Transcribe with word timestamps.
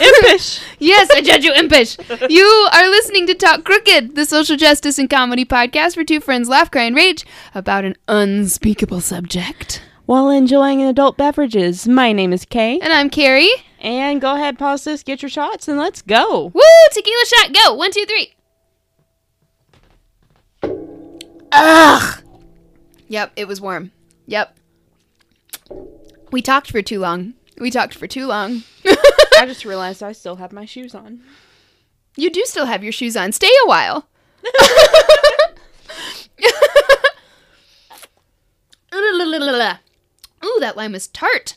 Impish. 0.00 0.60
Yes, 0.78 1.08
I 1.14 1.22
judge 1.22 1.44
you 1.44 1.52
impish. 1.54 1.96
You 2.28 2.44
are 2.72 2.90
listening 2.90 3.26
to 3.28 3.34
Talk 3.34 3.64
Crooked, 3.64 4.16
the 4.16 4.26
social 4.26 4.56
justice 4.56 4.98
and 4.98 5.08
comedy 5.08 5.46
podcast 5.46 5.96
where 5.96 6.04
two 6.04 6.20
friends 6.20 6.48
laugh, 6.48 6.70
cry, 6.70 6.82
and 6.82 6.94
rage 6.94 7.24
about 7.54 7.84
an 7.86 7.96
unspeakable 8.06 9.00
subject. 9.00 9.82
While 10.04 10.28
enjoying 10.28 10.82
adult 10.82 11.16
beverages, 11.16 11.88
my 11.88 12.12
name 12.12 12.34
is 12.34 12.44
Kay. 12.44 12.78
And 12.80 12.92
I'm 12.92 13.08
Carrie. 13.08 13.50
And 13.80 14.20
go 14.20 14.34
ahead, 14.34 14.58
pause 14.58 14.84
this, 14.84 15.02
get 15.02 15.22
your 15.22 15.30
shots, 15.30 15.68
and 15.68 15.78
let's 15.78 16.02
go. 16.02 16.50
Woo! 16.52 16.60
Tequila 16.92 17.24
shot, 17.26 17.54
go! 17.54 17.74
One, 17.74 17.90
two, 17.90 18.04
three. 18.04 18.34
Ugh. 21.52 22.22
Yep, 23.08 23.32
it 23.36 23.48
was 23.48 23.60
warm. 23.60 23.92
Yep. 24.26 24.54
We 26.30 26.42
talked 26.42 26.70
for 26.70 26.82
too 26.82 26.98
long. 26.98 27.34
We 27.58 27.70
talked 27.70 27.94
for 27.94 28.06
too 28.06 28.26
long. 28.26 28.64
I 29.38 29.46
just 29.46 29.64
realized 29.64 30.02
I 30.02 30.12
still 30.12 30.36
have 30.36 30.52
my 30.52 30.64
shoes 30.64 30.94
on. 30.94 31.20
You 32.16 32.30
do 32.30 32.44
still 32.44 32.66
have 32.66 32.82
your 32.82 32.92
shoes 32.92 33.16
on. 33.16 33.32
Stay 33.32 33.50
a 33.64 33.68
while. 33.68 34.08
Ooh, 40.44 40.58
that 40.60 40.76
lime 40.76 40.94
is 40.94 41.08
tart. 41.08 41.56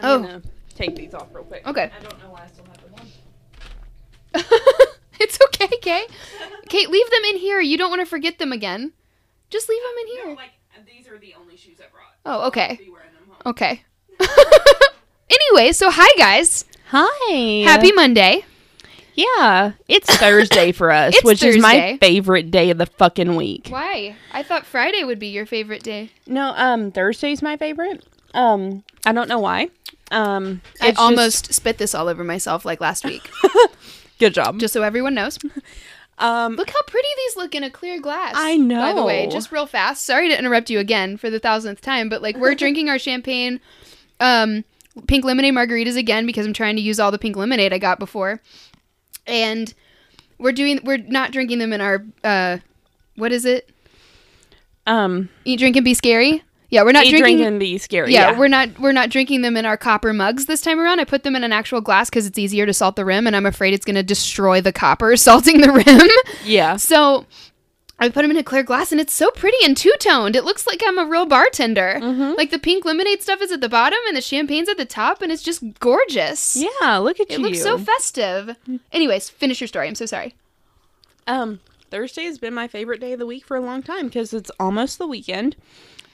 I'm 0.00 0.04
Oh. 0.04 0.18
gonna 0.22 0.42
take 0.74 0.96
these 0.96 1.14
off 1.14 1.28
real 1.32 1.44
quick. 1.44 1.66
Okay. 1.66 1.90
I 1.96 2.02
don't 2.02 2.18
know 2.22 2.30
why 2.30 2.42
I 2.44 2.46
still 2.48 2.64
have 2.64 2.82
them 2.82 2.94
on. 2.94 3.06
it's 5.20 5.38
okay, 5.46 5.68
Kate. 5.80 6.10
Kate, 6.68 6.90
leave 6.90 7.08
them 7.10 7.22
in 7.30 7.36
here. 7.36 7.60
You 7.60 7.78
don't 7.78 7.90
want 7.90 8.00
to 8.00 8.06
forget 8.06 8.38
them 8.38 8.52
again. 8.52 8.92
Just 9.50 9.68
leave 9.68 9.80
them 9.82 9.94
in 10.00 10.06
here. 10.26 10.34
like 10.36 10.50
these 10.86 11.06
are 11.08 11.18
the 11.18 11.34
only 11.40 11.56
shoes 11.56 11.78
I 11.80 11.84
brought. 11.92 12.14
Oh, 12.24 12.46
okay. 12.48 12.76
Be 12.78 12.88
wearing 12.90 13.12
them 13.14 13.24
home. 13.28 13.42
Okay. 13.46 13.82
Anyway, 15.30 15.72
so 15.72 15.90
hi 15.90 16.08
guys. 16.16 16.64
Hi. 16.88 17.62
Happy 17.64 17.92
Monday. 17.92 18.44
Yeah, 19.14 19.72
it's 19.88 20.14
Thursday 20.16 20.72
for 20.72 20.90
us, 20.90 21.14
It's 21.16 21.24
which 21.24 21.42
is 21.42 21.56
my 21.58 21.72
Thursday. 21.72 21.96
favorite 21.98 22.50
day 22.50 22.70
of 22.70 22.76
the 22.78 22.84
fucking 22.86 23.34
week. 23.34 23.68
Why? 23.68 24.14
I 24.32 24.42
thought 24.42 24.66
Friday 24.66 25.04
would 25.04 25.18
be 25.18 25.28
your 25.28 25.46
favorite 25.46 25.82
day. 25.82 26.10
No, 26.26 26.52
um, 26.54 26.92
Thursday's 26.92 27.40
my 27.40 27.56
favorite. 27.56 28.04
Um, 28.34 28.84
I 29.06 29.12
don't 29.12 29.28
know 29.28 29.38
why. 29.38 29.70
Um, 30.10 30.60
I 30.82 30.88
it's 30.88 30.96
just- 30.96 31.00
almost 31.00 31.54
spit 31.54 31.78
this 31.78 31.94
all 31.94 32.08
over 32.08 32.24
myself 32.24 32.64
like 32.66 32.80
last 32.80 33.04
week. 33.06 33.28
good 34.18 34.34
job. 34.34 34.58
just 34.60 34.74
so 34.74 34.82
everyone 34.82 35.14
knows. 35.14 35.38
Um, 36.18 36.56
Look 36.56 36.70
how 36.70 36.80
pretty 36.86 37.08
these 37.18 37.36
look 37.36 37.54
in 37.54 37.62
a 37.62 37.68
clear 37.68 38.00
glass. 38.00 38.32
I 38.34 38.56
know 38.56 38.80
By 38.80 38.94
the 38.94 39.02
way, 39.04 39.26
know. 39.26 39.30
just 39.32 39.52
real 39.52 39.66
fast. 39.66 40.02
Sorry 40.02 40.30
to 40.30 40.38
interrupt 40.38 40.70
you 40.70 40.78
again 40.78 41.18
for 41.18 41.28
the 41.28 41.38
thousandth 41.38 41.82
time, 41.82 42.08
but 42.08 42.22
like 42.22 42.38
we're 42.38 42.54
drinking 42.54 42.88
our 42.88 42.98
champagne, 42.98 43.60
um, 44.18 44.64
pink 45.06 45.24
lemonade 45.24 45.54
margaritas 45.54 45.96
again 45.96 46.26
because 46.26 46.46
I'm 46.46 46.52
trying 46.52 46.76
to 46.76 46.82
use 46.82 46.98
all 47.00 47.10
the 47.10 47.18
pink 47.18 47.36
lemonade 47.36 47.72
I 47.72 47.78
got 47.78 47.98
before, 47.98 48.40
and 49.26 49.72
we're 50.38 50.52
doing 50.52 50.80
we're 50.84 50.98
not 50.98 51.32
drinking 51.32 51.58
them 51.58 51.72
in 51.72 51.80
our 51.80 52.04
uh, 52.24 52.58
what 53.16 53.32
is 53.32 53.44
it? 53.44 53.70
um, 54.86 55.28
Eat, 55.44 55.58
drink, 55.58 55.76
and 55.76 55.84
be 55.84 55.94
scary. 55.94 56.42
Yeah, 56.68 56.82
we're 56.82 56.92
not 56.92 57.04
eat, 57.06 57.10
drinking. 57.10 57.36
drink, 57.36 57.46
and 57.48 57.60
be 57.60 57.78
scary. 57.78 58.12
yeah, 58.12 58.32
Yeah, 58.32 58.38
we're 58.38 58.48
not 58.48 58.78
we're 58.80 58.92
not 58.92 59.08
drinking 59.08 59.42
them 59.42 59.56
in 59.56 59.64
our 59.64 59.76
copper 59.76 60.12
mugs 60.12 60.46
this 60.46 60.60
time 60.60 60.80
around. 60.80 60.98
I 61.00 61.04
put 61.04 61.22
them 61.22 61.36
in 61.36 61.44
an 61.44 61.52
actual 61.52 61.80
glass 61.80 62.10
because 62.10 62.26
it's 62.26 62.38
easier 62.38 62.66
to 62.66 62.74
salt 62.74 62.96
the 62.96 63.04
rim, 63.04 63.26
and 63.26 63.36
I'm 63.36 63.46
afraid 63.46 63.72
it's 63.72 63.84
going 63.84 63.94
to 63.96 64.02
destroy 64.02 64.60
the 64.60 64.72
copper 64.72 65.16
salting 65.16 65.60
the 65.60 65.70
rim. 65.72 66.08
yeah. 66.44 66.76
So 66.76 67.24
I 67.98 68.10
put 68.10 68.22
them 68.22 68.30
in 68.30 68.36
a 68.36 68.42
clear 68.44 68.62
glass 68.62 68.92
and 68.92 69.00
it's 69.00 69.14
so 69.14 69.30
pretty 69.30 69.56
and 69.64 69.74
two 69.76 69.92
toned. 69.98 70.36
It 70.36 70.44
looks 70.44 70.66
like 70.66 70.82
I'm 70.86 70.98
a 70.98 71.06
real 71.06 71.24
bartender. 71.24 71.98
Mm-hmm. 72.02 72.34
Like 72.36 72.50
the 72.50 72.58
pink 72.58 72.84
lemonade 72.84 73.22
stuff 73.22 73.40
is 73.40 73.50
at 73.50 73.62
the 73.62 73.70
bottom 73.70 73.98
and 74.06 74.14
the 74.16 74.20
champagne's 74.20 74.68
at 74.68 74.76
the 74.76 74.84
top 74.84 75.22
and 75.22 75.32
it's 75.32 75.42
just 75.42 75.62
gorgeous. 75.80 76.56
Yeah, 76.56 76.98
look 76.98 77.20
at 77.20 77.30
It 77.30 77.38
you. 77.38 77.46
It 77.46 77.48
looks 77.48 77.62
so 77.62 77.78
festive. 77.78 78.54
Anyways, 78.92 79.30
finish 79.30 79.60
your 79.62 79.68
story. 79.68 79.88
I'm 79.88 79.94
so 79.94 80.04
sorry. 80.06 80.34
um, 81.26 81.60
Thursday 81.90 82.24
has 82.24 82.38
been 82.38 82.52
my 82.52 82.68
favorite 82.68 83.00
day 83.00 83.12
of 83.12 83.18
the 83.18 83.26
week 83.26 83.44
for 83.46 83.56
a 83.56 83.60
long 83.60 83.82
time 83.82 84.06
because 84.06 84.34
it's 84.34 84.50
almost 84.60 84.98
the 84.98 85.06
weekend, 85.06 85.56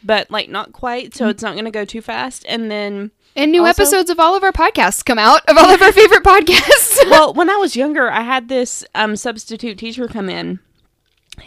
but 0.04 0.30
like 0.30 0.48
not 0.48 0.72
quite, 0.72 1.14
so 1.14 1.28
it's 1.28 1.42
not 1.42 1.56
gonna 1.56 1.70
go 1.70 1.84
too 1.84 2.02
fast. 2.02 2.44
And 2.48 2.70
then, 2.70 3.10
And 3.34 3.50
new 3.50 3.64
Also- 3.66 3.82
episodes 3.82 4.10
of 4.10 4.20
all 4.20 4.36
of 4.36 4.44
our 4.44 4.52
podcasts 4.52 5.04
come 5.04 5.18
out 5.18 5.40
of 5.48 5.56
all 5.56 5.70
of 5.70 5.80
our 5.82 5.90
favorite 5.92 6.22
podcasts. 6.22 6.98
well, 7.10 7.32
when 7.34 7.48
I 7.50 7.56
was 7.56 7.74
younger, 7.74 8.10
I 8.10 8.20
had 8.20 8.48
this 8.48 8.84
um 8.94 9.16
substitute 9.16 9.78
teacher 9.78 10.06
come 10.06 10.28
in, 10.28 10.60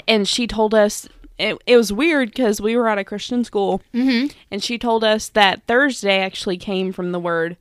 and 0.07 0.27
she 0.27 0.47
told 0.47 0.73
us. 0.73 1.07
It, 1.37 1.61
it 1.65 1.75
was 1.75 1.91
weird 1.91 2.29
because 2.29 2.61
we 2.61 2.77
were 2.77 2.87
at 2.87 2.97
a 2.97 3.03
Christian 3.03 3.43
school, 3.43 3.81
mm-hmm. 3.93 4.27
and 4.49 4.63
she 4.63 4.77
told 4.77 5.03
us 5.03 5.27
that 5.27 5.63
Thursday 5.67 6.19
actually 6.19 6.55
came 6.55 6.93
from 6.93 7.11
the 7.11 7.19
word 7.19 7.57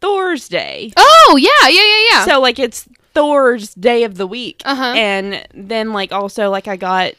Thursday. 0.00 0.92
Oh 0.96 1.36
yeah, 1.40 1.68
yeah, 1.68 1.82
yeah, 1.82 2.08
yeah. 2.12 2.24
So 2.26 2.40
like 2.40 2.58
it's 2.58 2.88
Thor's 3.14 3.74
day 3.74 4.04
of 4.04 4.16
the 4.16 4.26
week. 4.26 4.62
Uh-huh. 4.64 4.94
And 4.96 5.46
then 5.54 5.92
like 5.92 6.12
also 6.12 6.50
like 6.50 6.68
I 6.68 6.76
got 6.76 7.14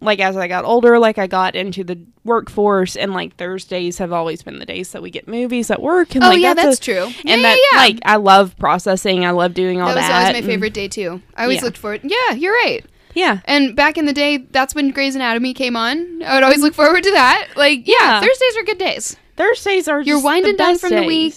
like 0.00 0.20
as 0.20 0.36
I 0.36 0.48
got 0.48 0.64
older, 0.64 0.98
like 0.98 1.18
I 1.18 1.26
got 1.26 1.54
into 1.54 1.84
the 1.84 1.98
workforce 2.24 2.96
and 2.96 3.12
like 3.12 3.36
Thursdays 3.36 3.98
have 3.98 4.12
always 4.12 4.42
been 4.42 4.58
the 4.58 4.66
days 4.66 4.92
that 4.92 5.02
we 5.02 5.10
get 5.10 5.26
movies 5.26 5.70
at 5.70 5.82
work 5.82 6.14
and 6.14 6.22
oh 6.24 6.28
like 6.28 6.40
yeah, 6.40 6.54
that's, 6.54 6.78
a- 6.78 6.80
true. 6.80 7.04
And 7.04 7.14
yeah, 7.24 7.36
that 7.36 7.56
yeah, 7.72 7.78
yeah. 7.78 7.78
like 7.78 7.98
I 8.04 8.16
love 8.16 8.56
processing, 8.58 9.24
I 9.24 9.30
love 9.30 9.54
doing 9.54 9.80
all 9.80 9.88
that 9.88 9.94
that. 9.96 10.08
was 10.08 10.28
always 10.28 10.42
my 10.42 10.46
favorite 10.46 10.74
day 10.74 10.88
too. 10.88 11.20
I 11.36 11.44
always 11.44 11.62
looked 11.62 11.78
forward. 11.78 12.00
Yeah, 12.04 12.32
you're 12.34 12.54
right. 12.54 12.84
Yeah. 13.14 13.40
And 13.44 13.74
back 13.76 13.98
in 13.98 14.06
the 14.06 14.12
day, 14.12 14.38
that's 14.38 14.74
when 14.74 14.90
Grey's 14.90 15.14
Anatomy 15.14 15.54
came 15.54 15.76
on. 15.76 16.22
I 16.22 16.34
would 16.34 16.42
always 16.42 16.60
look 16.62 16.74
forward 16.74 17.02
to 17.04 17.10
that. 17.12 17.48
Like, 17.56 17.86
yeah, 17.86 17.94
Yeah. 18.00 18.20
Thursdays 18.20 18.56
are 18.56 18.62
good 18.64 18.78
days. 18.78 19.16
Thursdays 19.36 19.88
are 19.88 20.00
You're 20.00 20.22
winding 20.22 20.56
down 20.56 20.78
from 20.78 20.90
the 20.90 21.02
week. 21.04 21.34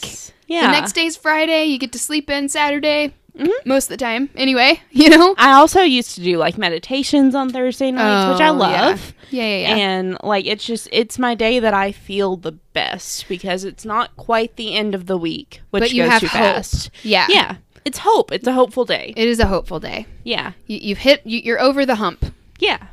Yeah. 0.47 0.67
The 0.67 0.71
next 0.79 0.93
day's 0.93 1.17
Friday. 1.17 1.65
You 1.65 1.77
get 1.79 1.91
to 1.93 1.99
sleep 1.99 2.29
in 2.29 2.49
Saturday. 2.49 3.13
Mhm. 3.37 3.49
Most 3.65 3.85
of 3.85 3.89
the 3.89 3.97
time, 3.97 4.29
anyway. 4.37 4.79
You 4.91 5.09
know. 5.09 5.35
I 5.37 5.51
also 5.53 5.81
used 5.81 6.15
to 6.15 6.21
do 6.21 6.37
like 6.37 6.57
meditations 6.57 7.35
on 7.35 7.49
Thursday 7.49 7.91
nights, 7.91 8.31
which 8.31 8.41
I 8.41 8.47
Oh, 8.49 8.53
yeah. 8.53 8.85
love. 8.87 9.13
Yeah, 9.29 9.43
yeah, 9.43 9.57
yeah. 9.57 9.75
And 9.75 10.17
like 10.23 10.45
it's 10.45 10.65
just 10.65 10.87
it's 10.93 11.19
my 11.19 11.35
day 11.35 11.59
that 11.59 11.73
I 11.73 11.91
feel 11.91 12.37
the 12.37 12.53
best 12.53 13.27
because 13.27 13.65
it's 13.65 13.83
not 13.83 14.15
quite 14.15 14.55
the 14.55 14.73
end 14.75 14.95
of 14.95 15.07
the 15.07 15.17
week, 15.17 15.59
which 15.71 15.81
but 15.81 15.91
you 15.93 16.03
goes 16.03 16.11
have 16.11 16.21
too 16.21 16.27
hope. 16.27 16.41
fast. 16.55 16.89
Yeah. 17.03 17.25
Yeah, 17.27 17.55
it's 17.85 17.99
hope. 17.99 18.31
It's 18.31 18.47
a 18.47 18.53
hopeful 18.53 18.83
day. 18.85 19.13
It 19.15 19.27
is 19.27 19.39
a 19.39 19.45
hopeful 19.47 19.79
day. 19.79 20.05
Yeah, 20.23 20.53
You, 20.67 20.79
you've 20.81 20.97
hit. 20.97 21.21
You, 21.25 21.39
you're 21.39 21.61
over 21.61 21.85
the 21.85 21.95
hump. 21.95 22.25
yeah, 22.59 22.87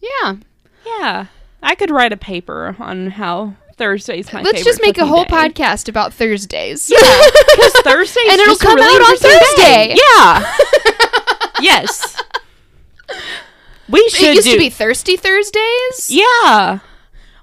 Yeah. 0.00 0.36
yeah. 0.86 1.26
I 1.62 1.74
could 1.74 1.90
write 1.90 2.12
a 2.12 2.16
paper 2.16 2.76
on 2.78 3.10
how 3.10 3.54
Thursday's 3.76 4.32
my. 4.32 4.42
Let's 4.42 4.62
just 4.64 4.80
make 4.80 4.98
a 4.98 5.06
whole 5.06 5.24
day. 5.24 5.30
podcast 5.30 5.88
about 5.88 6.14
Thursdays. 6.14 6.88
Yeah, 6.88 6.98
because 7.00 7.72
Thursday 7.84 8.20
And 8.30 8.40
it'll 8.40 8.56
come 8.56 8.78
out 8.78 9.00
on 9.02 9.16
Thursday. 9.16 9.96
Yeah. 9.96 10.56
yes. 11.60 12.16
We 13.88 14.08
should 14.08 14.28
it 14.28 14.34
used 14.36 14.46
do. 14.46 14.52
to 14.52 14.58
be 14.58 14.70
Thirsty 14.70 15.16
Thursdays. 15.16 16.08
yeah. 16.10 16.80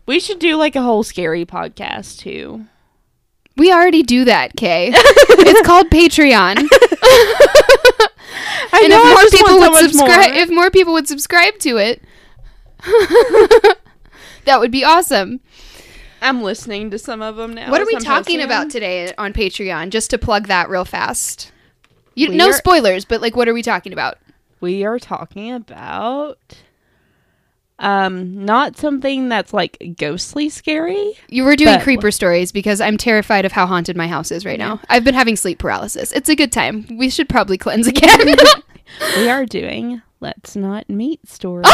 We 0.05 0.19
should 0.19 0.39
do 0.39 0.55
like 0.57 0.75
a 0.75 0.81
whole 0.81 1.03
scary 1.03 1.45
podcast 1.45 2.19
too. 2.19 2.65
We 3.55 3.71
already 3.71 4.03
do 4.03 4.25
that, 4.25 4.55
Kay. 4.55 4.91
it's 4.95 5.61
called 5.67 5.89
Patreon. 5.89 6.57
I 8.75 8.79
and 8.81 8.89
know, 8.89 9.03
if 9.05 9.13
more 9.13 9.39
people 9.39 9.59
want 9.59 9.75
so 9.75 9.81
would 9.83 9.91
subscribe, 9.91 10.31
if 10.35 10.49
more 10.49 10.71
people 10.71 10.93
would 10.93 11.07
subscribe 11.07 11.59
to 11.59 11.77
it, 11.77 12.01
that 14.45 14.59
would 14.59 14.71
be 14.71 14.83
awesome. 14.83 15.39
I'm 16.21 16.41
listening 16.41 16.89
to 16.91 16.97
some 16.97 17.21
of 17.21 17.35
them 17.35 17.53
now. 17.53 17.69
what 17.69 17.81
are 17.81 17.85
we 17.85 17.95
I'm 17.95 18.01
talking 18.01 18.41
about 18.41 18.69
today 18.71 19.13
on 19.17 19.33
Patreon? 19.33 19.89
Just 19.89 20.09
to 20.11 20.17
plug 20.17 20.47
that 20.47 20.69
real 20.69 20.85
fast. 20.85 21.51
You 22.15 22.29
We 22.29 22.37
no 22.37 22.49
are- 22.49 22.53
spoilers, 22.53 23.05
but 23.05 23.21
like, 23.21 23.35
what 23.35 23.47
are 23.47 23.53
we 23.53 23.61
talking 23.61 23.93
about? 23.93 24.17
We 24.61 24.83
are 24.85 24.97
talking 24.99 25.51
about 25.51 26.39
um 27.83 28.43
not 28.45 28.77
something 28.77 29.29
that's 29.29 29.53
like 29.53 29.95
ghostly 29.97 30.49
scary. 30.49 31.13
You 31.29 31.43
were 31.43 31.55
doing 31.55 31.79
creeper 31.81 32.09
stories 32.11 32.51
because 32.51 32.81
I'm 32.81 32.97
terrified 32.97 33.45
of 33.45 33.51
how 33.51 33.67
haunted 33.67 33.95
my 33.95 34.07
house 34.07 34.31
is 34.31 34.45
right 34.45 34.57
now. 34.59 34.79
I've 34.89 35.03
been 35.03 35.13
having 35.15 35.35
sleep 35.35 35.59
paralysis. 35.59 36.11
It's 36.13 36.29
a 36.29 36.35
good 36.35 36.51
time. 36.51 36.87
We 36.97 37.09
should 37.09 37.29
probably 37.29 37.57
cleanse 37.57 37.85
again. 37.93 38.35
we 39.17 39.29
are 39.29 39.45
doing 39.45 40.01
let's 40.19 40.55
not 40.55 40.89
meet 40.89 41.19
stories. 41.27 41.65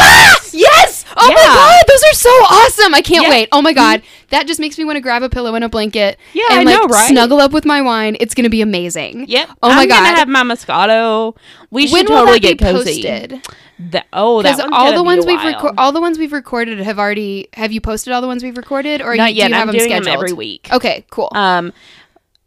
yes! 0.52 1.04
Oh 1.16 1.28
my 1.28 1.34
god, 1.34 1.84
those 1.86 2.02
are 2.02 2.14
so 2.14 2.28
awesome! 2.30 2.94
I 2.94 3.00
can't 3.02 3.22
Yeah. 3.24 3.30
wait. 3.30 3.48
Oh 3.52 3.62
my 3.62 3.72
god, 3.72 4.02
that 4.30 4.48
just 4.48 4.58
makes 4.58 4.76
me 4.76 4.84
want 4.84 4.96
to 4.96 5.00
grab 5.00 5.22
a 5.22 5.28
pillow 5.28 5.54
and 5.54 5.62
a 5.62 5.68
blanket. 5.68 6.18
Yeah, 6.32 6.42
and 6.50 6.68
I 6.68 6.72
like 6.72 6.80
know, 6.80 6.86
right? 6.88 7.08
snuggle 7.08 7.38
up 7.38 7.52
with 7.52 7.64
my 7.64 7.80
wine. 7.80 8.16
It's 8.18 8.34
gonna 8.34 8.50
be 8.50 8.60
amazing. 8.62 9.26
Yep. 9.28 9.50
Oh 9.62 9.68
my 9.68 9.82
I'm 9.82 9.88
god. 9.88 10.02
gonna 10.04 10.16
have 10.16 10.28
my 10.28 10.42
Moscato. 10.42 11.36
We 11.70 11.86
should 11.86 11.94
when 11.94 12.06
totally 12.06 12.40
get 12.40 12.58
cozy. 12.58 13.02
posted? 13.04 13.46
The- 13.90 14.04
oh, 14.12 14.42
that 14.42 14.60
all 14.72 14.92
the 14.92 15.02
ones 15.02 15.24
we've 15.24 15.42
recorded, 15.42 15.78
all 15.78 15.92
the 15.92 16.00
ones 16.00 16.18
we've 16.18 16.32
recorded 16.32 16.78
have 16.80 16.98
already. 16.98 17.48
Have 17.54 17.72
you 17.72 17.80
posted 17.80 18.12
all 18.12 18.20
the 18.20 18.26
ones 18.26 18.42
we've 18.42 18.56
recorded, 18.56 19.00
or 19.00 19.16
Not 19.16 19.32
you, 19.32 19.38
yet. 19.38 19.46
do 19.46 19.50
you 19.50 19.54
have 19.54 19.62
I'm 19.62 19.66
them 19.68 19.76
doing 19.78 19.88
scheduled 19.90 20.06
them 20.06 20.14
every 20.14 20.32
week. 20.32 20.68
Okay, 20.72 21.04
cool. 21.10 21.28
Um. 21.32 21.72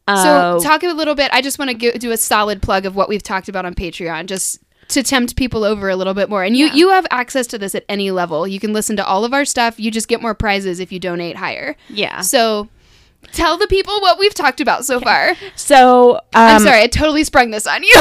so 0.08 0.14
uh, 0.14 0.60
talk 0.60 0.84
a 0.84 0.88
little 0.94 1.16
bit. 1.16 1.30
I 1.34 1.42
just 1.42 1.58
want 1.58 1.80
to 1.80 1.98
do 1.98 2.12
a 2.12 2.18
solid 2.18 2.62
plug 2.62 2.86
of 2.86 2.96
what 2.96 3.10
we've 3.10 3.24
talked 3.24 3.50
about 3.50 3.66
on 3.66 3.74
Patreon, 3.74 4.28
just 4.28 4.60
to 4.90 5.02
tempt 5.02 5.36
people 5.38 5.64
over 5.64 5.90
a 5.90 5.96
little 5.96 6.14
bit 6.14 6.30
more. 6.30 6.44
And 6.44 6.56
you 6.58 6.68
you 6.68 6.90
have 6.90 7.08
access 7.10 7.48
to 7.48 7.58
this 7.58 7.74
at 7.74 7.86
any 7.90 8.12
level. 8.12 8.48
You 8.48 8.60
can 8.60 8.74
listen 8.74 8.96
to 8.98 9.06
all 9.06 9.26
of 9.26 9.34
our 9.34 9.46
stuff. 9.46 9.80
You 9.80 9.90
just 9.92 10.08
get 10.08 10.22
more 10.22 10.36
prizes 10.36 10.80
if 10.80 10.92
you 10.92 11.00
donate 11.00 11.38
higher. 11.38 11.76
yeah. 11.90 12.22
So 12.22 12.68
Tell 13.32 13.58
the 13.58 13.68
people 13.68 13.94
what 14.02 14.20
we've 14.20 14.34
talked 14.34 14.62
about 14.62 14.86
so 14.86 15.00
far. 15.00 15.36
So 15.56 16.16
um, 16.16 16.22
I'm 16.34 16.62
sorry, 16.62 16.82
I 16.82 16.88
totally 16.88 17.24
sprung 17.24 17.52
this 17.52 17.66
on 17.66 17.82
you. 17.84 17.92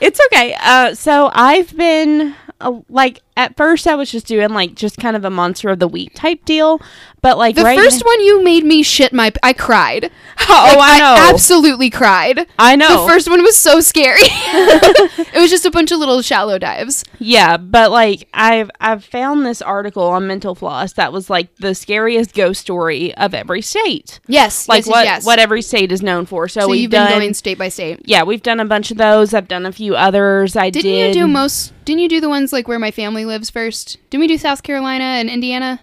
it's 0.00 0.20
okay. 0.26 0.56
Uh, 0.60 0.94
so 0.94 1.30
I've 1.32 1.76
been 1.76 2.34
uh, 2.60 2.80
like 2.88 3.22
at 3.36 3.56
first 3.56 3.86
I 3.86 3.94
was 3.94 4.10
just 4.10 4.26
doing 4.26 4.50
like 4.50 4.74
just 4.74 4.96
kind 4.98 5.16
of 5.16 5.24
a 5.24 5.30
monster 5.30 5.68
of 5.70 5.78
the 5.78 5.88
week 5.88 6.12
type 6.14 6.44
deal, 6.44 6.80
but 7.20 7.36
like 7.38 7.56
the 7.56 7.64
right 7.64 7.78
first 7.78 8.04
one 8.04 8.20
you 8.20 8.42
made 8.42 8.64
me 8.64 8.82
shit 8.82 9.12
my. 9.12 9.32
I 9.42 9.52
cried. 9.52 10.10
oh 10.48 10.74
Like, 10.78 10.94
I 10.94 10.98
know 10.98 11.28
absolutely 11.34 11.90
cried. 11.90 12.46
I 12.58 12.76
know 12.76 13.02
The 13.02 13.08
first 13.12 13.28
one 13.28 13.42
was 13.42 13.56
so 13.56 13.80
scary. 13.80 14.20
it 14.22 15.40
was 15.40 15.50
just 15.50 15.66
a 15.66 15.70
bunch 15.70 15.92
of 15.92 15.98
little 15.98 16.22
shallow 16.22 16.58
dives. 16.58 17.04
yeah, 17.18 17.56
but 17.56 17.90
like 17.90 18.28
I've 18.32 18.70
I've 18.80 19.04
found 19.04 19.44
this 19.44 19.60
article 19.60 20.04
on 20.04 20.26
Mental 20.26 20.54
Floss 20.54 20.94
that 20.94 21.12
was 21.12 21.28
like 21.28 21.54
the 21.56 21.74
scariest 21.74 22.34
ghost 22.34 22.60
story 22.60 23.14
of 23.16 23.34
every 23.34 23.62
state, 23.62 24.20
Yes, 24.28 24.68
like 24.68 24.86
yes, 24.86 24.88
what 24.88 25.04
yes. 25.04 25.26
what 25.26 25.38
every 25.38 25.62
state 25.62 25.92
is 25.92 26.02
known 26.02 26.26
for. 26.26 26.48
So, 26.48 26.62
So 26.62 26.68
we've 26.68 26.82
you've 26.82 26.90
been 26.90 27.06
done 27.06 27.18
going 27.20 27.34
state 27.34 27.58
by 27.58 27.68
state. 27.68 28.00
yeah 28.04 28.22
we've 28.22 28.42
done 28.42 28.60
a 28.60 28.64
bunch 28.64 28.90
of 28.90 28.96
those. 28.96 29.34
I've 29.34 29.48
done 29.48 29.66
a 29.66 29.72
few 29.72 29.94
others. 29.94 30.56
I 30.56 30.70
Didn't 30.70 30.90
did 30.90 31.16
you 31.16 31.22
do 31.22 31.28
most? 31.28 31.72
Didn't 31.86 32.00
you 32.00 32.08
do 32.10 32.20
the 32.20 32.28
ones 32.28 32.52
like 32.52 32.68
where 32.68 32.78
my 32.78 32.90
family 32.90 33.24
lives 33.24 33.48
first? 33.48 33.96
Didn't 34.10 34.20
we 34.20 34.26
do 34.28 34.36
South 34.36 34.62
Carolina 34.62 35.04
and 35.04 35.30
Indiana? 35.30 35.80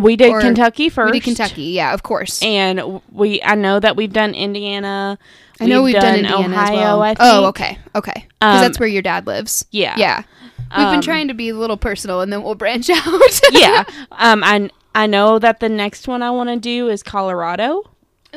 we 0.00 0.14
did 0.14 0.30
or- 0.30 0.40
Kentucky 0.42 0.88
first. 0.90 1.10
We 1.10 1.20
did 1.20 1.24
Kentucky, 1.24 1.62
yeah, 1.62 1.94
of 1.94 2.02
course. 2.02 2.42
and 2.42 3.00
we 3.10 3.42
I 3.42 3.54
know 3.54 3.80
that 3.80 3.96
we've 3.96 4.12
done 4.12 4.34
Indiana. 4.34 5.18
I 5.58 5.64
know 5.66 5.82
we've, 5.82 5.94
done, 5.94 6.16
Indiana 6.16 6.54
as 6.54 6.68
Ohio. 6.68 6.76
well. 6.76 7.02
I 7.02 7.08
think. 7.14 7.18
Oh, 7.22 7.46
okay, 7.46 7.78
okay, 7.94 8.12
because 8.38 8.56
Um, 8.56 8.60
that's 8.60 8.78
where 8.78 8.88
your 8.88 9.00
dad 9.00 9.26
lives. 9.26 9.64
Yeah. 9.70 9.94
Yeah, 9.96 10.22
we've 10.76 10.86
been 10.88 10.96
Um, 10.96 11.00
trying 11.00 11.28
to 11.28 11.34
be 11.34 11.48
a 11.48 11.54
little 11.54 11.78
personal, 11.78 12.20
and 12.20 12.30
then 12.30 12.42
we'll 12.42 12.54
branch 12.56 12.90
out. 12.94 13.40
yeah. 13.52 13.84
Um, 14.12 14.44
I 14.44 14.68
I 14.94 15.06
know 15.06 15.38
that 15.38 15.60
the 15.60 15.70
next 15.70 16.06
one 16.08 16.22
I 16.22 16.30
want 16.30 16.50
to 16.50 16.56
do 16.56 16.88
is 16.90 17.02
Colorado 17.02 17.84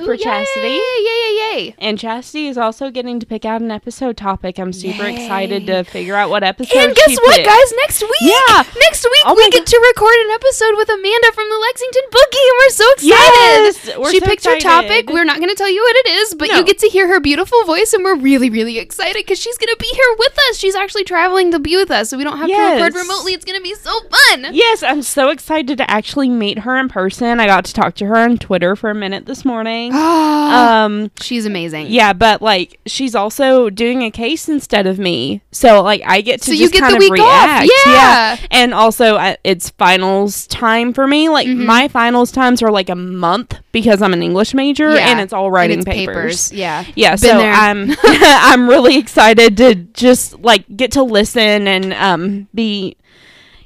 for 0.06 0.14
Ooh, 0.14 0.18
Chastity. 0.18 0.68
Yay, 0.70 0.76
yay, 0.76 1.04
yay, 1.04 1.56
yay. 1.66 1.76
And 1.80 1.98
Chastity 2.00 2.48
is 2.48 2.58
also 2.58 2.90
getting 2.92 3.20
to 3.20 3.26
pick 3.26 3.46
out 3.46 3.62
an 3.62 3.72
episode 3.72 4.18
topic. 4.18 4.58
I'm 4.60 4.74
super 4.74 5.04
Yay. 5.08 5.14
excited 5.16 5.68
to 5.68 5.84
figure 5.84 6.16
out 6.16 6.30
what 6.30 6.44
episode. 6.44 6.78
And 6.78 6.96
guess 6.96 7.16
what, 7.18 7.36
picked. 7.36 7.48
guys? 7.48 7.74
Next 7.86 8.02
week, 8.02 8.22
Yeah. 8.22 8.64
next 8.80 9.04
week 9.04 9.24
Oh 9.26 9.36
we 9.36 9.50
get 9.50 9.66
to 9.66 9.78
record 9.94 10.16
an 10.26 10.32
episode 10.32 10.76
with 10.78 10.90
Amanda 10.90 11.32
from 11.34 11.50
the 11.50 11.58
Lexington 11.58 12.04
Bookie, 12.12 12.38
and 12.38 12.56
we're 12.60 12.70
so 12.70 12.92
excited. 12.92 13.10
Yes, 13.10 13.98
we're 13.98 14.12
she 14.12 14.20
so 14.20 14.26
picked 14.26 14.46
her 14.46 14.60
topic. 14.60 15.10
We're 15.10 15.26
not 15.26 15.38
going 15.38 15.50
to 15.50 15.56
tell 15.56 15.70
you 15.70 15.82
what 15.82 15.96
it 15.98 16.10
is, 16.10 16.34
but 16.36 16.50
No. 16.50 16.56
you 16.58 16.64
get 16.66 16.80
to 16.80 16.88
hear 16.88 17.08
her 17.08 17.20
beautiful 17.20 17.64
voice, 17.66 17.94
and 17.94 18.04
we're 18.04 18.16
really, 18.16 18.50
really 18.50 18.78
excited 18.80 19.16
because 19.26 19.40
she's 19.40 19.58
going 19.58 19.70
to 19.70 19.78
be 19.80 19.88
here 19.88 20.16
with 20.18 20.38
us. 20.50 20.58
She's 20.58 20.76
actually 20.76 21.04
traveling 21.04 21.52
to 21.52 21.60
be 21.60 21.76
with 21.76 21.92
us, 21.92 22.10
so 22.10 22.18
we 22.18 22.24
don't 22.24 22.38
have 22.38 22.48
to 22.50 22.56
record 22.56 22.96
remotely. 22.96 23.34
It's 23.34 23.46
going 23.46 23.58
to 23.58 23.64
be 23.64 23.76
so 23.76 23.92
fun. 24.10 24.48
Yes, 24.54 24.84
I'm 24.84 25.02
so 25.02 25.30
excited 25.30 25.78
to 25.78 25.90
actually 25.90 26.30
meet 26.30 26.60
her 26.60 26.78
in 26.78 26.90
person. 26.90 27.40
I 27.40 27.46
got 27.48 27.66
to 27.66 27.74
talk 27.74 27.96
to 27.96 28.06
her 28.06 28.16
on 28.18 28.38
Twitter 28.38 28.76
for 28.76 28.90
a 28.90 28.96
minute 28.96 29.26
this 29.26 29.44
morning. 29.46 29.89
um, 29.94 31.12
she's 31.22 31.46
amazing. 31.46 31.88
yeah, 31.88 32.14
but 32.14 32.42
like 32.42 32.80
she's 32.86 33.16
also 33.16 33.70
doing 33.70 34.04
a 34.04 34.12
case 34.12 34.48
instead 34.50 34.88
of 34.88 35.00
me, 35.00 35.42
so 35.52 35.82
like 35.82 36.02
I 36.06 36.22
get 36.22 36.42
to 36.42 36.46
So 36.48 36.52
you 36.54 36.60
just 36.70 36.74
get 36.74 36.80
the 36.80 36.84
kind 36.92 36.96
of 36.96 37.00
week 37.00 37.12
off. 37.22 37.46
react. 37.62 37.72
Yeah. 37.86 38.38
and 38.52 38.74
also 38.74 39.16
uh, 39.16 39.36
it's 39.44 39.70
finals 39.72 40.48
time 40.48 40.94
for 40.94 41.08
me. 41.08 41.30
Like 41.30 41.48
Mhm. 41.48 41.66
my 41.66 41.88
finals 41.88 42.32
times 42.32 42.62
are 42.62 42.72
like 42.72 42.90
a 42.90 42.96
month 42.96 43.56
because 43.72 44.02
I'm 44.02 44.14
an 44.14 44.24
English 44.24 44.54
major 44.54 44.94
Yeah. 44.96 45.10
and 45.10 45.20
it's 45.20 45.34
all 45.34 45.52
writing 45.52 45.80
it's 45.80 45.86
papers. 45.86 46.52
Yeah. 46.54 46.86
Yeah, 46.96 47.12
Been 47.12 47.18
so 47.18 47.38
there. 47.38 47.54
I'm 47.54 47.92
I'm 48.04 48.68
really 48.70 48.98
excited 48.98 49.58
to 49.58 49.76
just 49.76 50.40
like 50.40 50.66
get 50.76 50.92
to 50.94 51.04
listen 51.04 51.68
and 51.68 51.94
um 51.94 52.48
be 52.54 52.96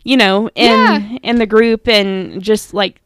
you 0.03 0.17
know 0.17 0.49
in 0.55 0.71
Yeah. 0.71 1.17
in 1.23 1.37
the 1.37 1.45
group 1.45 1.87
and 1.87 2.41
just 2.41 2.73
like 2.73 2.99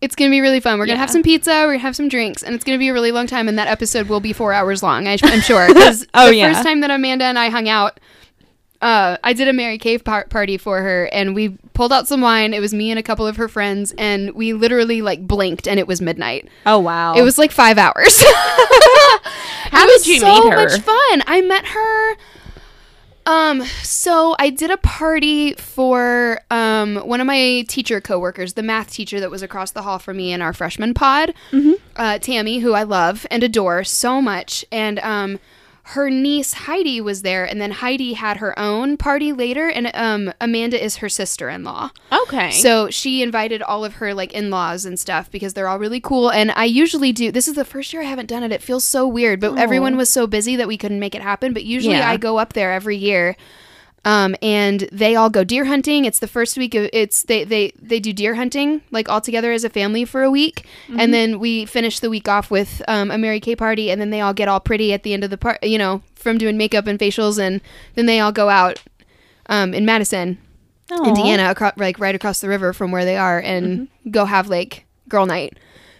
It's 0.00 0.14
gonna 0.14 0.30
be 0.30 0.40
really 0.40 0.60
fun. 0.60 0.78
We're 0.78 0.86
gonna 0.86 0.96
Yeah. 0.96 1.00
have 1.00 1.10
some 1.10 1.22
pizza. 1.22 1.50
We're 1.64 1.68
gonna 1.74 1.78
have 1.78 1.96
some 1.96 2.08
drinks, 2.08 2.42
and 2.42 2.54
it's 2.54 2.64
gonna 2.64 2.78
be 2.78 2.88
a 2.88 2.92
really 2.92 3.12
long 3.12 3.26
time. 3.26 3.48
And 3.48 3.58
that 3.58 3.68
episode 3.68 4.08
will 4.08 4.20
be 4.20 4.32
four 4.32 4.52
hours 4.52 4.82
long. 4.82 5.08
I, 5.08 5.16
I'm 5.22 5.40
sure. 5.40 5.66
'Cause 5.74 6.06
Oh, 6.14 6.28
the 6.28 6.36
yeah. 6.36 6.52
first 6.52 6.64
time 6.66 6.80
that 6.80 6.90
Amanda 6.90 7.24
and 7.24 7.38
I 7.38 7.48
hung 7.48 7.68
out, 7.68 7.98
uh, 8.82 9.16
I 9.24 9.32
did 9.32 9.48
a 9.48 9.54
Mary 9.54 9.78
Kay 9.78 9.96
par- 9.98 10.26
party 10.28 10.58
for 10.58 10.82
her, 10.82 11.06
and 11.12 11.34
we 11.34 11.56
pulled 11.72 11.94
out 11.94 12.06
some 12.06 12.20
wine. 12.20 12.52
It 12.52 12.60
was 12.60 12.74
me 12.74 12.90
and 12.90 12.98
a 12.98 13.02
couple 13.02 13.26
of 13.26 13.36
her 13.38 13.48
friends, 13.48 13.94
and 13.96 14.32
we 14.34 14.52
literally 14.52 15.00
like 15.00 15.26
blinked, 15.26 15.66
and 15.66 15.80
it 15.80 15.86
was 15.88 16.02
midnight. 16.02 16.48
oh 16.66 16.78
wow 16.78 17.14
It 17.14 17.22
was 17.22 17.38
like 17.38 17.50
five 17.52 17.78
hours. 17.78 18.22
How 19.70 19.82
it 19.82 19.92
was 19.92 20.02
did 20.04 20.14
you 20.14 20.20
so 20.20 20.28
meet 20.44 20.52
her? 20.52 20.56
much 20.56 20.78
fun. 20.80 21.22
I 21.26 21.40
met 21.40 21.64
her. 21.66 22.16
Um, 23.26 23.62
so 23.82 24.36
I 24.38 24.50
did 24.50 24.70
a 24.70 24.76
party 24.76 25.54
for 25.54 26.40
um 26.50 26.96
one 26.98 27.20
of 27.20 27.26
my 27.26 27.64
teacher 27.68 28.00
coworkers, 28.00 28.52
the 28.54 28.62
math 28.62 28.90
teacher 28.92 29.18
that 29.20 29.30
was 29.30 29.42
across 29.42 29.72
the 29.72 29.82
hall 29.82 29.98
from 29.98 30.16
me 30.16 30.32
in 30.32 30.40
our 30.40 30.52
freshman 30.52 30.94
pod, 30.94 31.34
Mhm. 31.50 31.74
uh, 31.96 32.18
Tammy, 32.20 32.60
who 32.60 32.72
I 32.72 32.84
love 32.84 33.26
and 33.30 33.42
adore 33.42 33.84
so 33.84 34.22
much, 34.22 34.64
and 34.70 34.98
um. 35.00 35.38
Her 35.90 36.10
niece 36.10 36.52
Heidi 36.52 37.00
was 37.00 37.22
there, 37.22 37.44
and 37.44 37.60
then 37.60 37.70
Heidi 37.70 38.14
had 38.14 38.38
her 38.38 38.58
own 38.58 38.96
party 38.96 39.32
later, 39.32 39.68
and 39.68 39.88
um, 39.94 40.32
Amanda 40.40 40.82
is 40.82 40.96
her 40.96 41.08
sister-in-law. 41.08 41.90
okay 42.24 42.50
So 42.50 42.90
she 42.90 43.22
invited 43.22 43.62
all 43.62 43.84
of 43.84 43.94
her 43.94 44.12
like 44.12 44.32
in-laws 44.32 44.84
and 44.84 44.98
stuff 44.98 45.30
because 45.30 45.54
they're 45.54 45.68
all 45.68 45.78
really 45.78 46.00
cool. 46.00 46.30
And 46.30 46.50
I 46.50 46.64
usually 46.64 47.12
do. 47.12 47.30
This 47.30 47.46
is 47.46 47.54
the 47.54 47.64
first 47.64 47.92
year 47.92 48.02
I 48.02 48.06
haven't 48.06 48.26
done 48.26 48.42
it. 48.42 48.50
It 48.50 48.62
feels 48.62 48.84
so 48.84 49.06
weird, 49.06 49.38
but 49.38 49.56
everyone 49.58 49.96
was 49.96 50.08
so 50.08 50.26
busy 50.26 50.56
that 50.56 50.66
we 50.66 50.76
couldn't 50.76 50.98
make 50.98 51.14
it 51.14 51.22
happen. 51.22 51.52
But 51.52 51.64
usually 51.64 51.94
Yeah. 51.94 52.10
I 52.10 52.16
go 52.16 52.38
up 52.38 52.54
there 52.54 52.72
every 52.72 52.96
year. 52.96 53.36
Um, 54.06 54.36
and 54.40 54.88
they 54.92 55.16
all 55.16 55.28
go 55.28 55.42
deer 55.42 55.64
hunting. 55.64 56.04
It's 56.04 56.20
the 56.20 56.28
first 56.28 56.56
week 56.56 56.76
of 56.76 56.88
it's 56.92 57.24
they 57.24 57.42
they 57.42 57.72
they 57.82 57.98
do 57.98 58.12
deer 58.12 58.36
hunting 58.36 58.82
like 58.92 59.08
all 59.08 59.20
together 59.20 59.50
as 59.50 59.64
a 59.64 59.68
family 59.68 60.04
for 60.04 60.22
a 60.22 60.30
week, 60.30 60.64
and 60.96 61.12
then 61.12 61.40
we 61.40 61.66
finish 61.66 61.98
the 61.98 62.08
week 62.08 62.28
off 62.28 62.48
with 62.48 62.82
um, 62.86 63.10
a 63.10 63.18
Mary 63.18 63.40
Kay 63.40 63.56
party, 63.56 63.90
and 63.90 64.00
then 64.00 64.10
they 64.10 64.20
all 64.20 64.32
get 64.32 64.46
all 64.46 64.60
pretty 64.60 64.92
at 64.92 65.02
the 65.02 65.12
end 65.12 65.24
of 65.24 65.30
the 65.30 65.36
part, 65.36 65.60
you 65.64 65.76
know, 65.76 66.02
from 66.14 66.38
doing 66.38 66.56
makeup 66.56 66.86
and 66.86 67.00
facials, 67.00 67.36
and 67.36 67.60
then 67.96 68.06
they 68.06 68.20
all 68.20 68.30
go 68.30 68.48
out 68.48 68.80
um, 69.48 69.74
in 69.74 69.84
Madison 69.84 70.38
Aw. 70.92 71.08
Indiana, 71.08 71.50
across, 71.50 71.72
like 71.76 71.98
right 71.98 72.14
across 72.14 72.40
the 72.40 72.48
river 72.48 72.72
from 72.72 72.92
where 72.92 73.04
they 73.04 73.16
are, 73.16 73.40
and 73.40 73.88
go 74.08 74.24
have 74.24 74.46
like 74.48 74.86
girl 75.08 75.26
night, 75.26 75.58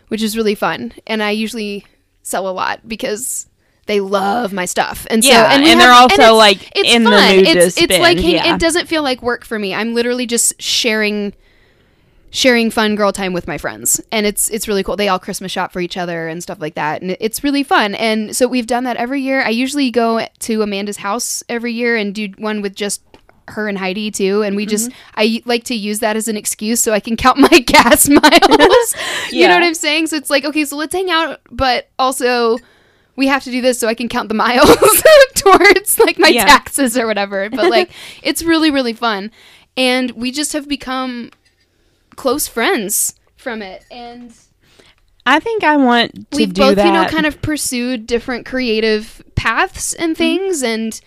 which 0.09 0.23
is 0.23 0.37
really 0.37 0.55
fun. 0.55 0.93
And 1.09 1.25
I 1.25 1.33
usually 1.33 1.85
sell 2.23 2.49
a 2.49 2.55
lot 2.55 2.87
because 2.87 3.49
they 3.87 4.01
love 4.01 4.53
my 4.53 4.65
stuff, 4.65 5.07
and 5.11 5.25
so 5.25 5.31
Yeah, 5.31 5.53
and, 5.55 5.63
we 5.65 5.71
and 5.73 5.81
they're 5.81 5.89
have- 5.93 6.11
also, 6.11 6.15
it's- 6.23 6.33
like, 6.35 6.71
it's 6.77 6.89
in 6.95 7.05
the 7.05 7.11
fun. 7.11 7.37
mood 7.37 7.45
to 7.47 7.51
It's 7.59 7.79
it's 7.79 7.99
like 7.99 8.19
yeah. 8.23 8.55
it 8.55 8.61
doesn't 8.61 8.87
feel 8.87 9.03
like 9.03 9.23
work 9.23 9.45
for 9.45 9.59
me. 9.59 9.73
I'm 9.75 9.95
literally 9.95 10.27
just 10.27 10.61
sharing 10.61 11.33
sharing 12.31 12.71
fun 12.71 12.97
girl 12.97 13.13
time 13.13 13.33
with 13.33 13.47
my 13.49 13.57
friends. 13.57 14.01
And 14.13 14.27
it's 14.27 14.51
it's 14.51 14.69
really 14.69 14.83
cool. 14.83 14.97
They 14.97 15.09
all 15.09 15.19
christmas 15.19 15.53
shop 15.53 15.73
for 15.73 15.81
each 15.81 15.97
other 15.97 16.29
and 16.29 16.43
stuff 16.43 16.61
like 16.61 16.75
that. 16.75 17.01
And 17.01 17.17
it's 17.21 17.43
really 17.43 17.63
fun. 17.63 17.95
And 17.95 18.37
so 18.37 18.47
we've 18.47 18.67
done 18.67 18.85
that 18.85 18.97
every 18.97 19.23
year. 19.23 19.43
I 19.43 19.51
usually 19.51 19.91
go 19.91 20.27
to 20.41 20.63
amanda's 20.63 20.99
house 20.99 21.43
every 21.49 21.73
year 21.73 21.97
and 21.97 22.15
do 22.15 22.29
one 22.37 22.61
with 22.61 22.75
just 22.75 23.03
her 23.49 23.69
and 23.69 23.79
heidi 23.79 24.11
too. 24.11 24.43
And 24.43 24.57
we 24.57 24.67
just 24.67 24.91
Mm-hmm. 24.91 25.21
i 25.21 25.43
like 25.47 25.65
to 25.65 25.75
use 25.75 26.01
that 26.01 26.17
as 26.17 26.27
an 26.29 26.37
excuse 26.37 26.81
so 26.83 26.93
i 26.93 27.01
can 27.01 27.17
count 27.17 27.39
my 27.39 27.49
gas 27.67 28.09
miles. 28.09 28.95
You 29.31 29.47
know 29.49 29.55
what 29.55 29.63
i'm 29.63 29.75
saying? 29.75 30.09
So 30.09 30.17
it's 30.17 30.29
like 30.29 30.45
okay 30.45 30.65
so 30.65 30.77
let's 30.77 30.93
hang 30.95 31.09
out 31.11 31.41
but 31.51 31.89
also 31.99 32.59
we 33.17 33.27
have 33.29 33.43
to 33.45 33.51
do 33.51 33.61
this 33.61 33.79
so 33.79 33.89
I 33.89 33.95
can 33.95 34.09
count 34.09 34.29
the 34.29 34.35
miles 34.35 34.71
towards 35.35 35.99
like 35.99 36.19
my 36.19 36.29
Yeah. 36.29 36.45
taxes 36.45 36.97
or 36.99 37.07
whatever. 37.07 37.49
But 37.51 37.71
like 37.71 37.91
it's 38.23 38.43
really 38.43 38.71
really 38.71 38.93
fun, 38.93 39.31
and 39.77 40.11
we 40.13 40.31
just 40.33 40.53
have 40.53 40.69
become 40.69 41.31
close 42.17 42.47
friends 42.49 43.15
from 43.37 43.63
it. 43.63 43.85
And 43.91 44.33
I 45.25 45.41
think 45.41 45.65
I 45.65 45.77
want 45.77 46.31
to 46.33 46.37
we've 46.37 46.55
both 46.55 46.77
that. 46.77 46.87
you 46.87 46.93
know 46.93 47.07
kind 47.09 47.27
of 47.27 47.43
pursued 47.43 48.07
different 48.07 48.47
creative 48.47 49.23
paths 49.35 49.93
and 49.95 50.13
Mm-hmm. 50.13 50.19
things, 50.19 50.63
and 50.63 51.01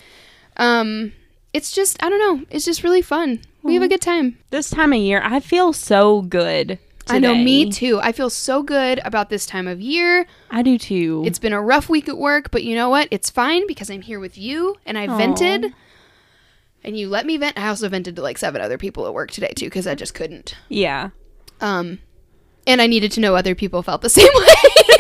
um, 0.58 1.14
it's 1.54 1.72
just 1.72 2.02
I 2.04 2.10
don't 2.10 2.20
know, 2.20 2.46
it's 2.50 2.66
just 2.66 2.84
really 2.84 3.02
fun. 3.02 3.42
We 3.62 3.74
have 3.74 3.84
a 3.84 3.88
good 3.90 4.02
time. 4.02 4.38
this 4.52 4.70
time 4.70 4.94
of 4.94 5.00
year. 5.00 5.22
I 5.24 5.42
feel 5.42 5.74
so 5.74 6.22
good. 6.22 6.80
I 7.10 7.20
know, 7.20 7.36
me 7.36 7.70
too. 7.72 8.00
I 8.02 8.12
feel 8.12 8.30
so 8.30 8.64
good 8.64 9.00
about 9.04 9.30
this 9.30 9.46
time 9.46 9.68
of 9.68 9.82
year. 9.82 10.26
I 10.50 10.62
do 10.62 10.78
too. 10.78 11.24
It's 11.26 11.40
been 11.40 11.54
a 11.54 11.62
rough 11.62 11.90
week 11.90 12.08
at 12.10 12.18
work, 12.18 12.52
but 12.52 12.64
you 12.64 12.76
know 12.76 12.90
what? 12.90 13.08
It's 13.12 13.30
fine 13.30 13.68
because 13.68 13.90
I'm 13.90 14.02
here 14.02 14.20
with 14.20 14.38
you 14.38 14.78
and 14.86 14.98
I 14.98 15.08
vented. 15.08 15.74
And 16.84 16.98
you 16.98 17.10
let 17.10 17.26
me 17.26 17.38
vent. 17.38 17.60
I 17.60 17.68
also 17.68 17.90
vented 17.90 18.16
to 18.16 18.22
like 18.22 18.38
seven 18.38 18.62
other 18.62 18.78
people 18.78 19.06
at 19.06 19.14
work 19.14 19.32
today 19.32 19.52
too 19.56 19.66
because 19.66 19.86
I 19.88 19.96
just 19.96 20.14
couldn't. 20.14 20.56
yeah. 20.70 21.10
Um, 21.62 22.00
and 22.66 22.82
I 22.82 22.88
needed 22.88 23.12
to 23.14 23.20
know 23.20 23.36
other 23.36 23.54
people 23.56 23.82
felt 23.84 24.02
the 24.02 24.10
same 24.20 24.30
way. 24.34 24.46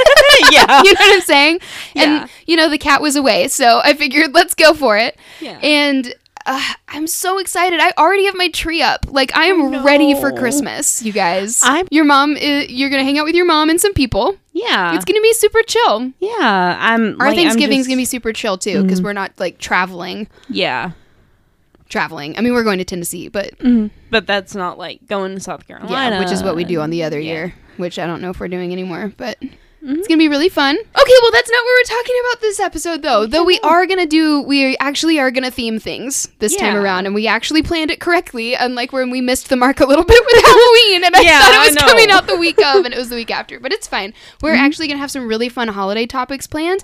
Yeah. 0.51 0.81
you 0.83 0.93
know 0.93 0.99
what 1.01 1.15
I'm 1.15 1.21
saying? 1.21 1.59
Yeah. 1.93 2.21
And 2.21 2.29
you 2.47 2.55
know 2.55 2.69
the 2.69 2.77
cat 2.77 3.01
was 3.01 3.15
away, 3.17 3.49
so 3.49 3.81
I 3.83 3.93
figured 3.93 4.33
let's 4.33 4.55
go 4.55 4.73
for 4.73 4.97
it. 4.97 5.17
Yeah. 5.41 5.59
And 5.61 6.13
uh, 6.45 6.73
I'm 6.87 7.07
so 7.07 7.37
excited. 7.39 7.79
I 7.79 7.91
already 7.97 8.25
have 8.25 8.35
my 8.35 8.49
tree 8.49 8.81
up. 8.81 9.05
Like 9.09 9.35
I 9.35 9.45
am 9.45 9.73
I 9.75 9.83
ready 9.83 10.13
for. 10.19 10.31
Christmas, 10.31 11.01
you 11.03 11.11
guys. 11.11 11.61
I'm- 11.63 11.87
your 11.91 12.05
mom. 12.05 12.35
i 12.39 12.65
you're 12.69 12.89
gonna 12.89 13.03
hang 13.03 13.17
out 13.19 13.25
with 13.25 13.35
your 13.35 13.45
mom 13.45 13.69
and 13.69 13.79
some 13.81 13.93
people. 13.93 14.37
yeah. 14.53 14.95
It's 14.95 15.05
gonna 15.05 15.21
be 15.21 15.33
super 15.33 15.61
chill. 15.63 16.11
yeah. 16.19 16.77
I'm 16.79 17.19
Our 17.19 17.27
like, 17.27 17.29
I'm 17.29 17.35
Thanksgiving's 17.35 17.79
just- 17.81 17.89
gonna 17.89 17.97
be 18.01 18.05
super 18.05 18.31
chill 18.33 18.57
too 18.57 18.83
because 18.83 19.01
Mhm. 19.01 19.03
we're 19.05 19.13
not 19.13 19.31
like 19.37 19.57
traveling. 19.57 20.27
Yeah. 20.49 20.91
Traveling. 21.89 22.37
I 22.37 22.41
mean, 22.41 22.53
we're 22.53 22.63
going 22.63 22.77
to 22.77 22.85
Tennessee, 22.85 23.29
but 23.29 23.51
But 24.11 24.27
that's 24.27 24.53
not 24.53 24.77
like 24.77 25.07
going 25.07 25.33
to 25.33 25.39
South 25.39 25.67
Carolina. 25.67 25.91
yeah, 25.91 26.19
which 26.19 26.31
is 26.31 26.43
what 26.43 26.55
we 26.55 26.63
do 26.63 26.79
on 26.81 26.91
the 26.91 27.03
other 27.03 27.19
Yeah. 27.19 27.31
year, 27.31 27.53
which 27.77 27.97
I 27.97 28.05
don't 28.05 28.21
know 28.21 28.29
if 28.29 28.39
we're 28.39 28.47
doing 28.47 28.71
anymore. 28.71 29.11
But 29.17 29.39
It's 29.81 30.07
gonna 30.07 30.17
be 30.17 30.27
really 30.27 30.49
fun. 30.49 30.75
Okay, 30.75 31.13
well 31.21 31.31
that's 31.31 31.49
not 31.49 31.63
what 31.63 31.79
we're 31.79 31.97
talking 31.97 32.15
about 32.29 32.41
this 32.41 32.59
episode 32.59 33.01
though. 33.01 33.25
Though 33.25 33.45
we 33.45 33.59
are 33.61 33.85
gonna 33.85 34.05
do 34.05 34.41
we 34.41 34.75
actually 34.77 35.19
are 35.19 35.31
gonna 35.31 35.51
theme 35.51 35.79
things 35.79 36.27
this 36.39 36.55
time 36.55 36.75
around 36.75 37.05
and 37.05 37.15
we 37.15 37.27
actually 37.27 37.63
planned 37.63 37.89
it 37.89 37.99
correctly, 38.01 38.55
unlike 38.55 38.91
when 38.91 39.09
we 39.09 39.21
missed 39.21 39.47
the 39.49 39.55
mark 39.55 39.79
a 39.79 39.85
little 39.85 40.03
bit 40.05 40.21
with 40.25 40.43
Halloween 40.45 41.03
and 41.05 41.15
I 41.15 41.21
Yeah, 41.21 41.39
thought 41.39 41.65
it 41.65 41.73
was 41.73 41.77
coming 41.77 42.11
out 42.11 42.27
the 42.27 42.37
week 42.37 42.59
of 42.59 42.83
and 42.85 42.93
it 42.93 42.97
was 42.97 43.09
the 43.09 43.15
week 43.15 43.31
after. 43.31 43.59
But 43.59 43.71
it's 43.71 43.87
fine. 43.87 44.13
We're 44.41 44.53
actually 44.55 44.87
gonna 44.87 44.99
have 44.99 45.11
some 45.11 45.27
really 45.27 45.47
fun 45.49 45.69
holiday 45.69 46.05
topics 46.05 46.45
planned. 46.45 46.83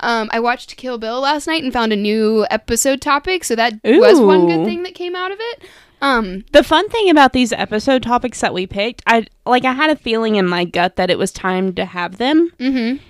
Um, 0.00 0.30
I 0.32 0.38
watched 0.40 0.76
Kill 0.76 0.98
Bill 0.98 1.20
last 1.20 1.46
night 1.48 1.64
and 1.64 1.72
found 1.72 1.92
a 1.92 1.96
new 1.96 2.46
episode 2.50 3.00
topic, 3.00 3.42
so 3.44 3.56
that 3.56 3.80
was 3.84 4.20
one 4.20 4.46
good 4.46 4.64
thing 4.64 4.84
that 4.84 4.94
came 4.94 5.16
out 5.16 5.32
of 5.32 5.38
it. 5.40 5.62
Um, 6.00 6.44
The 6.52 6.62
fun 6.62 6.88
thing 6.88 7.10
about 7.10 7.32
these 7.32 7.52
episode 7.52 8.02
topics 8.02 8.40
that 8.40 8.54
we 8.54 8.66
picked, 8.66 9.02
I 9.06 9.26
like 9.46 9.64
I 9.64 9.72
had 9.72 9.90
a 9.90 9.96
feeling 9.96 10.36
in 10.36 10.46
my 10.46 10.64
gut 10.64 10.96
that 10.96 11.10
it 11.10 11.18
was 11.18 11.32
time 11.32 11.72
to 11.74 11.84
have 11.84 12.18
them. 12.18 12.52
mhm. 12.58 13.00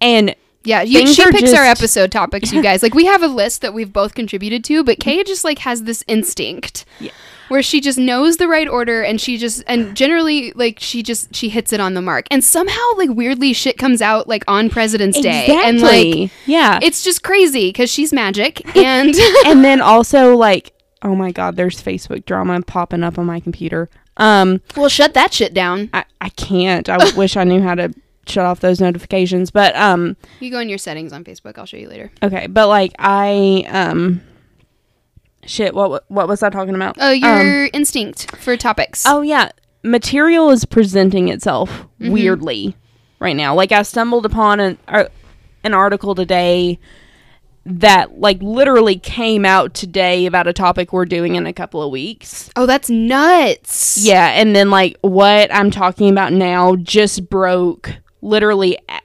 And 0.00 0.34
Yeah, 0.64 0.82
you, 0.82 1.06
she 1.06 1.24
picks 1.30 1.52
our 1.54 1.64
episode 1.64 2.10
topics, 2.12 2.52
you 2.52 2.62
guys. 2.68 2.82
Like 2.82 2.94
we 2.94 3.06
have 3.06 3.22
a 3.22 3.26
list 3.28 3.62
that 3.62 3.74
we've 3.74 3.92
both 3.92 4.14
contributed 4.14 4.64
to, 4.64 4.84
but 4.84 4.98
Kay 5.00 5.22
just 5.24 5.44
like 5.44 5.60
has 5.60 5.82
this 5.84 6.02
instinct 6.08 6.84
Yeah. 7.00 7.10
where 7.48 7.62
she 7.62 7.80
just 7.80 7.98
knows 7.98 8.36
the 8.36 8.48
right 8.48 8.68
order 8.68 9.02
and 9.02 9.20
she 9.20 9.38
just 9.38 9.62
and 9.66 9.96
generally 9.96 10.52
like 10.52 10.78
she 10.80 11.02
just 11.02 11.34
she 11.34 11.48
hits 11.48 11.72
it 11.72 11.80
on 11.80 11.94
the 11.94 12.02
mark. 12.02 12.26
And 12.30 12.42
somehow 12.44 12.82
like 12.96 13.10
weirdly 13.10 13.52
shit 13.52 13.78
comes 13.78 14.02
out 14.02 14.28
like 14.28 14.44
on 14.48 14.68
President's 14.70 15.20
Day 15.20 15.46
and 15.48 15.80
like 15.80 16.30
yeah. 16.46 16.78
it's 16.82 17.02
just 17.02 17.22
crazy 17.22 17.72
cuz 17.72 17.90
she's 17.90 18.12
magic 18.12 18.62
and 18.76 19.14
and 19.46 19.64
then 19.64 19.80
also 19.80 20.36
like 20.36 20.72
oh 21.02 21.14
my 21.14 21.30
god, 21.32 21.56
there's 21.56 21.82
Facebook 21.82 22.24
drama 22.24 22.60
popping 22.62 23.02
up 23.02 23.18
on 23.18 23.26
my 23.26 23.40
computer. 23.40 23.88
Um 24.16 24.60
well 24.76 24.88
shut 24.88 25.14
that 25.14 25.32
shit 25.32 25.54
down. 25.54 25.90
I, 25.92 26.04
I 26.20 26.28
can't. 26.30 26.88
I 26.88 26.98
wish 27.16 27.36
I 27.36 27.44
knew 27.44 27.62
how 27.62 27.74
to 27.76 27.92
shut 28.26 28.44
off 28.44 28.60
those 28.60 28.80
notifications. 28.80 29.50
But 29.50 29.74
um 29.76 30.16
You 30.40 30.50
go 30.50 30.58
in 30.60 30.68
your 30.68 30.78
settings 30.78 31.12
on 31.12 31.24
Facebook. 31.24 31.56
I'll 31.58 31.66
show 31.66 31.76
you 31.76 31.88
later. 31.88 32.10
okay, 32.22 32.46
but 32.48 32.68
like 32.68 32.92
I 32.98 33.64
um 33.68 34.20
shit, 35.46 35.74
what 35.74 36.04
what 36.10 36.28
was 36.28 36.42
I 36.42 36.50
talking 36.50 36.74
about? 36.74 36.96
Oh, 37.00 37.10
Um, 37.12 37.16
your 37.46 37.66
instinct 37.72 38.36
for 38.36 38.56
topics. 38.56 39.04
Oh 39.06 39.22
yeah, 39.22 39.50
material 39.82 40.50
is 40.50 40.64
presenting 40.64 41.28
itself 41.28 41.86
Mm-hmm. 42.00 42.12
weirdly 42.12 42.76
right 43.18 43.34
now. 43.36 43.54
Like 43.54 43.72
I 43.72 43.82
stumbled 43.82 44.24
upon 44.26 44.60
an 44.60 44.78
uh, 44.88 45.04
an 45.64 45.74
article 45.74 46.14
today 46.14 46.78
that 47.68 48.18
like 48.18 48.40
literally 48.40 48.98
came 48.98 49.44
out 49.44 49.74
today 49.74 50.26
about 50.26 50.46
a 50.46 50.52
topic 50.52 50.92
we're 50.92 51.04
doing 51.04 51.34
in 51.34 51.46
a 51.46 51.52
couple 51.52 51.82
of 51.82 51.90
weeks. 51.90 52.50
Oh, 52.56 52.66
that's 52.66 52.88
nuts. 52.88 53.98
Yeah, 54.02 54.28
and 54.28 54.56
then 54.56 54.70
like 54.70 54.96
what 55.02 55.52
I'm 55.54 55.70
talking 55.70 56.10
about 56.10 56.32
now 56.32 56.76
just 56.76 57.28
broke 57.28 57.94
literally 58.22 58.78
a- 58.88 59.00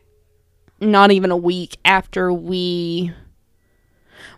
not 0.86 1.12
even 1.12 1.32
a 1.32 1.38
week 1.38 1.78
after 1.86 2.32
we 2.32 3.12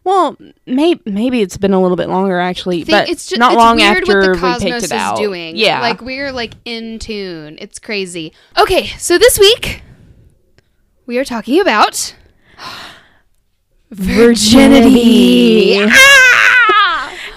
well, 0.03 0.37
maybe 0.67 1.01
maybe 1.05 1.41
it's 1.41 1.57
been 1.57 1.73
a 1.73 1.81
little 1.81 1.97
bit 1.97 2.09
longer 2.09 2.39
actually, 2.39 2.83
but 2.83 3.09
it's 3.09 3.27
just 3.27 3.39
not 3.39 3.53
it's 3.53 3.57
long 3.57 3.81
after 3.81 4.33
we 4.33 4.37
cosmos 4.37 4.63
picked 4.63 4.75
it 4.77 4.83
is 4.83 4.91
out. 4.91 5.17
doing. 5.17 5.55
Yeah, 5.55 5.81
like 5.81 6.01
we're 6.01 6.31
like 6.31 6.53
in 6.63 6.99
tune. 6.99 7.57
It's 7.59 7.79
crazy. 7.79 8.31
Okay, 8.57 8.87
so 8.99 9.17
this 9.17 9.39
week 9.39 9.81
we 11.07 11.17
are 11.17 11.25
talking 11.25 11.59
about 11.59 12.15
virginity 13.95 15.77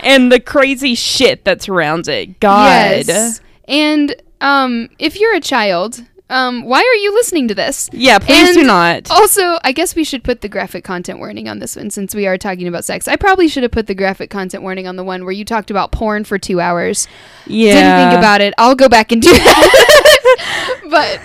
and 0.00 0.31
the 0.33 0.41
crazy 0.41 0.95
shit 0.95 1.45
that 1.45 1.62
surrounds 1.62 2.09
it. 2.09 2.41
God, 2.41 3.07
Yes. 3.07 3.41
And 3.67 4.15
um, 4.41 4.88
if 4.99 5.21
you're 5.21 5.35
a 5.35 5.41
child, 5.41 6.03
um, 6.31 6.65
why 6.65 6.79
are 6.81 6.95
you 7.03 7.12
listening 7.15 7.49
to 7.49 7.55
this? 7.55 7.88
yeah, 7.93 8.19
please 8.19 8.55
do 8.55 8.62
not. 8.65 9.11
Also, 9.11 9.59
I 9.65 9.73
guess 9.73 9.95
we 9.95 10.05
should 10.05 10.25
put 10.25 10.41
the 10.41 10.49
graphic 10.49 10.85
content 10.85 11.19
warning 11.19 11.49
on 11.49 11.59
this 11.59 11.77
one 11.77 11.91
since 11.91 12.15
we 12.15 12.27
are 12.27 12.38
talking 12.38 12.67
about 12.69 12.85
sex. 12.85 13.09
I 13.09 13.17
probably 13.17 13.49
should 13.49 13.62
have 13.62 13.73
put 13.73 13.87
the 13.87 13.95
graphic 13.95 14.31
content 14.31 14.62
warning 14.62 14.87
on 14.87 14.97
the 14.97 15.05
one 15.05 15.25
where 15.25 15.33
you 15.33 15.45
talked 15.45 15.71
about 15.71 15.93
porn 15.93 16.25
for 16.25 16.38
two 16.38 16.61
hours. 16.61 17.09
yeah, 17.47 17.75
Didn't 17.75 18.11
think 18.11 18.19
about 18.19 18.41
it. 18.41 18.55
I'll 18.59 18.75
go 18.75 18.88
back 18.88 19.12
and 19.12 19.23
do 19.23 19.33
that. 19.33 20.81
but 20.91 21.21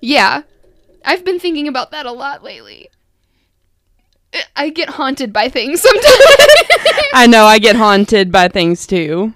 yeah, 0.00 0.42
I've 1.04 1.24
been 1.24 1.38
thinking 1.38 1.68
about 1.68 1.90
that 1.92 2.06
a 2.06 2.12
lot 2.12 2.42
lately. 2.42 2.88
I- 4.56 4.70
get 4.70 4.90
haunted 4.90 5.32
by 5.32 5.48
things 5.48 5.80
sometimes. 5.80 6.06
I 7.14 7.26
know 7.26 7.44
I 7.44 7.58
get 7.58 7.76
haunted 7.76 8.30
by 8.30 8.48
things 8.48 8.86
too. 8.86 9.32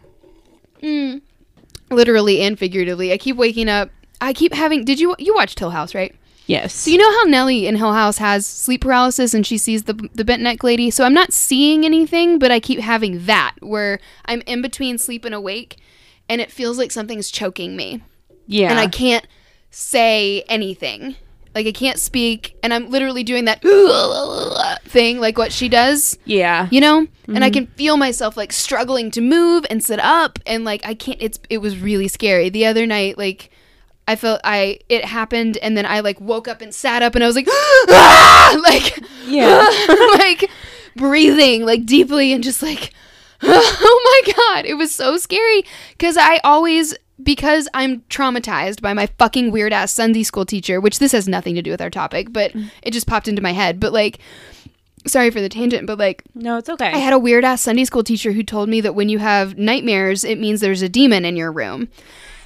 Mm. 0.83 1.23
Literally 1.91 2.43
and 2.43 2.59
figuratively. 2.59 3.13
I 3.13 3.19
keep 3.19 3.37
waking 3.37 3.69
up. 3.69 3.91
I 4.21 4.33
keep 4.33 4.55
having. 4.55 4.85
Did 4.85 5.01
you 5.01 5.15
you 5.19 5.35
watched 5.35 5.59
Hill 5.59 5.71
House, 5.71 5.95
right? 5.95 6.15
Yes. 6.47 6.75
So 6.75 6.91
you 6.91 6.99
know 6.99 7.11
how 7.11 7.23
Nellie 7.25 7.67
in 7.67 7.77
Hill 7.77 7.93
House 7.93 8.19
has 8.19 8.47
sleep 8.47 8.83
paralysis 8.83 9.33
and 9.33 9.47
she 9.47 9.59
sees 9.59 9.85
the 9.85 9.95
the 10.15 10.25
bent 10.25 10.43
neck 10.43 10.63
lady. 10.65 10.91
So 10.91 11.05
I'm 11.05 11.15
not 11.15 11.33
seeing 11.33 11.85
anything, 11.85 12.39
but 12.39 12.51
I 12.51 12.61
keep 12.61 12.81
having 12.81 13.27
that 13.27 13.55
where 13.61 14.01
I'm 14.27 14.43
in 14.43 14.61
between 14.63 14.99
sleep 14.99 15.25
and 15.25 15.35
awake, 15.35 15.79
and 16.29 16.41
it 16.41 16.51
feels 16.51 16.79
like 16.79 16.91
something's 16.91 17.31
choking 17.31 17.77
me, 17.77 18.03
yeah. 18.47 18.71
and 18.71 18.79
I 18.79 18.87
can't 18.87 19.27
say 19.71 20.43
anything. 20.49 21.17
Like 21.55 21.67
I 21.67 21.73
can't 21.73 21.99
speak, 21.99 22.57
and 22.63 22.73
I'm 22.73 22.91
literally 22.91 23.25
doing 23.25 23.45
that 23.45 23.63
thing, 24.85 25.21
like 25.21 25.39
what 25.39 25.53
she 25.53 25.69
does 25.69 26.19
yeah. 26.25 26.69
you 26.71 26.81
know 26.81 27.07
and 27.29 27.45
i 27.45 27.51
can 27.51 27.67
feel 27.67 27.97
myself 27.97 28.37
like 28.37 28.53
struggling 28.53 29.11
to 29.11 29.21
move 29.21 29.65
and 29.71 29.83
sit 29.83 29.99
up 30.01 30.39
and 30.47 30.65
like 30.65 30.85
i 30.87 30.95
can't 30.95 31.21
it's 31.21 31.39
it 31.49 31.59
was 31.59 31.79
really 31.79 32.09
scary 32.09 32.49
the 32.49 32.67
other 32.67 32.87
night 32.87 33.17
like 33.17 33.51
i 34.07 34.17
felt 34.17 34.41
i 34.45 34.79
it 34.89 35.05
happened 35.05 35.57
and 35.59 35.77
then 35.77 35.87
i 35.87 36.01
like 36.01 36.21
woke 36.21 36.49
up 36.49 36.61
and 36.61 36.75
sat 36.75 37.03
up 37.03 37.15
and 37.15 37.25
i 37.25 37.27
was 37.27 37.37
like 37.37 37.47
"Ah!" 37.49 38.61
like 38.65 38.99
Yeah. 39.27 39.69
like 40.19 40.51
breathing 40.97 41.65
like 41.65 41.87
deeply 41.87 42.33
and 42.33 42.45
just 42.45 42.63
like 42.63 42.93
oh 43.43 44.23
my 44.27 44.33
god 44.35 44.67
it 44.67 44.75
was 44.75 44.93
so 44.93 45.17
scary 45.17 45.65
because 45.93 46.17
i 46.17 46.39
always 46.45 46.95
because 47.23 47.69
i'm 47.75 48.01
traumatized 48.03 48.81
by 48.81 48.93
my 48.93 49.07
fucking 49.19 49.51
weird 49.51 49.73
ass 49.73 49.93
sunday 49.93 50.23
school 50.23 50.45
teacher 50.45 50.81
which 50.81 50.99
this 50.99 51.13
has 51.13 51.29
nothing 51.29 51.55
to 51.55 51.63
do 51.63 51.71
with 51.71 51.81
our 51.81 51.91
topic 51.91 52.33
but 52.33 52.53
mm. 52.53 52.71
it 52.83 52.93
just 52.93 53.07
popped 53.07 53.29
into 53.29 53.43
my 53.43 53.53
head 53.53 53.81
but 53.81 53.93
like 53.93 54.19
sorry 55.07 55.31
for 55.31 55.41
the 55.41 55.49
tangent 55.49 55.87
but 55.87 55.99
like 55.99 56.23
No, 56.35 56.59
it's 56.59 56.69
okay. 56.69 56.93
I 56.93 56.99
had 56.99 57.13
a 57.13 57.19
weird 57.19 57.45
ass 57.45 57.63
Sunday 57.63 57.85
school 57.85 58.05
teacher 58.05 58.33
who 58.33 58.43
told 58.43 58.69
me 58.69 58.81
that 58.81 58.95
when 58.95 59.09
you 59.09 59.19
have 59.19 59.59
nightmares, 59.59 60.25
it 60.25 60.39
means 60.39 60.61
there's 60.61 60.83
a 60.83 60.89
demon 60.89 61.25
in 61.25 61.37
your 61.37 61.53
room. 61.53 61.89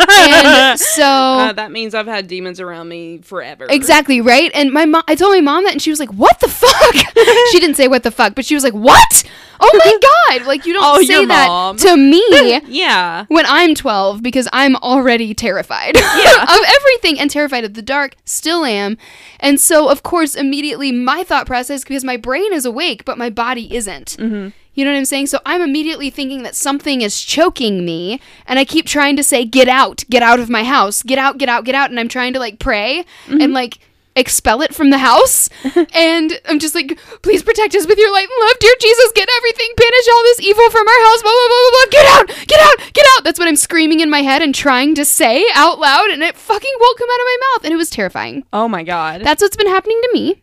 And 0.00 0.79
so 0.97 1.03
Uh, 1.03 1.53
that 1.53 1.71
means 1.73 1.95
I've 1.95 2.07
had 2.07 2.29
demons 2.29 2.61
around 2.61 2.88
me 2.88 3.19
forever. 3.19 3.67
exactly 3.69 4.21
right. 4.21 4.50
And 4.55 4.73
my 4.73 4.85
mom, 4.85 5.03
I 5.09 5.15
told 5.15 5.35
my 5.35 5.41
mom 5.41 5.65
that, 5.65 5.73
and 5.73 5.83
she 5.83 5.91
was 5.91 6.00
like, 6.00 6.12
"What 6.12 6.41
the 6.41 6.49
fuck?" 6.49 6.95
she 7.50 7.61
didn't 7.61 7.76
say 7.76 7.88
what 7.88 8.03
the 8.03 8.11
fuck, 8.11 8.35
but 8.35 8.45
she 8.45 8.55
was 8.55 8.65
like, 8.65 8.75
"What? 8.75 9.25
Oh 9.59 9.81
my 9.85 10.37
god! 10.38 10.47
Like 10.47 10.67
you 10.67 10.75
don't 10.75 10.85
Oh, 10.85 11.03
say 11.03 11.25
that 11.25 11.49
mom. 11.49 11.76
to 11.79 11.97
me." 11.97 12.61
Yeah. 12.67 13.25
When 13.29 13.45
I'm 13.47 13.75
12, 13.75 14.23
because 14.23 14.49
I'm 14.53 14.76
already 14.76 15.33
terrified 15.35 15.97
Yeah. 15.97 16.43
of 16.43 16.59
everything 16.76 17.19
and 17.19 17.31
terrified 17.31 17.65
of 17.65 17.75
the 17.75 17.83
dark, 17.83 18.17
still 18.25 18.65
am. 18.65 18.99
And 19.41 19.61
so, 19.61 19.88
of 19.88 20.03
course, 20.03 20.35
immediately 20.35 20.93
my 20.93 21.25
thought 21.25 21.47
process, 21.47 21.83
because 21.85 22.05
my 22.05 22.17
brain 22.17 22.53
is 22.53 22.65
awake, 22.67 23.05
but 23.05 23.17
my 23.19 23.31
body 23.31 23.75
isn't. 23.75 24.17
Mm-hmm. 24.19 24.49
You 24.76 24.85
know 24.85 24.92
what 24.92 24.99
I'm 24.99 25.04
saying? 25.06 25.26
So 25.26 25.40
I'm 25.45 25.62
immediately 25.62 26.11
thinking 26.11 26.45
that 26.45 26.54
something 26.54 27.00
is 27.02 27.21
choking 27.21 27.85
me, 27.85 28.21
and 28.47 28.59
I 28.59 28.64
keep 28.64 28.87
trying 28.87 29.16
to 29.16 29.25
say, 29.25 29.45
"Get 29.45 29.68
out! 29.68 30.04
Get 30.09 30.23
out 30.23 30.38
of 30.38 30.49
my 30.49 30.62
house! 30.62 31.02
Get 31.02 31.18
out! 31.18 31.38
Get 31.38 31.49
out! 31.49 31.64
Get 31.64 31.75
out!" 31.75 31.90
And 31.90 31.99
I'm 31.99 32.09
trying 32.09 32.33
to 32.35 32.38
like 32.38 32.59
pray 32.61 33.04
Mm-hmm. 33.26 33.40
and 33.40 33.52
like 33.52 33.78
expel 34.14 34.62
it 34.62 34.75
from 34.75 34.88
the 34.90 34.97
house. 34.99 35.49
and 35.95 36.40
I'm 36.47 36.59
just 36.59 36.75
like, 36.75 36.99
"Please 37.23 37.42
protect 37.42 37.75
us 37.75 37.87
with 37.87 37.99
your 37.99 38.12
light 38.12 38.28
and 38.28 38.47
love, 38.49 38.59
dear 38.61 38.75
Jesus. 38.80 39.12
Get 39.14 39.28
everything, 39.38 39.68
banish 39.76 40.09
all 40.14 40.23
this 40.25 40.40
evil 40.40 40.71
from 40.71 40.87
our 40.87 41.04
house. 41.04 41.23
Blah 41.23 41.33
blah 41.33 41.49
blah 41.49 41.71
blah 41.71 41.73
blah. 41.73 41.90
Get 41.90 42.06
out! 42.06 42.47
Get 42.47 42.61
out! 42.61 42.92
Get 42.92 43.06
out!" 43.16 43.25
That's 43.25 43.38
what 43.38 43.49
I'm 43.49 43.56
screaming 43.56 44.00
in 44.00 44.11
my 44.11 44.21
head 44.23 44.42
and 44.42 44.54
trying 44.54 44.95
to 44.97 45.04
say 45.06 45.45
out 45.54 45.78
loud, 45.78 46.11
and 46.11 46.23
it 46.23 46.37
fucking 46.37 46.73
won't 46.80 46.99
come 46.99 47.09
out 47.11 47.21
of 47.21 47.26
my 47.26 47.37
mouth, 47.54 47.64
and 47.64 47.73
it 47.73 47.76
was 47.78 47.88
terrifying. 47.90 48.45
Oh 48.52 48.68
my 48.68 48.83
god. 48.83 49.23
That's 49.23 49.40
what's 49.42 49.56
been 49.56 49.68
happening 49.68 49.99
to 50.02 50.11
me. 50.12 50.42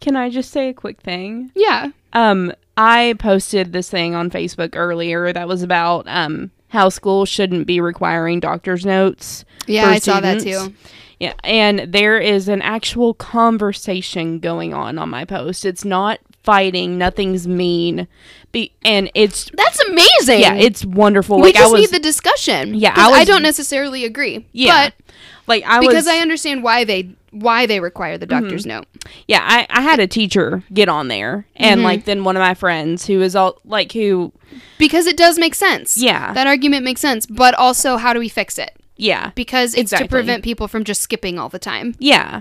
Can 0.00 0.14
I 0.16 0.30
just 0.30 0.50
say 0.52 0.68
a 0.68 0.74
quick 0.74 1.00
thing? 1.00 1.50
Yeah. 1.56 1.88
Um, 2.12 2.52
I 2.78 3.16
posted 3.18 3.72
this 3.72 3.90
thing 3.90 4.14
on 4.14 4.30
Facebook 4.30 4.74
earlier 4.76 5.32
that 5.32 5.48
was 5.48 5.62
about 5.62 6.04
um 6.06 6.50
how 6.68 6.88
schools 6.88 7.28
shouldn't 7.28 7.66
be 7.66 7.80
requiring 7.80 8.40
doctor's 8.40 8.86
notes. 8.86 9.44
Yeah, 9.66 9.86
I 9.86 9.98
saw 9.98 10.20
that 10.20 10.40
too. 10.40 10.72
Yeah, 11.18 11.34
and 11.42 11.92
there 11.92 12.18
is 12.20 12.48
an 12.48 12.62
actual 12.62 13.14
conversation 13.14 14.38
going 14.38 14.72
on 14.72 14.98
on 14.98 15.10
my 15.10 15.24
post. 15.24 15.64
It's 15.64 15.84
not 15.84 16.20
fighting, 16.44 16.96
nothing's 16.96 17.48
mean. 17.48 18.06
Be 18.52 18.72
and 18.84 19.10
it's 19.14 19.50
That's 19.54 19.80
amazing. 19.80 20.40
yeah, 20.40 20.54
it's 20.54 20.84
wonderful. 20.84 21.38
we 21.38 21.48
like 21.48 21.54
just 21.56 21.68
I 21.68 21.72
was 21.72 21.80
need 21.80 21.90
the 21.90 22.02
discussion. 22.02 22.74
Yeah, 22.74 22.94
I 22.96 23.10
I, 23.10 23.24
don't 23.24 23.42
necessarily 23.42 24.04
agree. 24.04 24.46
yeah. 24.52 24.90
but 24.90 25.16
like 25.48 25.64
I 25.64 25.80
was 25.80 25.88
because 25.88 26.04
was 26.04 26.14
I 26.14 26.18
understand 26.18 26.62
why 26.62 26.84
they 26.84 27.10
why 27.30 27.66
they 27.66 27.80
require 27.80 28.16
the 28.18 28.26
doctor's 28.26 28.64
note. 28.66 28.86
yeah, 29.26 29.40
I, 29.46 29.66
I 29.70 29.82
had 29.82 30.00
a 30.00 30.06
teacher 30.06 30.62
get 30.72 30.88
on 30.88 31.08
there 31.08 31.46
and 31.56 31.80
Mhm. 31.80 31.84
like 31.84 32.04
then 32.04 32.24
one 32.24 32.36
of 32.36 32.40
my 32.40 32.54
friends 32.54 33.06
who 33.06 33.20
is 33.22 33.36
all 33.36 33.58
like 33.64 33.92
who 33.92 34.32
Because 34.78 35.06
it 35.06 35.16
does 35.16 35.38
make 35.38 35.54
sense. 35.54 35.96
Yeah. 35.98 36.32
that 36.32 36.46
argument 36.46 36.84
makes 36.84 37.00
sense. 37.00 37.26
But 37.26 37.54
also, 37.54 37.96
how 37.98 38.12
do 38.12 38.18
we 38.20 38.28
fix 38.28 38.58
it? 38.58 38.74
Yeah. 38.96 39.30
because 39.34 39.74
it's 39.74 39.92
Exactly. 39.92 40.08
to 40.08 40.10
prevent 40.10 40.42
people 40.42 40.66
from 40.68 40.82
just 40.84 41.02
skipping 41.02 41.38
all 41.38 41.48
the 41.48 41.58
time 41.58 41.94
Yeah. 41.98 42.40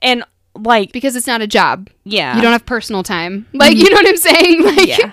And 0.00 0.24
like 0.56 0.92
because 0.92 1.16
it's 1.16 1.26
not 1.26 1.40
a 1.42 1.46
job. 1.46 1.88
yeah. 2.04 2.36
You 2.36 2.42
don't 2.42 2.52
have 2.52 2.66
personal 2.66 3.02
time. 3.02 3.46
Like 3.52 3.76
you 3.76 3.88
know 3.90 3.96
what 3.96 4.08
I'm 4.08 4.16
saying? 4.16 4.62
Like 4.76 4.86
yeah. 4.88 5.12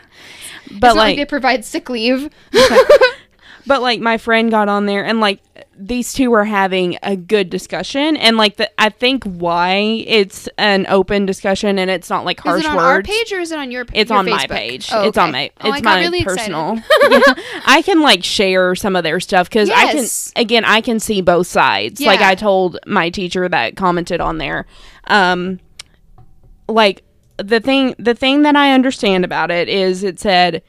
But 0.72 0.96
like, 0.96 0.98
like, 0.98 1.16
they 1.18 1.26
provide 1.26 1.66
sick 1.66 1.90
leave. 1.90 2.30
but 3.68 3.82
like 3.82 4.00
my 4.00 4.18
friend 4.18 4.50
got 4.52 4.70
on 4.70 4.86
there 4.86 5.04
and 5.06 5.20
like 5.20 5.40
these 5.78 6.14
two 6.14 6.30
were 6.30 6.44
having 6.46 6.98
a 7.02 7.16
good 7.16 7.50
discussion 7.50 8.16
and 8.18 8.38
like 8.38 8.58
the 8.58 8.70
I 8.80 8.90
think 8.90 9.24
why 9.24 10.04
it's 10.06 10.48
an 10.58 10.86
open 10.90 11.26
discussion 11.26 11.80
and 11.80 11.90
it's 11.90 12.10
not 12.10 12.24
like 12.26 12.40
harsh 12.40 12.56
words. 12.64 12.66
is 12.66 12.66
it 12.66 12.70
on 12.72 12.76
words. 12.78 12.86
our 12.86 13.02
page 13.04 13.32
or 13.34 13.40
is 13.40 13.52
it 13.52 13.58
on 13.58 13.72
your? 13.72 13.86
Page? 13.86 13.98
It's 14.02 14.10
your 14.10 14.20
on 14.20 14.30
my 14.30 14.46
page. 14.48 14.90
Oh, 14.92 15.08
It's 15.08 15.18
on 15.18 15.30
okay. 15.30 15.52
my. 15.62 15.70
Oh, 15.70 15.74
I 15.74 15.82
my 15.82 16.00
really 16.02 16.24
personal. 16.24 16.78
I 17.66 17.82
can 17.84 18.02
like 18.02 18.24
share 18.24 18.76
some 18.76 18.96
of 18.96 19.04
their 19.04 19.20
stuff 19.20 19.50
because 19.50 19.70
Yes. 19.70 20.32
I 20.36 20.40
can. 20.40 20.42
Again, 20.44 20.66
I 20.66 20.82
can 20.82 21.00
see 21.00 21.22
both 21.22 21.48
sides. 21.48 22.00
Like 22.02 22.22
I 22.22 22.36
told 22.36 22.78
my 22.86 23.10
teacher 23.10 23.48
that 23.50 23.76
commented 23.76 24.20
on 24.22 24.38
there. 24.38 24.68
Um, 25.08 25.60
like 26.68 27.04
the 27.38 27.60
thing, 27.60 27.96
the 27.98 28.14
thing 28.14 28.44
that 28.44 28.56
I 28.56 28.74
understand 28.74 29.26
about 29.26 29.50
it 29.52 29.68
is 29.68 30.04
it 30.04 30.20
said, 30.20 30.62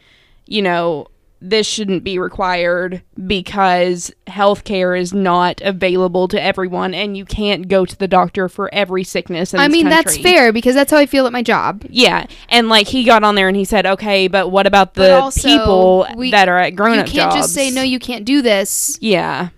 you 0.46 0.62
know, 0.62 1.08
this 1.44 1.66
shouldn't 1.66 2.04
be 2.04 2.18
required 2.18 3.02
because 3.26 4.12
healthcare 4.28 4.98
is 4.98 5.12
not 5.12 5.60
available 5.62 6.28
to 6.28 6.40
everyone, 6.42 6.94
and 6.94 7.16
you 7.16 7.24
can't 7.24 7.68
go 7.68 7.84
to 7.84 7.96
the 7.98 8.06
doctor 8.08 8.48
for 8.48 8.72
every 8.72 9.02
sickness. 9.04 9.52
In 9.52 9.60
I 9.60 9.68
mean 9.68 9.88
that's 9.88 10.16
fair 10.18 10.52
because 10.52 10.74
that's 10.74 10.90
how 10.90 10.98
I 10.98 11.06
feel 11.06 11.26
at 11.26 11.32
my 11.32 11.42
job. 11.42 11.84
Yeah, 11.88 12.26
and 12.48 12.68
like 12.68 12.86
he 12.86 13.04
got 13.04 13.24
on 13.24 13.34
there 13.34 13.48
and 13.48 13.56
he 13.56 13.64
said, 13.64 13.86
"Okay, 13.86 14.28
but 14.28 14.50
what 14.50 14.66
about 14.66 14.94
the 14.94 15.14
also, 15.18 15.48
people 15.48 16.06
we- 16.16 16.30
that 16.30 16.48
are 16.48 16.58
at 16.58 16.70
grown-up 16.76 17.06
jobs? 17.06 17.14
You 17.14 17.20
can't 17.20 17.32
jobs?" 17.32 17.42
just 17.46 17.54
say 17.54 17.70
no. 17.70 17.82
You 17.82 17.98
can't 17.98 18.24
do 18.24 18.40
this. 18.42 18.96
Yeah, 19.00 19.48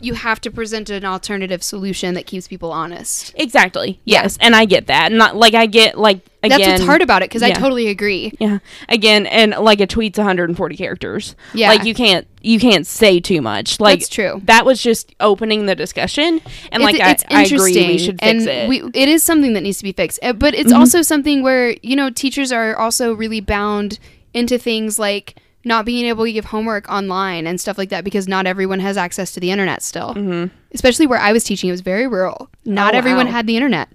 You 0.00 0.14
have 0.14 0.40
to 0.42 0.50
present 0.50 0.90
an 0.90 1.04
alternative 1.04 1.62
solution 1.62 2.14
that 2.14 2.26
keeps 2.26 2.46
people 2.48 2.70
honest. 2.72 3.32
exactly. 3.36 4.00
Yeah. 4.04 4.22
Yes, 4.22 4.38
and 4.40 4.54
I 4.56 4.64
get 4.64 4.86
that. 4.88 5.10
Not 5.12 5.36
like 5.36 5.54
I 5.54 5.66
get 5.66 5.98
like 5.98 6.20
again. 6.46 6.60
That's 6.60 6.80
what's 6.80 6.86
hard 6.86 7.02
about 7.02 7.22
it 7.22 7.28
because 7.30 7.42
I 7.42 7.50
totally 7.52 7.88
agree. 7.88 8.32
Yeah, 8.38 8.58
again, 8.88 9.26
and 9.26 9.52
like 9.52 9.80
a 9.80 9.86
tweet's 9.86 10.18
140 10.18 10.76
characters. 10.76 11.34
Yeah. 11.54 11.68
like 11.68 11.84
you 11.84 11.94
can't 11.94 12.26
you 12.40 12.58
can't 12.60 12.86
say 12.86 13.20
too 13.20 13.40
much. 13.42 13.80
Like 13.80 14.00
That's 14.00 14.08
true. 14.08 14.40
That 14.44 14.64
was 14.64 14.82
just 14.82 15.14
opening 15.20 15.66
the 15.66 15.74
discussion, 15.74 16.40
and 16.72 16.82
like 16.82 17.00
I, 17.00 17.16
I 17.30 17.44
agree 17.44 17.72
we 17.86 17.98
should 17.98 18.20
fix 18.20 18.22
and 18.22 18.42
it. 18.42 18.48
Mm-hmm. 18.48 18.68
We, 18.68 18.82
it 18.94 19.08
is 19.08 19.22
something 19.22 19.52
that 19.54 19.62
needs 19.62 19.78
to 19.78 19.84
be 19.84 19.92
fixed, 19.92 20.18
Uh, 20.22 20.32
but 20.32 20.54
it's 20.54 20.72
also 20.72 21.02
something 21.02 21.42
where 21.42 21.76
you 21.82 21.96
know 21.96 22.10
teachers 22.10 22.52
are 22.52 22.76
also 22.76 23.12
really 23.14 23.40
bound 23.40 23.98
into 24.34 24.58
things 24.58 24.98
like 24.98 25.36
not 25.64 25.84
being 25.84 26.06
able 26.06 26.24
to 26.24 26.32
give 26.32 26.44
homework 26.44 26.88
online 26.88 27.44
and 27.44 27.60
stuff 27.60 27.76
like 27.76 27.88
that 27.88 28.04
because 28.04 28.28
not 28.28 28.46
everyone 28.46 28.78
has 28.78 28.96
access 28.96 29.32
to 29.32 29.40
the 29.40 29.50
internet 29.50 29.82
still. 29.82 30.14
Mm-hmm. 30.14 30.54
Especially 30.72 31.08
where 31.08 31.18
I 31.18 31.32
was 31.32 31.42
teaching, 31.42 31.68
it 31.68 31.72
was 31.72 31.80
very 31.80 32.06
rural. 32.06 32.48
Not 32.64 32.94
Oh, 32.94 32.98
everyone 32.98 33.26
wow. 33.26 33.32
had 33.32 33.46
the 33.48 33.56
internet, 33.56 33.88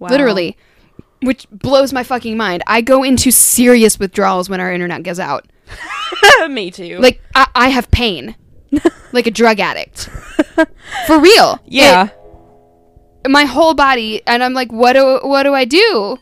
Wow. 0.00 0.08
literally, 0.08 0.56
which 1.22 1.46
blows 1.50 1.92
my 1.92 2.02
fucking 2.02 2.36
mind. 2.36 2.62
I 2.66 2.80
go 2.80 3.02
into 3.02 3.30
serious 3.30 3.98
withdrawals 3.98 4.48
when 4.50 4.60
our 4.60 4.72
internet 4.72 5.02
goes 5.02 5.18
out. 5.20 5.46
Me 6.48 6.70
too. 6.70 6.98
Like 6.98 7.20
I, 7.34 7.46
I 7.54 7.68
have 7.70 7.90
pain, 7.90 8.34
like 9.12 9.26
a 9.26 9.30
drug 9.30 9.60
addict, 9.60 10.08
for 11.06 11.18
real. 11.20 11.60
yeah, 11.66 12.08
It- 13.24 13.30
my 13.30 13.44
whole 13.44 13.74
body, 13.74 14.20
and 14.26 14.42
I'm 14.42 14.52
like, 14.52 14.72
what 14.72 14.94
do 14.94 15.20
what 15.22 15.44
do 15.44 15.54
I 15.54 15.64
do? 15.64 16.18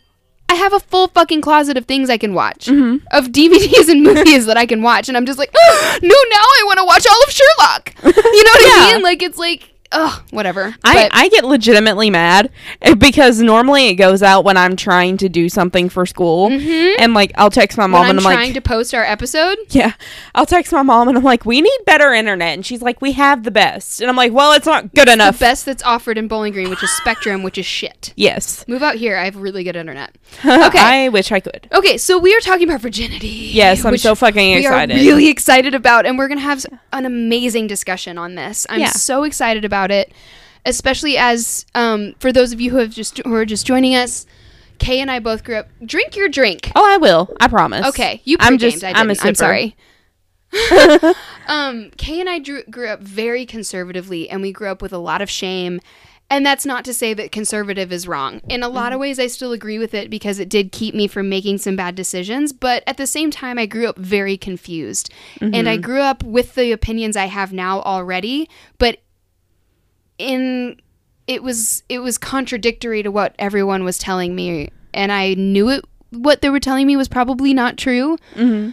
I 0.50 0.54
have 0.54 0.72
a 0.72 0.80
full 0.80 1.06
fucking 1.08 1.40
closet 1.42 1.76
of 1.78 1.84
things 1.86 2.10
I 2.10 2.18
can 2.18 2.34
watch, 2.34 2.66
Mm-hmm. 2.66 3.06
of 3.12 3.26
DVDs 3.28 3.88
and 3.88 4.02
movies 4.02 4.46
that 4.46 4.56
I 4.56 4.66
can 4.66 4.82
watch, 4.82 5.08
and 5.08 5.16
I'm 5.16 5.24
just 5.24 5.38
like, 5.38 5.50
no, 5.54 5.60
now 6.02 6.44
I 6.58 6.62
want 6.66 6.78
to 6.80 6.84
watch 6.84 7.06
all 7.08 7.22
of 7.24 7.30
Sherlock. 7.30 7.94
You 8.04 8.44
know 8.44 8.50
what 8.52 8.82
I 8.82 8.90
mean? 8.94 9.02
Like 9.02 9.22
it's 9.22 9.38
like, 9.38 9.69
ugh, 9.92 10.22
whatever. 10.30 10.74
I, 10.84 10.94
But- 10.94 11.10
I 11.12 11.28
get 11.28 11.44
legitimately 11.44 12.10
mad 12.10 12.50
eh, 12.82 12.94
because 12.94 13.40
normally 13.40 13.88
it 13.88 13.94
goes 13.94 14.22
out 14.22 14.44
when 14.44 14.56
I'm 14.56 14.76
trying 14.76 15.16
to 15.18 15.28
do 15.28 15.48
something 15.48 15.88
for 15.88 16.06
school, 16.06 16.48
and 16.50 17.14
like 17.14 17.32
I'll 17.36 17.50
text 17.50 17.76
my 17.78 17.86
mom 17.86 18.00
when 18.02 18.10
I'm 18.10 18.18
and 18.18 18.26
I'm 18.26 18.32
trying 18.32 18.46
like, 18.48 18.54
to 18.54 18.60
post 18.60 18.94
our 18.94 19.04
episode, 19.04 19.58
yeah, 19.70 19.92
I'll 20.34 20.46
text 20.46 20.72
my 20.72 20.82
mom 20.82 21.08
and 21.08 21.16
I'm 21.18 21.24
like, 21.24 21.44
we 21.44 21.60
need 21.60 21.78
better 21.86 22.12
internet, 22.12 22.54
and 22.54 22.64
she's 22.64 22.82
like, 22.82 23.00
we 23.00 23.12
have 23.12 23.44
the 23.44 23.50
best, 23.50 24.00
and 24.00 24.08
I'm 24.10 24.16
like, 24.16 24.32
well, 24.32 24.52
it's 24.52 24.66
not 24.66 24.94
good 24.94 25.08
the 25.08 25.12
enough. 25.14 25.38
best 25.40 25.64
that's 25.66 25.82
offered 25.82 26.18
in 26.18 26.28
Bowling 26.28 26.52
Green, 26.52 26.70
which 26.70 26.82
is 26.82 26.90
Spectrum, 26.90 27.42
which 27.42 27.58
is 27.58 27.66
shit. 27.66 28.12
Yes. 28.16 28.66
Move 28.68 28.82
out 28.82 28.96
here. 28.96 29.16
I 29.16 29.24
have 29.24 29.36
really 29.36 29.64
good 29.64 29.76
internet. 29.76 30.14
Okay. 30.70 30.78
I 30.78 31.08
wish 31.08 31.32
I 31.32 31.40
could. 31.40 31.68
Okay, 31.72 31.96
so 31.96 32.18
we 32.18 32.34
are 32.36 32.40
talking 32.40 32.68
about 32.68 32.80
virginity. 32.80 33.28
Yes, 33.28 33.84
I'm 33.84 33.96
so 33.96 34.14
fucking 34.14 34.52
excited. 34.58 34.94
we 34.94 35.00
are 35.00 35.04
really 35.04 35.28
excited 35.30 35.74
about, 35.74 36.06
and 36.06 36.18
we're 36.18 36.28
gonna 36.28 36.40
have 36.40 36.64
an 36.92 37.06
amazing 37.06 37.66
discussion 37.66 38.18
on 38.18 38.34
this. 38.34 38.66
I'm 38.68 38.80
Yeah. 38.80 38.90
so 38.90 39.24
excited 39.24 39.64
about 39.64 39.79
it, 39.90 40.12
especially 40.66 41.16
as 41.16 41.64
um, 41.74 42.14
for 42.18 42.32
those 42.32 42.52
of 42.52 42.60
you 42.60 42.70
who 42.72 42.76
have 42.78 42.90
just 42.90 43.18
who 43.24 43.34
are 43.34 43.44
just 43.46 43.66
joining 43.66 43.94
us. 43.94 44.26
Kay 44.78 44.98
and 45.00 45.10
I 45.10 45.18
both 45.18 45.44
grew 45.44 45.56
up. 45.56 45.68
Drink 45.84 46.16
your 46.16 46.28
drink. 46.30 46.72
Oh, 46.74 46.82
I 46.90 46.96
will. 46.96 47.28
I 47.38 47.48
promise. 47.48 47.86
Okay, 47.88 48.22
you. 48.24 48.38
I'm 48.40 48.56
just. 48.56 48.82
I 48.82 48.92
I'm 48.92 49.10
a 49.10 49.14
didn't. 49.14 49.26
I'm 49.26 49.34
sorry. 49.34 49.76
um, 51.48 51.90
Kay 51.96 52.20
and 52.20 52.28
I 52.28 52.38
drew, 52.38 52.62
grew 52.64 52.88
up 52.88 53.00
very 53.00 53.46
conservatively, 53.46 54.28
and 54.28 54.42
we 54.42 54.52
grew 54.52 54.68
up 54.68 54.82
with 54.82 54.92
a 54.92 54.98
lot 54.98 55.20
of 55.22 55.30
shame. 55.30 55.80
And 56.32 56.46
that's 56.46 56.64
not 56.64 56.84
to 56.84 56.94
say 56.94 57.12
that 57.12 57.32
conservative 57.32 57.92
is 57.92 58.06
wrong. 58.06 58.40
In 58.48 58.62
a 58.62 58.68
lot 58.68 58.86
Mm-hmm. 58.86 58.94
of 58.94 59.00
ways, 59.00 59.18
I 59.18 59.26
still 59.26 59.50
agree 59.52 59.80
with 59.80 59.94
it 59.94 60.10
because 60.10 60.38
it 60.38 60.48
did 60.48 60.70
keep 60.70 60.94
me 60.94 61.08
from 61.08 61.28
making 61.28 61.58
some 61.58 61.74
bad 61.74 61.96
decisions. 61.96 62.52
But 62.52 62.84
at 62.86 62.98
the 62.98 63.06
same 63.06 63.32
time, 63.32 63.58
I 63.58 63.66
grew 63.66 63.88
up 63.88 63.98
very 63.98 64.36
confused. 64.36 65.12
And 65.40 65.68
I 65.68 65.74
Mm-hmm. 65.74 65.82
grew 65.82 66.00
up 66.02 66.22
with 66.22 66.54
the 66.54 66.70
opinions 66.70 67.16
I 67.16 67.26
have 67.26 67.52
now 67.52 67.80
already. 67.82 68.48
But 68.78 68.98
in 70.20 70.80
it 71.26 71.42
was 71.42 71.82
it 71.88 72.00
was 72.00 72.18
contradictory 72.18 73.02
to 73.02 73.10
what 73.10 73.34
everyone 73.38 73.84
was 73.84 73.98
telling 73.98 74.34
me. 74.34 74.70
And 74.92 75.10
i 75.10 75.34
knew 75.34 75.68
it 75.70 75.84
what 76.10 76.42
they 76.42 76.50
were 76.50 76.60
telling 76.60 76.86
me 76.86 76.96
was 76.96 77.08
probably 77.08 77.54
not 77.54 77.76
true. 77.76 78.18
Mm-hmm. 78.34 78.70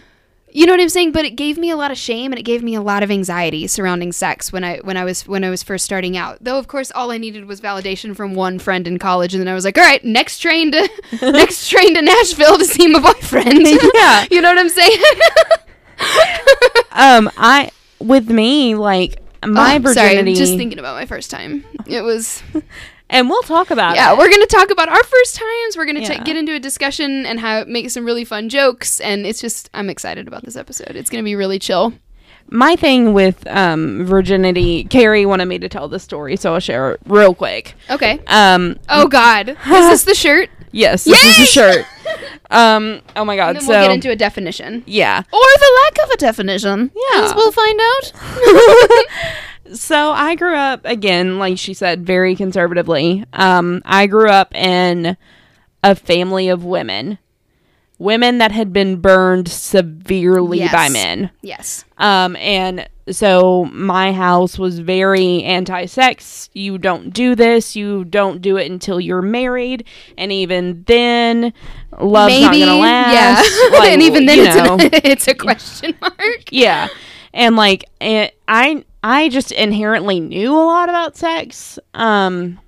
you 0.50 0.66
know 0.66 0.72
what 0.72 0.80
i'm 0.80 0.88
saying? 0.88 1.12
But 1.12 1.24
it 1.24 1.36
gave 1.36 1.56
me 1.56 1.70
a 1.70 1.76
lot 1.76 1.90
of 1.90 1.96
shame 1.96 2.32
and 2.32 2.38
it 2.38 2.42
gave 2.42 2.62
me 2.62 2.74
a 2.74 2.82
lot 2.82 3.02
of 3.02 3.10
anxiety 3.10 3.66
surrounding 3.66 4.12
sex 4.12 4.52
when 4.52 4.64
i 4.64 4.78
when 4.78 4.96
i 4.96 5.04
was 5.04 5.26
when 5.26 5.44
i 5.44 5.50
was 5.50 5.62
first 5.62 5.84
starting 5.84 6.16
out. 6.16 6.38
Though 6.42 6.58
of 6.58 6.68
course 6.68 6.90
all 6.94 7.10
i 7.10 7.18
needed 7.18 7.46
was 7.46 7.60
validation 7.60 8.14
from 8.14 8.34
one 8.34 8.58
friend 8.58 8.86
in 8.86 8.98
college 8.98 9.34
and 9.34 9.40
then 9.40 9.48
i 9.48 9.54
was 9.54 9.64
like 9.64 9.78
all 9.78 9.84
right 9.84 10.04
next 10.04 10.40
train 10.40 10.72
to 10.72 10.88
next 11.22 11.68
train 11.68 11.94
to 11.94 12.02
nashville 12.02 12.58
to 12.58 12.64
see 12.64 12.86
my 12.88 13.00
boyfriend. 13.00 13.66
Yeah. 13.94 14.26
you 14.30 14.40
know 14.42 14.50
what 14.50 14.58
i'm 14.58 14.68
saying? 14.68 15.02
Um, 16.92 17.30
I 17.36 17.70
with 18.00 18.28
me 18.28 18.74
like 18.74 19.22
my 19.46 19.80
Oh, 19.84 19.92
sorry, 19.92 20.34
just 20.34 20.56
thinking 20.56 20.78
about 20.78 20.94
my 20.96 21.06
first 21.06 21.30
time 21.30 21.64
it 21.86 22.02
was 22.02 22.42
and 23.10 23.28
we'll 23.30 23.42
talk 23.42 23.70
about 23.70 23.94
yeah, 23.96 24.12
it. 24.12 24.18
we're 24.18 24.30
gonna 24.30 24.46
talk 24.46 24.70
about 24.70 24.88
our 24.88 25.02
first 25.02 25.36
times. 25.36 25.76
We're 25.76 25.86
gonna 25.86 26.00
Yeah. 26.00 26.22
get 26.24 26.36
into 26.36 26.54
a 26.54 26.58
discussion 26.60 27.24
and 27.24 27.40
how 27.40 27.64
make 27.64 27.88
some 27.90 28.04
really 28.04 28.24
fun 28.24 28.48
jokes. 28.48 29.00
And 29.00 29.24
it's 29.26 29.40
just 29.40 29.70
I'm 29.72 29.88
excited 29.88 30.28
about 30.28 30.44
this 30.44 30.56
episode. 30.56 30.96
It's 30.96 31.08
gonna 31.10 31.22
be 31.22 31.34
really 31.34 31.58
chill. 31.58 31.92
my 32.50 32.76
thing 32.76 33.12
with 33.14 33.46
um 33.46 34.04
virginity. 34.04 34.84
Carrie 34.84 35.24
wanted 35.26 35.46
me 35.46 35.58
to 35.60 35.68
tell 35.68 35.88
the 35.88 35.98
story, 35.98 36.36
so 36.36 36.54
I'll 36.54 36.60
share 36.60 36.92
it 36.92 37.00
real 37.06 37.34
quick. 37.34 37.74
Okay. 37.90 38.20
Um, 38.26 38.76
Oh 38.88 39.06
God, 39.08 39.50
is 39.50 39.56
this 39.90 40.04
the 40.04 40.14
shirt? 40.14 40.50
Yes, 40.72 41.04
this 41.04 41.24
is 41.24 41.38
a 41.40 41.46
shirt. 41.46 41.86
Um, 42.50 43.02
oh 43.14 43.26
my 43.26 43.36
god, 43.36 43.48
And 43.48 43.56
then 43.58 43.62
so 43.64 43.68
we'll 43.72 43.82
get 43.88 43.90
into 43.94 44.10
a 44.10 44.16
definition 44.16 44.82
yeah. 44.86 45.18
or 45.18 45.24
the 45.58 45.80
lack 45.84 45.98
of 46.06 46.10
a 46.12 46.16
definition. 46.16 46.90
Yeah. 47.12 47.24
as 47.26 47.34
we'll 47.34 47.52
find 47.52 47.78
out. 47.80 48.12
So 49.74 50.12
I 50.12 50.34
grew 50.34 50.56
up 50.56 50.80
again, 50.86 51.38
like 51.38 51.58
she 51.58 51.74
said, 51.74 52.06
very 52.06 52.34
conservatively. 52.34 53.26
Um, 53.34 53.82
I 53.84 54.06
grew 54.06 54.30
up 54.30 54.54
in 54.54 55.18
a 55.84 55.94
family 55.94 56.48
of 56.48 56.64
women, 56.64 57.18
women 57.98 58.38
that 58.38 58.50
had 58.50 58.72
been 58.72 58.96
burned 59.02 59.48
severely 59.48 60.60
Yes. 60.60 60.72
by 60.72 60.88
men. 60.88 61.30
yes. 61.42 61.84
Um, 61.98 62.34
and 62.36 62.88
so 63.10 63.64
my 63.66 64.12
house 64.12 64.58
was 64.58 64.78
very 64.78 65.42
anti-sex. 65.44 66.50
You 66.52 66.78
don't 66.78 67.12
do 67.12 67.34
this. 67.34 67.74
You 67.76 68.04
don't 68.04 68.40
do 68.42 68.56
it 68.56 68.70
until 68.70 69.00
you're 69.00 69.22
married, 69.22 69.84
and 70.16 70.30
even 70.32 70.84
then, 70.84 71.52
love's 71.98 72.40
not 72.40 72.52
gonna 72.52 72.76
last. 72.76 73.48
Yeah. 73.72 73.78
Like, 73.78 73.90
and 73.92 74.02
even 74.02 74.26
then, 74.26 74.38
it's, 74.40 74.56
know. 74.56 74.74
an, 74.74 74.80
it's 75.04 75.28
a 75.28 75.34
question 75.34 75.94
mark. 76.00 76.48
yeah 76.50 76.88
and 77.34 77.56
like 77.56 77.84
it, 78.00 78.34
i 78.48 78.82
i 79.02 79.28
just 79.28 79.52
inherently 79.52 80.18
knew 80.18 80.50
a 80.52 80.64
lot 80.64 80.88
about 80.88 81.14
sex 81.16 81.78
um 81.94 82.58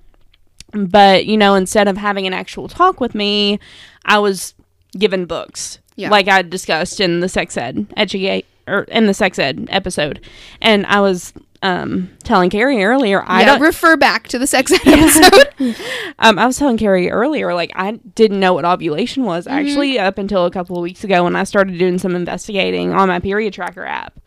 but 0.71 1.25
you 1.25 1.35
know 1.35 1.55
instead 1.55 1.87
of 1.87 1.97
having 1.97 2.27
an 2.27 2.33
actual 2.33 2.67
talk 2.67 3.01
with 3.01 3.15
me 3.15 3.59
i 4.05 4.19
was 4.19 4.53
given 4.97 5.25
books 5.25 5.79
Yeah. 5.95 6.09
like 6.11 6.27
i 6.27 6.41
discussed 6.43 6.99
in 6.99 7.21
the 7.21 7.27
sex 7.29 7.57
ed 7.57 7.87
educate 7.97 8.45
or 8.67 8.83
in 8.83 9.07
the 9.07 9.13
sex 9.13 9.37
ed 9.39 9.67
episode 9.69 10.23
and 10.61 10.85
i 10.87 10.99
was 10.99 11.33
um 11.63 12.09
telling 12.23 12.49
carrie 12.49 12.83
earlier 12.83 13.23
i 13.27 13.41
yeah, 13.41 13.45
don't 13.45 13.61
refer 13.61 13.95
back 13.95 14.27
to 14.27 14.39
the 14.39 14.47
sex 14.47 14.71
ed 14.71 14.79
episode. 14.87 15.75
um, 16.19 16.39
I 16.39 16.47
was 16.47 16.57
telling 16.57 16.77
Carrie 16.77 17.11
earlier, 17.11 17.53
like 17.53 17.71
I 17.75 17.91
didn't 18.15 18.39
know 18.39 18.53
what 18.53 18.65
ovulation 18.65 19.25
was 19.25 19.45
Mm-hmm. 19.45 19.57
actually 19.57 19.99
up 19.99 20.17
until 20.17 20.45
a 20.47 20.51
couple 20.51 20.75
of 20.75 20.81
weeks 20.81 21.03
ago 21.03 21.23
when 21.23 21.35
I 21.35 21.43
started 21.43 21.77
doing 21.77 21.99
some 21.99 22.15
investigating 22.15 22.93
on 22.93 23.07
my 23.07 23.19
period 23.19 23.53
tracker 23.53 23.85
app. 23.85 24.19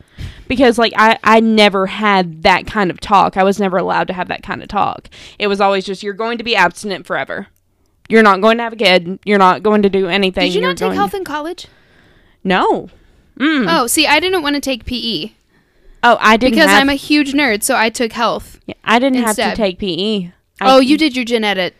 because 0.46 0.78
like 0.78 0.92
I 0.96 1.18
I 1.24 1.40
never 1.40 1.86
had 1.86 2.44
that 2.44 2.68
kind 2.68 2.88
of 2.92 3.00
talk. 3.00 3.36
I 3.36 3.42
was 3.42 3.58
never 3.58 3.76
allowed 3.78 4.06
to 4.08 4.12
have 4.12 4.28
that 4.28 4.44
kind 4.44 4.62
of 4.62 4.68
talk. 4.68 5.08
It 5.40 5.48
was 5.48 5.60
always 5.60 5.84
just 5.84 6.04
you're 6.04 6.14
going 6.14 6.38
to 6.38 6.44
be 6.44 6.54
abstinent 6.54 7.04
forever. 7.04 7.48
You're 8.08 8.22
not 8.22 8.40
going 8.40 8.58
to 8.58 8.62
have 8.62 8.74
a 8.74 8.76
kid. 8.76 9.18
You're 9.24 9.38
not 9.38 9.64
going 9.64 9.82
to 9.82 9.90
do 9.90 10.06
anything. 10.06 10.44
Did 10.44 10.54
you 10.54 10.60
not 10.60 10.76
take 10.76 10.92
health 10.92 11.14
in 11.14 11.24
college? 11.24 11.66
No. 12.44 12.90
Mm. 13.38 13.66
Oh, 13.68 13.86
see, 13.86 14.06
I 14.06 14.20
didn't 14.20 14.42
want 14.42 14.54
to 14.54 14.60
take 14.60 14.84
PE 14.84 15.32
Oh, 16.06 16.18
I 16.20 16.36
didn't 16.36 16.52
because 16.54 16.70
have, 16.70 16.82
I'm 16.82 16.90
a 16.90 16.94
huge 16.94 17.32
nerd, 17.32 17.62
so 17.62 17.74
I 17.74 17.88
took 17.88 18.12
health. 18.12 18.60
Yeah, 18.66 18.74
I 18.84 18.98
didn't 18.98 19.22
have 19.24 19.36
to 19.36 19.56
take 19.56 19.78
PE. 19.78 20.30
I- 20.60 20.76
oh, 20.76 20.78
you 20.78 20.98
did 20.98 21.16
your 21.16 21.24
gen 21.24 21.44
ed 21.44 21.72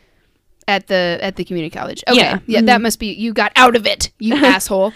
at 0.66 0.86
the 0.86 1.18
at 1.20 1.36
the 1.36 1.44
community 1.44 1.70
college. 1.76 2.02
Okay, 2.08 2.16
Yeah. 2.16 2.38
yeah, 2.46 2.62
that 2.62 2.80
must 2.80 2.98
be 2.98 3.12
you 3.12 3.34
got 3.34 3.52
out 3.54 3.76
of 3.76 3.86
it, 3.86 4.10
you 4.18 4.34
asshole. 4.44 4.94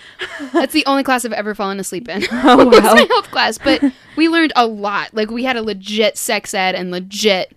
That's 0.55 0.73
the 0.73 0.85
only 0.87 1.03
class 1.03 1.27
I've 1.27 1.35
ever 1.35 1.55
fallen 1.55 1.79
asleep 1.79 2.09
in. 2.09 2.23
Oh, 2.33 2.65
wow. 2.65 2.95
my 2.95 3.07
health 3.11 3.31
class, 3.31 3.59
but 3.59 3.83
we 4.17 4.31
learned 4.31 4.55
a 4.57 4.67
lot. 4.67 5.11
Like 5.13 5.31
we 5.31 5.45
had 5.45 5.57
a 5.57 5.63
legit 5.63 6.17
sex 6.17 6.55
ed 6.55 6.75
and 6.75 6.91
legit. 6.91 7.55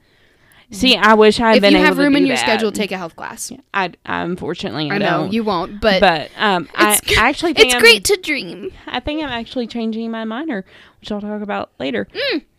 See, 0.72 0.96
I 0.96 1.14
wish 1.16 1.40
I 1.40 1.50
had 1.50 1.58
If 1.58 1.62
been 1.62 1.74
If 1.76 1.80
you 1.80 1.86
have 1.86 1.98
room 1.98 2.16
in 2.16 2.26
your 2.26 2.36
that. 2.38 2.42
schedule, 2.42 2.72
take 2.72 2.92
a 2.92 2.98
health 2.98 3.16
class. 3.16 3.52
I, 3.74 3.92
I 4.06 4.22
unfortunately 4.22 4.90
I, 4.90 4.96
I 4.96 4.98
know 5.00 5.26
you 5.26 5.44
won't, 5.44 5.82
but, 5.82 6.00
but 6.00 6.32
um, 6.38 6.70
I 6.76 6.94
it's- 6.94 7.18
I 7.18 7.28
actually 7.30 7.54
think 7.54 7.66
it's 7.68 7.74
I'm- 7.76 7.82
great 7.82 8.06
to 8.06 8.18
dream. 8.24 8.72
I 8.88 9.00
think 9.02 9.22
I'm 9.22 9.30
actually 9.30 9.68
changing 9.68 10.10
my 10.12 10.24
minor, 10.24 10.64
which 11.02 11.12
I'll 11.12 11.20
talk 11.22 11.42
about 11.42 11.72
later. 11.80 12.08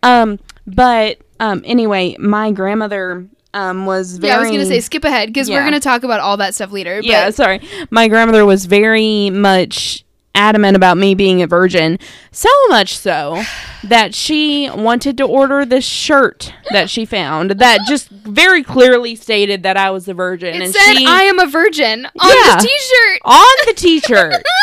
Um, 0.03 0.39
but 0.67 1.19
um, 1.39 1.61
anyway, 1.65 2.15
my 2.19 2.51
grandmother 2.51 3.27
um 3.55 3.85
was 3.85 4.17
very. 4.17 4.31
Yeah, 4.31 4.37
I 4.37 4.41
was 4.41 4.49
gonna 4.51 4.65
say 4.65 4.79
skip 4.79 5.03
ahead 5.03 5.29
because 5.29 5.49
we're 5.49 5.63
gonna 5.63 5.79
talk 5.79 6.03
about 6.03 6.19
all 6.19 6.37
that 6.37 6.53
stuff 6.55 6.71
later. 6.71 6.97
But 6.97 7.05
Yeah, 7.05 7.29
sorry. 7.31 7.61
My 7.91 8.07
grandmother 8.07 8.45
was 8.45 8.65
very 8.65 9.29
much 9.31 10.02
adamant 10.35 10.75
about 10.75 10.97
me 10.97 11.13
being 11.15 11.41
a 11.41 11.47
virgin, 11.47 11.99
so 12.31 12.49
much 12.69 12.97
so 12.97 13.43
that 13.83 14.15
she 14.15 14.69
wanted 14.69 15.17
to 15.17 15.23
order 15.23 15.65
this 15.65 15.85
shirt 15.85 16.53
that 16.71 16.89
she 16.89 17.05
found 17.05 17.51
that 17.51 17.81
just 17.87 18.09
very 18.09 18.63
clearly 18.63 19.15
stated 19.15 19.61
that 19.63 19.77
I 19.77 19.91
was 19.91 20.07
a 20.07 20.13
virgin, 20.13 20.55
it 20.55 20.61
and 20.63 20.73
said 20.73 20.93
she 20.95 21.05
"I 21.05 21.21
am 21.23 21.39
a 21.39 21.45
virgin" 21.45 22.05
on 22.19 22.29
Yeah. 22.29 22.55
the 22.55 22.61
T-shirt. 22.67 23.21
on 23.25 23.55
the 23.67 23.73
t-shirt. 23.73 24.43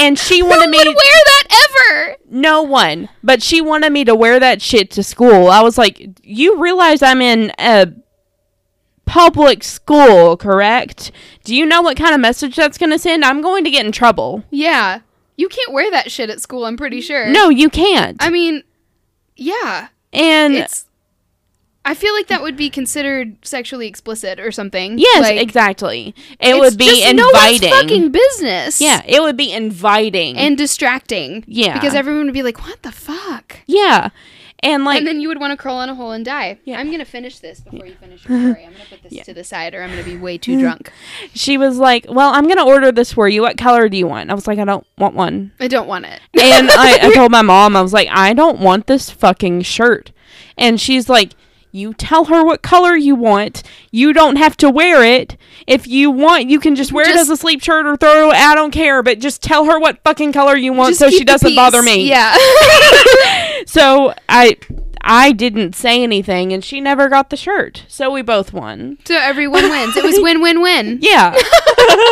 And 0.00 0.16
she 0.16 0.38
Who 0.38 0.46
wanted 0.46 0.66
would 0.66 0.70
me 0.70 0.84
to 0.84 0.90
wear 0.90 0.96
that 0.96 1.66
ever? 1.68 2.16
no 2.30 2.62
one, 2.62 3.08
but 3.24 3.42
she 3.42 3.60
wanted 3.60 3.90
me 3.92 4.04
to 4.04 4.14
wear 4.14 4.38
that 4.38 4.62
shit 4.62 4.92
to 4.92 5.02
school. 5.02 5.48
I 5.48 5.60
was 5.60 5.76
like, 5.76 6.00
"You 6.22 6.56
realize 6.62 7.02
I'm 7.02 7.20
in 7.20 7.50
a 7.58 7.88
public 9.06 9.64
school, 9.64 10.36
correct? 10.36 11.10
Do 11.42 11.54
you 11.54 11.66
know 11.66 11.82
what 11.82 11.96
kind 11.96 12.14
of 12.14 12.20
message 12.20 12.54
that's 12.56 12.78
going 12.78 12.90
to 12.90 12.98
send? 12.98 13.24
I'm 13.24 13.40
going 13.42 13.64
to 13.64 13.70
get 13.70 13.84
in 13.86 13.90
trouble." 13.90 14.44
Yeah, 14.50 15.00
you 15.38 15.48
can't 15.48 15.72
wear 15.72 15.90
that 15.92 16.10
shit 16.10 16.28
at 16.28 16.42
school. 16.42 16.66
I'm 16.66 16.76
pretty 16.76 17.00
sure. 17.00 17.28
No, 17.28 17.48
you 17.48 17.70
can't. 17.70 18.16
I 18.20 18.28
mean, 18.28 18.64
yeah, 19.36 19.88
and 20.12 20.54
it's. 20.54 20.84
I 21.84 21.94
feel 21.94 22.12
like 22.12 22.26
that 22.26 22.42
would 22.42 22.56
be 22.56 22.68
considered 22.68 23.38
sexually 23.46 23.86
explicit 23.86 24.38
or 24.40 24.52
something. 24.52 24.98
yes, 24.98 25.22
like, 25.22 25.40
exactly. 25.40 26.14
It 26.38 26.58
would 26.58 26.76
be 26.76 27.00
just 27.00 27.14
no 27.14 27.26
inviting. 27.28 27.70
fucking 27.70 28.10
business. 28.10 28.80
yeah, 28.80 29.00
it 29.06 29.22
would 29.22 29.38
be 29.38 29.50
inviting. 29.52 30.36
and 30.36 30.58
distracting. 30.58 31.44
Yeah. 31.46 31.74
because 31.74 31.94
everyone 31.94 32.26
would 32.26 32.34
be 32.34 32.42
like, 32.42 32.60
"What 32.66 32.82
the 32.82 32.92
fuck." 32.92 33.60
yeah. 33.66 34.10
And 34.60 34.84
like 34.84 34.98
and 34.98 35.06
then 35.06 35.20
you 35.20 35.28
would 35.28 35.38
want 35.38 35.52
to 35.52 35.56
crawl 35.56 35.80
in 35.82 35.88
a 35.88 35.94
hole 35.94 36.10
and 36.10 36.24
die. 36.24 36.58
Yeah. 36.64 36.80
I'm 36.80 36.90
gonna 36.90 37.04
finish 37.04 37.38
this 37.38 37.60
before 37.60 37.86
you 37.86 37.94
finish 37.94 38.26
your 38.28 38.38
story. 38.52 38.64
I'm 38.66 38.72
gonna 38.72 38.84
put 38.90 39.02
this 39.08 39.24
to 39.26 39.32
the 39.32 39.44
side, 39.44 39.72
or 39.74 39.82
I'm 39.82 39.90
gonna 39.90 40.02
be 40.02 40.16
way 40.16 40.36
too 40.36 40.58
drunk. 40.60 40.90
she 41.34 41.56
was 41.56 41.78
like, 41.78 42.06
"Well, 42.08 42.30
I'm 42.34 42.44
going 42.44 42.56
to 42.56 42.64
order 42.64 42.90
this 42.90 43.12
for 43.12 43.28
you. 43.28 43.40
What 43.42 43.56
color 43.56 43.88
do 43.88 43.96
you 43.96 44.08
want?" 44.08 44.30
I 44.30 44.34
was 44.34 44.48
like, 44.48 44.58
"I 44.58 44.64
don't 44.64 44.84
want 44.98 45.14
one." 45.14 45.52
I 45.60 45.68
don't 45.68 45.86
want 45.86 46.06
it. 46.06 46.20
and 46.40 46.70
I, 46.70 46.98
I 47.08 47.12
told 47.14 47.30
my 47.30 47.42
mom, 47.42 47.76
I 47.76 47.82
was 47.82 47.92
like, 47.92 48.08
I 48.10 48.32
don't 48.34 48.58
want 48.58 48.88
this 48.88 49.10
fucking 49.10 49.62
shirt. 49.62 50.10
And 50.56 50.80
she's 50.80 51.08
like, 51.08 51.32
You 51.70 51.92
tell 51.94 52.24
her 52.26 52.44
what 52.44 52.62
color 52.62 52.96
you 52.96 53.14
want. 53.14 53.62
You 53.90 54.12
don't 54.12 54.36
have 54.36 54.56
to 54.58 54.70
wear 54.70 55.04
it. 55.04 55.36
If 55.66 55.86
you 55.86 56.10
want, 56.10 56.48
you 56.48 56.60
can 56.60 56.74
just 56.74 56.92
wear 56.92 57.08
it 57.08 57.16
as 57.16 57.28
a 57.28 57.36
sleep 57.36 57.62
shirt 57.62 57.86
or 57.86 57.96
throw 57.96 58.30
it. 58.30 58.36
I 58.36 58.54
don't 58.54 58.70
care. 58.70 59.02
But 59.02 59.18
just 59.18 59.42
tell 59.42 59.66
her 59.66 59.78
what 59.78 60.02
fucking 60.02 60.32
color 60.32 60.56
you 60.56 60.72
want 60.72 60.96
so 60.96 61.10
she 61.10 61.24
doesn't 61.24 61.54
bother 61.54 61.82
me. 61.82 62.08
Yeah. 62.08 62.36
So 63.66 64.14
I. 64.28 64.56
I 65.00 65.32
didn't 65.32 65.74
say 65.74 66.02
anything, 66.02 66.52
and 66.52 66.64
she 66.64 66.80
never 66.80 67.08
got 67.08 67.30
the 67.30 67.36
shirt. 67.36 67.84
So 67.88 68.10
we 68.10 68.22
both 68.22 68.52
won. 68.52 68.98
so 69.04 69.16
everyone 69.16 69.68
wins. 69.70 69.96
It 69.96 70.04
was 70.04 70.18
win 70.22 70.40
win 70.40 70.60
win. 70.60 70.98
Yeah. 71.00 71.34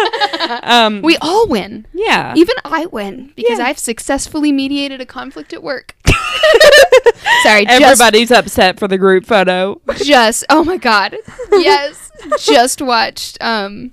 um. 0.63 1.03
We 1.03 1.17
all 1.19 1.47
win. 1.49 1.87
yeah. 1.93 2.35
Even 2.37 2.55
I 2.65 2.87
win 2.87 3.33
because 3.37 3.59
Yeah. 3.59 3.67
I've 3.67 3.79
successfully 3.79 4.53
mediated 4.53 5.01
a 5.01 5.07
conflict 5.07 5.53
at 5.53 5.63
work. 5.63 5.95
Sorry, 7.43 7.65
just, 7.67 7.83
Everybody's 7.83 8.31
upset 8.31 8.79
for 8.79 8.89
the 8.89 8.99
group 8.99 9.25
photo. 9.27 9.81
just 9.97 10.45
oh 10.49 10.65
my 10.65 10.77
god, 10.77 11.17
yes, 11.53 12.11
just 12.41 12.81
watched 12.81 13.37
um, 13.41 13.93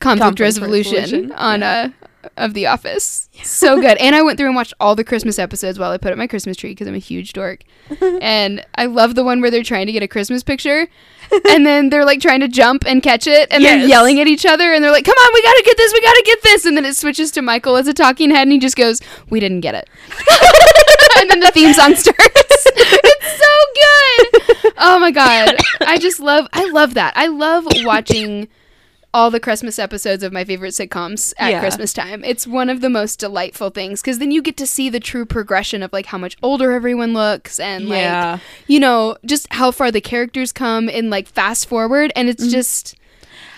Conflict 0.00 0.40
resolution, 0.40 0.94
resolution, 0.94 1.32
on 1.32 1.62
uh 1.62 1.90
of 2.36 2.54
The 2.54 2.66
Office. 2.66 3.28
So 3.42 3.80
good, 3.80 3.96
and 3.98 4.14
I 4.14 4.22
went 4.22 4.38
through 4.38 4.48
and 4.48 4.56
watched 4.56 4.74
all 4.80 4.94
the 4.94 5.04
Christmas 5.04 5.38
episodes 5.38 5.78
while 5.78 5.90
I 5.90 5.98
put 5.98 6.12
up 6.12 6.18
my 6.18 6.26
Christmas 6.26 6.56
tree 6.56 6.70
because 6.70 6.86
I'm 6.86 6.94
a 6.94 6.98
huge 6.98 7.32
dork, 7.32 7.64
and 8.20 8.64
I 8.74 8.86
love 8.86 9.14
the 9.14 9.24
one 9.24 9.40
where 9.40 9.50
they're 9.50 9.62
trying 9.62 9.86
to 9.86 9.92
get 9.92 10.02
a 10.02 10.08
Christmas 10.08 10.42
picture. 10.42 10.88
and 11.48 11.64
then 11.64 11.90
they're 11.90 12.04
like 12.04 12.20
trying 12.20 12.40
to 12.40 12.48
jump 12.48 12.84
and 12.86 13.02
catch 13.02 13.26
it, 13.26 13.48
and 13.50 13.64
they're 13.64 13.86
yelling 13.86 14.20
at 14.20 14.26
each 14.26 14.44
other, 14.44 14.72
and 14.72 14.82
they're 14.82 14.90
like, 14.90 15.04
"Come 15.04 15.16
on, 15.16 15.30
we 15.32 15.42
gotta 15.42 15.62
get 15.64 15.76
this, 15.76 15.92
we 15.92 16.00
gotta 16.00 16.22
get 16.26 16.42
this!" 16.42 16.64
And 16.66 16.76
then 16.76 16.84
it 16.84 16.96
switches 16.96 17.30
to 17.32 17.42
Michael 17.42 17.76
as 17.76 17.86
a 17.86 17.94
talking 17.94 18.30
head, 18.30 18.42
and 18.42 18.52
he 18.52 18.58
just 18.58 18.76
goes, 18.76 19.00
"We 19.28 19.38
didn't 19.40 19.60
get 19.60 19.74
it." 19.74 19.88
and 21.20 21.30
then 21.30 21.40
the 21.40 21.50
theme 21.52 21.72
song 21.72 21.94
starts. 21.94 22.20
it's 22.34 23.38
so 23.38 24.64
good. 24.64 24.74
Oh 24.78 24.98
my 24.98 25.10
god, 25.10 25.56
I 25.86 25.98
just 25.98 26.20
love, 26.20 26.48
I 26.52 26.68
love 26.70 26.94
that. 26.94 27.12
I 27.16 27.28
love 27.28 27.64
watching 27.84 28.48
all 29.12 29.30
the 29.30 29.40
Christmas 29.40 29.78
episodes 29.78 30.22
of 30.22 30.32
my 30.32 30.44
favorite 30.44 30.72
sitcoms 30.72 31.34
at 31.38 31.50
Yeah. 31.50 31.60
Christmas 31.60 31.92
time. 31.92 32.22
It's 32.24 32.46
one 32.46 32.68
of 32.68 32.80
the 32.80 32.90
most 32.90 33.18
delightful 33.18 33.70
things 33.70 34.00
because 34.00 34.18
then 34.18 34.30
you 34.30 34.40
get 34.42 34.56
to 34.58 34.66
see 34.66 34.88
the 34.88 35.00
true 35.00 35.26
progression 35.26 35.82
of 35.82 35.92
like 35.92 36.06
how 36.06 36.18
much 36.18 36.36
older 36.42 36.72
everyone 36.72 37.12
looks 37.12 37.58
and 37.58 37.88
Yeah. 37.88 38.32
like 38.32 38.40
you 38.68 38.78
know 38.78 39.16
just 39.24 39.52
how 39.52 39.70
far 39.70 39.90
the 39.90 40.00
characters 40.00 40.52
come 40.52 40.88
in 40.88 41.10
like 41.10 41.26
fast 41.26 41.66
forward 41.66 42.12
and 42.14 42.28
it's 42.28 42.42
mm-hmm. 42.44 42.52
just 42.52 42.94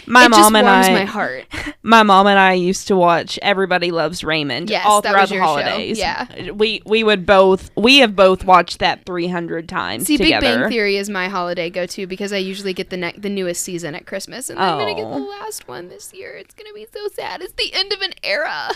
My 0.07 0.25
it 0.27 0.31
mom 0.31 0.41
just 0.41 0.55
and 0.55 0.67
warms 0.67 0.87
I 0.88 0.93
my 0.93 1.05
heart. 1.05 1.45
my 1.83 2.03
mom 2.03 2.27
and 2.27 2.38
I 2.38 2.55
used 2.55 2.88
to 2.88 2.97
watch 2.97 3.38
Everybody 3.43 3.91
Loves 3.91 4.25
Raymond 4.25 4.69
Yes, 4.71 4.85
all 4.87 5.01
throughout 5.01 5.29
the 5.29 5.35
your 5.37 5.43
show. 5.45 5.47
holidays. 5.49 5.99
Yeah. 5.99 6.51
We 6.53 6.83
we 6.85 7.05
would 7.05 7.25
both 7.27 7.71
we 7.77 7.99
have 7.99 8.17
both 8.17 8.45
watched 8.45 8.81
that 8.81 9.05
300 9.07 9.69
times 9.69 10.07
See, 10.07 10.17
together. 10.17 10.41
Big 10.47 10.61
Bang 10.62 10.71
Theory 10.71 10.97
is 10.97 11.09
my 11.09 11.29
holiday 11.29 11.71
go 11.71 11.87
to 11.87 12.07
because 12.07 12.33
I 12.33 12.38
usually 12.38 12.73
get 12.73 12.91
the 12.91 12.97
ne- 12.97 13.15
the 13.17 13.29
newest 13.31 13.62
season 13.62 13.95
at 13.95 14.07
Christmas, 14.07 14.51
and 14.51 14.59
I'm 14.59 14.79
gonna 14.79 14.95
get 14.95 15.03
the 15.09 15.17
Oh. 15.17 15.37
last 15.41 15.69
one 15.69 15.88
this 15.88 16.12
year. 16.12 16.33
It's 16.37 16.55
gonna 16.55 16.73
be 16.75 16.87
so 16.93 17.09
sad. 17.15 17.41
It's 17.43 17.53
the 17.55 17.73
end 17.75 17.93
of 17.93 18.01
an 18.01 18.12
era. 18.23 18.71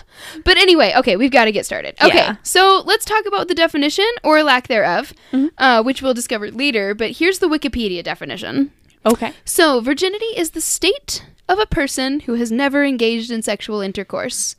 But 0.45 0.57
anyway, 0.59 0.93
okay, 0.97 1.17
we've 1.17 1.31
got 1.31 1.47
to 1.47 1.53
get 1.53 1.67
started. 1.67 1.95
Okay, 2.03 2.17
Yeah. 2.19 2.37
so 2.43 2.83
let's 2.87 3.05
talk 3.05 3.27
about 3.27 3.49
the 3.49 3.55
definition 3.55 4.07
or 4.23 4.43
lack 4.43 4.69
thereof, 4.69 5.13
Mm-hmm. 5.33 5.47
uh, 5.59 5.83
which 5.83 6.03
we'll 6.03 6.15
discover 6.15 6.51
later. 6.51 6.95
But 6.95 7.13
here's 7.13 7.39
the 7.41 7.49
Wikipedia 7.49 8.03
definition. 8.05 8.73
Okay. 9.07 9.33
So, 9.45 9.81
virginity 9.81 10.27
is 10.37 10.51
the 10.51 10.61
state 10.61 11.25
of 11.49 11.61
a 11.61 11.67
person 11.67 12.21
who 12.21 12.35
has 12.35 12.51
never 12.51 12.85
engaged 12.85 13.31
in 13.31 13.41
sexual 13.41 13.81
intercourse. 13.81 14.57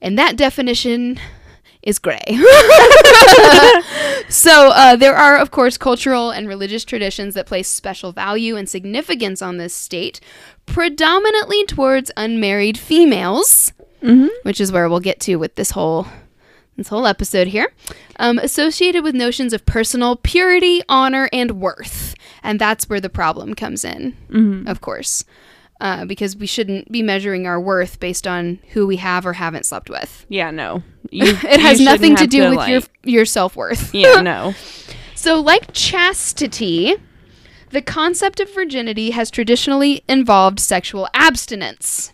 And 0.00 0.18
that 0.18 0.36
definition 0.36 1.20
is 1.82 1.98
gray. 1.98 2.22
so, 4.30 4.70
uh, 4.70 4.96
there 4.96 5.14
are, 5.14 5.36
of 5.36 5.50
course, 5.50 5.76
cultural 5.76 6.30
and 6.30 6.48
religious 6.48 6.84
traditions 6.84 7.34
that 7.34 7.46
place 7.46 7.68
special 7.68 8.12
value 8.12 8.56
and 8.56 8.68
significance 8.68 9.42
on 9.42 9.58
this 9.58 9.74
state, 9.74 10.20
predominantly 10.64 11.64
towards 11.66 12.10
unmarried 12.16 12.78
females, 12.78 13.74
which 14.44 14.62
is 14.62 14.72
where 14.72 14.88
we'll 14.88 15.00
get 15.00 15.20
to 15.20 15.36
with 15.36 15.56
this 15.56 15.72
whole 15.72 16.06
this 16.76 16.88
whole 16.88 17.06
episode 17.06 17.48
here, 17.48 17.70
um, 18.18 18.38
associated 18.38 19.04
with 19.04 19.14
notions 19.14 19.52
of 19.52 19.66
personal 19.66 20.16
purity, 20.16 20.80
honor, 20.88 21.28
and 21.30 21.60
worth. 21.60 22.09
And 22.42 22.58
that's 22.60 22.88
where 22.88 23.00
the 23.00 23.10
problem 23.10 23.54
comes 23.54 23.84
in, 23.84 24.64
of 24.66 24.80
course, 24.80 25.24
uh, 25.80 26.04
because 26.06 26.36
we 26.36 26.46
shouldn't 26.46 26.90
be 26.90 27.02
measuring 27.02 27.46
our 27.46 27.60
worth 27.60 28.00
based 28.00 28.26
on 28.26 28.58
who 28.72 28.86
we 28.86 28.96
have 28.96 29.26
or 29.26 29.34
haven't 29.34 29.66
slept 29.66 29.90
with. 29.90 30.24
Yeah, 30.28 30.50
no. 30.50 30.82
You, 31.12 31.24
It 31.42 31.60
has 31.60 31.80
nothing 31.80 32.14
to 32.16 32.26
do 32.28 32.48
with 32.50 32.58
like- 32.58 32.70
your 32.70 32.82
your 33.02 33.24
self 33.24 33.56
worth. 33.56 33.92
Yeah, 33.94 34.20
no. 34.22 34.54
So, 35.16 35.40
like 35.40 35.72
chastity, 35.72 36.94
the 37.70 37.82
concept 37.82 38.38
of 38.40 38.52
virginity 38.54 39.10
has 39.10 39.28
traditionally 39.30 40.02
involved 40.08 40.60
sexual 40.60 41.08
abstinence. 41.12 42.12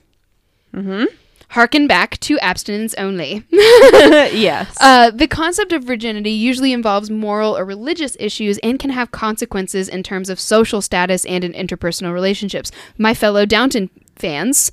Mm-hmm. 0.75 1.05
Harken 1.51 1.87
back 1.87 2.19
to 2.21 2.39
abstinence 2.41 2.95
only. 2.95 3.45
yes. 3.51 4.77
Uh, 4.81 5.11
the 5.11 5.29
concept 5.29 5.73
of 5.73 5.85
virginity 5.85 6.31
usually 6.31 6.73
involves 6.73 7.09
moral 7.09 7.57
or 7.57 7.65
religious 7.65 8.17
issues 8.19 8.59
and 8.59 8.79
can 8.79 8.91
have 8.91 9.13
consequences 9.13 9.89
in 9.89 10.03
terms 10.03 10.29
of 10.29 10.41
social 10.41 10.83
status 10.83 11.25
and 11.25 11.45
in 11.45 11.53
interpersonal 11.53 12.13
relationships. 12.13 12.73
My 12.99 13.15
fellow 13.15 13.47
Downton 13.47 13.91
fans, 14.17 14.73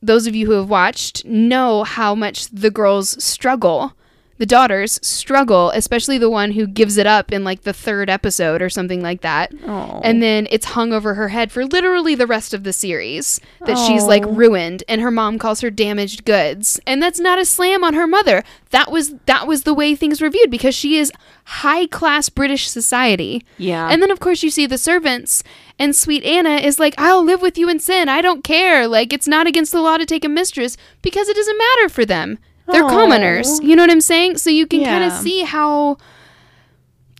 those 0.00 0.26
of 0.26 0.34
you 0.34 0.46
who 0.46 0.52
have 0.52 0.70
watched, 0.70 1.24
know 1.24 1.82
how 1.82 2.14
much 2.14 2.48
the 2.48 2.70
girls 2.70 3.22
struggle 3.22 3.94
the 4.38 4.46
daughters 4.46 4.98
struggle, 5.06 5.70
especially 5.70 6.18
the 6.18 6.30
one 6.30 6.52
who 6.52 6.66
gives 6.66 6.96
it 6.96 7.06
up 7.06 7.30
in 7.32 7.44
like 7.44 7.62
the 7.62 7.72
third 7.72 8.10
episode 8.10 8.60
or 8.62 8.68
something 8.70 9.02
like 9.02 9.20
that. 9.20 9.52
Oh. 9.66 10.00
And 10.02 10.22
then 10.22 10.48
it's 10.50 10.66
hung 10.66 10.92
over 10.92 11.14
her 11.14 11.28
head 11.28 11.52
for 11.52 11.64
literally 11.64 12.14
the 12.14 12.26
rest 12.26 12.52
of 12.54 12.64
the 12.64 12.72
series 12.72 13.40
that 13.66 13.78
she's 13.78 14.04
like 14.04 14.24
ruined 14.26 14.82
and 14.88 15.00
her 15.00 15.10
mom 15.10 15.38
calls 15.38 15.60
her 15.60 15.70
damaged 15.70 16.24
goods. 16.24 16.80
And 16.86 17.02
that's 17.02 17.20
not 17.20 17.38
a 17.38 17.44
slam 17.44 17.84
on 17.84 17.94
her 17.94 18.06
mother. 18.06 18.42
That 18.70 18.90
was 18.90 19.14
that 19.26 19.46
was 19.46 19.62
the 19.62 19.74
way 19.74 19.94
things 19.94 20.20
were 20.20 20.30
viewed 20.30 20.50
because 20.50 20.74
she 20.74 20.96
is 20.96 21.12
high 21.44 21.86
class 21.86 22.28
British 22.28 22.68
society. 22.68 23.44
yeah. 23.58 23.88
And 23.90 24.02
then 24.02 24.10
of 24.10 24.18
course 24.20 24.42
you 24.42 24.50
see 24.50 24.66
the 24.66 24.78
servants 24.78 25.44
and 25.78 25.94
sweet 25.94 26.24
Anna 26.24 26.56
is 26.56 26.78
like, 26.78 26.94
I'll 26.98 27.24
live 27.24 27.42
with 27.42 27.58
you 27.58 27.68
in 27.68 27.78
sin. 27.80 28.08
I 28.08 28.22
don't 28.22 28.42
care. 28.44 28.88
Like 28.88 29.12
it's 29.12 29.28
not 29.28 29.46
against 29.46 29.72
the 29.72 29.80
law 29.80 29.98
to 29.98 30.06
take 30.06 30.24
a 30.24 30.28
mistress 30.28 30.76
because 31.02 31.28
it 31.28 31.36
doesn't 31.36 31.58
matter 31.58 31.88
for 31.88 32.04
them. 32.04 32.38
They're 32.68 32.84
Aw. 32.84 32.88
commoners. 32.88 33.60
You 33.60 33.76
know 33.76 33.82
what 33.82 33.90
I'm 33.90 34.00
saying? 34.00 34.38
So 34.38 34.50
you 34.50 34.66
can 34.66 34.84
kind 34.84 35.04
of 35.04 35.12
see 35.12 35.42
how 35.42 35.98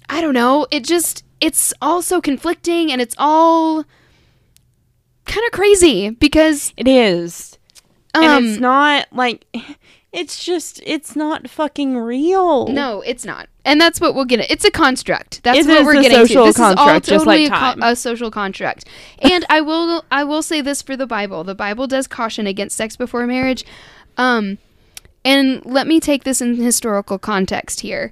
I 0.08 0.20
don't 0.20 0.34
know, 0.34 0.66
it 0.70 0.84
just 0.84 1.24
it's 1.40 1.74
all 1.82 2.02
so 2.02 2.20
conflicting 2.20 2.92
and 2.92 3.00
it's 3.00 3.14
all 3.18 3.84
kind 5.24 5.44
of 5.46 5.52
crazy 5.52 6.10
because 6.10 6.72
it 6.76 6.86
is. 6.86 7.58
um 8.14 8.22
and 8.24 8.46
it's 8.46 8.60
not 8.60 9.06
like 9.12 9.46
it's 10.12 10.44
just 10.44 10.82
it's 10.84 11.16
not 11.16 11.48
fucking 11.48 11.96
real. 11.96 12.68
No, 12.68 13.00
it's 13.00 13.24
not. 13.24 13.48
And 13.64 13.80
that's 13.80 14.00
what 14.00 14.14
we'll 14.14 14.24
get 14.24 14.40
at. 14.40 14.50
It's 14.50 14.64
a 14.64 14.70
construct. 14.70 15.42
That's 15.44 15.60
It 15.60 15.66
what 15.66 15.84
we're 15.84 16.02
getting 16.02 16.26
to. 16.26 16.44
This 16.44 16.56
is 16.56 16.60
all 16.60 17.00
just 17.00 17.26
like 17.26 17.46
totally 17.46 17.46
a, 17.46 17.50
co- 17.50 17.74
a 17.80 17.96
social 17.96 18.30
construct. 18.30 18.84
And 19.20 19.46
I 19.48 19.60
will 19.60 20.04
I 20.10 20.24
will 20.24 20.42
say 20.42 20.60
this 20.60 20.82
for 20.82 20.96
the 20.96 21.06
Bible. 21.06 21.42
The 21.44 21.54
Bible 21.54 21.86
does 21.86 22.06
caution 22.06 22.46
against 22.46 22.76
sex 22.76 22.96
before 22.96 23.26
marriage. 23.26 23.64
Um 24.16 24.58
and 25.24 25.64
let 25.64 25.86
me 25.86 26.00
take 26.00 26.24
this 26.24 26.40
in 26.40 26.54
historical 26.56 27.18
context 27.18 27.80
here. 27.80 28.10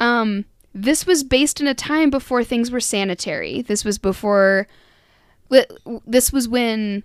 Um 0.00 0.44
this 0.74 1.06
was 1.06 1.24
based 1.24 1.60
in 1.60 1.66
a 1.66 1.74
time 1.74 2.08
before 2.10 2.44
things 2.44 2.70
were 2.70 2.80
sanitary. 2.80 3.62
This 3.62 3.84
was 3.84 3.98
before 3.98 4.68
this 6.06 6.32
was 6.32 6.48
when 6.48 7.02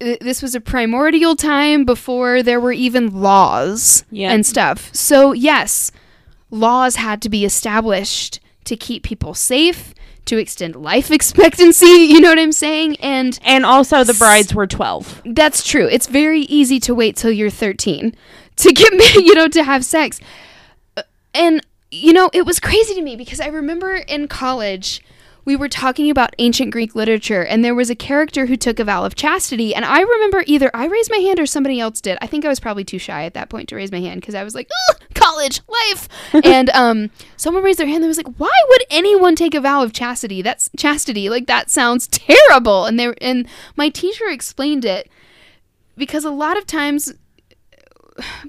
this 0.00 0.40
was 0.42 0.54
a 0.54 0.60
primordial 0.60 1.34
time 1.34 1.84
before 1.84 2.42
there 2.42 2.60
were 2.60 2.72
even 2.72 3.20
laws 3.20 4.04
Yeah. 4.12 4.30
and 4.30 4.46
stuff. 4.46 4.94
So, 4.94 5.32
yes, 5.32 5.90
laws 6.50 6.96
had 6.96 7.20
to 7.22 7.28
be 7.28 7.44
established 7.44 8.38
to 8.64 8.76
keep 8.76 9.02
people 9.02 9.34
safe, 9.34 9.92
to 10.26 10.36
extend 10.38 10.76
life 10.76 11.10
expectancy, 11.18 11.86
you 12.12 12.20
know 12.20 12.28
what 12.28 12.38
I'm 12.38 12.52
saying? 12.52 12.96
And 13.00 13.38
And 13.42 13.66
also 13.66 14.04
the 14.04 14.14
brides 14.14 14.54
were 14.54 14.68
12. 14.68 15.22
that's 15.26 15.66
true. 15.66 15.86
It's 15.90 16.06
very 16.06 16.42
easy 16.42 16.78
to 16.80 16.94
wait 16.94 17.16
till 17.16 17.32
you're 17.32 17.50
13 17.50 18.14
to 18.58 18.72
get 18.72 18.92
me, 19.00 19.04
you 19.24 19.34
know 19.34 19.48
to 19.48 19.64
have 19.64 19.84
sex. 19.84 20.20
Uh, 20.96 21.02
And 21.34 21.64
you 21.90 22.12
know, 22.12 22.28
it 22.34 22.44
was 22.44 22.60
crazy 22.60 22.94
to 22.94 23.00
me 23.02 23.16
because 23.16 23.40
I 23.40 23.46
remember 23.46 23.96
in 23.96 24.28
college 24.28 25.02
we 25.46 25.56
were 25.56 25.68
talking 25.70 26.10
about 26.10 26.34
ancient 26.38 26.70
Greek 26.70 26.94
literature 26.94 27.42
and 27.42 27.64
there 27.64 27.74
was 27.74 27.88
a 27.88 27.94
character 27.94 28.44
who 28.44 28.56
took 28.58 28.78
a 28.78 28.84
vow 28.84 29.04
of 29.06 29.14
chastity 29.14 29.74
and 29.74 29.82
I 29.86 30.02
remember 30.02 30.44
either 30.46 30.70
I 30.74 30.84
raised 30.84 31.10
my 31.10 31.16
hand 31.16 31.40
or 31.40 31.46
somebody 31.46 31.80
else 31.80 32.02
did. 32.02 32.18
I 32.20 32.26
think 32.26 32.44
I 32.44 32.48
was 32.48 32.60
probably 32.60 32.84
too 32.84 32.98
shy 32.98 33.24
at 33.24 33.32
that 33.32 33.48
point 33.48 33.70
to 33.70 33.76
raise 33.76 33.90
my 33.90 34.00
hand 34.00 34.20
because 34.20 34.34
I 34.34 34.44
was 34.44 34.54
like, 34.54 34.68
college 35.14 35.62
life." 35.66 36.08
and 36.44 36.68
um 36.70 37.10
someone 37.38 37.62
raised 37.64 37.78
their 37.78 37.86
hand 37.86 38.04
and 38.04 38.08
was 38.08 38.18
like, 38.18 38.34
"Why 38.36 38.52
would 38.68 38.84
anyone 38.90 39.34
take 39.34 39.54
a 39.54 39.60
vow 39.62 39.82
of 39.82 39.94
chastity? 39.94 40.42
That's 40.42 40.68
chastity. 40.76 41.30
Like 41.30 41.46
that 41.46 41.70
sounds 41.70 42.06
terrible." 42.08 42.84
And 42.84 43.00
they 43.00 43.14
and 43.22 43.48
my 43.76 43.88
teacher 43.88 44.28
explained 44.28 44.84
it 44.84 45.08
because 45.96 46.26
a 46.26 46.30
lot 46.30 46.58
of 46.58 46.66
times 46.66 47.14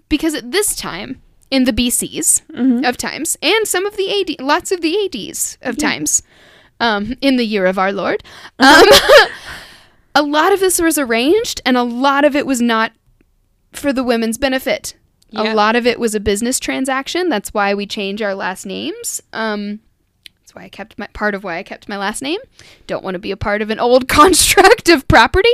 because 0.09 0.33
at 0.33 0.51
this 0.51 0.75
time 0.75 1.21
in 1.51 1.63
the 1.63 1.73
BCs 1.73 2.41
of 2.87 2.97
times 2.97 3.37
and 3.41 3.67
some 3.67 3.85
of 3.85 3.97
the 3.97 4.09
AD 4.21 4.39
lots 4.41 4.71
of 4.71 4.81
the 4.81 4.95
ADs 5.05 5.57
of 5.61 5.77
times 5.77 6.21
um, 6.79 7.15
in 7.21 7.37
the 7.37 7.45
year 7.45 7.65
of 7.65 7.79
our 7.79 7.91
Lord 7.91 8.23
um, 8.59 8.85
a 10.15 10.21
lot 10.21 10.53
of 10.53 10.59
this 10.59 10.79
was 10.79 10.97
arranged 10.97 11.61
and 11.65 11.77
a 11.77 11.83
lot 11.83 12.25
of 12.25 12.35
it 12.35 12.45
was 12.45 12.61
not 12.61 12.91
for 13.71 13.93
the 13.93 14.03
women's 14.03 14.37
benefit. 14.37 14.95
Yeah. 15.31 15.53
a 15.53 15.55
lot 15.55 15.75
of 15.75 15.85
it 15.85 15.99
was 15.99 16.15
a 16.15 16.19
business 16.19 16.59
transaction. 16.59 17.29
That's 17.29 17.53
why 17.53 17.75
we 17.75 17.85
change 17.85 18.21
our 18.21 18.33
last 18.33 18.65
names. 18.65 19.21
Um, 19.31 19.79
why 20.59 20.65
I 20.65 20.69
kept 20.69 20.99
my 20.99 21.07
part 21.07 21.35
of 21.35 21.43
why 21.43 21.57
I 21.57 21.63
kept 21.63 21.87
my 21.89 21.97
last 21.97 22.21
name. 22.21 22.39
Don't 22.85 23.03
want 23.03 23.15
to 23.15 23.19
be 23.19 23.31
a 23.31 23.37
part 23.37 23.61
of 23.61 23.69
an 23.69 23.79
old 23.79 24.07
construct 24.19 24.89
of 24.89 25.07
property, 25.07 25.49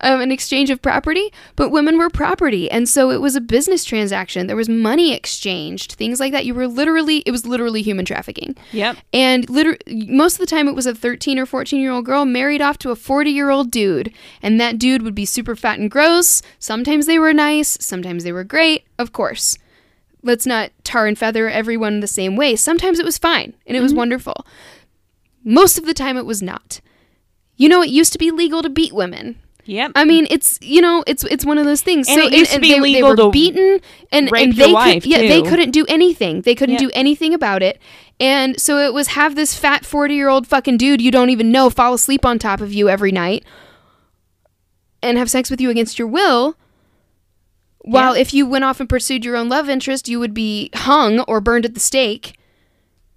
um, 0.00 0.20
an 0.20 0.30
exchange 0.30 0.70
of 0.70 0.80
property. 0.80 1.32
But 1.56 1.70
women 1.70 1.98
were 1.98 2.08
property, 2.08 2.70
and 2.70 2.88
so 2.88 3.10
it 3.10 3.20
was 3.20 3.34
a 3.34 3.40
business 3.40 3.84
transaction. 3.84 4.46
There 4.46 4.56
was 4.56 4.68
money 4.68 5.12
exchanged, 5.12 5.92
things 5.92 6.20
like 6.20 6.32
that. 6.32 6.46
You 6.46 6.54
were 6.54 6.68
literally, 6.68 7.18
it 7.26 7.32
was 7.32 7.44
literally 7.46 7.82
human 7.82 8.04
trafficking. 8.04 8.56
Yep. 8.72 8.96
And 9.12 9.50
liter- 9.50 9.78
most 9.88 10.34
of 10.34 10.40
the 10.40 10.46
time, 10.46 10.68
it 10.68 10.74
was 10.74 10.86
a 10.86 10.94
13 10.94 11.38
or 11.38 11.46
14 11.46 11.80
year 11.80 11.90
old 11.90 12.04
girl 12.04 12.24
married 12.24 12.62
off 12.62 12.78
to 12.78 12.90
a 12.90 12.96
40 12.96 13.30
year 13.30 13.50
old 13.50 13.70
dude. 13.70 14.12
And 14.42 14.60
that 14.60 14.78
dude 14.78 15.02
would 15.02 15.14
be 15.14 15.24
super 15.24 15.56
fat 15.56 15.78
and 15.78 15.90
gross. 15.90 16.42
Sometimes 16.58 17.06
they 17.06 17.18
were 17.18 17.32
nice, 17.32 17.76
sometimes 17.80 18.24
they 18.24 18.32
were 18.32 18.44
great, 18.44 18.84
of 18.98 19.12
course. 19.12 19.58
Let's 20.26 20.44
not 20.46 20.70
tar 20.84 21.06
and 21.06 21.16
feather 21.16 21.48
everyone 21.48 22.00
the 22.00 22.06
same 22.06 22.36
way. 22.36 22.56
Sometimes 22.56 22.98
it 22.98 23.04
was 23.04 23.16
fine 23.16 23.54
and 23.66 23.76
it 23.76 23.80
was 23.80 23.92
mm-hmm. 23.92 23.98
wonderful. 23.98 24.46
Most 25.44 25.78
of 25.78 25.86
the 25.86 25.94
time, 25.94 26.16
it 26.16 26.26
was 26.26 26.42
not. 26.42 26.80
You 27.56 27.68
know, 27.68 27.80
it 27.80 27.88
used 27.88 28.12
to 28.12 28.18
be 28.18 28.30
legal 28.30 28.60
to 28.62 28.68
beat 28.68 28.92
women. 28.92 29.38
Yep. 29.64 29.92
I 29.94 30.04
mean, 30.04 30.26
it's 30.30 30.58
you 30.60 30.80
know, 30.80 31.02
it's 31.06 31.24
it's 31.24 31.44
one 31.44 31.58
of 31.58 31.64
those 31.64 31.82
things. 31.82 32.08
And 32.08 32.20
so 32.20 32.26
it 32.26 32.32
used 32.32 32.52
to 32.52 32.60
be 32.60 32.74
they, 32.74 32.80
legal 32.80 33.16
they 33.16 33.22
were 33.24 33.28
to 33.28 33.30
beaten, 33.30 33.80
and 34.12 34.30
rape 34.30 34.44
and 34.44 34.54
your 34.56 34.66
they 34.68 34.72
wife, 34.72 35.02
could, 35.02 35.10
yeah, 35.10 35.18
they 35.18 35.42
too. 35.42 35.48
couldn't 35.48 35.70
do 35.72 35.84
anything. 35.88 36.42
They 36.42 36.54
couldn't 36.54 36.74
Yeah. 36.74 36.86
do 36.86 36.90
anything 36.94 37.34
about 37.34 37.62
it. 37.62 37.80
And 38.20 38.60
so 38.60 38.78
it 38.78 38.94
was 38.94 39.08
have 39.08 39.34
this 39.34 39.56
fat 39.56 39.84
forty 39.84 40.14
year 40.14 40.28
old 40.28 40.46
fucking 40.46 40.76
dude 40.76 41.02
you 41.02 41.10
don't 41.10 41.30
even 41.30 41.50
know 41.50 41.68
fall 41.70 41.94
asleep 41.94 42.24
on 42.24 42.38
top 42.38 42.60
of 42.60 42.72
you 42.72 42.88
every 42.88 43.12
night, 43.12 43.44
and 45.02 45.18
have 45.18 45.30
sex 45.30 45.50
with 45.50 45.60
you 45.60 45.70
against 45.70 45.98
your 45.98 46.08
will. 46.08 46.56
While 47.86 48.14
Yeah. 48.16 48.20
if 48.22 48.34
you 48.34 48.46
went 48.46 48.64
off 48.64 48.80
and 48.80 48.88
pursued 48.88 49.24
your 49.24 49.36
own 49.36 49.48
love 49.48 49.68
interest, 49.68 50.08
you 50.08 50.18
would 50.18 50.34
be 50.34 50.70
hung 50.74 51.20
or 51.20 51.40
burned 51.40 51.64
at 51.64 51.74
the 51.74 51.80
stake. 51.80 52.36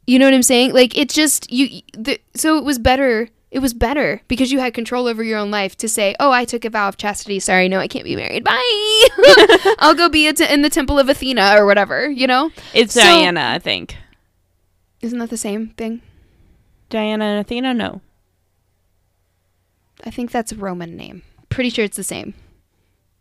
You 0.07 0.19
know 0.19 0.25
what 0.25 0.33
I'm 0.35 0.43
saying? 0.43 0.73
Like 0.73 0.95
it 0.97 1.09
just 1.09 1.51
you. 1.51 1.81
The, 1.97 2.21
so 2.35 2.57
it 2.57 2.63
was 2.63 2.77
better. 2.79 3.29
It 3.51 3.59
was 3.59 3.73
better 3.73 4.21
because 4.27 4.51
you 4.51 4.59
had 4.59 4.75
control 4.75 5.07
over 5.07 5.23
your 5.23 5.39
own 5.39 5.49
life 5.49 5.75
to 5.77 5.89
say, 5.89 6.15
"Oh, 6.19 6.31
I 6.31 6.45
took 6.45 6.65
a 6.65 6.69
vow 6.69 6.87
of 6.87 6.97
chastity. 6.97 7.39
Sorry, 7.39 7.67
no, 7.67 7.79
I 7.79 7.87
can't 7.87 8.05
be 8.05 8.15
married. 8.15 8.43
Bye. 8.43 9.07
I'll 9.79 9.95
go 9.95 10.07
be 10.07 10.27
a 10.27 10.33
t- 10.33 10.45
in 10.53 10.61
the 10.61 10.69
temple 10.69 10.99
of 10.99 11.09
Athena 11.09 11.55
or 11.57 11.65
whatever." 11.65 12.07
You 12.09 12.27
know? 12.27 12.51
it's 12.73 12.93
so- 12.93 13.01
Diana, 13.01 13.51
I 13.55 13.57
think. 13.59 13.97
Isn't 15.01 15.17
that 15.19 15.29
the 15.31 15.37
same 15.37 15.69
thing? 15.69 16.01
Diana 16.91 17.25
and 17.25 17.39
Athena, 17.41 17.73
no. 17.73 18.01
I 20.03 20.11
think 20.11 20.31
that's 20.31 20.51
a 20.51 20.55
Roman 20.55 20.95
name. 20.95 21.23
Pretty 21.49 21.69
sure 21.69 21.85
it's 21.85 21.97
the 21.97 22.03
same. 22.03 22.33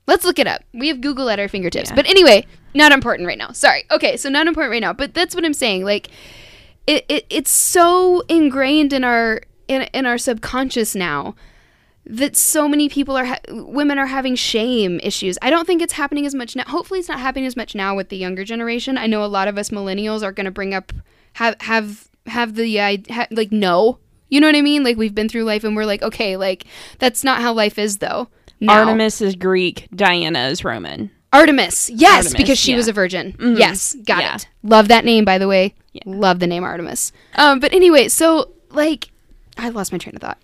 Let's 0.09 0.25
look 0.25 0.39
it 0.39 0.47
up. 0.47 0.63
We 0.73 0.89
have 0.89 1.03
Google 1.03 1.29
at 1.29 1.39
our 1.39 1.49
fingertips. 1.49 1.91
Yeah. 1.91 1.97
But 1.97 2.09
anyway, 2.09 2.47
not 2.75 2.93
important 2.93 3.29
right 3.29 3.37
now. 3.37 3.53
Sorry. 3.53 3.85
Okay, 3.91 4.17
so 4.17 4.31
not 4.31 4.47
important 4.47 4.73
right 4.73 4.81
now. 4.81 4.95
But 4.95 5.13
that's 5.13 5.35
what 5.35 5.45
I'm 5.45 5.53
saying. 5.53 5.85
Like, 5.85 6.09
it, 6.87 7.05
it 7.11 7.27
it's 7.29 7.51
so 7.51 8.23
ingrained 8.29 8.95
in 8.95 9.05
our 9.05 9.43
in 9.69 9.83
in 9.93 10.07
our 10.07 10.17
subconscious 10.17 10.95
now 10.95 11.37
that 12.07 12.37
so 12.37 12.67
many 12.67 12.89
people 12.89 13.19
are 13.19 13.27
ha- 13.27 13.41
women 13.51 13.99
are 13.99 14.07
having 14.07 14.35
shame 14.35 14.99
issues. 15.03 15.37
I 15.43 15.51
don't 15.51 15.67
think 15.67 15.83
it's 15.83 15.93
happening 15.93 16.25
as 16.25 16.35
much 16.35 16.57
now. 16.57 16.65
Hopefully, 16.67 17.01
it's 17.01 17.09
not 17.09 17.21
happening 17.21 17.45
as 17.45 17.55
much 17.55 17.75
now 17.75 17.95
with 17.95 18.09
the 18.09 18.17
younger 18.17 18.45
generation. 18.45 18.97
I 18.97 19.07
know 19.07 19.23
a 19.23 19.27
lot 19.27 19.47
of 19.47 19.59
us 19.59 19.69
millennials 19.69 20.23
are 20.23 20.33
going 20.33 20.47
to 20.47 20.51
bring 20.51 20.73
up 20.73 20.91
have 21.35 21.57
have 21.61 22.09
have 22.27 22.55
the 22.55 22.81
uh, 22.81 22.97
ha- 23.11 23.29
like 23.31 23.53
no. 23.53 23.99
You 24.29 24.41
know 24.41 24.47
what 24.47 24.57
I 24.57 24.63
mean? 24.63 24.85
Like 24.85 24.97
we've 24.97 25.15
been 25.15 25.29
through 25.29 25.45
life 25.45 25.65
and 25.65 25.75
we're 25.77 25.85
like, 25.87 26.03
okay, 26.03 26.37
like 26.37 26.65
that's 26.99 27.25
not 27.25 27.41
how 27.41 27.53
life 27.53 27.79
is 27.79 27.99
though. 27.99 28.29
now. 28.61 28.81
Artemis 28.81 29.21
is 29.21 29.35
Greek, 29.37 29.89
Diana 29.95 30.49
is 30.49 30.65
Roman. 30.65 31.11
Artemis. 31.33 31.91
Yes, 31.91 32.27
Artemis, 32.27 32.35
because 32.35 32.59
she 32.59 32.71
yeah. 32.73 32.77
was 32.79 32.89
a 32.89 32.93
virgin. 32.93 33.35
Mhm. 33.35 33.59
Yes, 33.59 33.95
got 34.05 34.21
Yeah. 34.21 34.37
it. 34.37 34.49
Love 34.63 34.89
that 34.89 35.05
name, 35.05 35.25
by 35.25 35.37
the 35.39 35.47
way. 35.49 35.75
Yeah. 35.93 36.03
Love 36.07 36.39
the 36.41 36.47
name 36.47 36.65
Artemis. 36.65 37.13
Um, 37.37 37.61
but 37.61 37.73
anyway, 37.73 38.09
so 38.09 38.51
like, 38.71 39.11
I 39.57 39.69
lost 39.69 39.93
my 39.93 39.99
train 39.99 40.17
of 40.17 40.23
thought. 40.23 40.39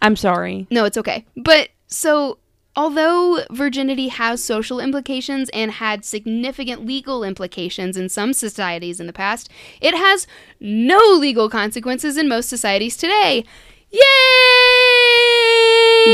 I'm 0.00 0.16
sorry. 0.16 0.66
No, 0.70 0.84
it's 0.84 0.96
okay. 0.96 1.24
But 1.36 1.68
so, 1.88 2.38
although 2.78 3.44
virginity 3.50 4.06
has 4.06 4.42
social 4.42 4.78
implications 4.78 5.50
and 5.50 5.72
had 5.72 6.04
significant 6.04 6.86
legal 6.86 7.24
implications 7.24 7.96
in 7.96 8.08
some 8.08 8.32
societies 8.32 9.00
in 9.00 9.08
the 9.08 9.12
past, 9.12 9.50
it 9.80 9.96
has 9.96 10.28
no 10.60 10.98
legal 10.98 11.50
consequences 11.50 12.16
in 12.16 12.28
most 12.28 12.48
societies 12.48 12.96
today. 12.96 13.44
Yay! 13.90 14.00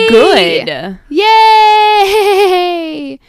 Good. 0.08 0.98
Yay! 1.10 3.20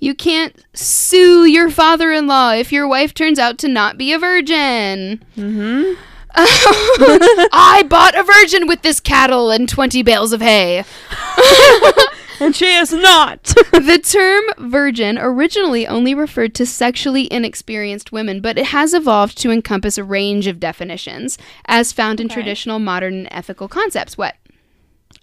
You 0.00 0.14
can't 0.16 0.64
sue 0.74 1.44
your 1.44 1.70
father 1.70 2.10
in 2.10 2.26
law 2.26 2.54
if 2.54 2.72
your 2.72 2.88
wife 2.88 3.14
turns 3.14 3.38
out 3.38 3.56
to 3.58 3.68
not 3.68 3.98
be 3.98 4.12
a 4.12 4.18
virgin. 4.18 5.24
Mm-hmm. 5.36 5.92
I 6.34 7.84
bought 7.88 8.16
a 8.16 8.24
virgin 8.24 8.66
with 8.66 8.82
this 8.82 8.98
cattle 8.98 9.52
and 9.52 9.68
20 9.68 10.02
bales 10.02 10.32
of 10.32 10.40
hay. 10.40 10.84
and 12.40 12.54
she 12.56 12.74
is 12.74 12.92
not. 12.92 13.42
the 13.72 14.00
term 14.02 14.70
virgin 14.70 15.18
originally 15.18 15.86
only 15.86 16.14
referred 16.14 16.54
to 16.56 16.66
sexually 16.66 17.32
inexperienced 17.32 18.12
women, 18.12 18.40
but 18.40 18.58
it 18.58 18.66
has 18.66 18.94
evolved 18.94 19.36
to 19.38 19.50
encompass 19.50 19.98
a 19.98 20.04
range 20.04 20.46
of 20.46 20.58
definitions, 20.60 21.38
as 21.66 21.92
found 21.92 22.20
in 22.20 22.26
Okay. 22.26 22.34
traditional 22.34 22.78
modern 22.78 23.14
and 23.14 23.28
ethical 23.30 23.68
concepts. 23.68 24.16
What? 24.18 24.36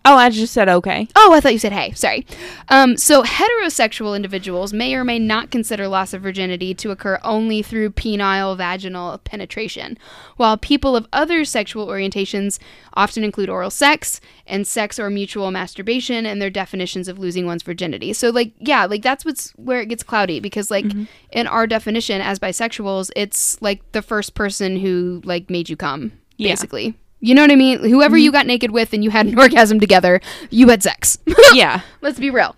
Oh, 0.07 0.15
I 0.15 0.29
just 0.29 0.53
said 0.53 0.69
okay. 0.69 1.07
Oh, 1.15 1.33
I 1.33 1.39
thought 1.39 1.53
you 1.53 1.59
said 1.59 1.71
hey. 1.73 1.91
Sorry. 1.91 2.25
Um, 2.69 2.97
so, 2.97 3.23
heterosexual 3.23 4.15
individuals 4.15 4.73
may 4.73 4.95
or 4.95 5.03
may 5.03 5.19
not 5.19 5.51
consider 5.51 5.87
loss 5.87 6.13
of 6.13 6.21
virginity 6.21 6.73
to 6.75 6.91
occur 6.91 7.19
only 7.23 7.61
through 7.61 7.91
penile 7.91 8.55
vaginal 8.57 9.19
penetration, 9.23 9.97
while 10.37 10.57
people 10.57 10.95
of 10.95 11.07
other 11.13 11.45
sexual 11.45 11.87
orientations 11.87 12.57
often 12.93 13.23
include 13.23 13.49
oral 13.49 13.69
sex 13.69 14.19
and 14.47 14.65
sex 14.65 14.97
or 14.97 15.09
mutual 15.09 15.51
masturbation 15.51 16.25
in 16.25 16.39
their 16.39 16.49
definitions 16.49 17.07
of 17.07 17.19
losing 17.19 17.45
one's 17.45 17.63
virginity. 17.63 18.13
So, 18.13 18.29
like, 18.29 18.53
yeah, 18.59 18.85
like 18.85 19.01
that's 19.03 19.25
what's 19.25 19.51
where 19.51 19.81
it 19.81 19.89
gets 19.89 20.03
cloudy 20.03 20.39
because, 20.39 20.71
like, 20.71 20.85
in 21.31 21.47
our 21.47 21.67
definition 21.67 22.21
as 22.21 22.39
bisexuals, 22.39 23.11
it's 23.15 23.61
like 23.61 23.81
the 23.91 24.01
first 24.01 24.33
person 24.33 24.77
who 24.77 25.21
like 25.25 25.49
made 25.49 25.69
you 25.69 25.75
come, 25.75 26.11
Yeah. 26.37 26.51
basically. 26.51 26.95
You 27.19 27.33
know 27.35 27.41
what 27.41 27.51
I 27.51 27.55
mean? 27.55 27.79
Whoever 27.79 28.15
you 28.17 28.31
got 28.31 28.45
naked 28.45 28.71
with 28.71 28.93
and 28.93 29.03
you 29.03 29.09
had 29.09 29.25
an 29.25 29.39
orgasm 29.43 29.79
together, 29.79 30.21
you 30.49 30.69
had 30.69 30.83
sex. 30.83 31.17
Yeah. 31.53 31.81
Let's 32.01 32.19
be 32.19 32.29
real. 32.29 32.55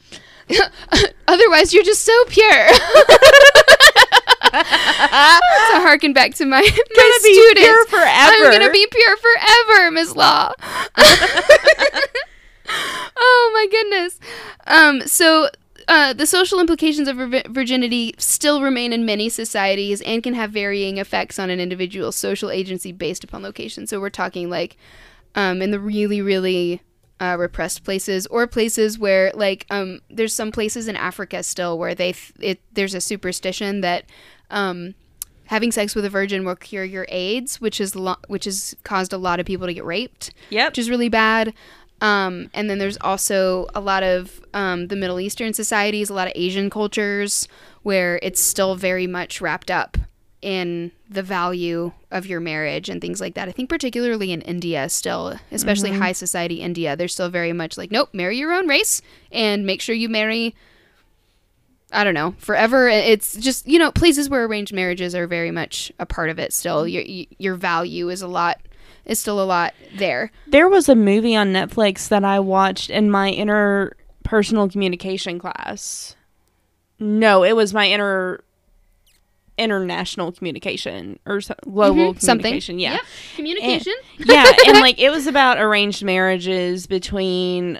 Otherwise, 1.27 1.73
you're 1.73 1.83
just 1.83 2.03
so 2.03 2.11
pure. 2.27 2.67
to 4.51 5.75
harken 5.81 6.11
back 6.13 6.33
to 6.35 6.45
my, 6.45 6.59
my 6.61 6.67
Gonna 6.67 7.19
be 7.23 7.33
students. 7.33 7.61
pure 7.61 7.85
forever. 7.85 8.07
I'm 8.45 8.51
gonna 8.51 8.71
be 8.71 8.87
pure 8.91 9.17
forever, 9.17 9.91
Miss 9.91 10.15
Law. 10.15 10.51
oh 13.17 13.51
my 13.53 13.67
goodness. 13.71 14.19
Um. 14.67 15.01
So. 15.07 15.49
Uh, 15.89 16.13
the 16.13 16.27
social 16.27 16.59
implications 16.59 17.07
of 17.07 17.17
virginity 17.49 18.13
still 18.19 18.61
remain 18.61 18.93
in 18.93 19.05
many 19.05 19.27
societies 19.27 20.01
and 20.01 20.21
can 20.21 20.35
have 20.35 20.51
varying 20.51 20.97
effects 20.99 21.39
on 21.39 21.49
an 21.49 21.59
individual's 21.59 22.15
social 22.15 22.51
agency 22.51 22.91
based 22.91 23.23
upon 23.23 23.41
location. 23.41 23.87
So 23.87 23.99
we're 23.99 24.11
talking 24.11 24.51
like 24.51 24.77
um, 25.33 25.61
in 25.63 25.71
the 25.71 25.79
really, 25.79 26.21
really 26.21 26.81
uh, 27.19 27.35
repressed 27.39 27.83
places 27.83 28.27
or 28.27 28.45
places 28.45 28.99
where 28.99 29.31
like 29.33 29.65
um, 29.71 29.99
there's 30.11 30.33
some 30.33 30.51
places 30.51 30.87
in 30.87 30.95
Africa 30.95 31.41
still 31.41 31.77
where 31.79 31.95
they 31.95 32.13
th- 32.13 32.33
it 32.39 32.61
there's 32.71 32.93
a 32.93 33.01
superstition 33.01 33.81
that 33.81 34.05
um, 34.51 34.93
having 35.47 35.71
sex 35.71 35.95
with 35.95 36.05
a 36.05 36.09
virgin 36.09 36.45
will 36.45 36.55
cure 36.55 36.83
your 36.85 37.07
AIDS, 37.09 37.59
which 37.59 37.81
is 37.81 37.95
lo- 37.95 38.15
which 38.27 38.45
has 38.45 38.75
caused 38.83 39.11
a 39.11 39.17
lot 39.17 39.39
of 39.39 39.45
people 39.47 39.65
to 39.67 39.73
get 39.73 39.83
raped, 39.83 40.31
Yep. 40.51 40.69
which 40.71 40.77
is 40.77 40.89
really 40.89 41.09
bad. 41.09 41.53
Um, 42.01 42.49
and 42.53 42.69
then 42.69 42.77
there's 42.77 42.97
also 43.01 43.67
a 43.75 43.81
lot 43.81 44.03
of 44.03 44.41
um, 44.53 44.87
the 44.87 44.95
Middle 44.95 45.19
Eastern 45.19 45.53
societies, 45.53 46.09
a 46.09 46.13
lot 46.13 46.27
of 46.27 46.33
Asian 46.35 46.69
cultures 46.69 47.47
where 47.83 48.19
it's 48.21 48.39
still 48.41 48.75
very 48.75 49.07
much 49.07 49.41
wrapped 49.41 49.69
up 49.69 49.97
in 50.41 50.91
the 51.09 51.23
value 51.23 51.91
of 52.11 52.25
your 52.25 52.39
marriage 52.39 52.87
and 52.87 53.01
things 53.01 53.19
like 53.19 53.33
that. 53.33 53.49
I 53.49 53.51
think 53.51 53.69
particularly 53.69 54.31
in 54.31 54.41
India 54.41 54.87
still, 54.87 55.37
especially 55.51 55.91
high 55.91 56.13
society 56.13 56.61
India, 56.61 56.95
they're 56.95 57.09
still 57.09 57.29
very 57.29 57.51
much 57.51 57.77
like, 57.77 57.91
nope, 57.91 58.09
marry 58.13 58.37
your 58.37 58.53
own 58.53 58.67
race 58.67 59.01
and 59.31 59.65
make 59.65 59.81
sure 59.81 59.95
you 59.95 60.07
marry 60.09 60.55
I 61.91 62.03
don't 62.03 62.13
know, 62.13 62.35
forever. 62.37 62.87
It's 62.87 63.35
just, 63.35 63.67
you 63.67 63.79
know, 63.79 63.91
places 63.91 64.29
where 64.29 64.45
arranged 64.45 64.71
marriages 64.71 65.15
are 65.15 65.25
very 65.25 65.49
much 65.49 65.91
a 65.97 66.05
part 66.05 66.29
of 66.29 66.37
it 66.37 66.53
still. 66.53 66.87
Your 66.87 67.03
your 67.39 67.55
value 67.55 68.09
is 68.09 68.21
a 68.21 68.27
lot 68.27 68.61
is 69.09 69.19
still 69.19 69.41
a 69.41 69.43
lot 69.43 69.73
there. 69.97 70.31
There 70.47 70.69
was 70.69 70.87
a 70.87 70.95
movie 70.95 71.35
on 71.35 71.51
Netflix 71.51 72.07
that 72.09 72.23
I 72.23 72.39
watched 72.39 72.89
in 72.89 73.09
my 73.11 73.31
interpersonal 73.33 74.71
communication 74.71 75.39
class. 75.39 76.15
No, 76.99 77.43
it 77.43 77.55
was 77.55 77.73
my 77.73 77.85
inter 77.85 78.39
international 79.57 80.31
communication 80.31 81.19
or 81.25 81.41
so, 81.41 81.53
global 81.65 82.13
Mhm, 82.13 82.21
something. 82.21 82.43
communication. 82.43 82.79
Yeah. 82.79 82.93
Yep. 82.93 83.01
Communication. 83.35 83.93
yeah, 84.19 84.45
and 84.67 84.79
like 84.79 84.99
it 84.99 85.09
was 85.09 85.27
about 85.27 85.57
arranged 85.59 86.01
marriages 86.03 86.87
between 86.87 87.79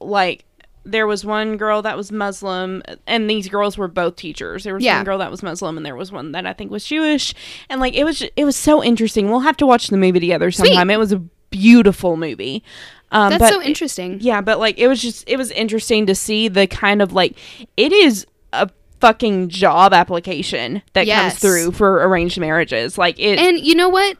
like 0.00 0.44
there 0.90 1.06
was 1.06 1.24
one 1.24 1.56
girl 1.56 1.82
that 1.82 1.96
was 1.96 2.10
Muslim 2.10 2.82
and 3.06 3.28
these 3.28 3.48
girls 3.48 3.76
were 3.78 3.88
both 3.88 4.16
teachers. 4.16 4.64
There 4.64 4.74
was 4.74 4.82
Yeah. 4.82 4.96
one 4.96 5.04
girl 5.04 5.18
that 5.18 5.30
was 5.30 5.42
Muslim 5.42 5.76
and 5.76 5.84
there 5.84 5.96
was 5.96 6.10
one 6.10 6.32
that 6.32 6.46
I 6.46 6.52
think 6.52 6.70
was 6.70 6.84
Jewish. 6.84 7.34
And 7.68 7.80
like 7.80 7.94
it 7.94 8.04
was 8.04 8.22
it 8.36 8.44
was 8.44 8.56
so 8.56 8.82
interesting. 8.82 9.30
We'll 9.30 9.40
have 9.40 9.56
to 9.58 9.66
watch 9.66 9.88
the 9.88 9.96
movie 9.96 10.20
together 10.20 10.50
sometime. 10.50 10.90
It 10.90 10.98
was 10.98 11.12
a 11.12 11.18
beautiful 11.50 12.16
movie. 12.16 12.62
Um 13.10 13.30
That's 13.30 13.48
so 13.52 13.62
interesting. 13.62 14.18
yeah, 14.20 14.40
but 14.40 14.58
like 14.58 14.78
it 14.78 14.88
was 14.88 15.00
just 15.02 15.24
it 15.28 15.36
was 15.36 15.50
interesting 15.50 16.06
to 16.06 16.14
see 16.14 16.48
the 16.48 16.66
kind 16.66 17.00
of 17.02 17.12
like 17.12 17.36
it 17.76 17.92
is 17.92 18.26
a 18.52 18.68
fucking 19.00 19.48
job 19.48 19.92
application 19.94 20.82
that 20.94 21.06
Yes. 21.06 21.32
comes 21.32 21.40
through 21.40 21.72
for 21.72 22.02
arranged 22.06 22.38
marriages. 22.40 22.98
Like 22.98 23.18
it 23.18 23.38
And 23.38 23.58
you 23.60 23.74
know 23.74 23.88
what? 23.88 24.16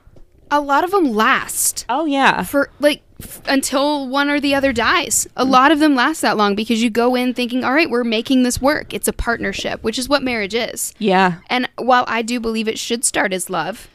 A 0.51 0.61
lot 0.61 0.85
of 0.85 0.91
them 0.91 1.13
last 1.15 1.85
Oh 1.89 2.05
yeah. 2.07 2.43
for 2.43 2.71
like 2.81 3.03
f- 3.23 3.43
until 3.47 4.09
one 4.09 4.31
or 4.31 4.41
the 4.41 4.55
other 4.55 4.73
dies. 4.73 5.27
A 5.37 5.45
lot 5.45 5.71
of 5.73 5.79
them 5.79 5.95
last 5.95 6.21
that 6.23 6.37
long 6.37 6.55
because 6.55 6.83
you 6.83 6.91
go 6.91 7.15
in 7.15 7.35
thinking, 7.35 7.65
"All 7.65 7.73
right, 7.75 7.91
we're 7.91 8.05
making 8.05 8.43
this 8.45 8.61
work. 8.61 8.95
It's 8.95 9.09
a 9.09 9.13
partnership," 9.13 9.83
which 9.83 9.99
is 9.99 10.09
what 10.09 10.23
marriage 10.23 10.55
is. 10.55 10.95
Yeah. 10.99 11.41
And 11.51 11.69
while 11.77 12.05
I 12.09 12.23
do 12.23 12.41
believe 12.41 12.67
it 12.69 12.79
should 12.79 13.05
start 13.05 13.33
as 13.33 13.51
love, 13.51 13.89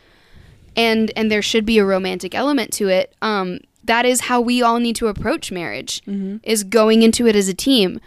and 0.75 1.11
and 1.15 1.31
there 1.31 1.41
should 1.41 1.65
be 1.65 1.77
a 1.79 1.85
romantic 1.85 2.35
element 2.35 2.71
to 2.73 2.87
it, 2.87 3.13
um, 3.21 3.59
that 3.83 4.05
is 4.05 4.21
how 4.21 4.39
we 4.41 4.61
all 4.61 4.79
need 4.79 4.95
to 4.97 5.07
approach 5.07 5.51
marriage. 5.51 6.01
Is 6.43 6.63
going 6.63 7.01
into 7.01 7.27
it 7.27 7.35
as 7.35 7.47
a 7.47 7.53
team. 7.53 7.99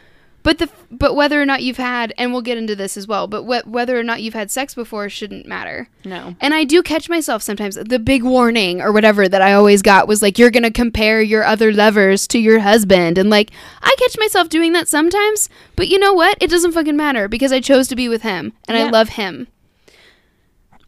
But 0.46 0.58
the 0.58 0.68
but 0.92 1.16
whether 1.16 1.42
or 1.42 1.44
not 1.44 1.64
you've 1.64 1.76
had, 1.76 2.14
and 2.16 2.30
we'll 2.32 2.40
get 2.40 2.56
into 2.56 2.76
this 2.76 2.96
as 2.96 3.08
well. 3.08 3.26
But 3.26 3.42
wh- 3.42 3.66
whether 3.66 3.98
or 3.98 4.04
not 4.04 4.22
you've 4.22 4.32
had 4.32 4.48
sex 4.48 4.76
before 4.76 5.08
shouldn't 5.08 5.44
matter. 5.44 5.88
No. 6.04 6.36
And 6.40 6.54
I 6.54 6.62
do 6.62 6.84
catch 6.84 7.08
myself 7.08 7.42
sometimes. 7.42 7.74
The 7.74 7.98
big 7.98 8.22
warning 8.22 8.80
or 8.80 8.92
whatever 8.92 9.28
that 9.28 9.42
I 9.42 9.54
always 9.54 9.82
got 9.82 10.06
was 10.06 10.22
like, 10.22 10.38
you're 10.38 10.52
going 10.52 10.62
to 10.62 10.70
compare 10.70 11.20
your 11.20 11.42
other 11.42 11.72
lovers 11.72 12.28
to 12.28 12.38
your 12.38 12.60
husband. 12.60 13.18
And 13.18 13.28
like, 13.28 13.50
I 13.82 13.92
catch 13.98 14.16
myself 14.20 14.48
doing 14.48 14.72
that 14.74 14.86
sometimes. 14.86 15.48
But 15.74 15.88
you 15.88 15.98
know 15.98 16.12
what? 16.12 16.38
It 16.40 16.48
doesn't 16.48 16.70
fucking 16.70 16.96
matter 16.96 17.26
because 17.26 17.50
I 17.50 17.58
chose 17.58 17.88
to 17.88 17.96
be 17.96 18.08
with 18.08 18.22
him 18.22 18.52
and 18.68 18.78
I 18.78 18.88
love 18.88 19.08
him. 19.08 19.48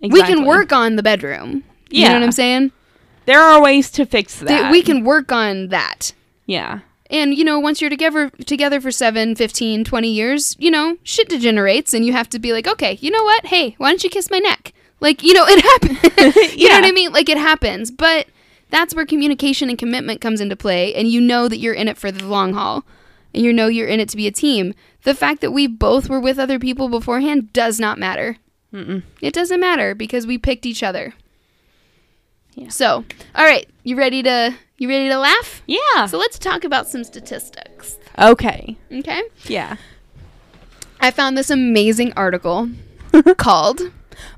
Exactly. 0.00 0.08
We 0.10 0.22
can 0.22 0.44
work 0.44 0.70
on 0.70 0.94
the 0.94 1.02
bedroom. 1.02 1.64
Yeah. 1.90 2.02
You 2.02 2.08
know 2.10 2.20
what 2.20 2.26
I'm 2.26 2.30
saying? 2.32 2.70
There 3.26 3.40
are 3.40 3.60
ways 3.60 3.90
to 3.90 4.06
fix 4.06 4.38
that. 4.38 4.46
That 4.46 4.70
we 4.70 4.82
can 4.82 5.02
work 5.02 5.32
on 5.32 5.70
that. 5.70 6.12
Yeah. 6.46 6.78
And 7.10 7.34
you 7.34 7.44
know, 7.44 7.58
once 7.58 7.80
you're 7.80 7.90
together 7.90 8.30
together 8.30 8.80
for 8.80 8.90
7, 8.90 9.34
15, 9.34 9.84
20 9.84 10.08
years, 10.10 10.56
you 10.58 10.70
know, 10.70 10.98
shit 11.02 11.28
degenerates 11.28 11.94
and 11.94 12.04
you 12.04 12.12
have 12.12 12.28
to 12.30 12.38
be 12.38 12.52
like, 12.52 12.66
"Okay, 12.66 12.98
you 13.00 13.10
know 13.10 13.24
what? 13.24 13.46
Hey, 13.46 13.74
why 13.78 13.90
don't 13.90 14.04
you 14.04 14.10
kiss 14.10 14.30
my 14.30 14.38
neck?" 14.38 14.72
Like, 15.00 15.22
you 15.22 15.32
know, 15.32 15.46
it 15.46 15.62
happens. 15.62 16.54
you 16.56 16.68
know 16.68 16.74
what 16.74 16.84
I 16.88 16.92
mean? 16.92 17.12
Like 17.12 17.28
it 17.28 17.38
happens. 17.38 17.90
But 17.90 18.26
that's 18.70 18.94
where 18.94 19.06
communication 19.06 19.68
and 19.68 19.78
commitment 19.78 20.20
comes 20.20 20.40
into 20.40 20.56
play 20.56 20.94
and 20.94 21.08
you 21.08 21.20
know 21.20 21.48
that 21.48 21.58
you're 21.58 21.74
in 21.74 21.88
it 21.88 21.96
for 21.96 22.10
the 22.10 22.26
long 22.26 22.52
haul. 22.52 22.84
And 23.34 23.44
you 23.44 23.52
know 23.52 23.68
you're 23.68 23.88
in 23.88 24.00
it 24.00 24.08
to 24.10 24.16
be 24.16 24.26
a 24.26 24.32
team. 24.32 24.74
The 25.04 25.14
fact 25.14 25.40
that 25.42 25.52
we 25.52 25.66
both 25.66 26.08
were 26.08 26.20
with 26.20 26.38
other 26.38 26.58
people 26.58 26.88
beforehand 26.88 27.52
does 27.52 27.78
not 27.78 27.98
matter. 27.98 28.36
Mm-mm. 28.72 29.02
It 29.20 29.32
doesn't 29.32 29.60
matter 29.60 29.94
because 29.94 30.26
we 30.26 30.38
picked 30.38 30.66
each 30.66 30.82
other. 30.82 31.14
Yeah. 32.54 32.68
So, 32.68 33.04
all 33.34 33.44
right, 33.44 33.68
you 33.84 33.96
ready 33.96 34.22
to 34.22 34.54
you 34.78 34.88
ready 34.88 35.08
to 35.08 35.18
laugh? 35.18 35.62
Yeah. 35.66 36.06
So 36.06 36.18
let's 36.18 36.38
talk 36.38 36.64
about 36.64 36.88
some 36.88 37.04
statistics. 37.04 37.98
okay. 38.18 38.76
Okay? 38.92 39.22
Yeah. 39.44 39.76
I 41.00 41.10
found 41.10 41.36
this 41.36 41.50
amazing 41.50 42.12
article 42.16 42.68
called 43.36 43.80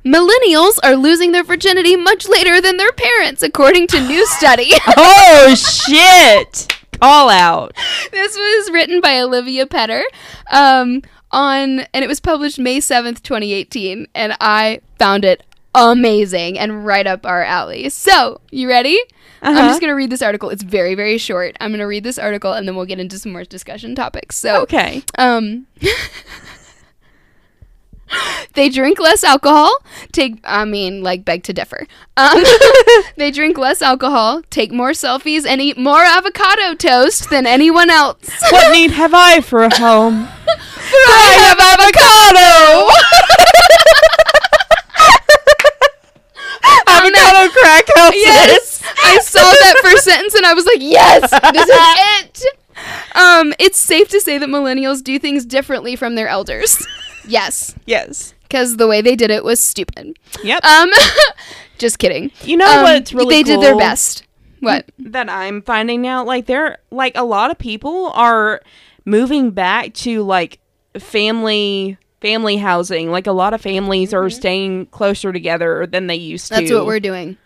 Millennials 0.04 0.78
are 0.82 0.96
losing 0.96 1.32
their 1.32 1.44
virginity 1.44 1.96
much 1.96 2.28
later 2.28 2.60
than 2.60 2.76
their 2.76 2.92
parents, 2.92 3.42
according 3.42 3.86
to 3.88 4.00
new 4.00 4.26
study. 4.38 4.72
Oh 4.96 5.54
shit! 5.56 6.76
Call 7.00 7.30
out. 7.30 7.74
this 8.10 8.36
was 8.36 8.70
written 8.70 9.00
by 9.00 9.20
Olivia 9.20 9.66
Petter 9.66 10.02
um, 10.50 11.02
on, 11.30 11.80
and 11.94 12.04
it 12.04 12.08
was 12.08 12.20
published 12.20 12.58
May 12.58 12.78
7th, 12.78 13.22
2018. 13.22 14.06
And 14.14 14.36
I 14.40 14.80
found 14.98 15.24
it 15.24 15.42
amazing 15.74 16.58
and 16.58 16.84
right 16.86 17.06
up 17.06 17.24
our 17.26 17.42
alley. 17.42 17.88
So, 17.90 18.40
you 18.50 18.68
ready? 18.68 18.98
I'm 19.42 19.56
Uh-huh. 19.56 19.68
just 19.68 19.80
going 19.80 19.88
to 19.90 19.94
read 19.94 20.10
this 20.10 20.20
article. 20.22 20.50
It's 20.50 20.62
very, 20.62 20.94
very 20.94 21.16
short. 21.16 21.56
I'm 21.60 21.70
going 21.70 21.78
to 21.80 21.86
read 21.86 22.04
this 22.04 22.18
article 22.18 22.52
and 22.52 22.68
then 22.68 22.76
we'll 22.76 22.84
get 22.86 23.00
into 23.00 23.18
some 23.18 23.32
more 23.32 23.44
discussion 23.44 23.94
topics. 23.94 24.36
So, 24.36 24.62
Okay. 24.62 25.02
Um, 25.16 25.66
they 28.54 28.68
drink 28.68 28.98
less 28.98 29.22
alcohol. 29.24 29.70
Take, 30.12 30.40
I 30.44 30.64
mean, 30.64 31.02
like, 31.02 31.24
beg 31.24 31.44
to 31.44 31.52
differ. 31.52 31.86
Um, 32.16 32.42
they 33.16 33.30
drink 33.30 33.56
less 33.56 33.80
alcohol, 33.80 34.42
take 34.50 34.72
more 34.72 34.90
selfies, 34.90 35.46
and 35.46 35.60
eat 35.60 35.78
more 35.78 36.02
avocado 36.02 36.74
toast 36.74 37.30
than 37.30 37.46
anyone 37.46 37.88
else. 37.88 38.28
What 38.50 38.72
need 38.72 38.90
have 38.90 39.14
I 39.14 39.40
for 39.40 39.62
a 39.62 39.74
home? 39.74 40.28
I 40.92 41.36
have 41.38 41.58
avocado. 41.60 42.90
Avocado 42.90 43.49
crack 47.50 47.84
houses. 47.96 48.20
yes, 48.22 48.82
I 49.02 49.18
saw 49.18 49.40
that 49.40 49.80
first 49.82 50.04
sentence 50.04 50.34
and 50.34 50.44
I 50.46 50.54
was 50.54 50.64
like, 50.66 50.80
yes, 50.80 51.30
this 51.52 51.68
is 51.68 52.44
it. 52.44 52.44
Um, 53.14 53.52
it's 53.58 53.78
safe 53.78 54.08
to 54.08 54.20
say 54.20 54.38
that 54.38 54.48
millennials 54.48 55.02
do 55.02 55.18
things 55.18 55.44
differently 55.44 55.96
from 55.96 56.14
their 56.14 56.28
elders. 56.28 56.86
yes, 57.28 57.74
Yes. 57.86 58.34
because 58.42 58.76
the 58.78 58.86
way 58.86 59.00
they 59.02 59.16
did 59.16 59.30
it 59.30 59.44
was 59.44 59.60
stupid. 59.62 60.16
Yep. 60.42 60.64
Um, 60.64 60.90
just 61.78 61.98
kidding. 61.98 62.30
you 62.42 62.56
know 62.56 62.66
Um, 62.78 62.82
what's 62.84 63.12
really 63.12 63.34
they 63.36 63.42
did 63.42 63.60
their 63.60 63.76
best. 63.76 64.24
What? 64.60 64.86
that 64.98 65.28
I'm 65.30 65.62
finding 65.62 66.06
out? 66.06 66.26
Like 66.26 66.46
there 66.46 66.78
like 66.90 67.16
a 67.16 67.24
lot 67.24 67.50
of 67.50 67.58
people 67.58 68.10
are 68.14 68.60
moving 69.06 69.50
back 69.52 69.94
to 69.94 70.22
like 70.22 70.58
family 70.98 71.96
family 72.20 72.56
housing. 72.56 73.10
Like 73.10 73.26
a 73.26 73.32
lot 73.32 73.54
of 73.54 73.60
families 73.60 74.12
are 74.14 74.28
staying 74.30 74.86
closer 74.86 75.32
together 75.32 75.86
than 75.86 76.06
they 76.06 76.16
used 76.16 76.48
to. 76.48 76.54
Mm-hmm. 76.54 76.64
That's 76.64 76.74
what 76.74 76.86
we're 76.86 77.00
doing. 77.00 77.36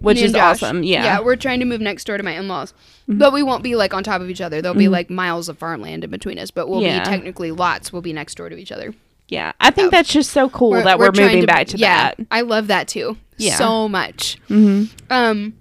which 0.00 0.18
is 0.18 0.32
Josh. 0.32 0.62
awesome. 0.62 0.82
Yeah. 0.82 0.98
Mm-hmm. 0.98 1.04
Yeah, 1.04 1.20
we're 1.20 1.36
trying 1.36 1.60
to 1.60 1.66
move 1.66 1.80
next 1.80 2.04
door 2.04 2.16
to 2.16 2.22
my 2.22 2.32
in-laws. 2.32 2.72
But 3.06 3.32
we 3.32 3.42
won't 3.42 3.62
be 3.62 3.74
like 3.74 3.92
on 3.92 4.04
top 4.04 4.20
of 4.22 4.30
each 4.30 4.40
other. 4.40 4.62
There'll 4.62 4.78
be 4.78 4.88
like 4.88 5.10
miles 5.10 5.48
of 5.48 5.58
farmland 5.58 6.04
in 6.04 6.10
between 6.10 6.38
us, 6.38 6.50
but 6.50 6.68
we'll 6.68 6.80
Yeah. 6.80 7.00
be 7.00 7.04
technically 7.04 7.50
lots 7.50 7.92
will 7.92 8.02
be 8.02 8.12
next 8.12 8.36
door 8.36 8.48
to 8.48 8.56
each 8.56 8.70
other. 8.72 8.94
Yeah. 9.28 9.52
I 9.60 9.70
think 9.72 9.90
that's 9.90 10.12
just 10.12 10.30
so 10.30 10.48
cool 10.48 10.72
that 10.72 10.98
we're, 10.98 11.10
trying 11.10 11.26
moving 11.26 11.46
back 11.46 11.66
to 11.68 11.76
yeah, 11.76 12.14
that. 12.16 12.26
I 12.30 12.40
love 12.42 12.68
that 12.68 12.88
too. 12.88 13.16
Yeah. 13.36 13.56
So 13.56 13.88
much. 13.88 14.38
hmm 14.48 14.84
Um 15.10 15.54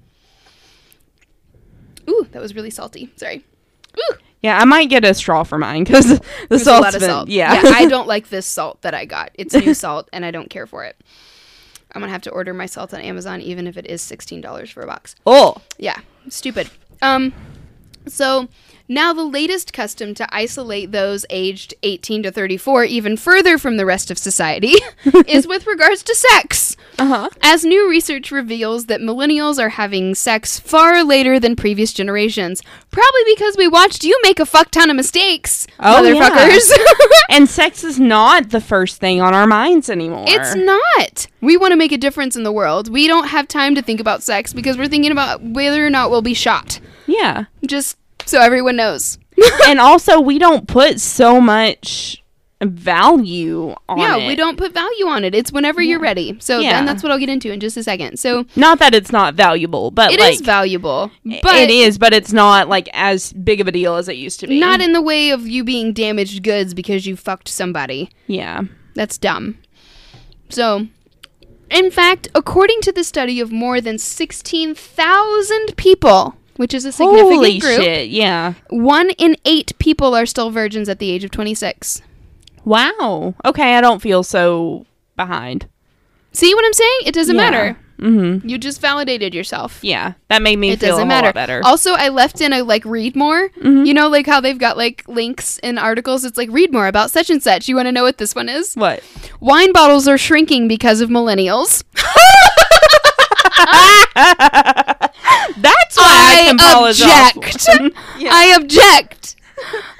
Ooh, 2.10 2.28
that 2.32 2.41
was 2.41 2.56
really 2.56 2.70
salty. 2.72 3.12
Sorry. 3.16 3.43
Ooh, 3.97 4.16
Yeah, 4.41 4.57
I 4.57 4.65
might 4.65 4.89
get 4.89 5.03
a 5.03 5.13
straw 5.13 5.43
for 5.43 5.57
mine 5.57 5.83
because 5.83 6.07
the 6.19 6.25
there's 6.49 6.61
a 6.61 6.65
salt's 6.65 6.83
lot 6.85 6.95
of 6.95 6.99
been- 7.01 7.09
salt. 7.09 7.29
Yeah. 7.29 7.61
I 7.65 7.85
don't 7.89 8.07
like 8.07 8.29
this 8.29 8.45
salt 8.45 8.81
that 8.83 8.93
I 8.93 9.05
got. 9.05 9.31
It's 9.33 9.53
new 9.53 9.73
salt 9.85 10.07
and 10.13 10.23
I 10.23 10.31
don't 10.31 10.49
care 10.49 10.65
for 10.65 10.85
it. 10.85 10.95
I'm 11.93 12.01
gonna 12.01 12.11
have 12.11 12.21
to 12.23 12.29
order 12.31 12.53
my 12.53 12.65
salt 12.67 12.93
on 12.93 13.01
Amazon 13.01 13.41
even 13.41 13.65
if 13.67 13.75
it 13.77 13.87
is 13.87 14.01
sixteen 14.01 14.41
dollars 14.41 14.69
for 14.69 14.81
a 14.81 14.87
box. 14.87 15.15
oh. 15.25 15.57
Yeah, 15.77 15.99
stupid. 16.29 16.69
Um, 17.01 17.33
so 18.07 18.47
now 18.89 19.13
the 19.13 19.23
latest 19.23 19.71
custom 19.71 20.13
to 20.15 20.27
isolate 20.35 20.91
those 20.91 21.25
aged 21.29 21.73
18 21.83 22.23
to 22.23 22.31
34 22.31 22.83
even 22.85 23.15
further 23.15 23.57
from 23.57 23.77
the 23.77 23.85
rest 23.85 24.11
of 24.11 24.17
society 24.17 24.73
is 25.27 25.47
with 25.47 25.65
regards 25.67 26.03
to 26.03 26.15
sex. 26.15 26.75
Uh 26.97 27.05
huh. 27.05 27.29
As 27.41 27.63
new 27.63 27.89
research 27.89 28.31
reveals 28.31 28.87
that 28.87 28.99
millennials 28.99 29.57
are 29.59 29.69
having 29.69 30.15
sex 30.15 30.59
far 30.59 31.03
later 31.03 31.39
than 31.39 31.55
previous 31.55 31.93
generations, 31.93 32.61
probably 32.91 33.21
because 33.27 33.55
we 33.55 33.67
watched 33.69 34.03
you 34.03 34.19
make 34.23 34.39
a 34.39 34.45
fuck 34.45 34.71
ton 34.71 34.89
of 34.89 34.95
mistakes, 34.97 35.67
Oh, 35.79 36.03
yeah. 36.03 36.59
And 37.29 37.47
sex 37.47 37.83
is 37.83 37.99
not 37.99 38.49
the 38.49 38.59
first 38.59 38.97
thing 38.99 39.21
on 39.21 39.33
our 39.33 39.45
minds 39.47 39.89
anymore. 39.89 40.25
It's 40.27 40.55
not. 40.55 41.27
We 41.41 41.55
want 41.57 41.71
to 41.71 41.77
make 41.77 41.91
a 41.91 41.97
difference 41.97 42.35
in 42.35 42.43
the 42.43 42.51
world. 42.51 42.91
We 42.91 43.07
don't 43.07 43.27
have 43.27 43.47
time 43.47 43.75
to 43.75 43.81
think 43.81 43.99
about 43.99 44.23
sex 44.23 44.51
because 44.51 44.77
we're 44.77 44.87
thinking 44.87 45.11
about 45.11 45.41
whether 45.41 45.85
or 45.85 45.89
not 45.89 46.09
we'll 46.09 46.23
be 46.23 46.33
shot. 46.33 46.79
Yeah. 47.05 47.45
Just 47.65 47.97
so 48.30 48.39
everyone 48.39 48.75
knows. 48.75 49.17
and 49.67 49.80
also, 49.80 50.19
we 50.19 50.38
don't 50.39 50.67
put 50.67 50.99
so 50.99 51.39
much 51.41 52.23
value 52.61 53.73
on 53.88 53.97
it. 53.99 54.01
yeah, 54.01 54.17
it. 54.17 54.27
we 54.27 54.36
don't 54.36 54.57
put 54.57 54.73
value 54.73 55.07
on 55.07 55.23
it. 55.23 55.34
It's 55.34 55.49
whenever 55.49 55.82
you're 55.82 55.99
ready. 55.99 56.36
So 56.41 56.59
Yeah. 56.59 56.73
then 56.73 56.86
that's 56.86 57.01
what 57.01 57.09
I'll 57.11 57.17
get 57.17 57.30
into 57.30 57.51
in 57.53 57.61
just 57.61 57.77
a 57.77 57.84
second. 57.84 58.19
So 58.19 58.45
Not 58.57 58.80
that 58.80 58.93
it's 58.93 59.13
not 59.13 59.34
valuable, 59.34 59.91
but 59.91 60.11
it 60.11 60.19
is 60.19 60.39
like 60.39 60.45
valuable, 60.45 61.09
but 61.41 61.55
it 61.55 61.69
is, 61.69 61.97
but 61.97 62.13
it's 62.13 62.34
not 62.34 62.67
like 62.67 62.89
as 62.91 63.32
big 63.32 63.61
of 63.61 63.69
a 63.69 63.71
deal 63.71 63.95
as 63.95 64.09
it 64.09 64.17
used 64.17 64.41
to 64.41 64.47
be. 64.47 64.59
not 64.59 64.82
in 64.82 64.91
the 64.91 65.01
way 65.01 65.30
of 65.30 65.47
you 65.47 65.63
being 65.63 65.93
damaged 65.93 66.43
goods 66.43 66.73
because 66.73 67.05
you 67.05 67.15
fucked 67.15 67.47
somebody. 67.47 68.09
yeah. 68.27 68.63
That's 68.93 69.17
dumb. 69.17 69.57
So, 70.49 70.88
in 71.71 71.91
fact, 71.91 72.27
according 72.36 72.82
to 72.82 72.91
the 72.91 73.05
study 73.05 73.39
of 73.39 73.51
more 73.53 73.80
than 73.80 73.97
16,000 73.97 75.77
people, 75.77 76.36
which 76.60 76.74
is 76.74 76.84
a 76.84 76.91
significant 76.91 77.34
Holy 77.36 77.57
group, 77.60 77.82
shit! 77.82 78.10
Yeah. 78.10 78.53
one 78.70 79.12
in 79.12 79.38
eight 79.45 79.72
people 79.80 80.14
are 80.14 80.26
still 80.26 80.51
virgins 80.51 80.89
at 80.89 80.99
the 80.99 81.10
age 81.10 81.24
of 81.24 81.32
26. 81.32 82.01
Wow. 82.66 83.34
Okay, 83.45 83.76
I 83.76 83.82
don't 83.82 84.01
feel 84.01 84.24
so 84.24 84.86
behind. 85.16 85.68
See 86.34 86.53
what 86.53 86.66
I'm 86.66 86.74
saying? 86.74 86.99
It 87.05 87.14
doesn't 87.14 87.36
Yeah. 87.38 87.49
matter. 87.49 87.78
Mm-hmm. 88.01 88.47
You 88.47 88.57
just 88.57 88.80
validated 88.82 89.34
yourself. 89.34 89.80
Yeah, 89.82 90.14
that 90.30 90.41
made 90.41 90.57
me 90.57 90.72
it 90.72 90.80
feel 90.80 90.89
doesn't 90.89 91.03
a 91.03 91.07
matter. 91.07 91.28
lot 91.28 91.34
better. 91.36 91.62
Also, 91.66 91.93
I 91.93 92.10
left 92.10 92.39
in 92.41 92.51
a 92.53 92.62
like 92.64 92.84
read 92.86 93.16
more. 93.16 93.49
Mhm. 93.62 93.86
You 93.88 93.93
know, 93.93 94.07
like 94.10 94.26
how 94.26 94.39
they've 94.41 94.57
got 94.57 94.76
like 94.78 95.03
links 95.07 95.60
in 95.60 95.78
articles. 95.78 96.24
It's 96.26 96.38
like 96.38 96.49
read 96.51 96.72
more 96.74 96.88
about 96.88 97.10
such 97.12 97.30
and 97.30 97.41
such. 97.41 97.68
You 97.70 97.76
want 97.76 97.88
to 97.88 97.91
know 97.93 98.03
what 98.03 98.18
this 98.18 98.36
one 98.36 98.47
is? 98.49 98.74
what? 98.76 99.01
Wine 99.41 99.72
bottles 99.74 100.07
are 100.07 100.18
shrinking 100.18 100.68
because 100.68 100.99
of 101.01 101.10
millennials. 101.10 101.84
That's 106.00 106.39
I, 106.41 106.45
can 106.47 106.58
polish 106.58 107.02
off. 107.02 107.38
object. 107.38 107.68
Yeah. 108.20 108.32
I 108.34 108.56
object. 108.60 109.36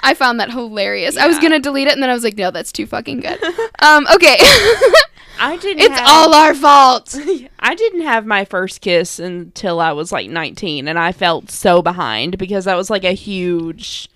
I 0.02 0.14
found 0.14 0.40
that 0.40 0.50
hilarious. 0.50 1.16
I 1.16 1.26
was 1.26 1.38
gonna 1.38 1.58
delete 1.60 1.86
it, 1.88 1.92
and 1.92 2.02
then 2.02 2.10
I 2.10 2.14
was 2.14 2.24
like, 2.24 2.36
no, 2.36 2.50
that's 2.50 2.72
too 2.72 2.86
fucking 2.86 3.20
good. 3.20 3.42
Um, 3.80 4.06
okay, 4.14 4.36
I 5.38 5.58
didn't. 5.60 5.80
it's 5.82 5.98
have- 5.98 6.08
all 6.08 6.34
our 6.34 6.54
fault. 6.54 7.14
I 7.60 7.74
didn't 7.74 8.02
have 8.02 8.24
my 8.26 8.44
first 8.44 8.80
kiss 8.80 9.18
until 9.18 9.80
I 9.80 9.92
was 9.92 10.12
like 10.12 10.30
19, 10.30 10.88
and 10.88 10.98
I 10.98 11.12
felt 11.12 11.50
so 11.50 11.82
behind 11.82 12.38
because 12.38 12.64
that 12.64 12.76
was 12.76 12.88
like 12.90 13.04
a 13.04 13.12
huge 13.12 14.08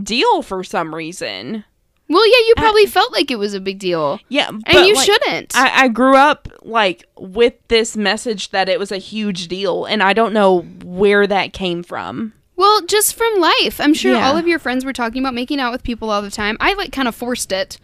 deal 0.00 0.42
for 0.42 0.62
some 0.62 0.94
reason. 0.94 1.64
Well, 2.08 2.24
yeah, 2.26 2.46
you 2.46 2.54
probably 2.56 2.86
felt 2.86 3.12
like 3.12 3.30
it 3.32 3.38
was 3.38 3.52
a 3.54 3.60
big 3.60 3.78
deal, 3.80 4.20
Yeah, 4.28 4.48
and 4.48 4.86
you 4.86 4.94
like, 4.94 5.04
shouldn't. 5.06 5.56
I, 5.56 5.84
I 5.84 5.88
grew 5.88 6.16
up 6.16 6.48
like 6.62 7.04
with 7.18 7.54
this 7.68 7.96
message 7.96 8.50
that 8.50 8.68
it 8.68 8.78
was 8.78 8.92
a 8.92 8.98
huge 8.98 9.48
deal, 9.48 9.84
and 9.86 10.02
I 10.02 10.12
don't 10.12 10.32
know 10.32 10.60
where 10.84 11.26
that 11.26 11.52
came 11.52 11.82
from. 11.82 12.32
Well, 12.54 12.80
just 12.86 13.14
from 13.16 13.38
life. 13.40 13.80
I'm 13.80 13.92
sure 13.92 14.14
Yeah. 14.14 14.28
all 14.28 14.36
of 14.36 14.46
your 14.46 14.58
friends 14.58 14.84
were 14.84 14.92
talking 14.92 15.20
about 15.22 15.34
making 15.34 15.58
out 15.60 15.72
with 15.72 15.82
people 15.82 16.08
all 16.10 16.22
the 16.22 16.30
time. 16.30 16.56
I 16.60 16.74
like 16.74 16.92
kind 16.92 17.08
of 17.08 17.14
forced 17.14 17.50
it 17.52 17.78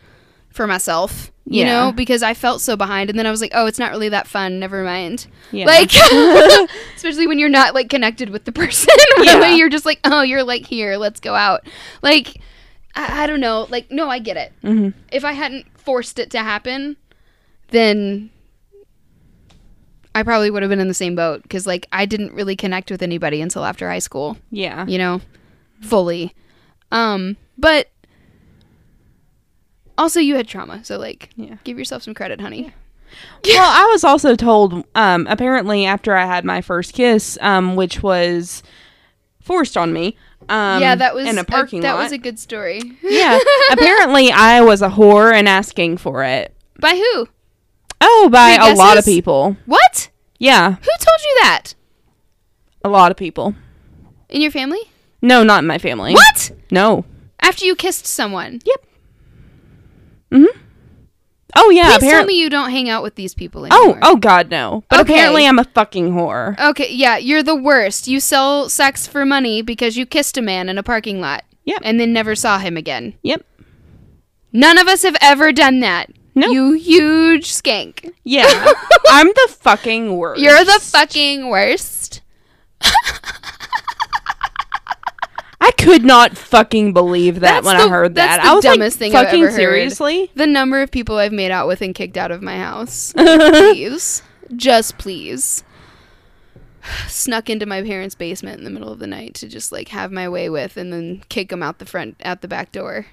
for 0.51 0.67
myself, 0.67 1.31
you 1.45 1.61
Yeah. 1.65 1.67
know, 1.87 1.93
because 1.93 2.23
I 2.23 2.33
felt 2.33 2.61
so 2.61 2.77
behind 2.77 3.11
and 3.11 3.19
then 3.19 3.27
I 3.27 3.31
was 3.31 3.41
like, 3.41 3.53
"Oh, 3.55 3.67
it's 3.67 3.79
not 3.79 3.91
really 3.91 4.09
that 4.11 4.27
fun. 4.29 4.59
Never 4.61 4.83
mind." 4.85 5.27
Yeah. 5.51 5.67
Like 5.67 5.91
especially 6.97 7.27
when 7.27 7.39
you're 7.39 7.49
not 7.49 7.75
like 7.75 7.89
connected 7.91 8.31
with 8.31 8.45
the 8.45 8.53
person. 8.53 8.95
really, 9.19 9.27
Yeah. 9.41 9.55
you're 9.57 9.69
just 9.69 9.85
like, 9.87 9.99
"Oh, 10.05 10.23
you're 10.23 10.45
like 10.45 10.65
here, 10.67 10.97
let's 10.97 11.21
go 11.21 11.35
out." 11.35 11.67
Like 12.03 12.39
I, 12.95 13.25
I 13.25 13.27
don't 13.27 13.41
know. 13.41 13.67
Like 13.71 13.91
no, 13.91 14.09
I 14.09 14.19
get 14.19 14.37
it. 14.37 14.53
hmm 14.63 14.91
If 15.11 15.25
I 15.25 15.33
hadn't 15.33 15.67
forced 15.79 16.19
it 16.19 16.31
to 16.33 16.39
happen, 16.39 16.97
then 17.69 18.31
I 20.15 20.23
probably 20.23 20.51
would 20.51 20.63
have 20.63 20.69
been 20.71 20.81
in 20.81 20.89
the 20.89 20.95
same 20.95 21.15
boat 21.17 21.43
because 21.43 21.67
like 21.67 21.87
I 21.93 22.05
didn't 22.07 22.35
really 22.35 22.55
connect 22.57 22.91
with 22.91 23.03
anybody 23.03 23.41
until 23.41 23.65
after 23.65 23.89
high 23.89 23.99
school 23.99 24.37
Yeah. 24.51 24.87
you 24.87 24.99
know, 24.99 25.21
fully. 25.81 26.35
Um, 26.91 27.37
but 27.57 27.89
also 29.97 30.21
you 30.21 30.37
had 30.37 30.49
trauma, 30.49 30.85
so 30.85 30.99
like, 30.99 31.31
Yeah. 31.37 31.57
give 31.65 31.79
yourself 31.79 32.03
some 32.03 32.15
credit, 32.15 32.41
honey. 32.41 32.73
well, 33.47 33.71
I 33.71 33.87
was 33.91 34.05
also 34.05 34.35
told, 34.35 34.85
um, 34.95 35.27
apparently 35.29 35.85
after 35.87 36.15
I 36.17 36.27
had 36.27 36.45
my 36.45 36.61
first 36.61 36.95
kiss, 36.95 37.39
um, 37.41 37.77
which 37.77 38.03
was 38.03 38.63
forced 39.41 39.77
on 39.77 39.93
me, 39.93 40.17
um, 40.49 40.83
yeah, 40.83 40.95
that 40.95 41.15
was 41.15 41.27
in 41.27 41.39
a 41.39 41.45
parking 41.45 41.81
that 41.83 41.95
lot. 41.95 42.03
was 42.05 42.13
a 42.13 42.19
good 42.19 42.39
story. 42.39 42.81
yeah, 43.03 43.39
apparently 43.71 44.31
I 44.31 44.61
was 44.61 44.83
a 44.83 44.89
whore 44.89 45.33
and 45.33 45.49
asking 45.49 45.97
for 45.99 46.25
it. 46.25 46.55
By 46.79 46.97
who? 46.97 47.29
Oh, 48.01 48.29
by 48.33 48.57
a 48.61 48.75
lot 48.75 48.99
of 48.99 49.05
people. 49.05 49.57
What? 49.67 50.11
Yeah, 50.39 50.73
Who 50.73 50.91
told 50.99 51.21
you 51.23 51.39
that? 51.43 51.75
a 52.85 52.89
lot 52.89 53.11
of 53.13 53.17
people. 53.17 53.55
In 54.29 54.41
your 54.41 54.51
family? 54.51 54.81
No, 55.21 55.45
not 55.45 55.63
in 55.63 55.69
my 55.69 55.79
family. 55.79 56.15
What? 56.15 56.51
No. 56.71 57.05
After 57.41 57.65
you 57.65 57.77
kissed 57.77 58.07
someone? 58.07 58.61
Yep. 58.65 58.87
Mm-hmm. 60.33 60.59
Oh 61.55 61.71
yeah. 61.71 61.83
Please 61.85 61.91
tell 61.91 62.09
Apparently. 62.09 62.35
me 62.35 62.41
you 62.41 62.49
don't 62.51 62.71
hang 62.71 62.89
out 62.89 63.03
with 63.03 63.15
these 63.15 63.35
people 63.35 63.67
Oh, 63.71 63.77
anymore. 63.85 63.99
oh 64.03 64.17
God, 64.17 64.51
no. 64.51 64.85
But 64.89 65.01
Okay. 65.01 65.15
apparently, 65.15 65.47
I'm 65.47 65.59
a 65.59 65.65
fucking 65.65 66.13
whore. 66.13 66.59
Okay, 66.59 66.91
yeah, 66.93 67.17
you're 67.19 67.43
the 67.43 67.57
worst. 67.57 68.09
You 68.09 68.21
sell 68.21 68.69
sex 68.69 69.07
for 69.07 69.25
money 69.27 69.61
because 69.63 69.97
you 69.97 70.07
kissed 70.07 70.39
a 70.39 70.43
man 70.43 70.69
in 70.69 70.79
a 70.79 70.83
parking 70.83 71.21
lot. 71.21 71.45
Yep. 71.65 71.81
And 71.85 72.01
then 72.01 72.13
never 72.13 72.35
saw 72.35 72.59
him 72.59 72.77
again. 72.77 73.15
Yep. 73.23 73.45
None 74.53 74.79
of 74.79 74.89
us 74.89 75.03
have 75.03 75.17
ever 75.21 75.53
done 75.53 75.81
that. 75.81 76.11
No. 76.35 76.49
You 76.51 76.73
huge 76.73 77.49
skank. 77.53 78.11
Yeah. 78.25 78.47
I'm 79.09 79.29
the 79.29 79.49
fucking 79.61 80.17
worst. 80.17 80.41
You're 80.41 80.65
the 80.65 80.81
fucking 80.81 81.49
worst. 81.51 82.21
I 85.65 85.71
could 85.73 86.05
not 86.05 86.37
fucking 86.37 86.93
believe 86.93 87.37
that 87.37 87.63
That's 87.63 87.67
when 87.67 87.77
the- 87.77 87.85
I 87.85 87.89
heard 87.89 88.15
that. 88.17 88.37
that's 88.39 88.45
the 88.45 88.51
I 88.51 88.55
was 88.55 88.65
dumbest 88.65 88.97
like, 88.97 88.99
thing 88.99 89.15
I've 89.17 89.27
fucking 89.27 89.43
ever 89.43 89.51
heard. 89.51 89.57
seriously. 89.57 90.31
The 90.35 90.47
number 90.49 90.83
of 90.83 90.91
people 90.91 91.19
I've 91.19 91.33
made 91.33 91.53
out 91.53 91.69
with 91.69 91.81
and 91.83 91.95
kicked 91.95 92.17
out 92.17 92.31
of 92.33 92.43
my 92.43 92.57
house. 92.59 93.13
please. 93.17 94.23
Just 94.57 94.99
please. 94.99 95.63
Snuck 97.07 97.49
into 97.49 97.65
my 97.65 97.81
parents' 97.83 98.17
basement 98.17 98.59
in 98.59 98.65
the 98.65 98.71
middle 98.71 98.91
of 98.91 98.99
the 98.99 99.07
night 99.07 99.35
to 99.35 99.49
just 99.49 99.71
like 99.71 99.89
have 99.89 100.11
my 100.11 100.29
way 100.29 100.51
with 100.51 100.77
and 100.77 100.93
then 100.93 101.23
kick 101.29 101.51
them 101.51 101.63
out 101.63 101.79
the 101.79 101.87
front 101.87 102.17
out 102.25 102.41
the 102.41 102.49
back 102.49 102.73
door. 102.73 103.07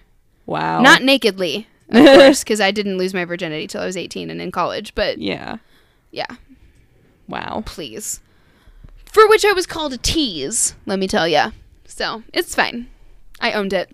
Wow. 0.48 0.82
Not 0.82 1.04
nakedly, 1.04 1.68
of 1.90 2.04
course, 2.06 2.44
because 2.44 2.60
I 2.60 2.72
didn't 2.72 2.98
lose 2.98 3.14
my 3.14 3.26
virginity 3.26 3.68
till 3.68 3.82
I 3.82 3.86
was 3.86 3.96
18 3.96 4.32
and 4.32 4.42
in 4.42 4.52
college, 4.52 4.96
but 4.96 5.20
Yeah. 5.20 5.58
yeah, 6.10 6.26
Wow. 7.28 7.62
please. 7.68 8.22
For 9.06 9.28
which 9.30 9.46
I 9.46 9.54
was 9.54 9.68
called 9.68 9.94
a 9.94 9.98
tease, 9.98 10.74
let 10.88 10.98
me 10.98 11.08
tell 11.08 11.28
ya. 11.28 11.52
So, 11.90 12.24
it's 12.34 12.56
fine. 12.56 12.88
I 13.42 13.52
owned 13.54 13.74
it. 13.74 13.90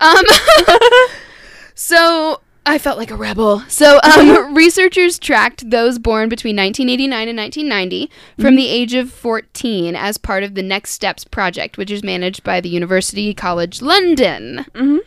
Um, 0.00 0.24
so 1.74 2.40
I 2.66 2.78
felt 2.78 2.96
like 2.98 3.10
a 3.10 3.16
rebel. 3.16 3.60
So 3.68 4.00
um, 4.02 4.54
researchers 4.56 5.18
tracked 5.18 5.68
those 5.68 5.98
born 5.98 6.28
between 6.28 6.56
1989 6.56 7.28
and 7.28 7.38
1990 7.38 8.10
from 8.40 8.56
the 8.56 8.68
age 8.68 8.94
of 8.94 9.12
14 9.12 9.94
as 9.94 10.16
part 10.16 10.42
of 10.42 10.54
the 10.54 10.62
Next 10.62 10.90
Steps 10.92 11.24
project, 11.24 11.76
which 11.76 11.90
is 11.90 12.02
managed 12.02 12.42
by 12.42 12.60
the 12.60 12.68
University 12.70 13.34
College 13.34 13.82
London. 13.82 14.64
Mhm. 14.74 15.00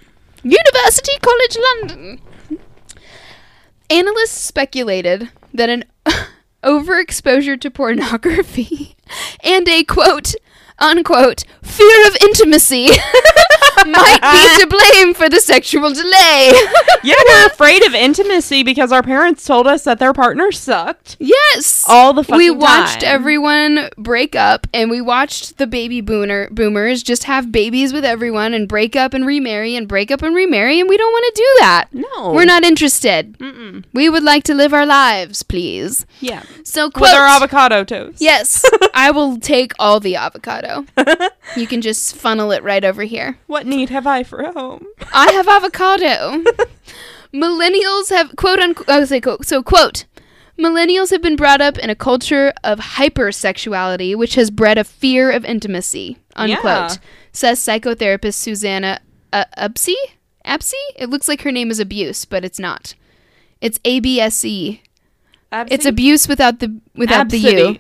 University 0.44 1.14
College 1.22 1.58
London. 1.58 2.22
Analysts 3.90 4.32
speculated 4.32 5.32
that 5.54 5.70
an 5.70 5.86
overexposure 6.64 7.60
to 7.60 7.72
pornography 7.72 8.96
and 9.44 9.68
a 9.68 9.84
quote 9.84 10.36
unquote 10.80 11.44
fear 11.62 12.08
of 12.08 12.18
intimacy 12.22 12.88
might 13.86 14.20
be 14.22 14.62
to 14.62 14.68
blame 14.68 15.14
for 15.14 15.30
the 15.30 15.40
sexual 15.40 15.92
delay. 15.92 16.52
Yeah, 17.04 17.14
we're 17.30 17.46
afraid 17.46 17.84
of 17.86 17.94
intimacy 17.94 18.64
because 18.64 18.92
our 18.92 19.04
parents 19.04 19.46
told 19.46 19.68
us 19.68 19.84
that 19.84 20.00
their 20.00 20.14
partners 20.14 20.60
sucked 20.60 21.16
yes. 21.20 21.86
all 21.88 22.12
the 22.12 22.24
fucking 22.24 22.38
we 22.38 22.50
watched 22.50 23.02
time. 23.02 23.14
everyone 23.14 23.90
break 23.98 24.36
up 24.36 24.68
and 24.74 24.90
we 24.90 25.00
watched 25.00 25.58
the 25.58 25.68
baby 25.68 26.02
boomer 26.02 26.50
boomers 26.50 27.04
just 27.04 27.26
have 27.26 27.52
babies 27.52 27.94
with 27.94 28.04
everyone 28.04 28.54
and 28.54 28.68
break 28.68 28.96
up 28.96 29.14
and 29.14 29.26
remarry 29.28 29.76
and 29.76 29.88
break 29.88 30.10
up 30.12 30.22
and 30.24 30.36
remarry 30.36 30.80
and 30.80 30.90
we 30.90 30.98
don't 30.98 31.12
want 31.12 31.36
to 31.36 31.42
do 31.42 31.56
that. 31.60 31.86
No, 31.94 32.34
We're 32.34 32.46
not 32.46 32.64
interested. 32.66 33.38
Mm-mm. 33.38 33.86
We 33.94 34.10
would 34.10 34.24
like 34.24 34.44
to 34.46 34.56
live 34.56 34.74
our 34.74 34.86
lives, 34.86 35.44
please. 35.44 36.06
Yeah, 36.20 36.44
So 36.64 36.90
quote 36.90 37.04
with 37.04 37.14
our 37.14 37.28
avocado 37.28 37.84
toast. 37.86 38.20
Yes, 38.20 38.66
I 38.94 39.12
will 39.12 39.38
take 39.38 39.72
all 39.80 40.00
the 40.00 40.16
avocado. 40.18 40.67
You 41.56 41.66
can 41.66 41.82
just 41.82 42.16
funnel 42.16 42.52
it 42.52 42.62
right 42.62 42.84
over 42.84 43.04
here. 43.04 43.40
What 43.48 43.66
need 43.66 43.90
have 43.90 44.06
I 44.06 44.24
for 44.24 44.42
a 44.42 44.52
home? 44.52 44.86
I 45.14 45.32
have 45.32 45.48
avocado. 45.48 46.44
Millennials 47.34 48.10
have 48.10 48.36
quote 48.36 48.60
unquote. 48.60 48.90
I 48.90 49.20
quote. 49.20 49.46
So 49.46 49.64
quote. 49.64 50.06
Millennials 50.60 51.12
have 51.12 51.22
been 51.22 51.36
brought 51.36 51.62
up 51.62 51.78
in 51.78 51.90
a 51.90 51.96
culture 51.96 52.52
of 52.64 52.80
hypersexuality, 52.80 54.16
which 54.16 54.36
has 54.36 54.50
bred 54.52 54.78
a 54.78 54.84
fear 54.84 55.32
of 55.32 55.46
intimacy. 55.46 56.18
Unquote. 56.36 56.64
Yeah. 56.64 56.96
Says 57.32 57.60
psychotherapist 57.60 58.34
Susanna 58.36 59.00
uh. 59.32 59.46
Abse. 59.58 59.94
It 60.96 61.10
looks 61.10 61.28
like 61.28 61.42
her 61.42 61.52
name 61.52 61.72
is 61.72 61.80
abuse, 61.80 62.26
but 62.26 62.44
it's 62.44 62.60
not. 62.60 62.94
It's 63.62 63.80
A 63.86 64.00
B 64.00 64.20
S 64.20 64.44
E. 64.46 64.82
It's 65.52 65.86
abuse 65.86 66.28
without 66.28 66.60
the 66.60 66.80
without 66.96 67.30
the 67.30 67.40
U. 67.40 67.80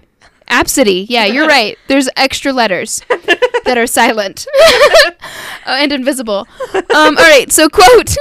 Absidy. 0.49 1.05
Yeah, 1.09 1.25
you're 1.25 1.47
right. 1.57 1.77
There's 1.87 2.09
extra 2.15 2.51
letters 2.53 3.01
that 3.65 3.77
are 3.77 3.87
silent 3.87 4.45
Uh, 5.65 5.75
and 5.79 5.91
invisible. 5.91 6.47
Um, 6.73 6.83
all 6.95 7.13
right. 7.15 7.51
So 7.51 7.67
quote 7.67 8.15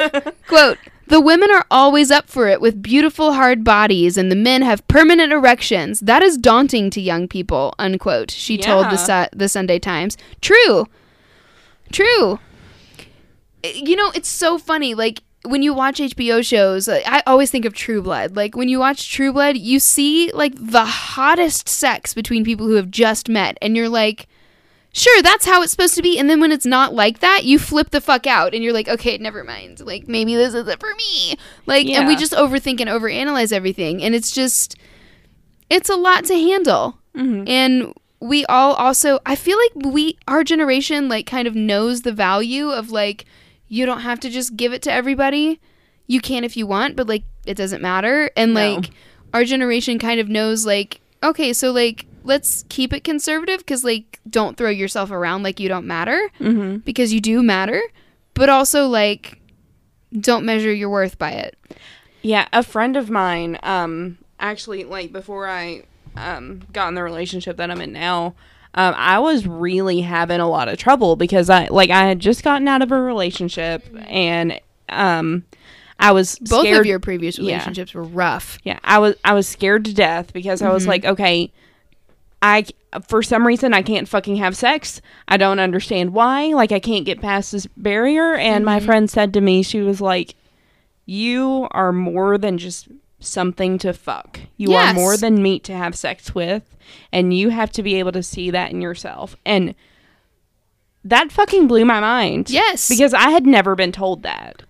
quote. 0.49 0.79
The 1.09 1.20
women 1.20 1.49
are 1.53 1.64
always 1.70 2.11
up 2.11 2.29
for 2.29 2.49
it 2.49 2.61
with 2.61 2.83
beautiful 2.83 3.35
hard 3.35 3.62
bodies, 3.62 4.16
and 4.18 4.33
the 4.33 4.35
men 4.37 4.62
have 4.62 4.87
permanent 4.89 5.33
erections. 5.33 6.01
That 6.01 6.24
is 6.24 6.37
daunting 6.37 6.91
to 6.91 7.01
young 7.01 7.29
people. 7.29 7.72
Unquote. 7.79 8.33
She 8.33 8.59
told 8.59 8.87
the 8.87 8.97
Su- 8.97 9.29
the 9.33 9.49
Sunday 9.49 9.79
Times. 9.79 10.16
True. 10.41 10.87
True. 11.93 12.41
You 13.62 13.95
know, 13.95 14.11
it's 14.16 14.29
so 14.29 14.59
funny. 14.59 14.95
Like 14.95 15.22
when 15.47 15.62
you 15.62 15.72
watch 15.74 15.99
HBO 15.99 16.44
shows, 16.44 16.86
like, 16.88 17.05
I 17.07 17.22
always 17.26 17.51
think 17.51 17.64
of 17.64 17.74
True 17.74 18.03
Blood. 18.03 18.36
Like 18.36 18.57
when 18.57 18.68
you 18.68 18.78
watch 18.78 19.11
True 19.12 19.32
Blood, 19.32 19.57
you 19.57 19.78
see 19.80 20.30
like 20.32 20.55
the 20.57 20.84
hottest 20.84 21.68
sex 21.68 22.14
between 22.14 22.44
people 22.44 22.66
who 22.66 22.74
have 22.74 22.90
just 22.90 23.28
met, 23.28 23.57
and 23.62 23.76
you're 23.76 23.88
like, 23.88 24.26
sure, 24.92 25.22
that's 25.22 25.44
how 25.47 25.62
it's 25.62 25.72
supposed 25.72 25.94
to 25.94 26.03
be. 26.03 26.18
And 26.18 26.28
then 26.30 26.40
when 26.40 26.53
it's 26.53 26.64
not 26.66 26.94
like 26.94 27.20
that, 27.20 27.44
you 27.44 27.59
flip 27.59 27.90
the 27.90 28.01
fuck 28.01 28.26
out, 28.26 28.55
and 28.55 28.62
you're 28.64 28.72
like, 28.72 28.88
okay, 28.88 29.18
never 29.18 29.44
mind. 29.44 29.80
Like 29.80 30.09
maybe 30.09 30.34
this 30.34 30.55
isn't 30.55 30.80
for 30.80 30.94
me. 30.97 31.36
Like, 31.66 31.86
and 31.86 32.09
we 32.09 32.16
just 32.16 32.32
overthink 32.32 32.80
and 32.80 32.90
overanalyze 32.90 33.53
everything, 33.53 34.03
and 34.03 34.14
it's 34.14 34.30
just, 34.32 34.76
it's 35.70 35.88
a 35.90 35.97
lot 35.97 36.24
to 36.26 36.34
handle 36.34 36.99
Mhm. 37.16 37.49
and 37.49 37.94
we 38.20 38.44
all 38.47 38.72
also 38.74 39.18
i 39.26 39.34
feel 39.36 39.59
like 39.59 39.92
we 39.92 40.16
our 40.28 40.42
generation 40.44 41.09
like 41.09 41.26
kind 41.26 41.47
of 41.49 41.55
knows 41.55 42.01
the 42.03 42.12
value 42.12 42.70
of 42.70 42.90
like 42.90 43.24
you 43.68 43.84
don't 43.86 44.00
have 44.00 44.20
to 44.20 44.30
just 44.30 44.56
give 44.56 44.72
it 44.72 44.82
to 44.82 44.92
everybody 44.92 45.60
you 46.06 46.20
can 46.20 46.44
if 46.44 46.56
you 46.56 46.66
want 46.66 46.94
but 46.96 47.06
like 47.08 47.24
it 47.46 47.54
doesn't 47.56 47.82
matter 47.82 48.30
and 48.36 48.54
No. 48.54 48.74
like 48.76 48.90
our 49.34 49.44
generation 49.44 49.98
kind 49.98 50.20
of 50.20 50.28
knows 50.28 50.64
like 50.66 51.00
okay 51.22 51.52
so 51.52 51.72
like 51.72 52.06
let's 52.24 52.64
keep 52.68 52.92
it 52.92 53.02
conservative 53.04 53.58
because 53.58 53.84
like 53.84 54.20
don't 54.28 54.56
throw 54.56 54.70
yourself 54.70 55.10
around 55.10 55.42
like 55.42 55.58
you 55.60 55.68
don't 55.68 55.86
matter 55.86 56.30
Mm-hmm. 56.40 56.76
because 56.78 57.12
you 57.12 57.20
do 57.20 57.42
matter 57.42 57.80
but 58.34 58.48
also 58.48 58.86
like 58.86 59.40
don't 60.18 60.44
measure 60.44 60.72
your 60.72 60.88
worth 60.90 61.18
by 61.18 61.32
it 61.32 61.56
Yeah, 62.22 62.46
a 62.52 62.62
friend 62.62 62.96
of 62.96 63.10
mine, 63.10 63.58
um, 63.62 64.18
actually, 64.40 64.84
like 64.84 65.12
before 65.12 65.46
I 65.48 65.82
um 66.16 66.62
got 66.72 66.88
in 66.88 66.94
the 66.94 67.02
relationship 67.02 67.56
that 67.58 67.70
I'm 67.70 67.80
in 67.80 67.92
now, 67.92 68.34
um, 68.77 68.95
I 68.97 69.18
was 69.18 69.47
really 69.47 70.03
having 70.03 70.41
a 70.41 70.49
lot 70.49 70.68
of 70.68 70.79
trouble 70.79 71.16
because 71.16 71.49
I 71.51 71.66
like 71.68 71.91
I 71.91 72.07
had 72.07 72.18
just 72.20 72.43
gotten 72.45 72.68
out 72.68 72.83
of 72.83 72.93
a 72.93 73.01
relationship 73.01 73.85
and 74.09 74.61
um 74.89 75.45
I 75.99 76.12
was 76.12 76.39
both 76.41 76.61
scared, 76.66 76.81
of 76.81 76.87
your 76.87 77.01
previous 77.01 77.39
Yeah. 77.39 77.55
relationships 77.55 77.95
were 77.95 78.03
rough 78.03 78.59
Yeah, 78.64 78.79
I 78.85 78.99
was 78.99 79.14
I 79.24 79.33
was 79.35 79.49
scared 79.49 79.85
to 79.87 79.95
death 79.95 80.33
because 80.33 80.61
I 80.62 80.70
was 80.70 80.85
Mhm. 80.85 80.89
like, 80.89 81.05
okay, 81.07 81.53
I 82.43 82.66
for 83.09 83.22
some 83.22 83.47
reason 83.47 83.72
I 83.74 83.83
can't 83.83 84.09
fucking 84.09 84.37
have 84.37 84.55
sex. 84.57 85.01
I 85.27 85.37
don't 85.39 85.59
understand 85.59 86.12
why. 86.12 86.49
Like 86.49 86.70
I 86.72 86.79
can't 86.81 87.05
get 87.07 87.20
past 87.20 87.53
this 87.53 87.66
barrier. 87.77 88.35
And 88.35 88.64
my 88.64 88.79
Mhm. 88.81 88.85
friend 88.85 89.11
said 89.11 89.33
to 89.35 89.41
me, 89.41 89.62
she 89.62 89.81
was 89.81 90.01
like, 90.01 90.35
"You 91.07 91.66
are 91.72 91.93
more 91.93 92.37
than 92.39 92.59
just 92.59 92.89
something 93.18 93.78
to 93.78 93.92
fuck. 93.92 94.40
You 94.56 94.74
are 94.74 94.92
more 94.94 95.16
than 95.16 95.42
meat 95.42 95.64
to 95.64 95.72
have 95.74 95.94
sex 95.96 96.34
with, 96.34 96.76
and 97.12 97.36
you 97.36 97.48
have 97.50 97.70
to 97.72 97.82
be 97.82 97.96
able 97.98 98.12
to 98.12 98.22
see 98.22 98.50
that 98.50 98.70
in 98.72 98.80
yourself." 98.80 99.36
And 99.44 99.74
that 101.04 101.30
fucking 101.30 101.66
blew 101.68 101.84
my 101.84 102.00
mind. 102.00 102.50
yes 102.50 102.88
Because 102.88 103.14
I 103.14 103.30
had 103.30 103.46
never 103.46 103.74
been 103.74 103.92
told 103.92 104.22
that. 104.24 104.62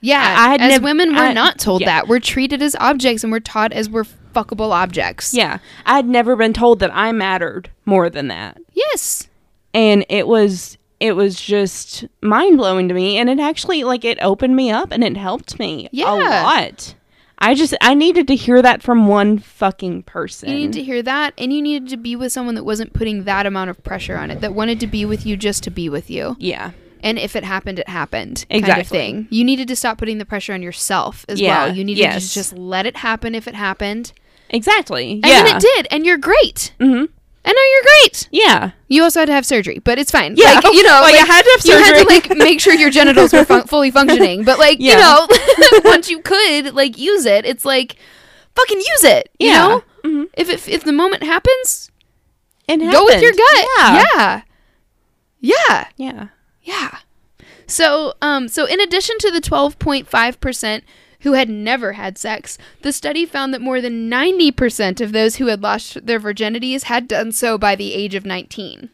Yeah, 0.00 0.20
I- 0.38 0.46
I 0.46 0.50
had 0.52 0.60
as 0.62 0.70
nev- 0.74 0.82
women, 0.82 1.14
we're 1.14 1.22
I- 1.24 1.32
not 1.32 1.58
told 1.58 1.82
yeah. 1.82 1.86
that. 1.88 2.08
We're 2.08 2.20
treated 2.20 2.62
as 2.62 2.74
objects, 2.76 3.22
and 3.22 3.30
we're 3.32 3.40
taught 3.40 3.72
as 3.72 3.90
we're 3.90 4.04
fuckable 4.34 4.70
objects. 4.72 5.34
Yeah. 5.34 5.58
I 5.84 5.96
had 5.96 6.06
never 6.08 6.36
been 6.36 6.52
told 6.52 6.78
that 6.78 6.94
I 6.94 7.12
mattered 7.12 7.68
more 7.84 8.08
than 8.08 8.28
that. 8.28 8.58
Yes. 8.72 9.26
and 9.74 10.04
it 10.08 10.26
was 10.26 10.76
it 10.98 11.12
was 11.12 11.40
just 11.40 12.04
mind 12.22 12.56
blowing 12.58 12.88
to 12.88 12.94
me 12.94 13.16
and 13.18 13.30
it 13.30 13.38
actually 13.38 13.84
like 13.84 14.04
it 14.04 14.18
opened 14.20 14.54
me 14.56 14.68
up 14.70 14.90
and 14.90 15.02
it 15.04 15.16
helped 15.16 15.58
me 15.60 15.88
Yeah. 15.92 16.12
a 16.12 16.16
lot. 16.42 16.94
I 17.40 17.54
just 17.54 17.74
I 17.80 17.94
needed 17.94 18.26
to 18.28 18.34
hear 18.36 18.60
that 18.60 18.82
from 18.82 19.06
one 19.06 19.38
fucking 19.38 20.02
person. 20.02 20.48
You 20.50 20.54
needed 20.56 20.72
to 20.74 20.82
hear 20.82 21.02
that, 21.02 21.32
and 21.38 21.52
you 21.52 21.62
needed 21.62 21.88
to 21.90 21.96
be 21.96 22.14
with 22.16 22.32
someone 22.32 22.54
that 22.56 22.64
wasn't 22.64 22.92
putting 22.92 23.24
that 23.24 23.46
amount 23.46 23.70
of 23.70 23.82
pressure 23.82 24.16
on 24.16 24.30
it, 24.30 24.40
that 24.42 24.54
wanted 24.54 24.78
to 24.80 24.86
be 24.86 25.04
with 25.06 25.24
you 25.24 25.36
just 25.36 25.62
to 25.64 25.70
be 25.70 25.88
with 25.88 26.10
you. 26.10 26.36
yeah. 26.38 26.72
And 27.02 27.18
if 27.18 27.34
it 27.34 27.44
happened, 27.44 27.78
it 27.78 27.88
happened. 27.88 28.44
Kind 28.50 28.62
of 28.62 28.68
Exactly. 28.68 28.98
thing. 28.98 29.26
You 29.30 29.42
needed 29.42 29.68
to 29.68 29.74
stop 29.76 29.96
putting 29.96 30.18
the 30.18 30.26
pressure 30.26 30.52
on 30.52 30.60
yourself 30.60 31.24
as 31.30 31.40
Yeah, 31.40 31.64
well. 31.64 31.74
You 31.74 31.82
needed 31.82 32.00
yes. 32.02 32.28
to 32.28 32.34
just 32.34 32.52
let 32.52 32.84
it 32.84 32.98
happen 32.98 33.34
if 33.34 33.48
it 33.48 33.54
happened. 33.54 34.12
Exactly. 34.50 35.12
And 35.12 35.24
yeah. 35.26 35.42
then 35.44 35.56
it 35.56 35.60
did, 35.62 35.86
and 35.90 36.04
you're 36.04 36.18
great. 36.18 36.74
Mhm. 36.78 37.08
And 37.42 37.54
now 37.54 37.62
you're 37.72 37.82
great. 38.02 38.28
Yeah. 38.30 38.70
You 38.88 39.02
also 39.02 39.20
had 39.20 39.26
to 39.26 39.32
have 39.32 39.46
surgery, 39.46 39.78
but 39.78 39.98
it's 39.98 40.10
fine. 40.10 40.34
Yeah. 40.36 40.52
Like, 40.62 40.64
you 40.74 40.82
know, 40.82 41.00
like, 41.00 41.14
like, 41.14 41.22
I 41.22 41.32
had 41.32 41.42
to 41.42 41.50
have 41.56 41.64
you 41.64 41.72
surgery. 41.72 41.98
had 41.98 42.02
to 42.02 42.34
like 42.34 42.38
make 42.38 42.60
sure 42.60 42.74
your 42.74 42.90
genitals 42.90 43.32
were 43.32 43.44
fun- 43.46 43.66
fully 43.66 43.90
functioning 43.90 44.44
but 44.44 44.58
like 44.58 44.78
you 44.78 44.90
Yeah. 44.90 45.00
know 45.00 45.28
once 45.84 46.10
you 46.10 46.20
could 46.20 46.74
like 46.74 46.98
use 46.98 47.24
it 47.24 47.46
it's 47.46 47.64
like 47.64 47.96
fucking 48.54 48.78
use 48.78 49.04
it 49.04 49.30
you 49.38 49.48
Yeah. 49.48 49.58
know 49.68 49.82
Mhm. 50.04 50.26
if, 50.36 50.48
if 50.50 50.68
if 50.68 50.84
the 50.84 50.92
moment 50.92 51.22
happens 51.22 51.90
It 52.68 52.78
go 52.78 53.04
with 53.04 53.22
your 53.22 53.32
gut 53.32 53.66
Yeah. 53.78 54.02
yeah 54.04 54.42
yeah 55.40 55.86
Yeah. 55.96 56.26
yeah 56.62 56.98
so 57.66 58.14
um 58.20 58.48
so 58.48 58.66
in 58.66 58.80
addition 58.80 59.16
to 59.18 59.30
the 59.30 59.40
12.5% 59.40 60.82
who 61.20 61.32
had 61.34 61.48
never 61.48 61.92
had 61.92 62.16
sex 62.18 62.56
the 62.82 62.92
study 62.92 63.24
found 63.26 63.52
that 63.54 63.60
more 63.60 63.80
than 63.80 64.10
90% 64.10 65.00
of 65.00 65.12
those 65.12 65.36
who 65.36 65.46
had 65.46 65.62
lost 65.62 66.06
their 66.06 66.20
virginities 66.20 66.84
had 66.84 67.06
done 67.08 67.30
so 67.32 67.56
by 67.58 67.74
the 67.76 67.94
age 67.94 68.14
of 68.14 68.24
19 68.24 68.90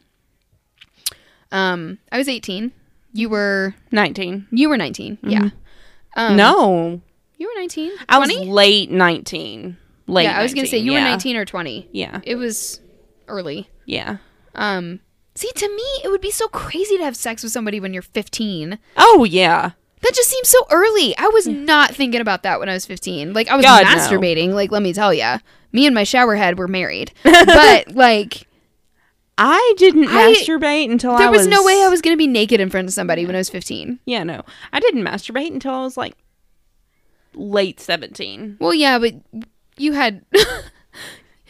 um 1.52 1.98
i 2.10 2.18
was 2.18 2.28
18 2.28 2.72
you 3.12 3.28
were 3.28 3.74
19. 3.92 4.46
you 4.50 4.68
were 4.68 4.76
19 4.76 5.18
yeah 5.22 5.40
Mhm. 5.40 5.52
um, 6.16 6.36
no. 6.36 7.00
you 7.38 7.46
were 7.48 7.60
19 7.60 7.92
I 8.08 8.18
was 8.18 8.30
20 8.30 8.50
late 8.50 8.90
19. 8.90 9.76
Late 10.08 10.24
yeah 10.24 10.38
i 10.38 10.42
was 10.42 10.54
gonna 10.54 10.66
say 10.66 10.78
you 10.78 10.92
yeah. 10.92 11.02
were 11.04 11.08
19 11.10 11.36
or 11.36 11.44
20 11.44 11.88
Yeah. 11.92 12.20
it 12.24 12.36
was 12.36 12.80
early 13.28 13.68
Yeah. 13.84 14.18
um 14.54 15.00
see 15.34 15.50
to 15.54 15.68
me 15.68 15.82
it 16.04 16.10
would 16.10 16.20
be 16.20 16.30
so 16.30 16.48
crazy 16.48 16.96
to 16.96 17.04
have 17.04 17.16
sex 17.16 17.42
with 17.42 17.52
somebody 17.52 17.78
when 17.80 17.92
you're 17.92 18.02
15 18.02 18.78
Oh 18.96 19.24
yeah. 19.24 19.72
That 20.02 20.12
just 20.14 20.28
seems 20.30 20.48
so 20.48 20.58
early. 20.70 21.16
I 21.16 21.28
was 21.32 21.46
not 21.46 21.94
thinking 21.94 22.20
about 22.20 22.42
that 22.42 22.60
when 22.60 22.68
I 22.68 22.74
was 22.74 22.86
15. 22.86 23.32
Like 23.32 23.48
I 23.48 23.56
was 23.56 23.64
God, 23.64 23.84
no. 23.84 23.88
masturbating, 23.88 24.52
like 24.52 24.70
let 24.70 24.82
me 24.82 24.92
tell 24.92 25.12
you. 25.12 25.36
Me 25.72 25.86
and 25.86 25.94
my 25.94 26.04
shower 26.04 26.36
head 26.36 26.58
were 26.58 26.68
married. 26.68 27.12
but 27.22 27.92
like 27.92 28.46
I 29.38 29.74
didn't 29.76 30.08
I- 30.08 30.34
masturbate 30.34 30.90
until 30.90 31.10
I 31.12 31.14
was 31.14 31.20
There 31.20 31.30
was 31.30 31.38
was 31.40 31.48
no 31.48 31.62
way 31.64 31.82
I 31.82 31.88
was 31.88 32.00
going 32.02 32.14
to 32.14 32.18
be 32.18 32.26
naked 32.26 32.60
in 32.60 32.70
front 32.70 32.88
of 32.88 32.94
somebody 32.94 33.26
when 33.26 33.34
I 33.34 33.38
was 33.38 33.50
15. 33.50 33.98
Yeah, 34.06 34.22
no. 34.22 34.42
I 34.72 34.80
didn't 34.80 35.02
masturbate 35.02 35.52
until 35.52 35.72
I 35.72 35.82
was 35.82 35.96
like 35.96 36.16
late 37.34 37.80
17. 37.80 38.58
Well, 38.60 38.74
yeah, 38.74 38.98
but 38.98 39.14
you 39.76 39.92
had 39.92 40.24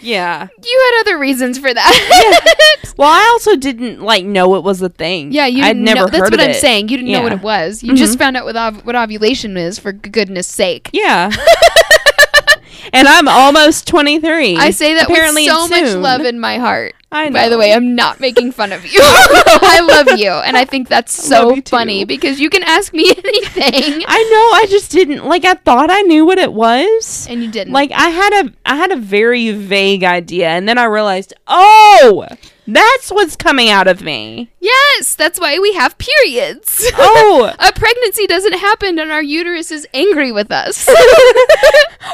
Yeah. 0.00 0.48
you 0.62 0.90
had 0.92 1.00
other 1.00 1.18
reasons 1.18 1.58
for 1.58 1.72
that. 1.72 2.72
Well, 2.96 3.10
I 3.10 3.28
also 3.32 3.56
didn't 3.56 4.00
like 4.00 4.24
know 4.24 4.54
it 4.54 4.64
was 4.64 4.80
a 4.80 4.88
thing. 4.88 5.30
yeah, 5.30 5.46
you 5.46 5.62
I'd 5.62 5.76
never 5.76 6.00
know, 6.00 6.06
That's 6.06 6.30
what 6.30 6.40
I'm 6.40 6.50
it. 6.50 6.56
saying. 6.56 6.88
You 6.88 6.96
didn't 6.96 7.12
know 7.12 7.22
what 7.22 7.32
it 7.32 7.42
was. 7.42 7.82
You 7.82 7.94
just 7.94 8.12
mm-hmm. 8.14 8.18
found 8.20 8.36
out 8.38 8.46
what 8.46 8.56
ov- 8.56 8.86
what 8.86 8.96
ovulation 8.96 9.56
is 9.58 9.78
for 9.78 9.92
goodness 9.92 10.46
sake. 10.46 10.88
Yeah. 10.94 11.30
and 12.94 13.06
I'm 13.06 13.28
almost 13.28 13.86
23. 13.86 14.56
I 14.56 14.70
say 14.70 14.94
that 14.94 15.10
Apparently 15.10 15.42
with 15.42 15.52
so 15.52 15.68
much 15.68 15.94
love 15.94 16.22
in 16.22 16.40
my 16.40 16.56
heart. 16.58 16.94
I 17.12 17.28
know. 17.28 17.34
By 17.34 17.48
the 17.48 17.56
way, 17.56 17.72
I'm 17.72 17.94
not 17.94 18.18
making 18.20 18.50
fun 18.52 18.72
of 18.72 18.84
you. 18.84 18.98
I 19.02 19.80
love 19.80 20.18
you, 20.18 20.30
and 20.30 20.56
I 20.56 20.64
think 20.64 20.88
that's 20.88 21.12
so 21.12 21.54
you 21.54 21.62
too. 21.62 21.70
funny 21.70 22.04
because 22.04 22.40
you 22.40 22.50
can 22.50 22.62
ask 22.64 22.92
me 22.92 23.08
anything, 23.16 24.02
I 24.06 24.22
know. 24.22 24.58
I 24.58 24.66
just 24.68 24.90
didn't 24.90 25.24
like. 25.24 25.44
I 25.44 25.54
thought 25.54 25.90
I 25.90 26.02
knew 26.02 26.26
what 26.26 26.38
it 26.38 26.52
was. 26.52 27.26
and 27.30 27.42
you 27.42 27.50
didn't. 27.50 27.72
Like 27.72 27.92
I 27.92 28.08
had 28.08 28.46
a, 28.46 28.52
I 28.66 28.76
had 28.76 28.90
a 28.90 28.96
very 28.96 29.52
vague 29.52 30.02
idea, 30.04 30.48
and 30.48 30.68
then 30.68 30.78
I 30.78 30.84
realized, 30.84 31.32
oh, 31.46 32.26
that's 32.68 33.10
what's 33.12 33.36
coming 33.36 33.68
out 33.70 33.86
of 33.86 34.02
me. 34.02 34.50
yes, 34.58 35.14
that's 35.14 35.38
why 35.38 35.56
we 35.60 35.72
have 35.74 35.96
periods. 35.98 36.84
Oh, 36.96 37.54
A 37.60 37.72
pregnancy 37.72 38.26
doesn't 38.26 38.54
happen, 38.58 38.98
and 38.98 39.12
our 39.12 39.22
uterus 39.22 39.70
is 39.70 39.86
angry 39.94 40.32
with 40.32 40.50
us. 40.50 40.88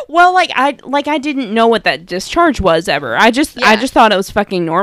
well, 0.08 0.34
like 0.34 0.50
I, 0.54 0.76
like 0.84 1.08
I 1.08 1.16
didn't 1.16 1.54
know 1.54 1.66
what 1.66 1.84
that 1.84 2.04
discharge 2.04 2.60
was 2.60 2.86
ever. 2.88 3.16
I 3.16 3.30
just, 3.30 3.62
I 3.62 3.76
just 3.76 3.94
thought 3.94 4.12
it 4.12 4.16
was 4.16 4.30
fucking 4.30 4.66
normal. 4.66 4.81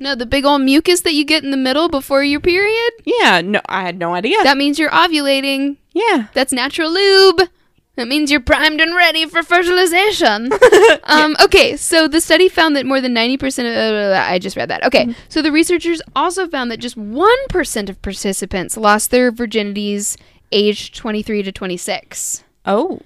No, 0.00 0.14
the 0.14 0.26
big 0.26 0.44
old 0.44 0.62
mucus 0.62 1.00
that 1.00 1.14
you 1.14 1.24
get 1.24 1.42
in 1.44 1.50
the 1.50 1.56
middle 1.56 1.88
before 1.88 2.22
your 2.22 2.40
period. 2.40 2.92
Yeah, 3.04 3.40
no, 3.40 3.60
I 3.68 3.82
had 3.82 3.98
no 3.98 4.14
idea. 4.14 4.42
That 4.44 4.56
means 4.56 4.78
you're 4.78 4.90
ovulating. 4.90 5.76
yeah, 5.92 6.28
That's 6.34 6.52
natural 6.52 6.92
lube. 6.92 7.48
That 7.96 8.06
means 8.06 8.30
you're 8.30 8.38
primed 8.38 8.80
and 8.80 8.94
ready 8.94 9.26
for 9.26 9.42
fertilization. 9.42 10.52
um, 11.02 11.34
okay, 11.42 11.76
so 11.76 12.06
the 12.06 12.20
study 12.20 12.48
found 12.48 12.76
that 12.76 12.86
more 12.86 13.00
than 13.00 13.12
90% 13.12 13.58
of. 13.58 14.12
Uh, 14.12 14.24
I 14.24 14.38
just 14.38 14.56
read 14.56 14.70
that. 14.70 14.84
Okay, 14.84 15.16
so 15.28 15.42
the 15.42 15.50
researchers 15.50 16.00
also 16.14 16.46
found 16.46 16.70
that 16.70 16.78
just 16.78 16.96
1% 16.96 17.88
of 17.88 18.00
participants 18.00 18.76
lost 18.76 19.10
their 19.10 19.32
virginities 19.32 20.16
aged 20.52 20.94
23 20.94 21.42
to 21.42 21.50
26. 21.50 22.44
Oh, 22.64 23.00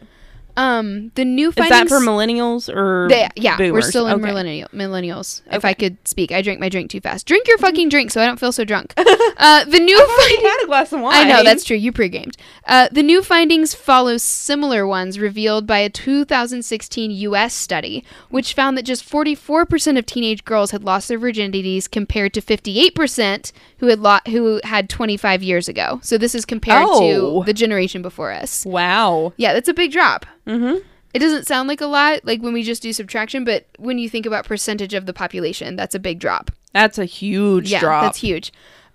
Um, 0.56 1.10
the 1.14 1.24
new 1.24 1.48
is 1.48 1.54
findings. 1.54 1.70
that 1.70 1.88
for 1.88 2.00
millennials 2.04 2.68
or 2.74 3.08
They- 3.08 3.28
yeah, 3.36 3.56
we're 3.58 3.80
still 3.80 4.06
in 4.06 4.14
Okay. 4.16 4.26
millennial, 4.26 4.68
millennials. 4.74 5.40
If 5.50 5.64
I 5.64 5.72
could 5.72 5.96
speak, 6.06 6.30
I 6.32 6.42
drink 6.42 6.60
my 6.60 6.68
drink 6.68 6.90
too 6.90 7.00
fast. 7.00 7.26
Drink 7.26 7.48
your 7.48 7.58
fucking 7.58 7.88
drink 7.88 8.10
so 8.10 8.20
I 8.22 8.26
don't 8.26 8.38
feel 8.40 8.52
so 8.52 8.64
drunk. 8.64 8.92
Uh, 9.38 9.64
the 9.64 9.80
new 9.80 9.96
I 9.98 10.28
findings. 10.28 10.48
had 10.52 10.62
a 10.62 10.66
glass 10.66 10.92
of 10.92 11.00
wine. 11.00 11.14
I 11.16 11.24
know 11.28 11.42
that's 11.42 11.64
true. 11.64 11.76
You 11.76 11.90
pre-gamed. 11.90 12.36
Uh, 12.66 12.88
the 12.92 13.02
new 13.02 13.22
findings 13.24 13.74
follow 13.74 14.16
similar 14.18 14.86
ones 14.86 15.18
revealed 15.18 15.66
by 15.66 15.78
a 15.78 15.88
2016 15.90 17.10
U.S. 17.10 17.54
study, 17.54 18.04
which 18.30 18.52
found 18.54 18.76
that 18.78 18.82
just 18.84 19.08
44% 19.08 19.98
of 19.98 20.06
teenage 20.06 20.44
girls 20.44 20.70
had 20.70 20.84
lost 20.84 21.08
their 21.08 21.18
virginities, 21.18 21.90
compared 21.90 22.32
to 22.34 22.40
58% 22.42 23.52
who 23.78 23.86
had 23.86 23.98
lo- 24.00 24.18
who 24.28 24.60
had 24.64 24.88
25 24.88 25.42
years 25.42 25.68
ago. 25.68 25.98
So 26.02 26.18
this 26.18 26.34
is 26.34 26.44
compared 26.44 26.84
Oh. 26.88 27.42
to 27.42 27.46
the 27.46 27.52
generation 27.54 28.02
before 28.02 28.30
us. 28.32 28.64
Wow. 28.64 29.32
Yeah, 29.36 29.52
that's 29.54 29.68
a 29.68 29.74
big 29.74 29.90
drop. 29.92 30.24
Mm-hmm. 30.46 30.78
It 31.14 31.18
doesn't 31.18 31.46
sound 31.46 31.68
like 31.68 31.80
a 31.80 31.86
lot, 31.86 32.24
like 32.24 32.40
when 32.40 32.54
we 32.54 32.62
just 32.62 32.82
do 32.82 32.92
subtraction, 32.92 33.44
but 33.44 33.66
when 33.78 33.98
you 33.98 34.08
think 34.08 34.24
about 34.24 34.46
percentage 34.46 34.94
of 34.94 35.06
the 35.06 35.12
population, 35.12 35.76
that's 35.76 35.94
a 35.94 35.98
big 35.98 36.18
drop. 36.18 36.50
That's 36.72 36.98
a 36.98 37.04
huge 37.04 37.70
yeah, 37.70 37.80
drop. 37.80 38.04
that's 38.04 38.18
huge. 38.18 38.52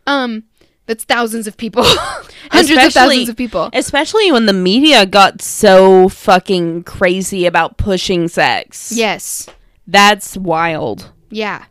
Um, 0.07 0.45
that's 0.87 1.03
thousands 1.03 1.47
of 1.47 1.57
people, 1.57 1.83
hundreds 2.49 2.85
of 2.85 2.93
thousands 2.93 3.29
of 3.29 3.35
people. 3.35 3.69
Especially 3.73 4.31
when 4.31 4.47
the 4.47 4.53
media 4.53 5.05
got 5.05 5.41
so 5.41 6.09
fucking 6.09 6.83
crazy 6.83 7.45
about 7.45 7.77
pushing 7.77 8.27
sex. 8.27 8.91
Yes. 8.95 9.47
That's 9.85 10.35
wild. 10.37 11.11
Yeah. 11.29 11.65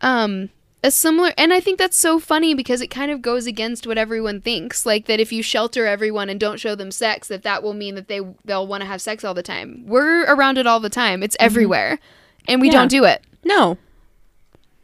Um 0.00 0.50
a 0.84 0.90
similar 0.92 1.32
and 1.36 1.52
I 1.52 1.58
think 1.60 1.78
that's 1.78 1.96
so 1.96 2.18
funny 2.20 2.54
because 2.54 2.80
it 2.80 2.86
kind 2.86 3.10
of 3.10 3.20
goes 3.20 3.46
against 3.46 3.86
what 3.86 3.98
everyone 3.98 4.40
thinks 4.40 4.86
like 4.86 5.06
that 5.06 5.18
if 5.18 5.32
you 5.32 5.42
shelter 5.42 5.86
everyone 5.86 6.28
and 6.30 6.38
don't 6.38 6.60
show 6.60 6.74
them 6.76 6.90
sex 6.92 7.26
that 7.28 7.42
that 7.42 7.62
will 7.64 7.74
mean 7.74 7.96
that 7.96 8.06
they 8.08 8.20
they'll 8.44 8.66
want 8.66 8.82
to 8.82 8.86
have 8.86 9.00
sex 9.02 9.24
all 9.24 9.34
the 9.34 9.42
time. 9.42 9.84
We're 9.86 10.24
around 10.32 10.56
it 10.56 10.66
all 10.68 10.78
the 10.80 10.88
time. 10.90 11.22
It's 11.22 11.36
everywhere. 11.40 11.98
And 12.46 12.60
we 12.60 12.68
Mm-hmm. 12.68 12.74
Yeah. 12.74 12.78
don't 12.80 12.88
do 12.88 13.04
it. 13.04 13.24
No. 13.44 13.76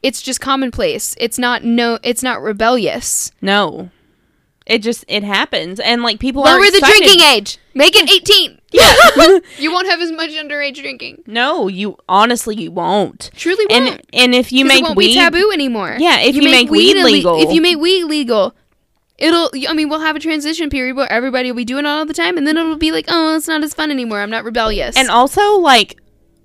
It's 0.03 0.20
just 0.20 0.40
commonplace. 0.40 1.14
It's 1.18 1.38
not 1.38 1.62
no 1.64 1.99
it's 2.03 2.22
not 2.22 2.42
rebellious. 2.42 3.30
No. 3.40 3.90
It 4.66 4.78
just 4.78 5.05
it 5.09 5.22
happens. 5.22 5.78
And 5.78 6.03
like 6.03 6.18
people 6.18 6.42
Lower 6.42 6.59
are 6.59 6.70
the 6.70 6.80
drinking 6.80 7.20
age. 7.20 7.59
Make 7.74 7.95
it 7.95 8.11
18. 8.11 8.61
Yeah. 8.75 8.93
You 9.59 9.72
won't 9.72 9.87
have 9.89 10.01
as 10.01 10.11
much 10.11 10.31
underage 10.31 10.75
drinking. 10.77 11.22
no, 11.27 11.68
you 11.68 11.97
honestly 12.09 12.57
you 12.57 12.70
won't. 12.72 13.31
Truly 13.35 13.64
won't. 13.70 13.89
And 13.91 14.03
and 14.12 14.35
if 14.35 14.53
you 14.53 14.64
make 14.64 14.81
it 14.81 14.85
won't 14.85 14.97
weed 14.97 15.09
be 15.09 15.14
taboo 15.14 15.51
anymore. 15.53 15.97
Yeah, 15.99 16.18
if 16.20 16.35
you 16.35 16.43
make 16.43 16.68
weed 16.70 16.97
ille- 16.97 17.05
legal. 17.05 17.41
if 17.43 17.53
you 17.55 17.61
make 17.62 17.79
weed 17.79 18.05
legal, 18.05 18.55
it'll. 19.18 19.51
I 19.68 19.72
mean, 19.75 19.89
we'll 19.89 20.01
have 20.01 20.16
a 20.16 20.20
transition 20.20 20.68
period 20.70 20.97
where 20.97 21.11
everybody 21.11 21.51
will 21.53 21.57
be 21.57 21.64
doing 21.64 21.85
it 21.87 21.89
all 21.89 22.05
the 22.05 22.12
time, 22.14 22.37
and 22.37 22.47
then 22.47 22.57
it'll 22.57 22.77
be 22.77 22.91
like, 22.93 23.05
oh, 23.09 23.37
it's 23.37 23.47
not 23.49 23.62
as 23.62 23.72
fun 23.75 23.91
anymore. 23.93 24.20
I'm 24.20 24.31
not 24.31 24.45
rebellious. 24.45 24.97
and 24.97 25.09
also 25.09 25.57
like 25.59 25.97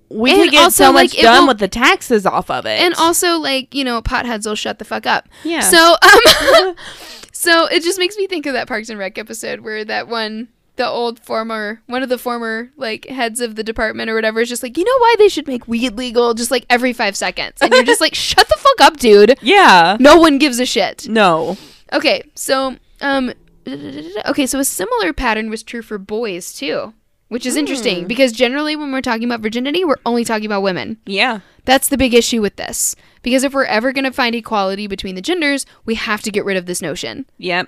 we 0.09 0.31
And 0.31 0.41
could 0.41 0.51
get 0.51 0.63
also, 0.65 0.85
so 0.85 0.93
much 0.93 1.15
it 1.17 1.21
done 1.23 1.47
with 1.47 1.57
the 1.59 1.67
taxes 1.67 2.25
off 2.25 2.49
of 2.51 2.65
it. 2.65 2.79
and 2.79 2.93
also 2.95 3.37
like 3.39 3.73
you 3.73 3.83
know, 3.83 4.01
potheads 4.01 4.45
will 4.45 4.55
shut 4.55 4.77
the 4.79 4.85
fuck 4.85 5.05
up. 5.07 5.27
Yeah. 5.43 5.61
So 5.61 5.95
um, 6.01 6.75
so 7.33 7.65
it 7.67 7.81
just 7.83 7.97
makes 7.99 8.15
me 8.17 8.27
think 8.27 8.45
of 8.45 8.53
that 8.53 8.67
Parks 8.67 8.89
and 8.89 8.99
Rec 8.99 9.17
episode 9.17 9.61
where 9.61 9.83
that 9.85 10.07
one. 10.07 10.49
The 10.79 10.87
old 10.87 11.19
former, 11.19 11.81
one 11.87 12.03
of 12.03 12.07
the 12.07 12.17
former 12.17 12.69
like 12.77 13.05
heads 13.07 13.41
of 13.41 13.55
the 13.55 13.65
department 13.65 14.09
or 14.09 14.15
whatever 14.15 14.39
is 14.39 14.47
just 14.47 14.63
like, 14.63 14.77
you 14.77 14.85
know 14.85 14.97
why 14.97 15.15
they 15.17 15.27
should 15.27 15.45
make 15.45 15.67
weed 15.67 15.97
legal 15.97 16.33
just 16.33 16.51
like 16.51 16.65
every 16.69 16.93
five 16.93 17.17
seconds, 17.17 17.57
and 17.59 17.73
you're 17.73 17.83
just 17.83 17.99
like, 17.99 18.15
shut 18.15 18.47
the 18.47 18.55
fuck 18.57 18.79
up, 18.79 18.95
dude. 18.95 19.37
yeah. 19.41 19.97
No 19.99 20.17
one 20.17 20.37
gives 20.37 20.57
a 20.57 20.65
shit. 20.65 21.05
No. 21.09 21.57
Okay, 21.91 22.21
so 22.33 22.77
um 23.01 23.33
okay, 23.67 24.47
so 24.47 24.59
a 24.59 24.63
similar 24.63 25.11
pattern 25.11 25.49
was 25.49 25.63
true 25.63 25.81
for 25.81 25.97
boys 25.97 26.53
too, 26.53 26.93
which 27.27 27.45
is 27.45 27.57
interesting 27.57 28.07
because 28.07 28.31
generally 28.31 28.77
when 28.77 28.93
we're 28.93 29.01
talking 29.01 29.25
about 29.25 29.41
virginity, 29.41 29.83
we're 29.83 29.97
only 30.05 30.23
talking 30.23 30.45
about 30.45 30.63
women. 30.63 30.97
Yeah. 31.05 31.41
That's 31.65 31.89
the 31.89 31.97
big 31.97 32.13
issue 32.13 32.41
with 32.41 32.55
this. 32.55 32.95
Because 33.21 33.43
if 33.43 33.53
we're 33.53 33.65
ever 33.65 33.91
going 33.91 34.05
to 34.05 34.13
find 34.13 34.33
equality 34.33 34.87
between 34.87 35.15
the 35.15 35.21
genders, 35.21 35.65
we 35.83 35.95
have 35.95 36.21
to 36.21 36.31
get 36.31 36.45
rid 36.45 36.55
of 36.55 36.67
this 36.67 36.81
notion. 36.81 37.25
Yep. 37.37 37.67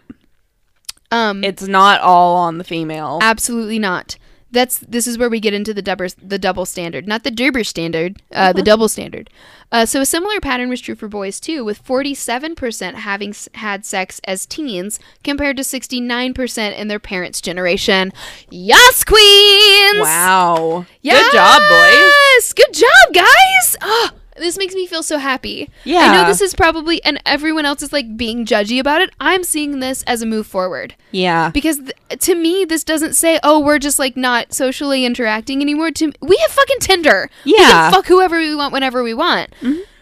Um 1.11 1.43
It's 1.43 1.67
not 1.67 2.01
all 2.01 2.35
on 2.37 2.57
the 2.57 2.63
female. 2.63 3.19
absolutely 3.21 3.79
not. 3.79 4.17
That's 4.53 4.79
this 4.79 5.07
is 5.07 5.17
where 5.17 5.29
we 5.29 5.39
get 5.39 5.53
into 5.53 5.73
the 5.73 5.81
double 5.81 6.07
the 6.21 6.37
double 6.37 6.65
standard, 6.65 7.07
not 7.07 7.23
the 7.23 7.31
Derber 7.31 7.65
standard, 7.65 8.21
uh, 8.33 8.51
the 8.51 8.61
double 8.61 8.89
standard. 8.89 9.29
Uh, 9.71 9.85
so 9.85 10.01
a 10.01 10.05
similar 10.05 10.41
pattern 10.41 10.67
was 10.67 10.81
true 10.81 10.95
for 10.95 11.07
boys 11.07 11.39
too, 11.39 11.63
with 11.63 11.81
47% 11.85 12.95
having 12.95 13.29
s- 13.29 13.47
had 13.53 13.85
sex 13.85 14.19
as 14.25 14.45
teens 14.45 14.99
compared 15.23 15.55
to 15.55 15.63
69% 15.63 16.77
in 16.77 16.89
their 16.89 16.99
parents' 16.99 17.39
generation. 17.39 18.11
Yes, 18.49 19.05
queens. 19.05 20.01
Wow. 20.01 20.85
Good 21.01 21.31
job, 21.31 21.61
boys. 21.61 22.11
Yes, 22.33 22.51
good 22.51 22.73
job, 22.73 23.13
guys. 23.13 23.77
Oh, 23.81 24.09
this 24.37 24.57
makes 24.57 24.73
me 24.73 24.87
feel 24.87 25.03
so 25.03 25.17
happy. 25.17 25.69
Yeah. 25.83 25.99
I 25.99 26.13
know 26.13 26.25
this 26.27 26.41
is 26.41 26.53
probably, 26.55 27.03
and 27.03 27.21
everyone 27.25 27.65
else 27.65 27.81
is 27.83 27.91
like 27.91 28.15
being 28.17 28.45
judgy 28.45 28.79
about 28.79 29.01
it. 29.01 29.09
I'm 29.19 29.43
seeing 29.43 29.79
this 29.81 30.03
as 30.03 30.21
a 30.21 30.25
move 30.25 30.47
forward 30.47 30.95
Yeah. 31.11 31.49
because 31.49 31.77
th- 31.79 31.91
to 32.21 32.35
me 32.35 32.65
this 32.65 32.83
doesn't 32.83 33.13
say 33.15 33.39
oh 33.43 33.59
we're 33.59 33.79
just 33.79 33.99
like 33.99 34.15
not 34.17 34.53
socially 34.53 35.05
interacting 35.05 35.61
anymore 35.61 35.91
to 35.91 36.11
we 36.21 36.37
have 36.37 36.51
fucking 36.51 36.79
tinder 36.79 37.29
we 37.45 37.55
Yeah. 37.57 37.67
can 37.69 37.91
fuck 37.93 38.05
whoever 38.07 38.37
we 38.37 38.53
want 38.55 38.73
whenever 38.73 39.01
we 39.03 39.13
want 39.13 39.49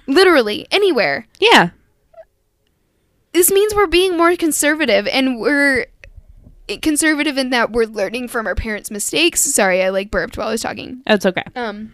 literally 0.07 0.67
anywhere 0.71 1.27
Yeah. 1.39 1.69
this 3.33 3.51
means 3.51 3.73
we're 3.75 3.87
being 3.87 4.17
more 4.17 4.35
conservative 4.35 5.07
and 5.07 5.39
we're 5.39 5.85
conservative 6.81 7.37
in 7.37 7.49
that 7.51 7.71
we're 7.71 7.85
learning 7.85 8.27
from 8.27 8.45
our 8.47 8.55
parents 8.55 8.91
mistakes 8.91 9.41
sorry 9.41 9.81
i 9.83 9.89
like 9.89 10.11
burped 10.11 10.37
while 10.37 10.47
i 10.47 10.51
was 10.51 10.61
talking 10.61 11.01
That's 11.05 11.25
okay. 11.25 11.43
um 11.55 11.93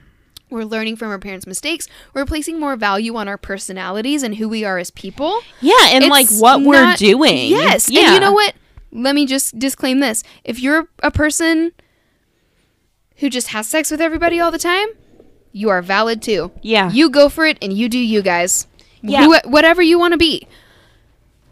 we're 0.50 0.64
learning 0.64 0.96
from 0.96 1.10
our 1.10 1.20
parents 1.20 1.48
mistakes 1.48 1.88
we're 2.14 2.26
placing 2.26 2.60
more 2.60 2.76
value 2.76 3.16
on 3.16 3.28
our 3.28 3.38
personalities 3.38 4.22
and 4.24 4.36
who 4.36 4.48
we 4.48 4.64
are 4.64 4.78
as 4.78 4.91
people 4.91 5.41
Yeah, 5.62 5.74
and 5.89 6.06
like 6.08 6.26
It's 6.26 6.39
what 6.39 6.62
we're 6.62 6.96
doing. 6.96 7.50
Yes. 7.50 7.89
Yeah. 7.89 8.06
And 8.06 8.14
you 8.16 8.20
know 8.20 8.32
what? 8.34 8.54
Let 8.91 9.16
me 9.16 9.26
just 9.26 9.58
disclaim 9.60 10.00
this. 10.00 10.24
If 10.43 10.60
you're 10.60 10.88
a 11.04 11.12
person 11.12 11.74
who 13.18 13.30
just 13.30 13.48
has 13.50 13.68
sex 13.68 13.91
with 13.91 14.00
everybody 14.02 14.39
all 14.39 14.52
the 14.52 14.58
time, 14.60 14.88
you 15.52 15.70
are 15.70 15.82
valid 15.82 16.22
too. 16.22 16.52
Yeah. 16.62 16.91
You 16.91 17.10
go 17.10 17.28
for 17.30 17.46
it 17.46 17.58
and 17.62 17.74
you 17.74 17.89
do 17.89 17.98
you 18.00 18.22
guys. 18.22 18.68
Yeah. 19.02 19.26
Who- 19.26 19.50
whatever 19.50 19.82
you 19.82 19.98
want 20.00 20.12
to 20.14 20.18
be. 20.18 20.48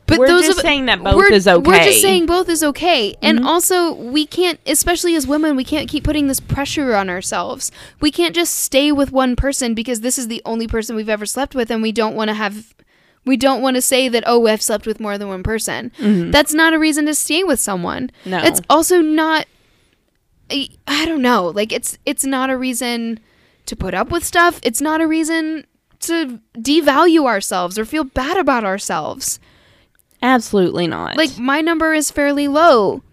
But 0.06 0.20
We're 0.20 0.28
those 0.28 0.46
just 0.48 0.60
saying 0.60 0.88
that 0.88 1.02
both 1.02 1.16
we're, 1.16 1.32
is 1.32 1.48
okay. 1.48 1.66
We're. 1.66 1.76
Mm-hmm. 1.76 1.86
just 1.86 2.02
saying 2.02 2.26
both 2.26 2.50
is 2.50 2.62
okay. 2.62 3.16
And 3.22 3.46
also, 3.46 3.94
we 3.94 4.26
can't, 4.26 4.60
especially 4.66 5.16
as 5.16 5.26
women, 5.26 5.56
we 5.56 5.64
can't 5.64 5.90
keep 5.90 6.04
putting 6.04 6.28
this 6.28 6.42
pressure 6.42 6.94
on 6.94 7.10
ourselves. 7.10 7.72
We 8.02 8.12
can't 8.12 8.36
just 8.36 8.54
stay 8.54 8.92
with 8.92 9.14
one 9.14 9.36
person 9.38 9.74
because 9.74 10.02
this 10.02 10.18
is 10.18 10.28
the 10.28 10.42
only 10.46 10.68
person 10.68 10.96
we've 10.98 11.08
ever 11.08 11.26
slept 11.26 11.56
with 11.56 11.72
and 11.72 11.82
we 11.82 11.94
don't 11.94 12.16
want 12.16 12.28
to 12.28 12.34
have 12.34 12.74
We 13.26 13.38
don't 13.38 13.62
want 13.62 13.78
to 13.78 13.82
say 13.82 14.10
that, 14.10 14.26
oh, 14.28 14.46
I've 14.48 14.62
slept 14.62 14.86
with 14.86 15.00
more 15.00 15.18
than 15.18 15.30
one 15.30 15.44
person. 15.44 15.92
That's 16.32 16.54
not 16.54 16.74
a 16.74 16.80
reason 16.80 17.06
to 17.06 17.16
stay 17.16 17.44
with 17.46 17.60
someone. 17.60 18.12
No. 18.26 18.40
It's 18.44 18.60
also 18.70 19.00
not 19.00 19.48
I, 20.52 20.68
I 20.88 21.06
don't 21.06 21.22
know. 21.22 21.48
Like 21.48 21.72
it's 21.72 21.98
it's 22.06 22.26
not 22.26 22.50
a 22.50 22.58
reason 22.58 23.20
to 23.66 23.76
put 23.76 23.94
up 23.94 24.12
with 24.12 24.26
stuff. 24.26 24.60
It's 24.64 24.82
not 24.82 25.00
a 25.02 25.08
reason 25.08 25.66
to 26.02 26.40
devalue 26.58 27.26
ourselves 27.26 27.80
or 27.80 27.86
feel 27.86 28.04
bad 28.04 28.36
about 28.38 28.66
ourselves. 28.66 29.40
Absolutely 30.24 30.88
not. 30.88 31.18
Like 31.18 31.38
my 31.38 31.62
number 31.62 31.94
is 31.94 32.10
fairly 32.10 32.48
low. 32.48 33.04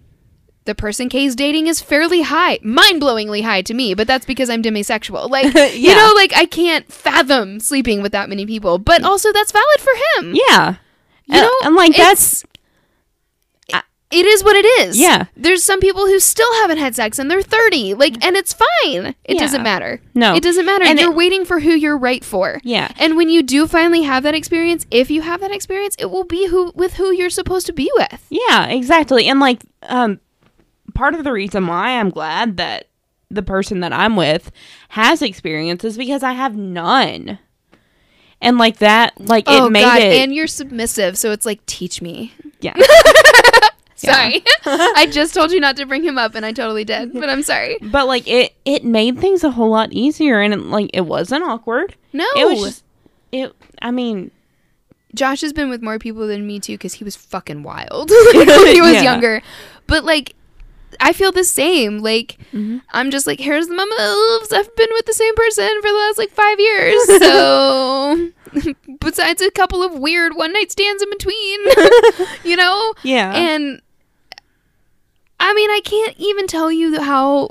The 0.64 0.74
person 0.74 1.08
Kay's 1.08 1.34
dating 1.34 1.66
is 1.66 1.80
fairly 1.80 2.22
high, 2.22 2.60
mind-blowingly 2.62 3.42
high 3.42 3.62
to 3.62 3.74
me, 3.74 3.94
but 3.94 4.06
that's 4.06 4.24
because 4.26 4.48
I'm 4.48 4.62
demisexual. 4.62 5.28
Like, 5.28 5.52
you 5.74 5.94
know, 5.94 6.12
like 6.14 6.32
I 6.36 6.44
can't 6.44 6.90
fathom 6.92 7.58
sleeping 7.58 8.02
with 8.02 8.12
that 8.12 8.28
many 8.28 8.46
people, 8.46 8.78
but 8.78 9.02
also 9.02 9.32
that's 9.32 9.50
valid 9.52 9.80
for 9.80 9.92
him. 9.94 10.34
yeah. 10.36 10.76
You 11.26 11.40
know, 11.40 11.50
and 11.64 11.74
like 11.76 11.96
that's 11.96 12.44
It 14.12 14.26
is 14.26 14.42
what 14.42 14.56
it 14.56 14.64
is. 14.88 14.98
Yeah. 14.98 15.26
There's 15.36 15.62
some 15.62 15.78
people 15.78 16.06
who 16.06 16.18
still 16.18 16.52
haven't 16.62 16.78
had 16.78 16.96
sex 16.96 17.18
and 17.20 17.30
they're 17.30 17.42
30. 17.42 17.94
Like, 17.94 18.24
and 18.24 18.36
it's 18.36 18.52
fine. 18.52 19.14
It 19.24 19.34
Yeah. 19.36 19.38
doesn't 19.38 19.62
matter. 19.62 20.00
No. 20.14 20.34
It 20.34 20.42
doesn't 20.42 20.66
matter. 20.66 20.84
And 20.84 20.98
you're 20.98 21.12
it- 21.12 21.16
waiting 21.16 21.44
for 21.44 21.60
who 21.60 21.70
you're 21.70 21.96
right 21.96 22.24
for. 22.24 22.60
Yeah. 22.64 22.90
And 22.98 23.16
when 23.16 23.28
you 23.28 23.40
do 23.42 23.68
finally 23.68 24.02
have 24.02 24.24
that 24.24 24.34
experience, 24.34 24.84
if 24.90 25.12
you 25.12 25.22
have 25.22 25.40
that 25.42 25.52
experience, 25.52 25.94
it 26.00 26.10
will 26.10 26.24
be 26.24 26.48
who 26.48 26.72
with 26.74 26.94
who 26.94 27.12
you're 27.12 27.30
supposed 27.30 27.66
to 27.66 27.72
be 27.72 27.88
with. 27.94 28.26
Yeah, 28.30 28.66
exactly. 28.66 29.26
And 29.28 29.38
like 29.38 29.62
um 29.84 30.18
part 30.94 31.14
of 31.14 31.22
the 31.22 31.30
reason 31.32 31.68
why 31.68 31.90
I'm 32.00 32.10
glad 32.10 32.56
that 32.56 32.88
the 33.30 33.42
person 33.44 33.78
that 33.78 33.92
I'm 33.92 34.16
with 34.16 34.50
has 34.88 35.22
experience 35.22 35.84
is 35.84 35.96
because 35.96 36.24
I 36.24 36.32
have 36.32 36.56
none. 36.56 37.38
And 38.42 38.58
like 38.58 38.78
that 38.78 39.12
like 39.20 39.44
it 39.48 39.70
made 39.70 39.82
it 39.84 40.18
Oh, 40.18 40.22
and 40.24 40.34
you're 40.34 40.48
submissive, 40.48 41.16
so 41.16 41.30
it's 41.30 41.46
like 41.46 41.64
teach 41.66 42.02
me. 42.02 42.34
yeah. 42.60 42.74
Sorry. 44.12 44.42
I 44.66 45.06
just 45.10 45.34
told 45.34 45.52
you 45.52 45.60
not 45.60 45.76
to 45.76 45.86
bring 45.86 46.02
him 46.02 46.16
up 46.18 46.34
and 46.34 46.44
I 46.46 46.52
totally 46.52 46.84
did, 46.84 47.12
but 47.12 47.28
I'm 47.28 47.42
sorry. 47.42 47.76
But 47.82 48.06
like 48.06 48.26
it 48.26 48.54
it 48.64 48.84
made 48.84 49.18
things 49.18 49.44
a 49.44 49.50
whole 49.50 49.70
lot 49.70 49.92
easier 49.92 50.40
and 50.40 50.54
it, 50.54 50.60
like 50.60 50.90
it 50.94 51.02
wasn't 51.02 51.44
awkward. 51.44 51.94
No. 52.12 52.24
It 52.36 52.46
was 52.48 52.60
just 52.62 52.84
it 53.32 53.54
I 53.82 53.90
mean 53.90 54.30
Josh 55.14 55.40
has 55.42 55.52
been 55.52 55.68
with 55.70 55.82
more 55.82 55.98
people 55.98 56.26
than 56.26 56.46
me 56.46 56.60
too 56.60 56.74
because 56.74 56.94
he 56.94 57.04
was 57.04 57.16
fucking 57.16 57.62
wild 57.62 58.10
like, 58.10 58.34
when 58.46 58.74
he 58.74 58.80
was 58.80 58.94
Yeah. 58.94 59.02
younger. 59.02 59.42
But 59.86 60.04
like, 60.04 60.34
I 61.00 61.12
feel 61.12 61.30
the 61.32 61.44
same. 61.44 61.98
Like, 61.98 62.36
Mm-hmm. 62.52 62.78
I'm 62.92 63.10
just 63.10 63.26
like, 63.26 63.38
here's 63.40 63.68
my 63.68 63.84
moves. 63.84 64.52
I've 64.52 64.74
been 64.76 64.88
with 64.92 65.06
the 65.06 65.12
same 65.14 65.34
person 65.36 65.68
for 65.82 65.88
the 65.88 65.94
last 65.94 66.18
like 66.18 66.30
five 66.30 66.58
years. 66.60 66.94
So, 67.18 68.28
besides 69.00 69.40
a 69.42 69.50
couple 69.52 69.82
of 69.82 69.98
weird 69.98 70.34
one 70.36 70.52
night 70.52 70.70
stands 70.72 71.02
in 71.02 71.10
between, 71.10 71.60
you 72.44 72.56
know. 72.56 72.94
yeah. 73.04 73.32
And 73.34 73.80
I 75.40 75.52
mean, 75.54 75.70
I 75.70 75.80
can't 75.84 76.14
even 76.18 76.46
tell 76.46 76.70
you 76.70 77.00
how. 77.00 77.50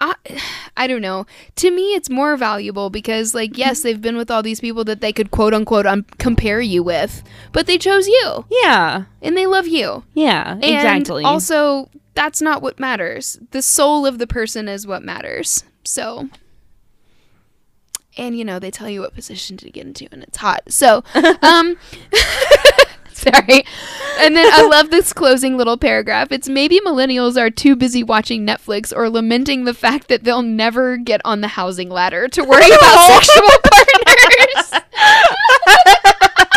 I, 0.00 0.14
I 0.76 0.86
don't 0.86 1.02
know. 1.02 1.26
To 1.56 1.70
me, 1.70 1.94
it's 1.94 2.08
more 2.10 2.36
valuable 2.36 2.88
because, 2.90 3.34
like, 3.34 3.50
Mm-hmm. 3.52 3.58
yes, 3.60 3.82
they've 3.82 4.00
been 4.00 4.16
with 4.16 4.30
all 4.30 4.42
these 4.42 4.60
people 4.60 4.84
that 4.84 5.00
they 5.00 5.12
could 5.12 5.30
quote 5.32 5.54
unquote 5.54 5.86
um, 5.86 6.04
compare 6.18 6.60
you 6.60 6.82
with, 6.84 7.22
but 7.52 7.66
they 7.66 7.78
chose 7.78 8.06
you 8.06 8.44
yeah. 8.62 9.04
and 9.22 9.36
they 9.36 9.46
love 9.46 9.66
you. 9.66 10.04
Yeah, 10.14 10.52
And 10.52 10.64
exactly. 10.64 11.24
Also, 11.24 11.88
that's 12.14 12.40
not 12.42 12.62
what 12.62 12.78
matters. 12.78 13.38
The 13.50 13.62
soul 13.62 14.06
of 14.06 14.18
the 14.18 14.26
person 14.28 14.68
is 14.68 14.86
what 14.86 15.02
matters. 15.02 15.64
So, 15.84 16.28
and 18.16 18.36
you 18.38 18.44
know, 18.44 18.58
they 18.60 18.70
tell 18.70 18.88
you 18.88 19.00
what 19.00 19.14
position 19.14 19.56
to 19.58 19.70
get 19.70 19.86
into, 19.86 20.06
and 20.12 20.22
it's 20.22 20.38
hot. 20.38 20.62
So, 20.70 21.02
um, 21.42 21.76
sorry. 23.32 23.64
And 24.20 24.36
then 24.36 24.48
I 24.52 24.66
love 24.66 24.90
this 24.90 25.12
closing 25.12 25.56
little 25.56 25.76
paragraph. 25.76 26.30
It's 26.30 26.48
maybe 26.48 26.80
millennials 26.80 27.36
are 27.40 27.50
too 27.50 27.74
busy 27.74 28.02
watching 28.02 28.46
Netflix 28.46 28.92
or 28.96 29.10
lamenting 29.10 29.64
the 29.64 29.74
fact 29.74 30.08
that 30.08 30.24
they'll 30.24 30.42
never 30.42 30.96
get 30.96 31.20
on 31.24 31.40
the 31.40 31.48
housing 31.48 31.88
ladder 31.88 32.28
to 32.28 32.44
worry 32.44 32.66
about 32.66 33.06
sexual 33.22 33.48
partners. 33.64 34.72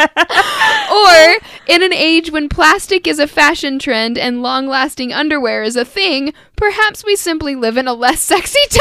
or 0.92 1.38
in 1.68 1.84
an 1.84 1.94
age 1.94 2.32
when 2.32 2.48
plastic 2.50 3.08
is 3.08 3.18
a 3.20 3.28
fashion 3.28 3.80
trend 3.80 4.18
and 4.18 4.42
long 4.44 4.68
lasting 4.68 5.12
underwear 5.14 5.64
is 5.64 5.76
a 5.76 5.86
thing, 5.86 6.34
perhaps 6.56 7.04
we 7.04 7.16
simply 7.16 7.56
live 7.56 7.78
in 7.78 7.88
a 7.88 7.94
less 7.94 8.22
sexy 8.22 8.60
time. 8.70 8.80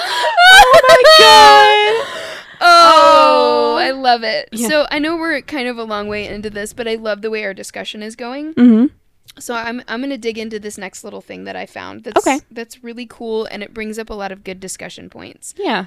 oh 0.00 0.80
my 0.88 1.17
god. 1.28 2.04
Oh, 2.60 3.76
I 3.78 3.92
love 3.92 4.24
it. 4.24 4.48
Yeah. 4.50 4.66
So 4.68 4.86
I 4.90 4.98
know 4.98 5.16
we're 5.16 5.40
kind 5.42 5.68
of 5.68 5.78
a 5.78 5.84
long 5.84 6.08
way 6.08 6.26
into 6.26 6.50
this, 6.50 6.72
but 6.72 6.88
I 6.88 6.96
love 6.96 7.22
the 7.22 7.30
way 7.30 7.44
our 7.44 7.54
discussion 7.54 8.02
is 8.02 8.16
going. 8.16 8.52
Mhm. 8.54 8.90
So 9.38 9.54
I'm 9.54 9.80
I'm 9.86 10.00
gonna 10.00 10.18
dig 10.18 10.38
into 10.38 10.58
this 10.58 10.76
next 10.76 11.04
little 11.04 11.20
thing 11.20 11.44
that 11.44 11.54
I 11.54 11.66
found. 11.66 12.02
That's 12.02 12.18
Okay. 12.26 12.40
that's 12.50 12.82
really 12.82 13.06
cool 13.06 13.44
and 13.44 13.62
it 13.62 13.72
brings 13.72 13.96
up 13.96 14.10
a 14.10 14.14
lot 14.14 14.32
of 14.32 14.42
good 14.42 14.58
discussion 14.58 15.08
points. 15.08 15.54
Yeah. 15.56 15.86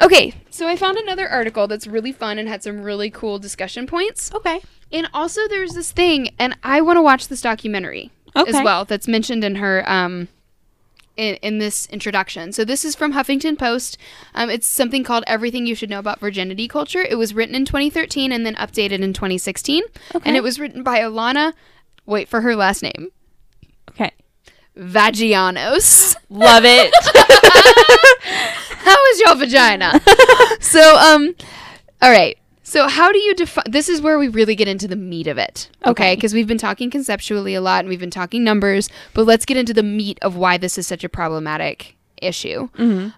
Okay, 0.00 0.34
so 0.50 0.68
I 0.68 0.76
found 0.76 0.96
another 0.96 1.28
article 1.28 1.66
that's 1.66 1.88
really 1.88 2.12
fun 2.12 2.38
and 2.38 2.48
had 2.48 2.62
some 2.62 2.82
really 2.82 3.10
cool 3.10 3.40
discussion 3.40 3.88
points. 3.88 4.32
Okay. 4.32 4.60
And 4.92 5.08
also 5.12 5.48
there's 5.48 5.72
this 5.74 5.90
thing, 5.90 6.30
and 6.38 6.56
I 6.62 6.80
want 6.82 6.98
to 6.98 7.02
watch 7.02 7.26
this 7.26 7.40
documentary 7.40 8.12
as 8.36 8.54
well 8.62 8.84
that's 8.84 9.08
mentioned 9.08 9.42
in 9.42 9.56
her 9.56 9.82
um 9.90 10.28
in, 11.20 11.36
in 11.36 11.58
this 11.58 11.86
introduction. 11.86 12.52
So 12.52 12.64
this 12.64 12.84
is 12.84 12.94
from 12.96 13.12
Huffington 13.12 13.58
Post. 13.58 13.98
Um, 14.34 14.48
it's 14.48 14.66
something 14.66 15.04
called 15.04 15.22
Everything 15.26 15.66
You 15.66 15.74
Should 15.74 15.90
Know 15.90 15.98
About 15.98 16.18
Virginity 16.18 16.66
Culture. 16.66 17.02
It 17.02 17.16
was 17.16 17.34
written 17.34 17.54
in 17.54 17.66
2013 17.66 18.32
and 18.32 18.46
then 18.46 18.54
updated 18.54 19.00
in 19.02 19.12
2016. 19.12 19.82
Okay. 20.14 20.28
And 20.28 20.36
it 20.36 20.42
was 20.42 20.58
written 20.58 20.82
by 20.82 21.00
Alanna, 21.00 21.52
wait 22.06 22.26
for 22.28 22.40
her 22.40 22.56
last 22.56 22.82
name, 22.82 23.08
Okay. 23.90 24.12
Vagianos. 24.76 26.16
Love 26.30 26.62
it. 26.64 26.90
How 28.78 29.06
is 29.12 29.20
your 29.20 29.34
vagina? 29.34 30.00
so, 30.60 30.96
um, 30.96 31.34
all 32.00 32.10
right. 32.10 32.38
So, 32.70 32.86
how 32.86 33.10
do 33.10 33.18
you 33.18 33.34
define? 33.34 33.64
This 33.68 33.88
is 33.88 34.00
where 34.00 34.16
we 34.16 34.28
really 34.28 34.54
get 34.54 34.68
into 34.68 34.86
the 34.86 34.94
meat 34.94 35.26
of 35.26 35.38
it, 35.38 35.68
okay? 35.82 35.90
Okay. 35.90 36.14
Because 36.14 36.32
we've 36.32 36.46
been 36.46 36.56
talking 36.56 36.88
conceptually 36.88 37.56
a 37.56 37.60
lot, 37.60 37.80
and 37.80 37.88
we've 37.88 37.98
been 37.98 38.12
talking 38.12 38.44
numbers, 38.44 38.88
but 39.12 39.26
let's 39.26 39.44
get 39.44 39.56
into 39.56 39.74
the 39.74 39.82
meat 39.82 40.20
of 40.22 40.36
why 40.36 40.56
this 40.56 40.78
is 40.78 40.86
such 40.86 41.02
a 41.02 41.08
problematic 41.08 41.96
issue. 42.22 42.68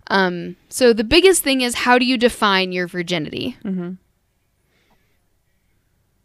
Um, 0.06 0.56
so, 0.70 0.94
the 0.94 1.04
biggest 1.04 1.42
thing 1.42 1.60
is 1.60 1.74
how 1.74 1.98
do 1.98 2.06
you 2.06 2.16
define 2.16 2.72
your 2.72 2.86
virginity? 2.86 3.58
Mhm. 3.62 3.98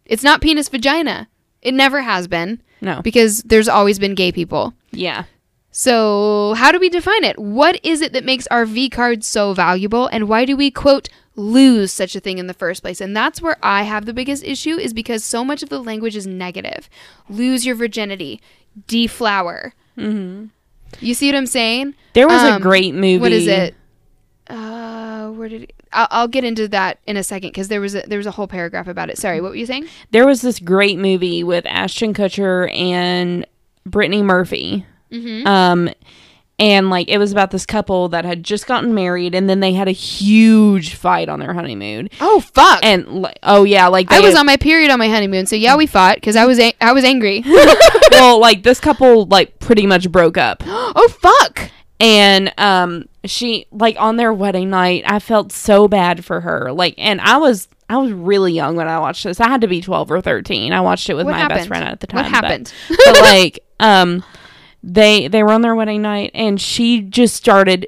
It's 0.05 0.23
not 0.23 0.39
penis 0.39 0.69
vagina. 0.69 1.27
It 1.61 1.73
never 1.73 2.03
has 2.03 2.29
been 2.29 2.61
no. 2.79 3.01
because 3.01 3.41
there's 3.43 3.67
always 3.67 3.99
been 3.99 4.15
gay 4.15 4.31
people. 4.31 4.73
Yeah. 4.91 5.25
So, 5.71 6.53
how 6.55 6.71
do 6.71 6.79
we 6.79 6.87
define 6.87 7.25
it? 7.25 7.37
What 7.37 7.77
is 7.83 7.99
it 7.99 8.13
that 8.13 8.23
makes 8.23 8.47
our 8.47 8.65
V 8.65 8.89
card 8.89 9.25
so 9.25 9.53
valuable 9.53 10.07
and 10.07 10.29
why 10.29 10.45
do 10.45 10.55
we 10.55 10.71
quote 10.71 11.09
lose 11.37 11.93
such 11.93 12.15
a 12.15 12.19
thing 12.19 12.37
in 12.39 12.47
the 12.47 12.53
first 12.53 12.81
place? 12.81 12.99
And 12.99 13.15
that's 13.15 13.41
where 13.41 13.55
I 13.63 13.83
have 13.83 14.05
the 14.05 14.13
biggest 14.13 14.43
issue 14.43 14.75
is 14.77 14.93
because 14.93 15.23
so 15.23 15.45
much 15.45 15.63
of 15.63 15.69
the 15.69 15.81
language 15.81 16.15
is 16.17 16.27
negative. 16.27 16.89
Lose 17.29 17.65
your 17.65 17.75
virginity, 17.75 18.41
deflower. 18.87 19.73
Mhm. 19.97 20.49
You 20.99 21.13
see 21.13 21.27
what 21.29 21.35
I'm 21.37 21.45
saying? 21.47 21.93
There 22.13 22.27
was 22.27 22.43
a 22.43 22.53
Um, 22.55 22.61
great 22.61 22.93
movie. 22.95 23.17
What 23.19 23.31
is 23.31 23.47
it? 23.47 23.75
Uh, 24.49 25.27
where 25.31 25.49
did 25.49 25.63
it, 25.63 25.73
I'll, 25.91 26.07
I'll 26.09 26.27
get 26.27 26.43
into 26.45 26.67
that 26.69 26.99
in 27.05 27.17
a 27.17 27.23
second 27.23 27.49
because 27.49 27.67
there 27.67 27.81
was 27.81 27.95
a, 27.95 28.03
there 28.07 28.17
was 28.17 28.27
a 28.27 28.31
whole 28.31 28.47
paragraph 28.47 28.87
about 28.87 29.09
it. 29.09 29.17
Sorry, 29.17 29.41
what 29.41 29.49
were 29.51 29.57
you 29.57 29.65
saying? 29.65 29.87
There 30.11 30.25
was 30.25 30.41
this 30.41 30.59
great 30.59 30.97
movie 30.97 31.43
with 31.43 31.65
Ashton 31.65 32.13
Kutcher 32.13 32.73
and 32.73 33.45
Brittany 33.85 34.23
Murphy. 34.23 34.85
Mm-hmm. 35.11 35.45
Um, 35.47 35.89
and 36.59 36.89
like 36.89 37.07
it 37.09 37.17
was 37.17 37.31
about 37.31 37.51
this 37.51 37.65
couple 37.65 38.09
that 38.09 38.25
had 38.25 38.43
just 38.43 38.65
gotten 38.67 38.93
married, 38.93 39.35
and 39.35 39.49
then 39.49 39.59
they 39.59 39.73
had 39.73 39.87
a 39.87 39.91
huge 39.91 40.95
fight 40.95 41.29
on 41.29 41.39
their 41.39 41.53
honeymoon. 41.53 42.09
Oh 42.21 42.39
fuck! 42.39 42.79
And 42.83 43.21
like, 43.23 43.39
oh 43.43 43.63
yeah, 43.63 43.87
like 43.87 44.11
I 44.11 44.19
was 44.21 44.35
on 44.35 44.45
my 44.45 44.57
period 44.57 44.89
on 44.91 44.99
my 44.99 45.09
honeymoon, 45.09 45.45
so 45.45 45.55
yeah, 45.55 45.75
we 45.75 45.85
fought 45.87 46.15
because 46.15 46.35
I 46.35 46.45
was 46.45 46.59
a- 46.59 46.75
I 46.81 46.93
was 46.93 47.03
angry. 47.03 47.43
well, 48.11 48.39
like 48.39 48.63
this 48.63 48.79
couple 48.79 49.25
like 49.25 49.59
pretty 49.59 49.85
much 49.87 50.11
broke 50.11 50.37
up. 50.37 50.63
oh 50.65 51.07
fuck! 51.21 51.69
and 51.99 52.53
um 52.59 53.05
she 53.25 53.65
like 53.71 53.95
on 53.99 54.17
their 54.17 54.31
wedding 54.31 54.69
night 54.69 55.03
i 55.07 55.17
felt 55.17 55.51
so 55.51 55.87
bad 55.87 56.23
for 56.23 56.41
her 56.41 56.71
like 56.71 56.93
and 56.99 57.19
i 57.21 57.37
was 57.37 57.67
i 57.89 57.97
was 57.97 58.11
really 58.11 58.53
young 58.53 58.75
when 58.75 58.87
i 58.87 58.99
watched 58.99 59.23
this 59.23 59.39
i 59.41 59.47
had 59.47 59.61
to 59.61 59.67
be 59.67 59.81
12 59.81 60.11
or 60.11 60.21
13 60.21 60.73
i 60.73 60.79
watched 60.79 61.09
it 61.09 61.15
with 61.15 61.25
What 61.25 61.31
my 61.31 61.39
happened? 61.39 61.57
best 61.57 61.67
friend 61.69 61.83
at 61.85 61.99
the 61.99 62.05
time 62.05 62.23
What 62.25 62.31
but- 62.31 62.43
happened? 62.49 62.73
but, 62.87 63.19
like 63.21 63.59
um 63.79 64.23
they 64.89 65.27
they 65.27 65.43
were 65.43 65.51
on 65.51 65.61
their 65.61 65.75
wedding 65.75 66.01
night 66.01 66.31
and 66.33 66.61
she 66.61 67.01
just 67.01 67.35
started 67.35 67.85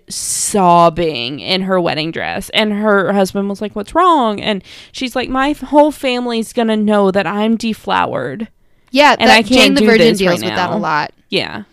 sobbing 0.59 1.39
in 1.39 1.61
her 1.61 1.79
wedding 1.79 2.11
dress 2.11 2.49
and 2.49 2.73
her 2.73 3.13
husband 3.13 3.47
was 3.49 3.61
like 3.61 3.75
what's 3.75 3.95
wrong 3.95 4.39
and 4.41 4.63
she's 4.91 5.15
like 5.15 5.29
my 5.29 5.53
whole 5.53 5.91
family's 5.91 6.51
gonna 6.51 6.75
know 6.75 7.09
that 7.09 7.25
i'm 7.25 7.55
deflowered 7.55 8.47
Yeah, 8.91 9.15
And 9.17 9.31
I 9.31 9.41
can't 9.43 9.47
jane 9.47 9.73
the 9.75 9.85
Virgin 9.85 10.15
deals 10.15 10.41
right 10.41 10.49
with 10.49 10.55
that 10.55 10.71
a 10.71 10.75
lot. 10.75 11.13
yeah 11.29 11.63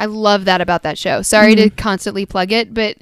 I 0.00 0.04
love 0.06 0.44
that 0.44 0.60
about 0.60 0.84
that 0.84 0.96
show. 0.96 1.22
Sorry 1.22 1.56
Mm-hmm. 1.56 1.70
to 1.70 1.82
constantly 1.82 2.24
plug 2.24 2.52
it, 2.52 2.72
but 2.72 2.98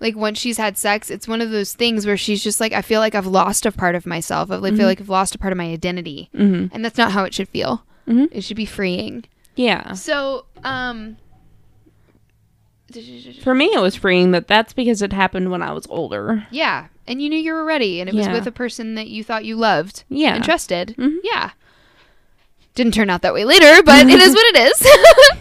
like 0.00 0.16
once 0.16 0.38
she's 0.38 0.56
had 0.56 0.78
sex, 0.78 1.10
it's 1.10 1.28
one 1.28 1.42
of 1.42 1.50
those 1.50 1.74
things 1.74 2.06
where 2.06 2.16
she's 2.16 2.42
just 2.42 2.58
like, 2.58 2.72
I 2.72 2.80
feel 2.80 3.00
like 3.00 3.14
I've 3.14 3.26
lost 3.26 3.66
a 3.66 3.70
part 3.70 3.94
of 3.94 4.06
myself. 4.06 4.50
I 4.50 4.58
feel 4.70 4.86
like 4.86 4.98
I've 4.98 5.10
lost 5.10 5.34
a 5.34 5.38
part 5.38 5.52
of 5.52 5.58
my 5.58 5.66
identity, 5.66 6.30
Mm-hmm. 6.34 6.74
and 6.74 6.82
that's 6.82 6.96
not 6.96 7.12
how 7.12 7.24
it 7.24 7.34
should 7.34 7.50
feel. 7.50 7.84
Mhm. 8.08 8.28
It 8.32 8.44
should 8.44 8.56
be 8.56 8.64
freeing. 8.64 9.24
Yeah. 9.56 9.92
So, 9.94 10.46
um, 10.64 11.16
For 13.42 13.54
me, 13.54 13.66
it 13.72 13.80
was 13.80 13.96
freeing, 13.96 14.30
but 14.32 14.46
that's 14.46 14.72
because 14.74 15.00
it 15.02 15.12
happened 15.14 15.50
when 15.50 15.62
I 15.62 15.72
was 15.72 15.86
older. 15.88 16.46
yeah, 16.50 16.88
and 17.06 17.22
you 17.22 17.28
knew 17.30 17.38
you 17.38 17.52
were 17.54 17.64
ready, 17.64 18.00
and 18.00 18.08
it 18.08 18.14
was 18.14 18.28
with 18.28 18.46
a 18.46 18.52
person 18.52 18.94
that 18.96 19.08
you 19.08 19.24
thought 19.24 19.44
you 19.46 19.56
loved 19.56 20.04
Yeah. 20.10 20.34
and 20.34 20.44
trusted. 20.44 20.94
Mhm. 20.98 21.16
Yeah. 21.24 21.50
Didn't 22.74 22.94
turn 22.94 23.10
out 23.10 23.20
that 23.20 23.34
way 23.34 23.44
later, 23.44 23.82
but 23.82 24.06
it 24.08 24.18
is 24.20 24.32
what 24.34 24.56
it 24.56 24.72
is. 24.72 25.38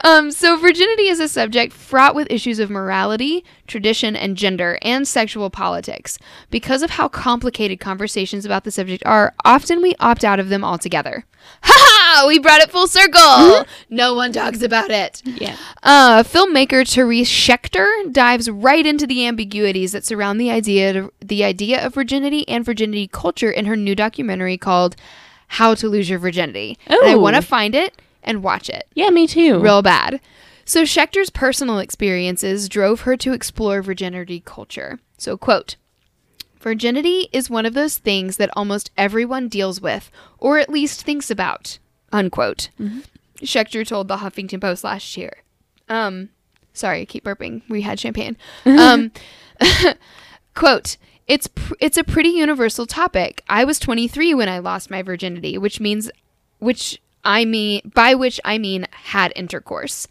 um, 0.04 0.30
so, 0.30 0.58
virginity 0.58 1.08
is 1.08 1.20
a 1.20 1.28
subject 1.28 1.72
fraught 1.72 2.14
with 2.14 2.30
issues 2.30 2.58
of 2.58 2.68
morality, 2.68 3.44
tradition, 3.66 4.14
and 4.14 4.36
gender, 4.36 4.78
and 4.82 5.08
sexual 5.08 5.48
politics. 5.48 6.18
Because 6.50 6.82
of 6.82 6.90
how 6.90 7.08
complicated 7.08 7.80
conversations 7.80 8.44
about 8.44 8.64
the 8.64 8.70
subject 8.70 9.02
are, 9.06 9.34
often 9.42 9.80
we 9.80 9.94
opt 10.00 10.22
out 10.22 10.38
of 10.38 10.50
them 10.50 10.62
altogether. 10.62 11.24
Ha 11.62 11.72
ha! 11.74 12.26
We 12.26 12.38
brought 12.38 12.60
it 12.60 12.70
full 12.70 12.88
circle! 12.88 13.64
no 13.88 14.12
one 14.12 14.32
talks 14.32 14.60
about 14.60 14.90
it. 14.90 15.22
Yeah. 15.24 15.56
Uh, 15.82 16.24
filmmaker 16.24 16.86
Therese 16.86 17.30
Shechter 17.30 18.12
dives 18.12 18.50
right 18.50 18.84
into 18.84 19.06
the 19.06 19.26
ambiguities 19.26 19.92
that 19.92 20.04
surround 20.04 20.38
the 20.38 20.50
idea 20.50 21.08
the 21.20 21.42
idea 21.42 21.86
of 21.86 21.94
virginity 21.94 22.46
and 22.48 22.64
virginity 22.66 23.08
culture 23.08 23.50
in 23.50 23.64
her 23.64 23.76
new 23.76 23.94
documentary 23.94 24.58
called 24.58 24.96
"How 25.48 25.74
to 25.74 25.88
Lose 25.88 26.08
Your 26.10 26.18
Virginity." 26.18 26.78
And 26.86 26.98
I 27.04 27.14
want 27.16 27.36
to 27.36 27.42
find 27.42 27.74
it 27.74 28.00
and 28.22 28.42
watch 28.42 28.68
it 28.68 28.86
Yeah, 28.94 29.10
me 29.10 29.26
too. 29.26 29.58
real 29.60 29.82
bad. 29.82 30.20
So 30.64 30.82
Shechter's 30.82 31.30
personal 31.30 31.78
experiences 31.78 32.68
drove 32.68 33.02
her 33.02 33.16
to 33.18 33.32
explore 33.32 33.82
virginity 33.82 34.42
culture. 34.44 34.98
So 35.16 35.36
quote. 35.36 35.76
Virginity 36.58 37.28
is 37.32 37.48
one 37.48 37.64
of 37.66 37.74
those 37.74 37.98
things 37.98 38.38
that 38.38 38.50
almost 38.56 38.90
everyone 38.96 39.46
deals 39.48 39.80
with, 39.80 40.10
or 40.38 40.58
at 40.58 40.68
least 40.68 41.02
thinks 41.02 41.30
about. 41.30 41.78
Unquote. 42.12 42.70
Shechter 43.40 43.86
told 43.86 44.08
the 44.08 44.16
Huffington 44.16 44.60
Post 44.60 44.82
last 44.82 45.16
year. 45.16 45.42
Um, 45.88 46.30
sorry, 46.72 47.02
I 47.02 47.04
keep 47.04 47.22
burping. 47.24 47.62
We 47.68 47.82
had 47.82 48.00
champagne. 48.00 48.36
Um, 48.66 49.12
quote. 50.54 50.96
It's 51.28 51.46
pr- 51.48 51.74
it's 51.80 51.96
a 51.98 52.04
pretty 52.04 52.28
universal 52.30 52.86
topic. 52.86 53.42
I 53.48 53.64
was 53.64 53.78
23 53.78 54.34
when 54.34 54.48
I 54.48 54.58
lost 54.58 54.90
my 54.90 55.02
virginity, 55.02 55.58
which 55.58 55.80
means, 55.80 56.10
which 56.58 57.00
I 57.24 57.44
mean 57.44 57.90
by 57.94 58.14
which 58.14 58.40
I 58.44 58.58
mean 58.58 58.86
had 58.90 59.32
intercourse. 59.34 60.06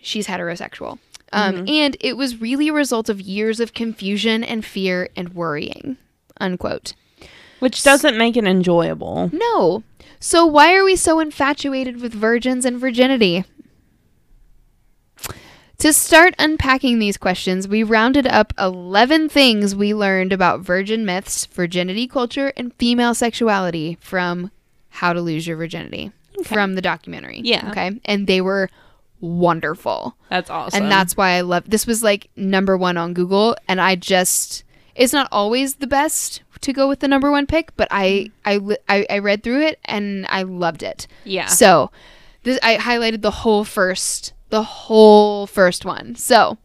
She's 0.00 0.26
heterosexual. 0.26 0.98
Um, 1.32 1.66
And 1.68 1.96
it 2.00 2.16
was 2.16 2.40
really 2.40 2.68
a 2.68 2.72
result 2.72 3.08
of 3.08 3.20
years 3.20 3.60
of 3.60 3.72
confusion 3.74 4.42
and 4.42 4.64
fear 4.64 5.10
and 5.14 5.34
worrying. 5.34 5.96
Unquote. 6.40 6.94
Which 7.60 7.82
doesn't 7.84 8.16
make 8.16 8.36
it 8.36 8.44
enjoyable. 8.46 9.30
No. 9.32 9.84
So 10.18 10.44
why 10.46 10.74
are 10.74 10.82
we 10.84 10.96
so 10.96 11.20
infatuated 11.20 12.00
with 12.00 12.12
virgins 12.14 12.64
and 12.64 12.78
virginity? 12.80 13.44
To 15.80 15.94
start 15.94 16.34
unpacking 16.38 16.98
these 16.98 17.16
questions, 17.16 17.66
we 17.66 17.82
rounded 17.82 18.26
up 18.26 18.52
11 18.58 19.30
things 19.30 19.74
we 19.74 19.94
learned 19.94 20.30
about 20.30 20.60
virgin 20.60 21.06
myths, 21.06 21.46
virginity 21.46 22.06
culture, 22.06 22.52
and 22.54 22.74
female 22.74 23.14
sexuality 23.14 23.96
from 23.98 24.50
How 24.90 25.14
to 25.14 25.22
Lose 25.22 25.46
Your 25.46 25.56
Virginity 25.56 26.12
Okay. 26.38 26.54
from 26.54 26.74
the 26.74 26.82
documentary. 26.82 27.40
Yeah. 27.42 27.70
Okay. 27.70 27.98
And 28.04 28.26
they 28.26 28.42
were 28.42 28.68
wonderful. 29.22 30.16
That's 30.28 30.50
awesome. 30.50 30.82
And 30.82 30.92
that's 30.92 31.16
why 31.16 31.30
I 31.30 31.40
love 31.40 31.68
this 31.68 31.86
was 31.86 32.02
like 32.02 32.28
number 32.36 32.76
1 32.76 32.98
on 32.98 33.14
Google 33.14 33.56
and 33.66 33.80
I 33.80 33.96
just 33.96 34.64
it's 34.94 35.14
not 35.14 35.28
always 35.32 35.76
the 35.76 35.86
best 35.86 36.42
to 36.60 36.74
go 36.74 36.88
with 36.88 37.00
the 37.00 37.08
number 37.08 37.30
1 37.30 37.46
pick, 37.46 37.74
but 37.78 37.88
I 37.90 38.30
mm. 38.44 38.76
I 38.88 38.98
I, 38.98 39.06
I 39.08 39.18
read 39.20 39.42
through 39.42 39.62
it 39.62 39.78
and 39.86 40.26
I 40.28 40.42
loved 40.42 40.82
it. 40.82 41.06
yeah. 41.24 41.46
So, 41.46 41.90
this 42.42 42.58
I 42.62 42.76
highlighted 42.76 43.22
the 43.22 43.30
whole 43.30 43.64
first 43.64 44.34
the 44.50 44.62
whole 44.62 45.46
first 45.46 45.84
one. 45.84 46.14
So, 46.16 46.58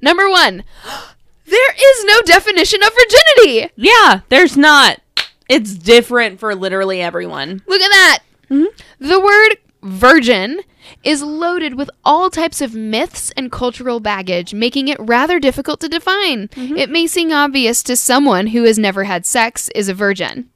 number 0.00 0.28
1. 0.28 0.64
There 1.46 1.72
is 1.72 2.04
no 2.04 2.22
definition 2.22 2.80
of 2.80 2.92
virginity. 2.94 3.72
yeah, 3.74 4.20
there's 4.28 4.56
not. 4.56 5.00
It's 5.48 5.74
different 5.74 6.38
for 6.38 6.54
literally 6.54 7.02
everyone. 7.02 7.60
Look 7.66 7.80
at 7.82 7.88
that. 7.88 8.18
Mm-hmm. 8.48 9.08
The 9.08 9.18
word 9.18 9.56
virgin 9.82 10.60
is 11.02 11.22
loaded 11.22 11.74
with 11.74 11.90
all 12.04 12.30
types 12.30 12.60
of 12.60 12.76
myths 12.76 13.32
and 13.36 13.50
cultural 13.50 13.98
baggage, 13.98 14.54
making 14.54 14.86
it 14.86 15.00
rather 15.00 15.40
difficult 15.40 15.80
to 15.80 15.88
define. 15.88 16.46
Mm-hmm. 16.48 16.76
It 16.76 16.88
may 16.88 17.08
seem 17.08 17.32
obvious 17.32 17.82
to 17.82 17.96
someone 17.96 18.48
who 18.48 18.62
has 18.62 18.78
never 18.78 19.02
had 19.04 19.26
sex 19.26 19.68
is 19.74 19.88
a 19.88 19.94
virgin. 19.94 20.50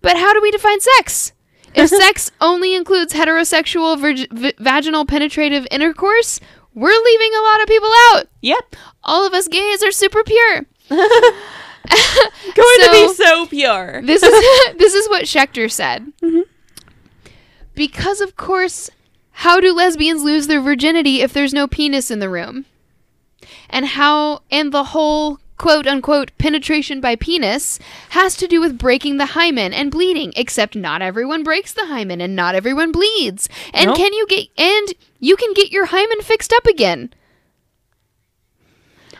But 0.00 0.16
how 0.16 0.32
do 0.34 0.40
we 0.42 0.50
define 0.50 0.80
sex? 0.80 1.32
If 1.74 1.90
sex 1.90 2.30
only 2.40 2.74
includes 2.74 3.12
heterosexual 3.12 3.98
virg- 3.98 4.30
v- 4.30 4.54
vaginal 4.58 5.04
penetrative 5.04 5.66
intercourse, 5.70 6.40
we're 6.74 6.96
leaving 7.04 7.32
a 7.34 7.42
lot 7.42 7.60
of 7.62 7.66
people 7.68 7.90
out. 8.12 8.24
Yep. 8.42 8.76
All 9.04 9.26
of 9.26 9.32
us 9.34 9.48
gays 9.48 9.82
are 9.82 9.90
super 9.92 10.22
pure. 10.24 10.66
Going 10.90 12.80
to 12.80 12.88
be 12.92 13.08
So- 13.08 13.12
so 13.14 13.46
pure. 13.46 14.00
This 14.02 14.22
is 14.22 14.74
this 14.78 14.94
is 14.94 15.08
what 15.08 15.24
Shechter 15.24 15.70
said. 15.70 16.12
Mm-hmm. 16.22 16.40
Because 17.74 18.20
of 18.20 18.36
course, 18.36 18.90
how 19.32 19.60
do 19.60 19.72
lesbians 19.72 20.22
lose 20.22 20.46
their 20.46 20.60
virginity 20.60 21.20
if 21.20 21.32
there's 21.32 21.52
no 21.52 21.66
penis 21.66 22.10
in 22.10 22.20
the 22.20 22.28
room? 22.30 22.64
And 23.68 23.84
how 23.86 24.42
and 24.50 24.72
the 24.72 24.84
whole 24.84 25.38
quote 25.56 25.86
unquote 25.86 26.32
penetration 26.38 27.00
by 27.00 27.16
penis 27.16 27.78
has 28.10 28.36
to 28.36 28.46
do 28.48 28.60
with 28.60 28.78
breaking 28.78 29.16
the 29.18 29.26
hymen 29.26 29.72
and 29.72 29.90
bleeding, 29.90 30.32
except 30.36 30.74
not 30.76 31.00
everyone 31.02 31.42
breaks 31.42 31.72
the 31.72 31.86
hymen 31.86 32.20
and 32.20 32.34
not 32.34 32.54
everyone 32.54 32.92
bleeds. 32.92 33.48
And 33.72 33.88
Nope. 33.88 33.96
can 33.96 34.12
you 34.12 34.26
get 34.26 34.48
and 34.58 34.94
you 35.20 35.36
can 35.36 35.52
get 35.54 35.70
your 35.70 35.86
hymen 35.86 36.20
fixed 36.22 36.52
up 36.52 36.66
again. 36.66 37.12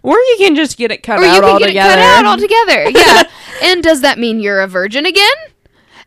Or 0.03 0.17
you 0.17 0.37
can 0.39 0.55
just 0.55 0.77
get 0.77 0.91
it 0.91 1.03
cut 1.03 1.21
or 1.21 1.25
out 1.25 1.37
you 1.37 1.41
can 1.41 1.51
altogether. 1.51 1.73
get 1.73 1.77
it 1.77 1.83
cut 1.83 1.99
out 1.99 2.27
altogether. 2.27 2.91
Yeah. 2.95 3.23
and 3.63 3.83
does 3.83 4.03
that 4.03 4.19
mean 4.19 4.41
you're 4.41 4.61
a 4.61 4.67
virgin 4.69 5.07
again? 5.07 5.37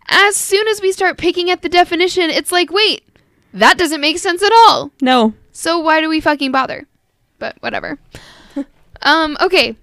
As 0.08 0.36
soon 0.36 0.68
as 0.68 0.82
we 0.82 0.92
start 0.92 1.18
picking 1.18 1.50
at 1.50 1.64
the 1.64 1.70
definition, 1.70 2.30
it's 2.30 2.52
like, 2.52 2.72
wait, 2.72 3.04
that 3.54 3.78
doesn't 3.78 4.00
make 4.00 4.20
sense 4.20 4.44
at 4.44 4.52
all. 4.54 4.92
No. 5.02 5.34
So 5.52 5.80
why 5.80 6.00
do 6.00 6.10
we 6.10 6.20
fucking 6.22 6.52
bother? 6.52 6.88
But 7.40 7.58
whatever. 7.62 7.98
um, 9.02 9.36
okay. 9.42 9.76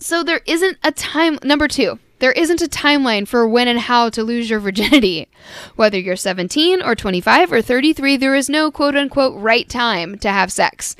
So 0.00 0.22
there 0.22 0.40
isn't 0.46 0.78
a 0.82 0.92
time 0.92 1.38
number 1.44 1.68
2. 1.68 1.98
There 2.18 2.32
isn't 2.32 2.60
a 2.60 2.66
timeline 2.68 3.26
for 3.26 3.46
when 3.48 3.68
and 3.68 3.78
how 3.78 4.10
to 4.10 4.22
lose 4.22 4.50
your 4.50 4.60
virginity. 4.60 5.28
Whether 5.76 5.98
you're 5.98 6.16
17 6.16 6.82
or 6.82 6.94
25 6.94 7.52
or 7.52 7.62
33, 7.62 8.16
there 8.16 8.34
is 8.34 8.48
no 8.50 8.70
quote 8.70 8.96
unquote 8.96 9.40
right 9.40 9.68
time 9.68 10.18
to 10.18 10.30
have 10.30 10.52
sex. 10.52 10.96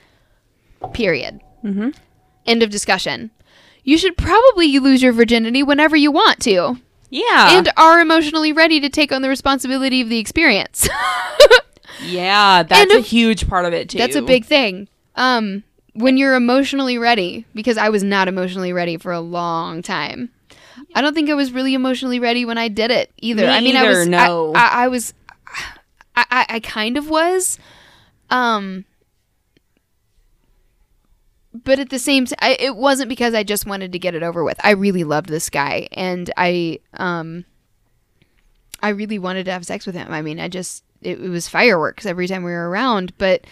Period. 0.94 1.40
Mhm. 1.64 1.94
End 2.46 2.62
of 2.62 2.70
discussion. 2.70 3.30
You 3.84 3.98
should 3.98 4.16
probably 4.16 4.78
lose 4.78 5.02
your 5.02 5.12
virginity 5.12 5.62
whenever 5.62 5.96
you 5.96 6.10
want 6.10 6.40
to 6.40 6.76
Yeah. 7.10 7.56
and 7.58 7.70
are 7.76 8.00
emotionally 8.00 8.52
ready 8.52 8.80
to 8.80 8.88
take 8.88 9.12
on 9.12 9.20
the 9.22 9.28
responsibility 9.28 10.00
of 10.00 10.08
the 10.08 10.18
experience. 10.18 10.88
yeah, 12.06 12.62
that's 12.62 12.80
And 12.92 12.92
a 12.92 13.06
huge 13.06 13.48
part 13.48 13.64
of 13.66 13.72
it 13.74 13.90
too. 13.90 13.98
That's 13.98 14.16
a 14.16 14.22
big 14.22 14.44
thing. 14.46 14.88
Um, 15.16 15.64
when 15.94 16.16
you're 16.16 16.34
emotionally 16.34 16.98
ready, 16.98 17.46
because 17.54 17.76
I 17.76 17.88
was 17.88 18.02
not 18.02 18.28
emotionally 18.28 18.72
ready 18.72 18.96
for 18.96 19.12
a 19.12 19.20
long 19.20 19.82
time. 19.82 20.30
I 20.94 21.00
don't 21.00 21.14
think 21.14 21.30
I 21.30 21.34
was 21.34 21.52
really 21.52 21.74
emotionally 21.74 22.18
ready 22.18 22.44
when 22.44 22.58
I 22.58 22.68
did 22.68 22.90
it 22.90 23.10
either. 23.18 23.42
Me 23.42 23.48
I 23.48 23.60
mean, 23.60 23.76
I 23.76 23.88
was 23.88 24.08
no. 24.08 24.52
I, 24.54 24.58
I, 24.58 24.84
I 24.84 24.88
was, 24.88 25.14
I, 26.16 26.24
I, 26.30 26.46
I 26.48 26.60
kind 26.60 26.96
of 26.96 27.08
was, 27.08 27.58
um, 28.30 28.84
but 31.52 31.78
at 31.78 31.90
the 31.90 31.98
same 31.98 32.26
time, 32.26 32.56
it 32.58 32.76
wasn't 32.76 33.08
because 33.08 33.34
I 33.34 33.42
just 33.42 33.66
wanted 33.66 33.92
to 33.92 33.98
get 33.98 34.14
it 34.14 34.22
over 34.22 34.44
with. 34.44 34.58
I 34.62 34.70
really 34.70 35.04
loved 35.04 35.28
this 35.28 35.50
guy, 35.50 35.88
and 35.92 36.30
I, 36.36 36.78
um, 36.94 37.44
I 38.82 38.90
really 38.90 39.18
wanted 39.18 39.44
to 39.44 39.52
have 39.52 39.66
sex 39.66 39.86
with 39.86 39.94
him. 39.94 40.12
I 40.12 40.22
mean, 40.22 40.40
I 40.40 40.48
just 40.48 40.84
it, 41.02 41.20
it 41.20 41.28
was 41.28 41.48
fireworks 41.48 42.06
every 42.06 42.26
time 42.28 42.44
we 42.44 42.52
were 42.52 42.68
around. 42.68 43.12
But 43.18 43.46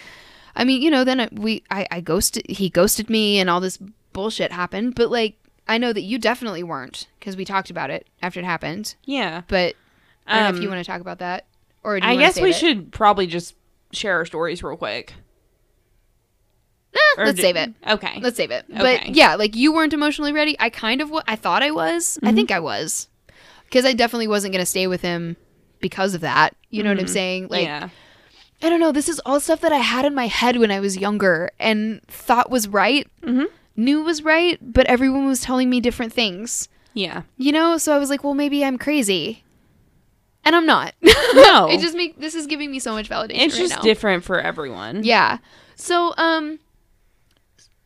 I 0.58 0.64
mean, 0.64 0.82
you 0.82 0.90
know, 0.90 1.04
then 1.04 1.20
I- 1.20 1.28
we 1.32 1.62
I, 1.70 1.86
I 1.90 2.00
ghosted 2.02 2.44
he 2.50 2.68
ghosted 2.68 3.08
me 3.08 3.38
and 3.38 3.48
all 3.48 3.60
this 3.60 3.78
bullshit 4.12 4.52
happened. 4.52 4.94
But 4.96 5.10
like, 5.10 5.36
I 5.68 5.78
know 5.78 5.92
that 5.94 6.02
you 6.02 6.18
definitely 6.18 6.62
weren't 6.62 7.06
because 7.18 7.36
we 7.36 7.44
talked 7.46 7.70
about 7.70 7.88
it 7.90 8.06
after 8.20 8.40
it 8.40 8.44
happened. 8.44 8.94
Yeah. 9.04 9.42
But 9.48 9.76
I 10.26 10.34
don't 10.40 10.52
know 10.52 10.56
if 10.58 10.62
you 10.62 10.68
Um, 10.68 10.74
want 10.74 10.84
to 10.84 10.90
talk 10.90 11.00
about 11.00 11.20
that 11.20 11.46
or 11.84 11.98
do 12.00 12.06
you 12.06 12.12
I 12.12 12.16
guess 12.16 12.38
we 12.40 12.50
it? 12.50 12.56
should 12.56 12.92
probably 12.92 13.26
just 13.26 13.54
share 13.92 14.16
our 14.16 14.26
stories 14.26 14.62
real 14.62 14.76
quick. 14.76 15.14
Eh, 16.94 16.98
let's 17.18 17.36
d- 17.36 17.42
save 17.42 17.56
it. 17.56 17.72
Okay. 17.86 18.18
Let's 18.20 18.36
save 18.36 18.50
it. 18.50 18.64
Okay. 18.70 18.78
But 18.80 19.14
yeah, 19.14 19.34
like 19.36 19.54
you 19.54 19.72
weren't 19.72 19.92
emotionally 19.92 20.32
ready. 20.32 20.56
I 20.58 20.70
kind 20.70 21.00
of 21.00 21.12
I 21.26 21.36
thought 21.36 21.62
I 21.62 21.70
was. 21.70 22.18
I 22.22 22.32
think 22.32 22.50
I 22.50 22.60
was. 22.60 23.08
Cuz 23.70 23.84
I 23.84 23.92
definitely 23.92 24.28
wasn't 24.28 24.52
going 24.52 24.62
to 24.62 24.66
stay 24.66 24.86
with 24.86 25.02
him 25.02 25.36
because 25.80 26.14
of 26.14 26.22
that. 26.22 26.56
You 26.70 26.82
know 26.82 26.90
what 26.90 26.98
I'm 26.98 27.06
saying? 27.08 27.48
Like 27.48 27.64
yeah. 27.64 27.90
I 28.62 28.68
don't 28.68 28.80
know, 28.80 28.90
this 28.92 29.08
is 29.08 29.20
all 29.24 29.38
stuff 29.40 29.60
that 29.60 29.72
I 29.72 29.76
had 29.78 30.04
in 30.04 30.14
my 30.14 30.26
head 30.26 30.56
when 30.58 30.70
I 30.70 30.80
was 30.80 30.96
younger 30.96 31.50
and 31.60 32.02
thought 32.08 32.50
was 32.50 32.66
right. 32.68 33.06
Mhm. 33.22 33.46
knew 33.76 34.02
was 34.02 34.22
right, 34.24 34.58
but 34.60 34.86
everyone 34.88 35.26
was 35.26 35.40
telling 35.40 35.70
me 35.70 35.80
different 35.80 36.12
things. 36.12 36.68
Yeah. 36.94 37.22
You 37.36 37.52
know, 37.52 37.78
so 37.78 37.94
I 37.94 37.98
was 37.98 38.10
like, 38.10 38.24
well, 38.24 38.34
maybe 38.34 38.64
I'm 38.64 38.76
crazy. 38.78 39.44
And 40.44 40.56
I'm 40.56 40.66
not. 40.66 40.94
No. 41.34 41.68
it 41.70 41.78
just 41.80 41.94
make 41.94 42.18
this 42.18 42.34
is 42.34 42.46
giving 42.48 42.70
me 42.70 42.78
so 42.80 42.92
much 42.92 43.08
validation 43.08 43.30
It's 43.42 43.54
right 43.54 43.60
just 43.68 43.76
now. 43.76 43.82
different 43.82 44.24
for 44.24 44.40
everyone. 44.40 45.04
Yeah. 45.04 45.38
So, 45.76 46.12
um, 46.16 46.58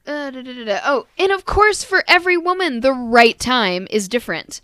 uh, 0.06 0.30
da, 0.30 0.40
da, 0.42 0.52
da, 0.54 0.64
da. 0.64 0.80
oh, 0.84 1.06
and 1.18 1.30
of 1.32 1.44
course, 1.44 1.84
for 1.84 2.02
every 2.08 2.36
woman, 2.38 2.80
the 2.80 2.92
right 2.92 3.38
time 3.38 3.86
is 3.90 4.08
different. 4.08 4.60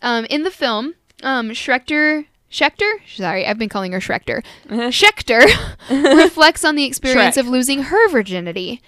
Um, 0.00 0.24
in 0.26 0.44
the 0.44 0.50
film, 0.50 0.94
um, 1.22 1.50
Schrechter, 1.50 2.26
Shechter, 2.52 2.92
sorry, 3.16 3.46
I've 3.46 3.58
been 3.58 3.68
calling 3.70 3.92
her 3.92 3.98
Schrechter. 3.98 4.44
Shechter 4.68 5.42
reflects 6.22 6.64
on 6.64 6.74
the 6.76 6.84
experience 6.84 7.36
Shrek. 7.36 7.40
of 7.40 7.48
losing 7.48 7.84
her 7.84 8.08
virginity. 8.10 8.82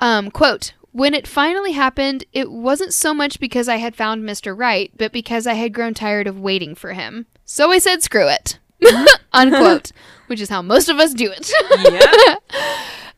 Um, 0.00 0.30
quote. 0.30 0.72
When 0.92 1.14
it 1.14 1.28
finally 1.28 1.70
happened, 1.70 2.24
it 2.32 2.50
wasn't 2.50 2.92
so 2.92 3.14
much 3.14 3.38
because 3.38 3.68
I 3.68 3.76
had 3.76 3.94
found 3.94 4.24
Mr. 4.24 4.58
Right, 4.58 4.90
but 4.96 5.12
because 5.12 5.46
I 5.46 5.54
had 5.54 5.72
grown 5.72 5.94
tired 5.94 6.26
of 6.26 6.40
waiting 6.40 6.74
for 6.74 6.94
him. 6.94 7.26
So 7.44 7.70
I 7.70 7.78
said, 7.78 8.02
screw 8.02 8.26
it. 8.26 8.58
Unquote. 9.32 9.92
Which 10.26 10.40
is 10.40 10.48
how 10.48 10.62
most 10.62 10.88
of 10.88 10.98
us 10.98 11.14
do 11.14 11.30
it. 11.30 11.48
yeah. 11.78 12.36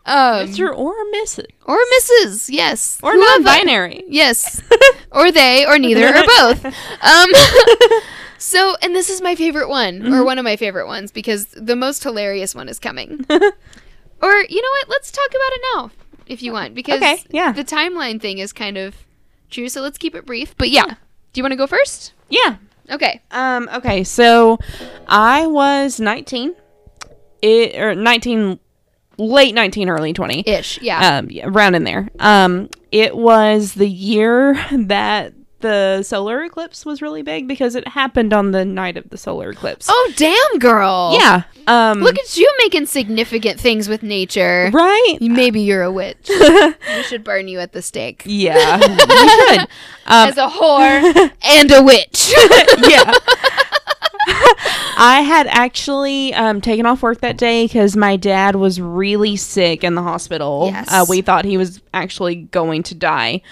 Um, 0.05 0.49
Mr. 0.49 0.77
or 0.77 0.93
Mrs. 1.15 1.47
or 1.65 1.79
Mrs. 1.99 2.51
Yes, 2.51 2.99
Or 3.03 3.13
Whoever- 3.15 3.43
non-binary. 3.45 4.05
Yes, 4.09 4.61
or 5.13 5.31
they, 5.33 5.65
or 5.65 5.79
neither, 5.79 6.09
or 6.09 6.25
both. 6.27 6.65
Um, 6.67 7.29
so, 8.43 8.77
and 8.83 8.95
this 8.95 9.09
is 9.09 9.21
my 9.23 9.35
favorite 9.35 9.69
one, 9.69 10.01
Mm-hmm. 10.01 10.15
or 10.15 10.25
one 10.25 10.39
of 10.39 10.45
my 10.45 10.57
favorite 10.57 10.87
ones, 10.87 11.13
because 11.13 11.47
the 11.47 11.77
most 11.77 12.03
hilarious 12.03 12.55
one 12.55 12.69
is 12.69 12.79
coming. 12.79 13.25
or 13.31 13.41
you 14.49 14.63
know 14.63 14.71
what? 14.71 14.89
Let's 14.89 15.11
talk 15.13 15.29
about 15.31 15.53
it 15.53 15.61
now, 15.75 15.91
if 16.27 16.43
you 16.43 16.53
want, 16.53 16.75
because 16.75 16.97
Okay, 16.97 17.23
yeah. 17.31 17.53
the 17.53 17.65
timeline 17.65 18.21
thing 18.21 18.39
is 18.39 18.53
kind 18.53 18.77
of 18.79 18.95
true. 19.51 19.69
So 19.69 19.81
let's 19.81 19.99
keep 19.99 20.15
it 20.15 20.27
brief. 20.27 20.57
But 20.57 20.71
yeah, 20.71 20.87
do 20.87 20.95
you 21.35 21.43
want 21.43 21.53
to 21.53 21.57
go 21.57 21.67
first? 21.67 22.13
Yeah. 22.29 22.57
Okay. 22.91 23.21
Um, 23.31 23.69
okay, 23.75 24.03
so 24.05 24.59
I 25.07 25.47
was 25.47 26.01
19. 26.01 26.55
It 27.43 27.77
or 27.77 27.95
19 27.95 28.59
late 29.19 29.55
19 29.55 29.89
early 29.89 30.13
20. 30.13 30.45
Ish. 30.47 30.81
Yeah. 30.83 31.19
Um 31.19 31.31
yeah, 31.31 31.47
around 31.47 31.75
in 31.75 31.85
there. 31.85 32.09
Um 32.19 32.69
it 32.91 33.17
was 33.17 33.75
the 33.75 33.89
year 33.89 34.55
that 34.73 35.33
the 35.63 36.03
solar 36.03 36.43
eclipse 36.45 36.85
was 36.85 37.01
really 37.01 37.23
big 37.23 37.49
because 37.49 37.75
it 37.75 37.89
happened 37.89 38.33
on 38.33 38.51
the 38.51 38.65
night 38.65 38.97
of 38.97 39.09
the 39.11 39.17
solar 39.17 39.51
eclipse. 39.51 39.87
oh 39.89 40.13
damn, 40.17 40.59
girl. 40.59 41.17
yeah. 41.19 41.45
Um 41.67 42.01
Look 42.01 42.19
at 42.19 42.37
you 42.37 42.53
making 42.59 42.87
significant 42.87 43.59
things 43.59 43.89
with 43.89 44.03
nature. 44.03 44.71
right? 44.73 45.17
Maybe 45.21 45.61
you're 45.63 45.83
a 45.83 45.93
witch. 45.93 46.29
we 46.29 47.03
should 47.05 47.25
burn 47.25 47.49
you 47.49 47.59
at 47.61 47.73
the 47.73 47.81
stake. 47.83 48.23
Yeah. 48.27 48.79
we 48.79 48.87
should. 49.57 49.61
Um 50.07 50.29
As 50.31 50.37
a 50.37 50.49
whore 50.49 51.31
and 51.45 51.71
a 51.71 51.81
witch. 51.83 52.35
yeah. 52.89 53.13
I 54.97 55.23
had 55.27 55.47
actually 55.49 56.33
um, 56.35 56.61
taken 56.61 56.87
off 56.87 57.03
work 57.03 57.21
that 57.23 57.37
day 57.37 57.65
because 57.67 57.97
my 57.97 58.17
dad 58.17 58.55
was 58.57 58.81
really 58.81 59.37
sick 59.37 59.83
in 59.83 59.95
the 59.95 60.03
hospital. 60.03 60.71
Yes. 60.73 60.89
Uh, 60.93 61.05
we 61.09 61.23
thought 61.23 61.45
he 61.45 61.57
was 61.57 61.81
actually 61.93 62.37
going 62.37 62.83
to 62.85 62.95
die. 62.95 63.43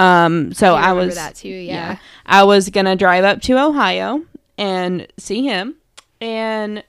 Um, 0.00 0.52
so 0.52 0.74
I, 0.74 0.90
remember 0.90 1.06
was 1.06 1.14
that 1.16 1.34
too, 1.34 1.48
yeah. 1.48 1.96
I 2.26 2.44
was 2.44 2.68
gonna 2.70 2.96
drive 2.96 3.24
up 3.24 3.40
to 3.42 3.58
Ohio 3.58 4.24
and 4.58 5.06
see 5.18 5.42
him, 5.42 5.74
and 6.20 6.84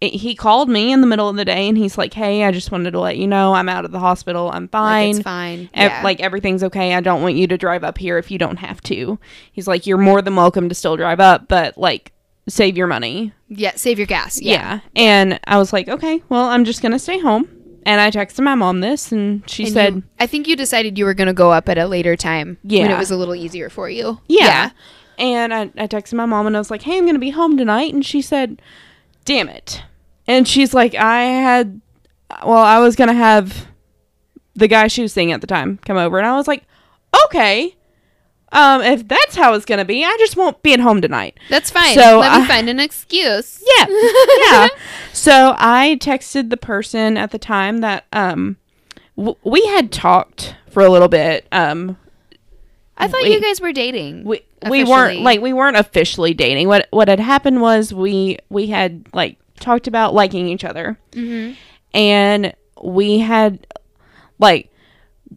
it, 0.00 0.14
he 0.14 0.34
called 0.34 0.68
me 0.68 0.92
in 0.92 1.02
the 1.02 1.06
middle 1.06 1.28
of 1.28 1.36
the 1.36 1.44
day, 1.44 1.68
and 1.68 1.76
he's 1.76 1.98
like, 1.98 2.14
"Hey, 2.14 2.44
I 2.44 2.50
just 2.52 2.72
wanted 2.72 2.92
to 2.92 3.00
let 3.00 3.16
you 3.18 3.26
know 3.26 3.52
I'm 3.54 3.68
out 3.68 3.84
of 3.84 3.92
the 3.92 3.98
hospital. 3.98 4.50
I'm 4.52 4.64
Like, 4.64 4.70
fine. 4.72 5.08
it's 5.10 5.18
fine. 5.20 5.70
Ev- 5.74 5.90
yeah. 5.90 6.02
like 6.02 6.20
everything's 6.20 6.64
okay. 6.64 6.94
I 6.94 7.00
don't 7.00 7.22
want 7.22 7.34
you 7.36 7.46
to 7.48 7.58
drive 7.58 7.84
up 7.84 7.98
here 7.98 8.16
if 8.18 8.30
you 8.30 8.38
don't 8.38 8.56
have 8.58 8.80
to. 8.84 9.18
He's 9.52 9.68
like, 9.68 9.86
you're 9.86 9.98
more 9.98 10.22
than 10.22 10.36
welcome 10.36 10.68
to 10.68 10.74
still 10.74 10.96
drive 10.96 11.20
up, 11.20 11.48
but 11.48 11.76
like 11.76 12.12
save 12.48 12.76
your 12.76 12.86
money. 12.86 13.32
yeah, 13.48 13.72
save 13.76 13.98
your 13.98 14.06
gas. 14.06 14.40
Yeah. 14.40 14.52
Yeah. 14.52 14.80
And 14.96 15.40
I 15.44 15.58
was 15.58 15.72
like, 15.72 15.88
okay, 15.88 16.22
well, 16.28 16.46
I'm 16.46 16.64
just 16.64 16.80
gonna 16.82 16.98
stay 16.98 17.18
home. 17.18 17.48
And 17.86 18.00
I 18.00 18.10
texted 18.10 18.44
my 18.44 18.54
mom 18.54 18.80
this, 18.80 19.10
and 19.10 19.42
she 19.48 19.64
And 19.64 19.72
said, 19.72 19.94
you- 19.96 20.02
I 20.18 20.26
think 20.26 20.46
you 20.46 20.54
decided 20.56 20.98
you 20.98 21.04
were 21.06 21.14
going 21.14 21.28
to 21.28 21.32
go 21.32 21.50
up 21.52 21.68
at 21.68 21.78
a 21.78 21.86
later 21.86 22.14
time 22.16 22.58
Yeah, 22.62 22.82
when 22.82 22.90
it 22.90 22.98
was 22.98 23.10
a 23.10 23.16
little 23.16 23.34
easier 23.34 23.70
for 23.70 23.88
you. 23.88 24.20
yeah. 24.28 24.70
And 25.18 25.52
I, 25.52 25.62
I 25.76 25.86
texted 25.86 26.14
my 26.14 26.24
mom, 26.26 26.46
and 26.46 26.56
I 26.56 26.58
was 26.58 26.70
like, 26.70 26.82
hey, 26.82 26.96
I'm 26.96 27.04
gonna 27.04 27.18
be 27.18 27.28
home 27.30 27.58
tonight. 27.58 27.92
And 27.92 28.04
she 28.06 28.22
said, 28.22 28.62
damn 29.26 29.50
it. 29.50 29.82
And 30.26 30.48
she's 30.48 30.72
like, 30.72 30.94
I 30.94 31.24
had, 31.24 31.80
well, 32.44 32.62
I 32.64 32.78
was 32.78 32.96
gonna 32.96 33.12
have 33.12 33.66
the 34.54 34.66
guy 34.66 34.86
she 34.86 35.02
was 35.02 35.12
seeing 35.12 35.30
at 35.32 35.42
the 35.42 35.46
time 35.46 35.78
come 35.84 35.98
over, 35.98 36.16
and 36.18 36.26
I 36.26 36.36
was 36.36 36.48
like, 36.48 36.64
okay. 37.26 37.76
Um, 38.52 38.82
if 38.82 39.06
that's 39.06 39.36
how 39.36 39.54
it's 39.54 39.64
gonna 39.64 39.84
be, 39.84 40.04
I 40.04 40.16
just 40.18 40.36
won't 40.36 40.60
be 40.62 40.72
at 40.72 40.80
home 40.80 41.00
tonight. 41.00 41.38
That's 41.48 41.70
fine. 41.70 41.94
So, 41.94 42.18
Let 42.18 42.36
me 42.38 42.44
uh, 42.44 42.48
find 42.48 42.68
an 42.68 42.80
excuse. 42.80 43.62
Yeah. 43.78 43.86
yeah. 44.50 44.68
So 45.12 45.54
I 45.56 45.96
texted 46.00 46.50
the 46.50 46.56
person 46.56 47.16
at 47.16 47.30
the 47.30 47.38
time 47.38 47.78
that 47.78 48.06
um 48.12 48.56
w- 49.16 49.36
we 49.44 49.64
had 49.66 49.92
talked 49.92 50.56
for 50.68 50.82
a 50.82 50.88
little 50.88 51.08
bit. 51.08 51.46
Um 51.52 51.96
I 52.96 53.06
thought 53.08 53.22
Wait. 53.22 53.32
you 53.32 53.40
guys 53.40 53.60
were 53.60 53.72
dating. 53.72 54.24
we 54.24 54.42
we 54.68 54.84
weren't 54.84 55.20
like 55.22 55.40
we 55.40 55.52
weren't 55.52 55.76
officially 55.76 56.34
dating. 56.34 56.66
What 56.68 56.88
what 56.90 57.08
had 57.08 57.20
happened 57.20 57.60
was 57.60 57.94
we 57.94 58.38
we 58.48 58.66
had 58.66 59.06
like 59.14 59.38
talked 59.60 59.86
about 59.86 60.12
liking 60.12 60.48
each 60.48 60.64
other. 60.64 60.98
Mhm. 61.12 61.56
And 61.94 62.52
we 62.82 63.18
had 63.20 63.66
like 64.38 64.69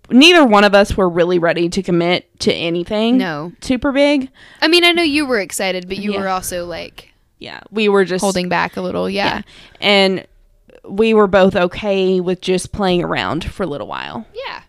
neither 0.09 0.45
one 0.45 0.63
of 0.63 0.73
us 0.73 0.95
were 0.97 1.07
really 1.09 1.39
ready 1.39 1.69
to 1.69 1.83
commit 1.83 2.39
to 2.41 2.53
anything 2.53 3.17
No. 3.17 3.51
super 3.61 3.91
big. 3.91 4.29
I 4.61 4.67
mean, 4.67 4.83
I 4.83 4.91
know 4.91 5.03
you 5.03 5.25
were 5.25 5.39
excited, 5.39 5.87
but 5.87 5.97
you 5.97 6.13
Yeah. 6.13 6.19
were 6.21 6.27
also 6.29 6.65
like 6.65 7.13
Yeah. 7.39 7.59
We 7.71 7.89
were 7.89 8.05
just 8.05 8.21
holding 8.23 8.49
back 8.49 8.77
a 8.77 8.81
little. 8.81 9.09
Yeah. 9.09 9.25
yeah. 9.37 9.41
And 9.81 10.25
we 10.87 11.13
were 11.13 11.27
both 11.27 11.55
okay 11.55 12.19
with 12.19 12.41
just 12.41 12.71
playing 12.71 13.03
around 13.03 13.45
for 13.45 13.63
a 13.63 13.67
little 13.67 13.87
while. 13.87 14.25
Yeah. 14.33 14.61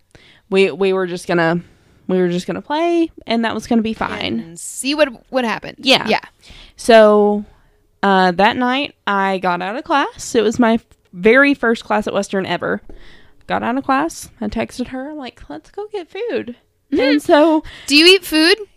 We 0.51 0.70
we 0.70 0.93
were 0.93 1.07
just 1.07 1.27
gonna 1.27 1.61
we 2.07 2.18
were 2.18 2.29
just 2.29 2.47
gonna 2.47 2.61
play 2.62 3.11
and 3.27 3.45
that 3.45 3.55
was 3.55 3.66
gonna 3.66 3.83
be 3.83 3.95
fine. 3.95 4.41
And 4.41 4.59
see 4.61 4.95
what 4.95 5.09
what 5.31 5.45
happened. 5.45 5.79
Yeah. 5.81 6.07
Yeah. 6.09 6.20
So 6.77 7.45
uh, 8.03 8.33
that 8.33 8.57
night 8.57 8.95
I 9.07 9.39
got 9.39 9.62
out 9.62 9.77
of 9.77 9.85
class. 9.85 10.35
It 10.35 10.43
was 10.43 10.59
my 10.59 10.79
very 11.12 11.55
first 11.55 11.85
class 11.85 12.07
at 12.07 12.12
Western 12.12 12.45
ever. 12.45 12.83
Got 13.47 13.62
out 13.62 13.76
of 13.76 13.84
class. 13.84 14.30
I 14.40 14.49
texted 14.49 14.88
her 14.88 15.11
I'm 15.11 15.16
like, 15.18 15.49
let's 15.51 15.70
go 15.70 15.86
get 15.92 16.09
food. 16.11 16.57
And 16.92 17.20
so 17.20 17.62
Do 17.86 17.97
you 17.97 18.07
eat 18.07 18.24
food? 18.24 18.57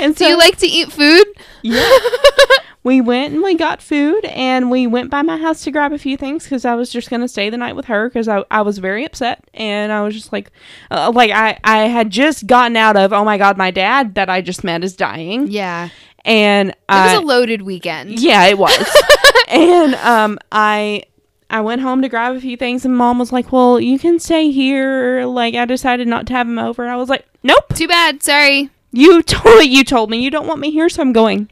and 0.00 0.14
Do 0.14 0.24
so 0.24 0.28
you 0.28 0.36
like 0.38 0.56
to 0.58 0.66
eat 0.66 0.92
food? 0.92 1.24
yeah. 1.62 1.90
we 2.84 3.00
went 3.00 3.32
and 3.32 3.42
we 3.42 3.54
got 3.54 3.80
food 3.80 4.24
and 4.26 4.70
we 4.70 4.86
went 4.86 5.08
by 5.10 5.22
my 5.22 5.36
house 5.38 5.62
to 5.64 5.70
grab 5.70 5.92
a 5.92 5.98
few 5.98 6.16
things 6.16 6.42
because 6.42 6.64
i 6.64 6.74
was 6.74 6.90
just 6.90 7.08
going 7.10 7.20
to 7.22 7.28
stay 7.28 7.48
the 7.48 7.56
night 7.56 7.76
with 7.76 7.84
her 7.84 8.08
because 8.08 8.26
I, 8.26 8.42
I 8.50 8.62
was 8.62 8.78
very 8.78 9.04
upset 9.04 9.44
and 9.54 9.92
i 9.92 10.02
was 10.02 10.14
just 10.14 10.32
like 10.32 10.50
uh, 10.90 11.12
like 11.14 11.30
I, 11.30 11.60
I 11.62 11.82
had 11.84 12.10
just 12.10 12.48
gotten 12.48 12.76
out 12.76 12.96
of 12.96 13.12
oh 13.12 13.24
my 13.24 13.38
god 13.38 13.56
my 13.56 13.70
dad 13.70 14.16
that 14.16 14.28
i 14.28 14.40
just 14.40 14.64
met 14.64 14.82
is 14.82 14.96
dying 14.96 15.46
Yeah. 15.46 15.90
and 16.24 16.70
It 16.70 16.76
I, 16.88 17.14
was 17.14 17.22
a 17.22 17.26
loaded 17.26 17.62
weekend. 17.62 18.18
yeah 18.18 18.46
it 18.46 18.58
was 18.58 18.84
and 19.48 19.94
um 19.94 20.40
i 20.50 21.04
i 21.52 21.60
went 21.60 21.80
home 21.80 22.02
to 22.02 22.08
grab 22.08 22.34
a 22.34 22.40
few 22.40 22.56
things 22.56 22.84
and 22.84 22.96
mom 22.96 23.18
was 23.18 23.32
like 23.32 23.52
well 23.52 23.78
you 23.78 23.98
can 23.98 24.18
stay 24.18 24.50
here 24.50 25.24
like 25.24 25.54
i 25.54 25.64
decided 25.64 26.08
not 26.08 26.26
to 26.26 26.32
have 26.32 26.48
him 26.48 26.58
over 26.58 26.82
and 26.82 26.90
i 26.90 26.96
was 26.96 27.08
like 27.08 27.26
nope 27.42 27.74
Too 27.74 27.88
bad. 27.88 28.22
Sorry. 28.22 28.70
you 28.90 29.22
told 29.22 29.64
you 29.64 29.84
told 29.84 30.10
me 30.10 30.22
you 30.22 30.30
don't 30.30 30.46
want 30.48 30.60
me 30.60 30.70
here 30.70 30.88
so 30.88 31.02
i'm 31.02 31.12
going 31.12 31.48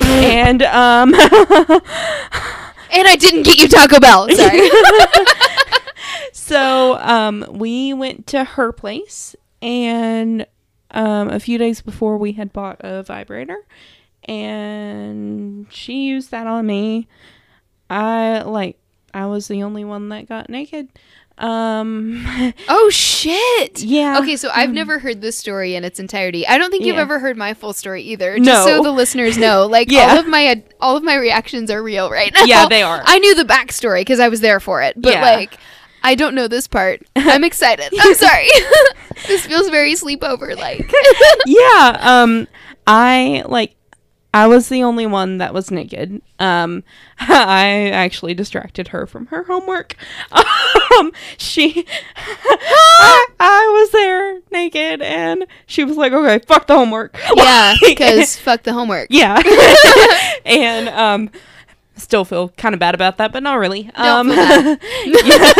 and 0.00 0.62
um 0.62 1.14
And 2.90 3.06
I 3.06 3.16
didn't 3.16 3.42
get 3.42 3.58
you 3.58 3.68
Taco 3.68 4.00
Bell. 4.00 4.28
Sorry. 4.30 4.68
so 6.32 6.98
um 7.00 7.44
we 7.50 7.92
went 7.92 8.26
to 8.28 8.44
her 8.44 8.72
place 8.72 9.36
and 9.60 10.46
um 10.92 11.28
a 11.28 11.38
few 11.38 11.58
days 11.58 11.82
before 11.82 12.16
we 12.16 12.32
had 12.32 12.52
bought 12.52 12.76
a 12.80 13.02
vibrator 13.02 13.58
and 14.24 15.66
she 15.70 16.04
used 16.06 16.30
that 16.30 16.46
on 16.46 16.66
me 16.66 17.08
i 17.90 18.40
like 18.42 18.78
i 19.14 19.26
was 19.26 19.48
the 19.48 19.62
only 19.62 19.84
one 19.84 20.08
that 20.10 20.28
got 20.28 20.48
naked 20.50 20.88
um 21.38 22.24
oh 22.68 22.90
shit. 22.90 23.80
yeah 23.82 24.18
Okay, 24.18 24.34
so 24.36 24.50
I've 24.52 24.72
never 24.72 24.98
heard 24.98 25.20
this 25.20 25.38
story 25.38 25.76
in 25.76 25.84
its 25.84 26.00
entirety. 26.00 26.44
I 26.44 26.58
don't 26.58 26.70
think 26.72 26.84
you've 26.84 26.96
Yeah. 26.96 27.02
ever 27.02 27.20
heard 27.20 27.36
my 27.36 27.54
full 27.54 27.72
story 27.72 28.02
either. 28.02 28.36
Just 28.38 28.66
No. 28.66 28.66
so 28.78 28.82
the 28.82 28.90
listeners 28.90 29.38
know, 29.38 29.64
like 29.70 29.88
Yeah. 29.88 30.10
all 30.10 30.18
of 30.18 30.26
my 30.26 30.64
all 30.80 30.96
of 30.96 31.04
my 31.04 31.14
reactions 31.14 31.70
are 31.70 31.80
real 31.80 32.10
right 32.10 32.32
now. 32.34 32.42
Yeah, 32.42 32.66
they 32.66 32.82
are. 32.82 33.00
I 33.06 33.20
knew 33.20 33.36
the 33.36 33.44
backstory 33.44 34.00
because 34.00 34.18
I 34.18 34.28
was 34.28 34.40
there 34.40 34.58
for 34.58 34.82
it, 34.82 35.00
but 35.00 35.12
Yeah. 35.12 35.20
like 35.22 35.56
I 36.02 36.16
don't 36.16 36.34
know 36.34 36.48
this 36.48 36.66
part. 36.66 37.02
I'm 37.14 37.44
excited. 37.44 37.92
I'm 38.00 38.14
sorry. 38.14 38.48
this 39.28 39.46
feels 39.46 39.68
very 39.68 39.92
sleepover 39.94 40.56
like. 40.56 40.92
yeah 41.46 41.96
um 42.00 42.48
i 42.88 43.44
like 43.46 43.76
I 44.34 44.46
was 44.46 44.68
the 44.68 44.82
only 44.82 45.06
one 45.06 45.38
that 45.38 45.54
was 45.54 45.70
naked. 45.70 46.20
Um, 46.38 46.84
I 47.20 47.90
actually 47.90 48.34
distracted 48.34 48.88
her 48.88 49.06
from 49.06 49.26
her 49.26 49.44
homework. 49.44 49.96
Um, 50.98 51.12
she, 51.36 51.84
I, 52.16 53.26
I 53.40 53.78
was 53.80 53.90
there 53.92 54.40
naked, 54.50 55.00
and 55.02 55.44
she 55.66 55.84
was 55.84 55.96
like, 55.96 56.12
"Okay, 56.12 56.38
fuck 56.46 56.66
the 56.66 56.74
homework." 56.76 57.16
Yeah, 57.36 57.74
because 57.80 58.36
fuck 58.36 58.62
the 58.64 58.72
homework. 58.72 59.06
yeah, 59.10 59.40
and 60.44 60.88
um, 60.88 61.30
still 61.94 62.24
feel 62.24 62.48
kind 62.50 62.74
of 62.74 62.80
bad 62.80 62.94
about 62.94 63.18
that, 63.18 63.32
but 63.32 63.42
not 63.42 63.54
really. 63.58 63.84
Don't 63.96 64.30
Um, 64.30 64.30
feel 64.30 64.76
yeah, 65.26 65.52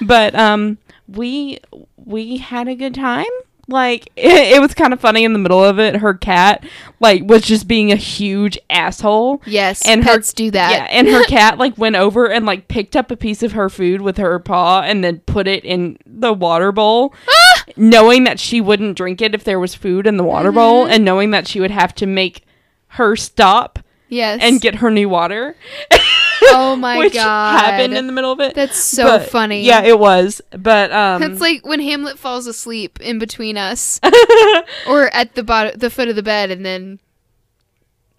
but 0.00 0.34
um, 0.36 0.78
we 1.08 1.58
we 1.96 2.38
had 2.38 2.68
a 2.68 2.74
good 2.76 2.94
time. 2.94 3.26
Like 3.68 4.08
it, 4.16 4.56
it 4.56 4.60
was 4.60 4.74
kind 4.74 4.92
of 4.92 5.00
funny 5.00 5.24
in 5.24 5.32
the 5.32 5.38
middle 5.38 5.62
of 5.62 5.78
it. 5.78 5.96
Her 5.96 6.14
cat 6.14 6.64
like 7.00 7.22
was 7.24 7.42
just 7.42 7.66
being 7.68 7.92
a 7.92 7.96
huge 7.96 8.58
asshole. 8.70 9.42
Yes, 9.46 9.86
And 9.86 10.04
her- 10.04 10.14
pets 10.14 10.32
do 10.32 10.50
that. 10.50 10.72
Yeah, 10.72 10.86
and 10.90 11.08
her 11.08 11.24
cat 11.28 11.58
like 11.58 11.76
went 11.76 11.96
over 11.96 12.30
and 12.30 12.46
like 12.46 12.68
picked 12.68 12.96
up 12.96 13.10
a 13.10 13.16
piece 13.16 13.42
of 13.42 13.52
her 13.52 13.68
food 13.68 14.00
with 14.00 14.16
her 14.18 14.38
paw 14.38 14.82
and 14.82 15.02
then 15.02 15.20
put 15.20 15.46
it 15.46 15.64
in 15.64 15.98
the 16.06 16.32
water 16.32 16.72
bowl, 16.72 17.14
ah! 17.28 17.64
knowing 17.76 18.24
that 18.24 18.40
she 18.40 18.60
wouldn't 18.60 18.96
drink 18.96 19.20
it 19.20 19.34
if 19.34 19.44
there 19.44 19.60
was 19.60 19.74
food 19.74 20.06
in 20.06 20.16
the 20.16 20.24
water 20.24 20.52
bowl, 20.52 20.84
mm-hmm. 20.84 20.92
and 20.92 21.04
knowing 21.04 21.30
that 21.30 21.46
she 21.46 21.60
would 21.60 21.70
have 21.70 21.94
to 21.96 22.06
make 22.06 22.44
her 22.88 23.16
stop 23.16 23.78
Yes. 24.08 24.40
and 24.42 24.60
get 24.60 24.76
her 24.76 24.90
new 24.90 25.08
water. 25.08 25.56
Oh 26.48 26.76
my 26.76 26.98
which 26.98 27.14
god. 27.14 27.58
happened 27.58 27.96
in 27.96 28.06
the 28.06 28.12
middle 28.12 28.32
of 28.32 28.40
it. 28.40 28.54
That's 28.54 28.76
so 28.76 29.04
But, 29.04 29.30
funny. 29.30 29.62
Yeah, 29.62 29.82
it 29.82 29.98
was. 29.98 30.40
But 30.50 30.92
um 30.92 31.20
That's 31.20 31.40
like 31.40 31.66
when 31.66 31.80
Hamlet 31.80 32.18
falls 32.18 32.46
asleep 32.46 33.00
in 33.00 33.18
between 33.18 33.56
us, 33.56 33.98
or 34.86 35.12
at 35.14 35.34
the 35.34 35.42
bottom, 35.42 35.78
the 35.78 35.90
foot 35.90 36.08
of 36.08 36.16
the 36.16 36.22
bed, 36.22 36.50
and 36.50 36.64
then 36.64 37.00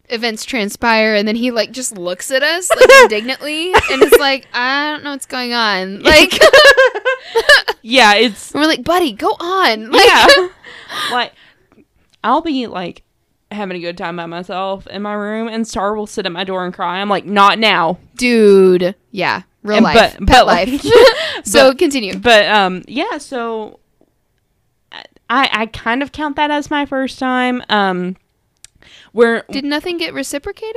events 0.10 0.46
transpire, 0.46 1.16
and 1.16 1.28
then 1.28 1.36
he 1.36 1.52
like 1.52 1.72
just 1.72 1.98
looks 1.98 2.32
at 2.32 2.44
us 2.44 2.70
like 2.70 2.90
indignantly, 3.04 3.72
and 3.74 4.02
it's 4.02 4.18
like 4.18 4.48
I 4.54 4.92
don't 4.92 5.04
know 5.04 5.12
what's 5.12 5.26
going 5.26 5.54
on. 5.54 6.02
Like 6.02 6.34
yeah, 7.82 8.16
it's 8.16 8.54
we're 8.54 8.66
like, 8.66 8.84
buddy, 8.84 9.14
go 9.14 9.30
on. 9.40 9.92
Like, 9.92 10.08
yeah. 10.08 10.48
like 11.12 11.34
I'll 12.24 12.42
be 12.42 12.68
like 12.68 13.04
having 13.52 13.78
a 13.78 13.80
good 13.80 13.98
time 13.98 14.16
by 14.18 14.26
myself 14.26 14.88
in 14.88 15.02
my 15.02 15.14
room 15.14 15.48
and 15.48 15.68
Star 15.68 15.96
will 15.96 16.08
sit 16.08 16.26
at 16.26 16.32
my 16.32 16.44
door 16.44 16.66
and 16.66 16.74
cry. 16.74 17.00
I'm 17.00 17.10
like, 17.10 17.26
not 17.26 17.60
now. 17.60 17.98
dude. 18.16 18.96
Yeah, 19.12 19.44
real 19.64 19.78
And- 19.78 19.84
life, 19.84 20.16
but- 20.18 20.28
pet 20.28 20.46
but, 20.46 20.48
life. 20.48 20.82
so 21.46 21.70
but- 21.70 21.78
continue. 21.78 22.18
But 22.18 22.48
um 22.48 22.84
yeah, 22.88 23.18
so 23.20 23.80
I 25.30 25.50
I 25.52 25.66
kind 25.68 26.02
of 26.02 26.12
count 26.12 26.36
that 26.36 26.52
as 26.52 26.70
my 26.70 26.86
first 26.86 27.20
time. 27.20 27.64
Um 27.70 28.16
where 29.12 29.44
Did 29.52 29.66
nothing 29.66 29.98
get 29.98 30.14
reciprocated? 30.14 30.76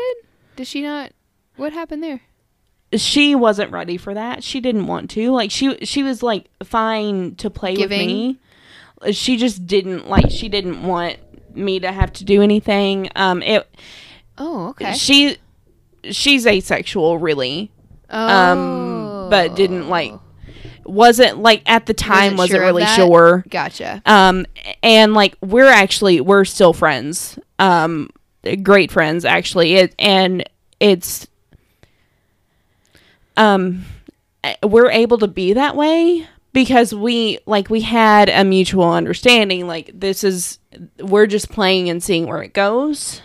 Did 0.57 0.67
she 0.67 0.83
not? 0.83 1.13
What 1.57 1.73
happened 1.73 2.03
there? 2.03 2.23
she 2.97 3.37
wasn't 3.37 3.71
ready 3.71 3.97
for 3.97 4.15
that. 4.15 4.43
She 4.43 4.61
didn't 4.61 4.89
want 4.89 5.11
to. 5.11 5.31
Like 5.31 5.51
she 5.53 5.77
she 5.85 6.03
was 6.03 6.23
like 6.25 6.47
fine 6.65 7.37
to 7.37 7.49
play 7.51 7.77
Giving. 7.77 7.99
with 8.01 8.07
me. 9.07 9.13
She 9.13 9.37
just 9.37 9.67
didn't 9.67 10.09
like 10.09 10.31
she 10.31 10.49
didn't 10.49 10.83
want 10.83 11.17
me 11.57 11.81
to 11.81 11.91
have 11.93 12.13
to 12.15 12.25
do 12.25 12.43
anything. 12.43 13.09
Um 13.17 13.43
it 13.43 13.69
Oh, 14.39 14.69
okay. 14.71 14.93
she 14.95 15.37
she's 16.05 16.47
asexual 16.47 17.19
really. 17.19 17.71
Oh, 18.09 18.27
Um 18.29 19.31
but 19.31 19.55
didn't 19.55 19.89
like 19.89 20.13
wasn't 20.85 21.39
like 21.39 21.63
at 21.67 21.87
the 21.87 21.95
time 21.95 22.37
Wasn't 22.37 22.39
wasn't, 22.39 22.57
sure 22.57 22.65
really 22.67 22.87
sure. 22.87 23.45
Gotcha. 23.49 24.03
Um 24.07 24.47
and 24.83 25.15
like 25.15 25.37
we're 25.41 25.67
actually 25.69 26.21
we're 26.21 26.45
still 26.45 26.73
friends. 26.73 27.39
Um 27.59 28.11
great 28.63 28.91
friends 28.91 29.25
actually. 29.25 29.75
It 29.75 29.95
and 29.99 30.49
it's 30.81 31.27
um 33.37 33.85
we're 34.63 34.91
able 34.91 35.19
to 35.19 35.29
be 35.29 35.53
that 35.53 35.77
way 35.77 36.27
because 36.53 36.95
we 36.95 37.39
like 37.47 37.71
we 37.71 37.81
had 37.83 38.29
a 38.29 38.45
mutual 38.45 38.91
understanding 38.91 39.67
like 39.67 39.91
this 39.95 40.25
is 40.25 40.59
we're 40.99 41.27
just 41.27 41.51
playing 41.51 41.89
and 41.89 42.03
seeing 42.03 42.27
where 42.27 42.43
it 42.43 42.53
goes. 42.55 43.23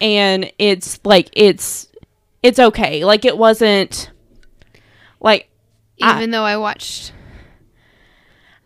And 0.00 0.50
it's 0.58 0.98
like 1.04 1.28
it's 1.32 1.88
it's 2.42 2.58
okay. 2.58 3.04
Like 3.04 3.24
it 3.24 3.36
wasn't 3.38 4.10
like 5.20 5.48
I- 6.00 6.16
Even 6.18 6.30
though 6.30 6.44
I 6.44 6.56
watched 6.56 7.12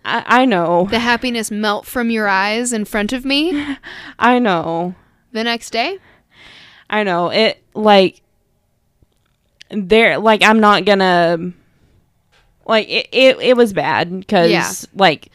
I, 0.04 0.42
I 0.42 0.44
know. 0.44 0.86
the 0.90 1.00
happiness 1.00 1.50
melt 1.50 1.84
from 1.84 2.10
your 2.10 2.28
eyes 2.28 2.72
in 2.72 2.84
front 2.84 3.12
of 3.12 3.24
me 3.24 3.76
i 4.20 4.38
know. 4.38 4.94
the 5.32 5.42
next 5.42 5.70
day. 5.70 5.98
i 6.88 7.02
know. 7.02 7.30
It 7.30 7.62
like 7.74 8.22
there 9.70 10.18
like 10.18 10.42
i'm 10.44 10.60
not 10.60 10.84
gonna 10.84 11.52
like 12.66 12.88
it 12.88 13.08
it, 13.12 13.38
it 13.40 13.56
was 13.56 13.72
bad 13.72 14.20
because 14.20 14.50
Yeah. 14.50 14.70
like 14.94 15.28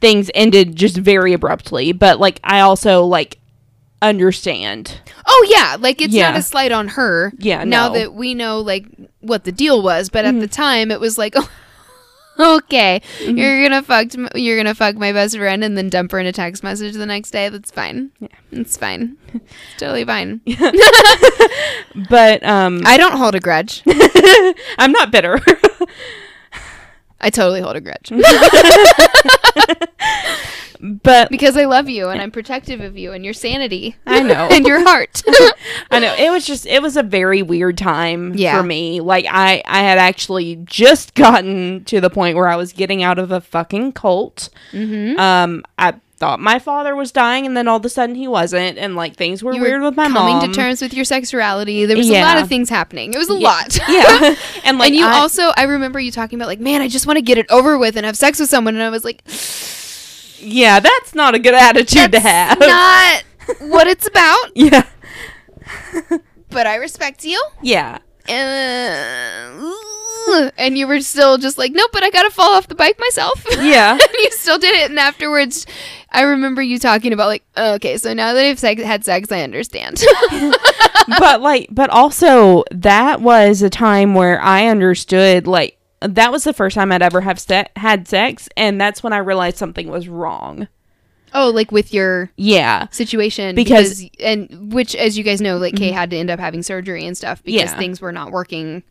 things 0.00 0.30
ended 0.34 0.76
just 0.76 0.96
very 0.96 1.32
abruptly 1.32 1.92
but 1.92 2.20
like 2.20 2.38
i 2.44 2.60
also 2.60 3.04
like 3.04 3.38
understand 4.00 5.00
Oh 5.30 5.46
yeah, 5.50 5.76
like 5.78 6.00
it's 6.00 6.14
not 6.14 6.36
a 6.36 6.42
slight 6.42 6.70
on 6.72 6.88
her. 6.88 7.32
Yeah, 7.36 7.64
Now 7.64 7.88
no. 7.88 7.94
that 7.94 8.14
we 8.14 8.32
know 8.32 8.60
like 8.60 8.86
what 9.20 9.42
the 9.44 9.50
deal 9.52 9.82
was, 9.82 10.08
but 10.08 10.24
Mm-hmm. 10.24 10.36
at 10.36 10.40
the 10.40 10.48
time 10.48 10.90
it 10.90 11.00
was 11.00 11.18
like, 11.18 11.34
oh, 11.36 11.50
okay, 12.56 13.02
Mm-hmm. 13.18 13.36
you're 13.36 13.62
gonna 13.62 13.82
fuck, 13.82 14.06
you're 14.36 14.56
gonna 14.56 14.74
fuck 14.74 14.94
my 14.96 15.12
best 15.12 15.36
friend, 15.36 15.62
and 15.64 15.76
then 15.76 15.90
dump 15.90 16.12
her 16.12 16.18
in 16.20 16.26
a 16.26 16.32
text 16.32 16.62
message 16.62 16.94
the 16.94 17.04
next 17.06 17.30
day. 17.32 17.48
That's 17.50 17.70
fine. 17.72 18.10
Yeah, 18.20 18.28
it's 18.52 18.76
fine. 18.76 19.16
It's 19.34 19.44
totally 19.78 20.04
fine. 20.04 20.40
but 22.08 22.42
um 22.44 22.82
I 22.86 22.96
don't 22.96 23.16
hold 23.16 23.34
a 23.34 23.40
grudge. 23.40 23.82
i'm 24.78 24.92
not 24.92 25.10
bitter 25.10 25.40
I 27.20 27.30
totally 27.30 27.60
hold 27.60 27.76
a 27.76 27.80
grudge 27.80 28.12
but 30.80 31.28
because 31.30 31.56
I 31.56 31.64
love 31.64 31.88
you 31.88 32.08
and 32.08 32.22
I'm 32.22 32.30
protective 32.30 32.80
of 32.80 32.96
you 32.96 33.12
and 33.12 33.24
your 33.24 33.34
sanity. 33.34 33.96
I 34.06 34.20
know. 34.22 34.48
and 34.50 34.64
your 34.64 34.80
heart. 34.84 35.22
I 35.90 35.98
know 35.98 36.14
it 36.16 36.30
was 36.30 36.46
just 36.46 36.66
it 36.66 36.80
was 36.80 36.96
a 36.96 37.02
very 37.02 37.42
weird 37.42 37.76
time 37.76 38.34
Yeah. 38.34 38.56
for 38.56 38.62
me. 38.62 39.00
Like 39.00 39.26
I 39.28 39.62
I 39.66 39.80
had 39.80 39.98
actually 39.98 40.56
just 40.64 41.14
gotten 41.14 41.84
to 41.86 42.00
the 42.00 42.10
point 42.10 42.36
where 42.36 42.46
I 42.48 42.54
was 42.56 42.72
getting 42.72 43.02
out 43.02 43.18
of 43.18 43.32
a 43.32 43.40
fucking 43.40 43.92
cult. 43.92 44.50
mm-hmm. 44.72 45.18
Um, 45.18 45.64
I 45.78 45.94
thought 46.18 46.40
my 46.40 46.58
father 46.58 46.94
was 46.96 47.12
dying, 47.12 47.46
and 47.46 47.56
then 47.56 47.68
all 47.68 47.76
of 47.78 47.84
a 47.84 47.88
sudden 47.88 48.14
he 48.16 48.26
wasn't, 48.28 48.76
and 48.76 48.96
like 48.96 49.16
things 49.16 49.42
were 49.42 49.52
You 49.54 49.60
weird 49.60 49.82
with 49.82 49.96
my 49.96 50.04
coming 50.08 50.14
mom. 50.34 50.40
Coming 50.40 50.52
to 50.52 50.60
terms 50.60 50.82
with 50.82 50.92
your 50.92 51.04
sexuality. 51.04 51.86
There 51.86 51.96
was 51.96 52.10
a 52.10 52.20
lot 52.20 52.38
of 52.38 52.48
things 52.48 52.68
happening. 52.68 53.14
It 53.14 53.18
was 53.18 53.28
a 53.28 53.34
lot. 53.34 53.78
yeah, 53.88 54.34
and 54.64 54.78
like 54.78 54.88
and 54.88 54.96
you 54.96 55.06
I- 55.06 55.18
also, 55.18 55.50
I 55.56 55.64
remember 55.64 55.98
you 56.00 56.10
talking 56.10 56.38
about 56.38 56.48
like, 56.48 56.60
man, 56.60 56.82
I 56.82 56.88
just 56.88 57.06
want 57.06 57.16
to 57.18 57.22
get 57.22 57.38
it 57.38 57.46
over 57.50 57.78
with 57.78 57.96
and 57.96 58.04
have 58.04 58.16
sex 58.16 58.38
with 58.40 58.48
someone, 58.50 58.74
and 58.74 58.82
I 58.82 58.90
was 58.90 59.04
like, 59.04 59.22
yeah, 60.40 60.80
that's 60.80 61.14
not 61.14 61.34
a 61.34 61.38
good 61.38 61.54
attitude 61.54 62.12
to 62.12 62.20
have. 62.20 62.58
not 62.60 63.22
what 63.60 63.86
it's 63.86 64.06
about. 64.06 64.50
yeah, 64.56 64.86
But 66.50 66.66
I 66.66 66.76
respect 66.76 67.24
you. 67.24 67.42
yeah, 67.62 67.98
Uh, 68.28 69.72
and 70.58 70.76
you 70.78 70.86
were 70.86 71.00
still 71.00 71.38
just 71.38 71.58
like, 71.58 71.72
nope, 71.72 71.90
but 71.92 72.02
I 72.02 72.10
gotta 72.10 72.30
fall 72.30 72.54
off 72.54 72.68
the 72.68 72.74
bike 72.74 72.98
myself. 72.98 73.44
yeah. 73.60 73.92
and 73.92 74.12
you 74.18 74.30
still 74.32 74.58
did 74.58 74.74
it. 74.74 74.90
And 74.90 74.98
afterwards, 74.98 75.66
I 76.10 76.22
remember 76.22 76.62
you 76.62 76.78
talking 76.78 77.12
about 77.12 77.26
like, 77.28 77.44
okay, 77.56 77.96
so 77.98 78.14
now 78.14 78.32
that 78.32 78.44
I've 78.44 78.58
sex- 78.58 78.82
had 78.82 79.04
sex, 79.04 79.30
I 79.30 79.42
understand. 79.42 80.02
but 81.18 81.40
like 81.40 81.68
but 81.70 81.90
also 81.90 82.64
that 82.70 83.20
was 83.20 83.62
a 83.62 83.70
time 83.70 84.14
where 84.14 84.40
i 84.42 84.66
understood 84.66 85.46
like 85.46 85.78
that 86.00 86.30
was 86.30 86.44
the 86.44 86.52
first 86.52 86.74
time 86.74 86.92
i'd 86.92 87.02
ever 87.02 87.20
have 87.20 87.38
se- 87.38 87.68
had 87.76 88.06
sex 88.06 88.48
and 88.56 88.80
that's 88.80 89.02
when 89.02 89.12
i 89.12 89.18
realized 89.18 89.56
something 89.56 89.88
was 89.90 90.08
wrong 90.08 90.68
oh, 91.34 91.50
like 91.50 91.70
with 91.72 91.92
your 91.92 92.30
yeah 92.36 92.88
situation 92.90 93.54
Because- 93.54 94.04
and 94.20 94.72
which 94.72 94.94
as 94.94 95.16
you 95.16 95.24
guys 95.24 95.40
know 95.40 95.56
like 95.56 95.76
kay 95.76 95.88
mm-hmm. 95.88 95.96
had 95.96 96.10
to 96.10 96.16
end 96.16 96.30
up 96.30 96.40
having 96.40 96.62
surgery 96.62 97.06
and 97.06 97.16
stuff 97.16 97.42
because 97.42 97.70
Yeah. 97.70 97.78
things 97.78 98.00
were 98.00 98.12
not 98.12 98.30
working 98.30 98.82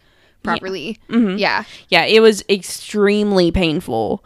properly. 0.44 1.00
Mhm. 1.10 1.40
yeah. 1.40 1.64
Yeah 1.90 2.06
it 2.06 2.22
was 2.22 2.44
extremely 2.50 3.52
painful. 3.52 4.24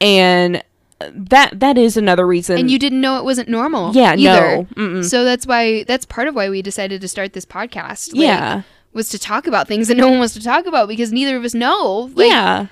And 0.00 0.62
that 1.00 1.60
that 1.60 1.78
is 1.78 1.96
another 1.96 2.26
reason 2.26 2.58
and 2.58 2.70
you 2.70 2.78
didn't 2.78 3.00
know 3.00 3.18
it 3.18 3.24
wasn't 3.24 3.48
normal 3.48 3.94
yeah 3.94 4.14
either. 4.16 4.56
No 4.56 4.66
mm-mm. 4.74 5.04
so 5.04 5.24
that's 5.24 5.46
why 5.46 5.84
that's 5.84 6.04
part 6.04 6.26
of 6.26 6.34
why 6.34 6.48
we 6.48 6.60
decided 6.60 7.00
to 7.00 7.08
start 7.08 7.34
this 7.34 7.44
podcast 7.44 8.12
like, 8.14 8.22
yeah. 8.22 8.62
was 8.92 9.08
to 9.10 9.18
talk 9.18 9.46
about 9.46 9.68
things 9.68 9.86
that 9.88 9.96
no 9.96 10.08
one 10.08 10.18
wants 10.18 10.34
to 10.34 10.42
talk 10.42 10.66
about 10.66 10.88
because 10.88 11.12
neither 11.12 11.36
of 11.36 11.44
us 11.44 11.54
know 11.54 12.10
like, 12.14 12.28
yeah. 12.28 12.66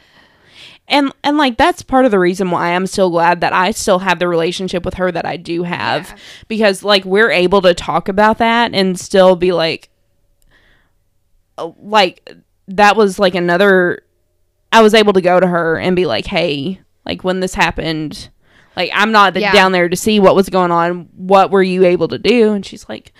And 0.88 1.12
and 1.22 1.36
like 1.36 1.56
that's 1.56 1.82
part 1.82 2.04
of 2.04 2.10
the 2.10 2.18
reason 2.18 2.50
why 2.50 2.70
i'm 2.70 2.86
still 2.88 3.10
glad 3.10 3.40
that 3.42 3.52
i 3.52 3.70
still 3.70 4.00
have 4.00 4.18
the 4.18 4.26
relationship 4.28 4.84
with 4.84 4.94
her 4.94 5.12
that 5.12 5.24
i 5.24 5.36
do 5.36 5.62
have. 5.62 6.08
Yeah. 6.08 6.16
because 6.48 6.82
like 6.82 7.04
we're 7.04 7.30
able 7.30 7.62
to 7.62 7.74
talk 7.74 8.08
about 8.08 8.38
that 8.38 8.74
and 8.74 8.98
still 8.98 9.36
be 9.36 9.52
like 9.52 9.88
uh, 11.58 11.70
like 11.78 12.28
that 12.68 12.96
was 12.96 13.18
like 13.18 13.34
another 13.34 14.02
i 14.72 14.82
was 14.82 14.94
able 14.94 15.12
to 15.12 15.20
go 15.20 15.38
to 15.40 15.46
her 15.46 15.78
and 15.78 15.94
be 15.96 16.06
like 16.06 16.26
hey 16.26 16.80
like 17.04 17.22
when 17.24 17.40
this 17.40 17.54
happened 17.54 18.28
like 18.76 18.90
i'm 18.94 19.12
not 19.12 19.36
Yeah. 19.36 19.52
down 19.52 19.72
there 19.72 19.88
to 19.88 19.96
see 19.96 20.18
what 20.20 20.34
was 20.34 20.48
going 20.48 20.70
on 20.72 21.08
what 21.16 21.50
were 21.50 21.62
you 21.62 21.84
able 21.84 22.08
to 22.08 22.18
do 22.18 22.52
and 22.52 22.64
she's 22.66 22.88
like 22.88 23.12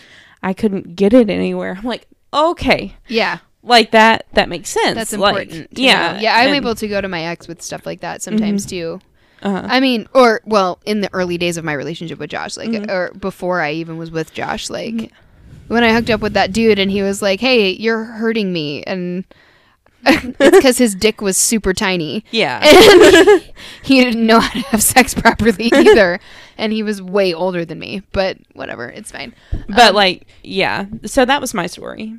I 0.42 0.52
couldn't 0.52 0.94
get 0.94 1.12
it 1.14 1.28
anywhere. 1.28 1.74
I'm 1.76 1.84
like, 1.86 2.06
okay, 2.32 2.94
Yeah, 3.08 3.38
like 3.64 3.90
that 3.92 4.26
that 4.34 4.48
makes 4.48 4.68
sense. 4.68 4.94
that's 4.94 5.12
Like, 5.12 5.46
important. 5.48 5.74
to 5.74 5.82
yeah, 5.82 6.12
know. 6.12 6.18
yeah. 6.20 6.36
I'm 6.36 6.48
and- 6.48 6.56
able 6.56 6.74
to 6.76 6.86
go 6.86 7.00
to 7.00 7.08
my 7.08 7.22
ex 7.22 7.48
with 7.48 7.62
stuff 7.62 7.84
like 7.86 8.00
that 8.02 8.22
sometimes 8.22 8.64
too. 8.66 9.00
uh-huh. 9.42 9.66
I 9.68 9.80
mean, 9.80 10.06
or 10.14 10.42
well, 10.44 10.78
in 10.84 11.00
the 11.00 11.12
early 11.12 11.36
days 11.38 11.56
of 11.56 11.64
my 11.64 11.72
relationship 11.72 12.18
with 12.20 12.30
Josh, 12.30 12.56
like, 12.56 12.68
Mhm. 12.68 12.88
or 12.88 13.12
before 13.18 13.60
I 13.60 13.72
even 13.72 13.96
was 13.96 14.10
with 14.12 14.32
Josh, 14.34 14.70
like, 14.70 15.10
when 15.68 15.84
I 15.84 15.92
hooked 15.92 16.10
up 16.10 16.20
with 16.20 16.34
that 16.34 16.52
dude 16.52 16.78
and 16.78 16.90
he 16.90 17.02
was 17.02 17.22
like, 17.22 17.40
"Hey, 17.40 17.70
you're 17.70 18.04
hurting 18.04 18.52
me," 18.52 18.82
and 18.84 19.24
it's 20.04 20.56
because 20.56 20.78
his 20.78 20.94
dick 20.94 21.20
was 21.20 21.36
super 21.36 21.72
tiny. 21.74 22.24
yeah. 22.30 22.60
and 22.64 23.42
he 23.82 24.04
didn't 24.04 24.24
know 24.24 24.38
how 24.40 24.52
to 24.52 24.60
have 24.68 24.82
sex 24.82 25.14
properly 25.14 25.70
either 25.74 26.20
and 26.58 26.72
he 26.72 26.82
was 26.82 27.02
way 27.02 27.34
older 27.34 27.64
than 27.64 27.78
me 27.78 28.02
but 28.12 28.38
whatever 28.54 28.88
it's 28.88 29.10
fine 29.10 29.34
but 29.68 29.88
Um, 29.90 29.94
like, 29.96 30.26
yeah. 30.44 30.86
So 31.06 31.24
that 31.24 31.40
was 31.40 31.54
my 31.54 31.66
story. 31.66 32.14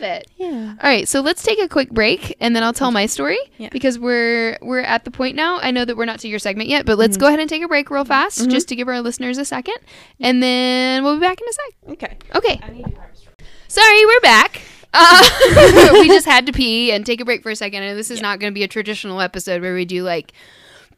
Love 0.00 0.02
it 0.10 0.28
Yeah. 0.36 0.74
all 0.82 0.90
right 0.90 1.08
so 1.08 1.20
let's 1.20 1.42
take 1.42 1.60
a 1.60 1.68
quick 1.68 1.90
break 1.90 2.36
and 2.40 2.54
then 2.56 2.62
i'll 2.62 2.72
tell 2.72 2.90
my 2.90 3.06
story 3.06 3.38
Yeah. 3.58 3.68
because 3.70 3.98
we're 3.98 4.58
we're 4.62 4.80
at 4.80 5.04
the 5.04 5.10
point 5.10 5.36
now 5.36 5.58
i 5.60 5.70
know 5.70 5.84
that 5.84 5.96
we're 5.96 6.04
not 6.04 6.20
to 6.20 6.28
your 6.28 6.38
segment 6.38 6.68
yet 6.68 6.86
but 6.86 6.98
let's 6.98 7.16
Mhm. 7.16 7.20
go 7.20 7.26
ahead 7.28 7.40
and 7.40 7.48
take 7.48 7.62
a 7.62 7.68
break 7.68 7.90
real 7.90 8.04
fast 8.04 8.38
Mhm. 8.40 8.50
just 8.50 8.68
to 8.68 8.76
give 8.76 8.88
our 8.88 9.00
listeners 9.00 9.38
a 9.38 9.44
second 9.44 9.76
and 10.20 10.42
then 10.42 11.04
we'll 11.04 11.16
be 11.16 11.20
back 11.20 11.38
in 11.40 11.48
a 11.48 11.52
sec 11.52 11.74
Okay. 11.92 12.16
okay 12.36 12.60
I 12.62 12.70
need 12.72 12.84
to 12.84 12.90
grab 12.90 13.08
a 13.12 13.16
straw. 13.16 13.32
sorry 13.68 14.04
we're 14.06 14.20
back 14.20 14.60
uh, 14.94 15.28
we 15.94 16.08
just 16.08 16.26
had 16.26 16.44
to 16.46 16.52
pee 16.52 16.92
and 16.92 17.06
take 17.06 17.20
a 17.20 17.24
break 17.24 17.42
for 17.42 17.50
a 17.50 17.56
second 17.56 17.82
and 17.82 17.98
this 17.98 18.10
is 18.10 18.20
not 18.20 18.38
going 18.40 18.50
to 18.52 18.54
be 18.54 18.62
a 18.62 18.68
traditional 18.68 19.20
episode 19.20 19.62
where 19.62 19.74
we 19.74 19.84
do 19.84 20.02
like 20.02 20.32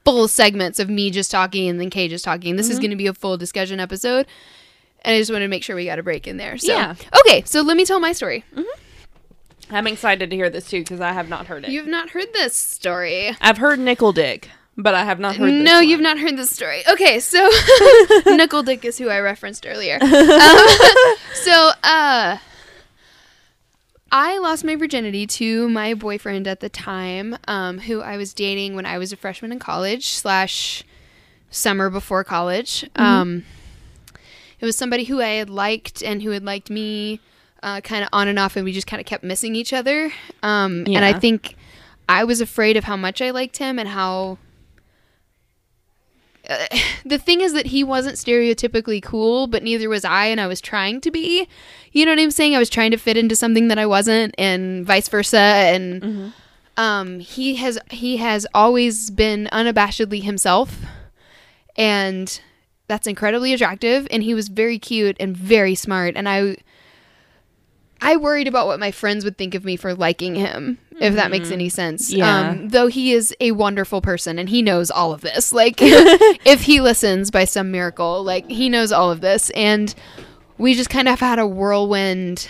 full 0.04 0.26
segments 0.28 0.78
of 0.80 0.90
me 0.90 1.10
just 1.10 1.30
talking 1.30 1.68
and 1.68 1.80
then 1.80 1.88
Kay 1.90 2.08
just 2.08 2.24
talking. 2.26 2.56
This 2.56 2.68
is 2.68 2.76
Mhm. 2.78 2.82
going 2.82 2.90
to 2.90 2.96
be 2.96 3.06
a 3.06 3.14
full 3.14 3.38
discussion 3.38 3.80
episode. 3.80 4.26
And 5.02 5.14
I 5.14 5.18
just 5.18 5.30
wanted 5.30 5.44
to 5.46 5.48
make 5.48 5.62
sure 5.62 5.74
we 5.76 5.86
got 5.86 5.98
a 5.98 6.02
break 6.02 6.26
in 6.26 6.36
there. 6.36 6.58
So, 6.58 6.72
Yeah. 6.72 6.94
okay, 7.20 7.42
so 7.46 7.62
let 7.62 7.76
me 7.76 7.84
tell 7.86 8.00
my 8.00 8.12
story. 8.12 8.44
I'm 9.74 9.86
excited 9.86 10.30
to 10.30 10.36
hear 10.36 10.48
this 10.50 10.68
too 10.70 10.80
because 10.80 11.00
I 11.00 11.12
have 11.12 11.28
not 11.28 11.46
heard 11.46 11.64
it. 11.64 11.70
You've 11.70 11.86
not 11.86 12.10
heard 12.10 12.32
this 12.32 12.56
story. 12.56 13.36
I've 13.40 13.58
heard 13.58 13.78
Nickel 13.78 14.12
Dick, 14.12 14.50
but 14.76 14.94
I 14.94 15.04
have 15.04 15.18
not 15.20 15.36
heard. 15.36 15.52
This 15.52 15.64
No, 15.64 15.76
one. 15.76 15.88
you've 15.88 16.00
not 16.00 16.18
heard 16.18 16.36
this 16.36 16.50
story. 16.50 16.82
Okay, 16.88 17.20
so 17.20 17.50
Nickel 18.26 18.62
Dick 18.62 18.84
is 18.84 18.98
who 18.98 19.08
I 19.08 19.18
referenced 19.20 19.66
earlier. 19.66 19.98
Um, 20.02 21.16
so, 21.34 21.70
uh, 21.82 22.38
I 24.12 24.38
lost 24.38 24.64
my 24.64 24.76
virginity 24.76 25.26
to 25.26 25.68
my 25.68 25.94
boyfriend 25.94 26.46
at 26.46 26.60
the 26.60 26.68
time, 26.68 27.36
um, 27.48 27.78
who 27.80 28.00
I 28.00 28.16
was 28.16 28.32
dating 28.32 28.76
when 28.76 28.86
I 28.86 28.96
was 28.98 29.12
a 29.12 29.16
freshman 29.16 29.50
in 29.50 29.58
college 29.58 30.06
slash 30.10 30.84
summer 31.50 31.90
before 31.90 32.22
college. 32.22 32.88
Um, 32.94 33.44
it 34.60 34.64
was 34.64 34.76
somebody 34.76 35.04
who 35.04 35.20
I 35.20 35.30
had 35.30 35.50
liked 35.50 36.02
and 36.02 36.22
who 36.22 36.30
had 36.30 36.44
liked 36.44 36.70
me, 36.70 37.20
uh, 37.64 37.80
kind 37.80 38.02
of 38.04 38.08
on 38.12 38.28
and 38.28 38.38
off, 38.38 38.54
and 38.56 38.64
we 38.64 38.72
just 38.72 38.86
kind 38.86 39.00
of 39.00 39.06
kept 39.06 39.24
missing 39.24 39.56
each 39.56 39.72
other. 39.72 40.12
Um, 40.42 40.84
And 40.86 41.04
I 41.04 41.12
think 41.20 41.56
I 42.08 42.22
was 42.24 42.40
afraid 42.40 42.76
of 42.76 42.84
how 42.84 42.96
much 42.96 43.20
I 43.22 43.30
liked 43.30 43.56
him 43.56 43.78
and 43.78 43.88
how 43.88 44.38
uh, 46.48 46.66
the 47.06 47.18
thing 47.18 47.40
is 47.40 47.52
that 47.54 47.66
he 47.66 47.82
wasn't 47.82 48.16
stereotypically 48.16 49.02
cool, 49.02 49.46
but 49.46 49.62
neither 49.62 49.88
was 49.88 50.04
I, 50.04 50.26
and 50.26 50.40
I 50.40 50.46
was 50.46 50.60
trying 50.60 51.00
to 51.02 51.10
be. 51.10 51.48
You 51.92 52.04
know 52.04 52.12
what 52.12 52.20
I'm 52.20 52.30
saying? 52.30 52.54
I 52.54 52.58
was 52.58 52.70
trying 52.70 52.90
to 52.90 52.96
fit 52.98 53.16
into 53.16 53.34
something 53.36 53.68
that 53.68 53.78
I 53.78 53.86
wasn't, 53.86 54.34
and 54.38 54.84
vice 54.86 55.08
versa. 55.08 55.38
And 55.38 56.02
Mhm. 56.02 56.32
um, 56.76 57.20
he 57.20 57.54
has 57.56 57.78
he 57.90 58.18
has 58.18 58.46
always 58.52 59.10
been 59.10 59.48
unabashedly 59.52 60.22
himself, 60.22 60.80
and 61.76 62.40
that's 62.88 63.06
incredibly 63.06 63.54
attractive. 63.54 64.06
And 64.10 64.22
he 64.22 64.34
was 64.34 64.48
very 64.48 64.78
cute 64.78 65.16
and 65.18 65.34
very 65.36 65.74
smart. 65.74 66.14
And 66.16 66.28
I 66.28 66.56
I 68.04 68.16
worried 68.16 68.46
about 68.48 68.66
what 68.66 68.78
my 68.78 68.90
friends 68.90 69.24
would 69.24 69.36
think 69.38 69.54
of 69.54 69.64
me 69.64 69.76
for 69.76 69.94
liking 69.94 70.34
him, 70.34 70.78
if 71.00 71.14
that 71.14 71.30
makes 71.30 71.48
Mhm. 71.48 71.52
any 71.52 71.68
sense. 71.68 72.12
Yeah. 72.12 72.50
Um, 72.50 72.68
though 72.68 72.86
he 72.86 73.12
is 73.12 73.34
a 73.40 73.52
wonderful 73.52 74.00
person 74.00 74.38
and 74.38 74.48
he 74.48 74.62
knows 74.62 74.90
all 74.90 75.12
of 75.12 75.22
this. 75.22 75.52
Like, 75.52 75.76
if 75.80 76.62
he 76.62 76.80
listens 76.80 77.30
by 77.30 77.44
some 77.44 77.70
miracle, 77.70 78.22
like, 78.22 78.48
he 78.50 78.68
knows 78.68 78.92
all 78.92 79.10
of 79.10 79.20
this. 79.22 79.50
And 79.50 79.94
we 80.58 80.74
just 80.74 80.90
kind 80.90 81.08
of 81.08 81.18
had 81.20 81.38
a 81.38 81.46
whirlwind. 81.46 82.46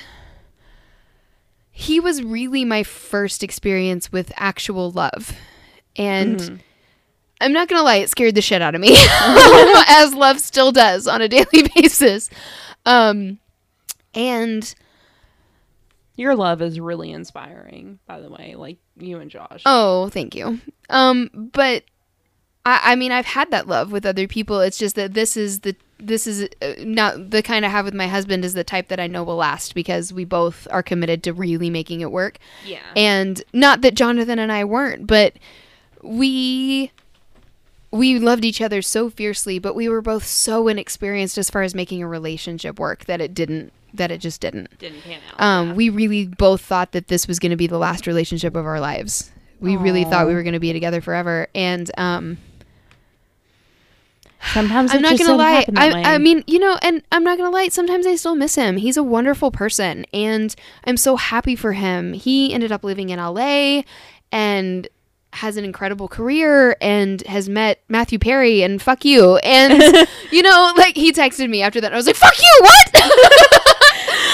He 1.70 1.98
was 2.00 2.22
really 2.22 2.64
my 2.64 2.82
first 2.82 3.42
experience 3.42 4.12
with 4.12 4.32
actual 4.36 4.90
love. 4.90 5.32
And. 5.96 6.38
Mhm. 6.40 6.58
I'm 7.40 7.52
not 7.52 7.68
gonna 7.68 7.82
lie, 7.82 7.96
it 7.96 8.08
scared 8.08 8.36
the 8.36 8.40
shit 8.40 8.62
out 8.62 8.74
of 8.76 8.80
me, 8.80 8.94
as 9.88 10.14
love 10.14 10.38
still 10.40 10.70
does 10.72 11.06
on 11.06 11.20
a 11.20 11.28
daily 11.28 11.68
basis. 11.74 12.30
Um, 12.86 13.38
and 14.14 14.72
Your 16.16 16.34
love 16.36 16.62
is 16.62 16.78
really 16.78 17.10
inspiring, 17.10 17.98
by 18.06 18.20
the 18.20 18.30
way. 18.30 18.54
Like 18.56 18.78
you 18.96 19.18
and 19.18 19.30
Josh. 19.30 19.62
oh, 19.66 20.08
thank 20.10 20.34
you. 20.34 20.60
Um, 20.88 21.30
but 21.34 21.84
I, 22.64 22.92
I 22.92 22.94
mean, 22.96 23.12
I've 23.12 23.26
had 23.26 23.50
that 23.50 23.66
love 23.66 23.92
with 23.92 24.06
other 24.06 24.28
people. 24.28 24.60
It's 24.60 24.78
just 24.78 24.96
that 24.96 25.14
this 25.14 25.36
is 25.36 25.60
the 25.60 25.74
this 25.98 26.26
is 26.26 26.48
uh, 26.60 26.74
not 26.80 27.30
the 27.30 27.42
kind 27.42 27.64
I 27.64 27.68
have 27.68 27.84
with 27.84 27.94
my 27.94 28.06
husband 28.06 28.44
is 28.44 28.54
the 28.54 28.64
type 28.64 28.88
that 28.88 29.00
I 29.00 29.06
know 29.06 29.22
will 29.24 29.36
last 29.36 29.74
because 29.74 30.12
we 30.12 30.24
both 30.24 30.68
are 30.70 30.82
committed 30.82 31.22
to 31.24 31.32
really 31.32 31.70
making 31.70 32.00
it 32.00 32.10
work. 32.10 32.38
yeah. 32.64 32.82
And 32.96 33.42
not 33.52 33.80
that 33.82 33.94
Jonathan 33.94 34.38
and 34.38 34.52
I 34.52 34.64
weren't, 34.64 35.06
but 35.06 35.34
we 36.02 36.90
we 37.94 38.18
loved 38.18 38.44
each 38.44 38.60
other 38.60 38.82
so 38.82 39.08
fiercely, 39.08 39.60
but 39.60 39.76
we 39.76 39.88
were 39.88 40.02
both 40.02 40.26
so 40.26 40.66
inexperienced 40.66 41.38
as 41.38 41.48
far 41.48 41.62
as 41.62 41.76
making 41.76 42.02
a 42.02 42.08
relationship 42.08 42.80
work 42.80 43.04
that 43.04 43.20
it 43.20 43.32
didn't 43.34 43.72
that 43.94 44.10
it 44.10 44.18
just 44.18 44.40
didn't. 44.40 44.76
Didn't 44.80 45.02
pan 45.02 45.20
out. 45.32 45.40
Um, 45.40 45.68
yeah. 45.68 45.74
we 45.74 45.88
really 45.88 46.26
both 46.26 46.60
thought 46.60 46.90
that 46.90 47.06
this 47.06 47.28
was 47.28 47.38
going 47.38 47.50
to 47.50 47.56
be 47.56 47.68
the 47.68 47.78
last 47.78 48.08
relationship 48.08 48.56
of 48.56 48.66
our 48.66 48.80
lives. 48.80 49.30
We 49.60 49.76
really 49.76 50.02
thought 50.02 50.26
we 50.26 50.34
were 50.34 50.42
going 50.42 50.54
to 50.54 50.60
be 50.60 50.72
together 50.72 51.00
forever, 51.00 51.46
and 51.54 51.88
um, 51.96 52.36
Sometimes 54.52 54.92
I'm 54.92 55.00
not 55.00 55.16
gonna 55.16 55.36
lie. 55.36 55.50
happen 55.52 55.74
that 55.74 55.94
way. 55.94 56.02
I, 56.02 56.14
I 56.14 56.18
mean, 56.18 56.44
you 56.46 56.58
know, 56.58 56.76
and 56.82 57.02
I'm 57.12 57.24
not 57.24 57.38
gonna 57.38 57.50
lie. 57.50 57.68
Sometimes 57.68 58.06
I 58.06 58.16
still 58.16 58.34
miss 58.34 58.56
him. 58.56 58.76
He's 58.76 58.96
a 58.96 59.02
wonderful 59.02 59.50
person, 59.50 60.04
and 60.12 60.54
I'm 60.84 60.96
so 60.96 61.16
happy 61.16 61.56
for 61.56 61.72
him. 61.72 62.12
He 62.12 62.52
ended 62.52 62.70
up 62.72 62.84
living 62.84 63.08
in 63.08 63.18
LA, 63.18 63.82
and 64.32 64.88
has 65.34 65.56
an 65.56 65.64
incredible 65.64 66.08
career, 66.08 66.76
and 66.80 67.20
has 67.26 67.48
met 67.48 67.82
Matthew 67.88 68.18
Perry, 68.18 68.62
and 68.62 68.80
fuck 68.80 69.04
you, 69.04 69.36
and 69.38 70.08
you 70.30 70.42
know, 70.42 70.72
like 70.76 70.96
he 70.96 71.12
texted 71.12 71.50
me 71.50 71.60
after 71.60 71.80
that. 71.80 71.92
I 71.92 71.96
was 71.96 72.06
like, 72.06 72.16
fuck 72.16 72.38
you, 72.38 72.58
what? 72.60 72.90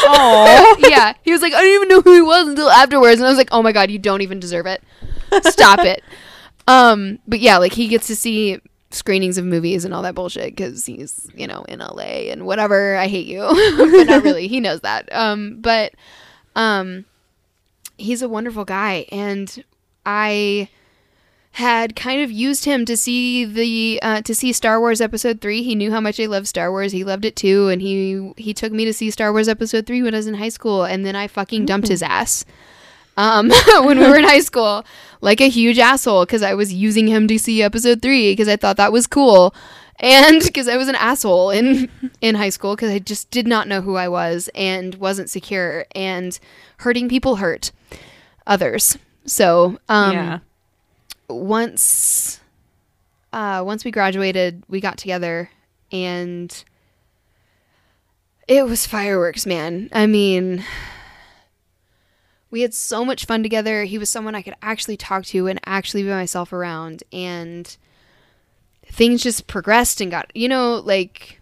Aw. 0.06 0.76
yeah, 0.88 1.14
he 1.22 1.32
was 1.32 1.42
like, 1.42 1.54
I 1.54 1.62
didn't 1.62 1.74
even 1.74 1.88
know 1.88 2.00
who 2.02 2.14
he 2.14 2.22
was 2.22 2.48
until 2.48 2.70
afterwards, 2.70 3.18
and 3.18 3.26
I 3.26 3.30
was 3.30 3.38
like, 3.38 3.48
oh 3.52 3.62
my 3.62 3.72
god, 3.72 3.90
you 3.90 3.98
don't 3.98 4.20
even 4.20 4.40
deserve 4.40 4.66
it. 4.66 4.82
Stop 5.42 5.80
it. 5.80 6.02
Um, 6.68 7.18
but 7.26 7.40
yeah, 7.40 7.56
like 7.56 7.72
he 7.72 7.88
gets 7.88 8.06
to 8.08 8.16
see 8.16 8.58
screenings 8.90 9.38
of 9.38 9.44
movies 9.44 9.84
and 9.84 9.94
all 9.94 10.02
that 10.02 10.14
bullshit 10.16 10.54
because 10.54 10.84
he's 10.84 11.28
you 11.34 11.46
know 11.46 11.62
in 11.62 11.78
LA 11.78 12.28
and 12.30 12.44
whatever. 12.44 12.96
I 12.96 13.08
hate 13.08 13.26
you, 13.26 13.40
but 13.40 14.04
not 14.04 14.22
really. 14.22 14.48
He 14.48 14.60
knows 14.60 14.80
that. 14.82 15.08
Um, 15.14 15.60
but 15.60 15.94
um, 16.56 17.06
he's 17.96 18.22
a 18.22 18.28
wonderful 18.28 18.64
guy, 18.64 19.06
and 19.10 19.64
I 20.04 20.68
had 21.52 21.96
kind 21.96 22.22
of 22.22 22.30
used 22.30 22.64
him 22.64 22.84
to 22.84 22.96
see 22.96 23.44
the 23.44 24.00
uh, 24.02 24.22
to 24.22 24.34
see 24.34 24.52
Star 24.52 24.78
Wars 24.78 25.00
Episode 25.00 25.40
Three. 25.40 25.62
He 25.62 25.74
knew 25.74 25.90
how 25.90 26.00
much 26.00 26.20
I 26.20 26.26
loved 26.26 26.46
Star 26.46 26.70
Wars. 26.70 26.92
He 26.92 27.04
loved 27.04 27.24
it 27.24 27.36
too, 27.36 27.68
and 27.68 27.82
he 27.82 28.32
he 28.36 28.54
took 28.54 28.72
me 28.72 28.84
to 28.84 28.92
see 28.92 29.10
Star 29.10 29.32
Wars 29.32 29.48
Episode 29.48 29.86
Three 29.86 30.02
when 30.02 30.14
I 30.14 30.18
was 30.18 30.26
in 30.26 30.34
high 30.34 30.48
school, 30.48 30.84
and 30.84 31.04
then 31.04 31.16
I 31.16 31.26
fucking 31.26 31.66
dumped 31.66 31.88
his 31.88 32.02
ass. 32.02 32.44
Um, 33.16 33.50
when 33.82 33.98
we 33.98 34.08
were 34.08 34.16
in 34.16 34.24
high 34.24 34.40
school, 34.40 34.84
like 35.20 35.40
a 35.40 35.48
huge 35.48 35.78
asshole, 35.78 36.24
because 36.24 36.42
I 36.42 36.54
was 36.54 36.72
using 36.72 37.08
him 37.08 37.26
to 37.28 37.38
see 37.38 37.62
Episode 37.62 38.00
Three 38.00 38.32
because 38.32 38.48
I 38.48 38.56
thought 38.56 38.76
that 38.76 38.92
was 38.92 39.08
cool, 39.08 39.52
and 39.98 40.40
because 40.44 40.68
I 40.68 40.76
was 40.76 40.88
an 40.88 40.94
asshole 40.94 41.50
in 41.50 41.90
in 42.20 42.36
high 42.36 42.50
school 42.50 42.76
because 42.76 42.90
I 42.90 43.00
just 43.00 43.30
did 43.32 43.48
not 43.48 43.66
know 43.66 43.80
who 43.80 43.96
I 43.96 44.08
was 44.08 44.48
and 44.54 44.94
wasn't 44.94 45.28
secure, 45.28 45.84
and 45.96 46.38
hurting 46.78 47.08
people 47.08 47.36
hurt 47.36 47.72
others. 48.46 48.96
So 49.26 49.78
um, 49.88 50.12
yeah. 50.12 50.38
Once 51.34 52.40
uh 53.32 53.62
once 53.64 53.84
we 53.84 53.90
graduated 53.90 54.62
we 54.68 54.80
got 54.80 54.98
together 54.98 55.50
and 55.92 56.64
it 58.48 58.66
was 58.66 58.86
fireworks 58.86 59.46
man. 59.46 59.88
I 59.92 60.06
mean 60.06 60.64
we 62.50 62.62
had 62.62 62.74
so 62.74 63.04
much 63.04 63.26
fun 63.26 63.44
together. 63.44 63.84
He 63.84 63.98
was 63.98 64.10
someone 64.10 64.34
i 64.34 64.42
could 64.42 64.56
actually 64.62 64.96
talk 64.96 65.24
to 65.26 65.46
and 65.46 65.60
actually 65.64 66.02
be 66.02 66.08
myself 66.08 66.52
around. 66.52 67.04
And 67.12 67.76
things 68.86 69.22
just 69.22 69.46
progressed 69.46 70.00
and 70.00 70.10
got 70.10 70.30
you 70.34 70.48
know 70.48 70.82
like 70.84 71.40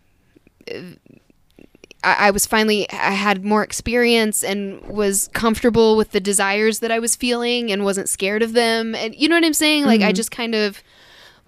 I, 2.05 2.29
I 2.29 2.31
was 2.31 2.47
finally 2.47 2.91
I 2.91 3.13
had 3.13 3.45
more 3.45 3.63
experience 3.63 4.45
and 4.45 4.81
was 4.83 5.29
comfortable 5.33 5.97
with 5.97 6.13
the 6.13 6.21
desires 6.21 6.79
that 6.81 6.91
I 6.91 6.99
was 6.99 7.17
feeling 7.17 7.71
and 7.73 7.85
wasn't 7.85 8.09
scared 8.09 8.43
of 8.43 8.53
them 8.53 8.95
and 8.95 9.15
you 9.15 9.29
know 9.29 9.37
what 9.37 9.45
I'm 9.45 9.53
saying 9.55 9.85
like 9.85 10.01
I 10.03 10.13
Mhm. 10.13 10.17
just 10.17 10.31
kind 10.31 10.55
of 10.55 10.83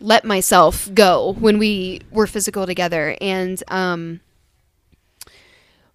let 0.00 0.24
myself 0.24 0.88
go 0.94 1.34
when 1.38 1.58
we 1.58 2.00
were 2.10 2.26
physical 2.26 2.66
together 2.66 3.16
and 3.20 3.62
um 3.68 4.20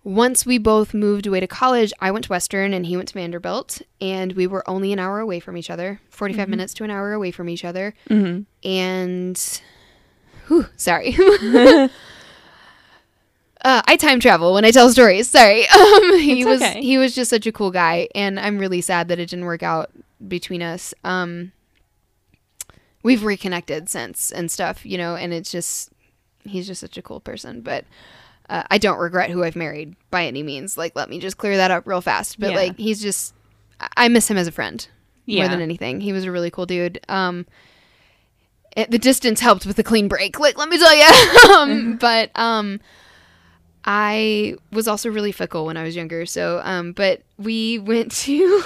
once 0.03 0.45
we 0.45 0.59
both 0.59 0.93
moved 0.93 1.25
away 1.25 1.39
to 1.39 1.47
college, 1.47 1.91
I 1.99 2.11
went 2.11 2.25
to 2.25 2.29
Western 2.29 2.75
and 2.75 2.85
he 2.85 2.95
went 2.95 3.07
to 3.07 3.15
Vanderbilt, 3.15 3.81
and 3.99 4.33
we 4.33 4.45
were 4.45 4.63
only 4.69 4.93
an 4.93 4.99
hour 4.99 5.19
away 5.19 5.39
from 5.39 5.57
each 5.57 5.71
other 5.71 5.99
45 6.11 6.47
minutes 6.47 6.75
to 6.75 6.83
an 6.83 6.91
hour 6.91 7.11
away 7.13 7.31
from 7.31 7.49
each 7.49 7.65
other. 7.65 7.95
Mm-hmm. 8.07 8.43
And, 8.69 9.61
whew, 10.47 10.67
sorry. 10.77 11.17
Uh, 13.65 13.81
I 13.85 13.95
time 13.97 14.19
travel 14.19 14.53
when 14.53 14.63
I 14.63 14.69
tell 14.71 14.89
stories. 14.91 15.27
Sorry. 15.27 15.65
Um, 15.73 16.19
he 16.19 16.41
It's 16.41 16.45
was 16.47 16.61
okay. 16.61 16.81
he 16.81 16.97
was 16.99 17.15
just 17.15 17.29
such 17.31 17.47
a 17.47 17.51
cool 17.51 17.71
guy, 17.71 18.07
and 18.13 18.39
I'm 18.39 18.59
really 18.59 18.79
sad 18.79 19.07
that 19.07 19.17
it 19.19 19.29
didn't 19.29 19.45
work 19.45 19.63
out 19.63 19.89
between 20.27 20.61
us. 20.61 20.93
Um, 21.03 21.51
we've 23.03 23.23
reconnected 23.23 23.89
since 23.89 24.31
and 24.31 24.51
stuff, 24.51 24.85
you 24.85 24.97
know, 24.97 25.15
and 25.15 25.33
it's 25.33 25.51
just 25.51 25.91
he's 26.43 26.67
just 26.67 26.79
such 26.81 26.97
a 26.97 27.01
cool 27.01 27.19
person. 27.19 27.61
But 27.61 27.85
uh, 28.49 28.63
I 28.69 28.77
don't 28.77 28.99
regret 28.99 29.31
who 29.31 29.43
I've 29.43 29.55
married 29.55 29.95
by 30.11 30.25
any 30.25 30.43
means. 30.43 30.77
Like, 30.77 30.95
let 30.95 31.09
me 31.09 31.19
just 31.19 31.37
clear 31.37 31.57
that 31.57 31.71
up 31.71 31.87
real 31.87 32.01
fast. 32.01 32.39
But 32.39 32.51
Yeah. 32.51 32.57
like, 32.57 32.77
he's 32.77 33.01
just 33.01 33.33
I- 33.97 34.07
miss 34.09 34.29
him 34.29 34.37
as 34.37 34.47
a 34.47 34.51
friend 34.51 34.87
Yeah. 35.25 35.41
more 35.43 35.49
than 35.49 35.61
anything. 35.61 36.01
He 36.01 36.13
was 36.13 36.23
a 36.25 36.31
really 36.31 36.51
cool 36.51 36.67
dude. 36.67 36.99
Um, 37.09 37.45
it, 38.77 38.91
the 38.91 38.99
distance 38.99 39.39
helped 39.39 39.65
with 39.65 39.75
the 39.77 39.83
clean 39.83 40.07
break. 40.07 40.39
Like, 40.39 40.57
let 40.57 40.69
me 40.69 40.77
tell 40.77 40.95
you. 40.95 41.51
um, 41.55 41.97
but 41.97 42.29
um, 42.35 42.79
I 43.85 44.55
was 44.71 44.87
also 44.87 45.09
really 45.09 45.31
fickle 45.31 45.65
when 45.65 45.77
I 45.77 45.83
was 45.83 45.95
younger. 45.95 46.25
So, 46.25 46.59
um, 46.63 46.91
but 46.91 47.21
we 47.37 47.77
went 47.79 48.11
to. 48.23 48.63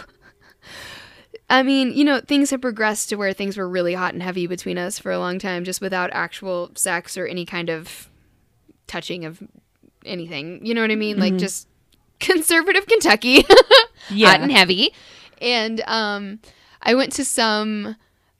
I 1.49 1.63
mean, 1.63 1.93
you 1.93 2.03
know, 2.05 2.21
things 2.21 2.51
have 2.51 2.61
progressed 2.61 3.09
to 3.09 3.15
where 3.15 3.33
things 3.33 3.57
were 3.57 3.67
really 3.67 3.95
hot 3.95 4.13
and 4.13 4.21
heavy 4.21 4.45
between 4.47 4.77
us 4.77 4.99
for 4.99 5.11
a 5.11 5.17
long 5.19 5.39
time, 5.39 5.63
just 5.63 5.81
without 5.81 6.09
actual 6.13 6.71
sex 6.75 7.17
or 7.17 7.25
any 7.25 7.43
kind 7.45 7.69
of 7.69 8.09
touching 8.87 9.25
of 9.25 9.41
anything. 10.05 10.63
You 10.65 10.73
know 10.75 10.81
what 10.81 10.91
I 10.91 10.95
mean? 10.95 11.19
Like 11.19 11.37
just 11.37 11.67
conservative 12.19 12.85
Kentucky, 12.85 13.43
Yeah. 14.11 14.29
hot 14.29 14.41
and 14.41 14.51
heavy. 14.51 14.93
And 15.41 15.81
um, 15.87 16.39
I 16.83 16.93
went 16.95 17.13
to 17.13 17.25
some. 17.25 17.95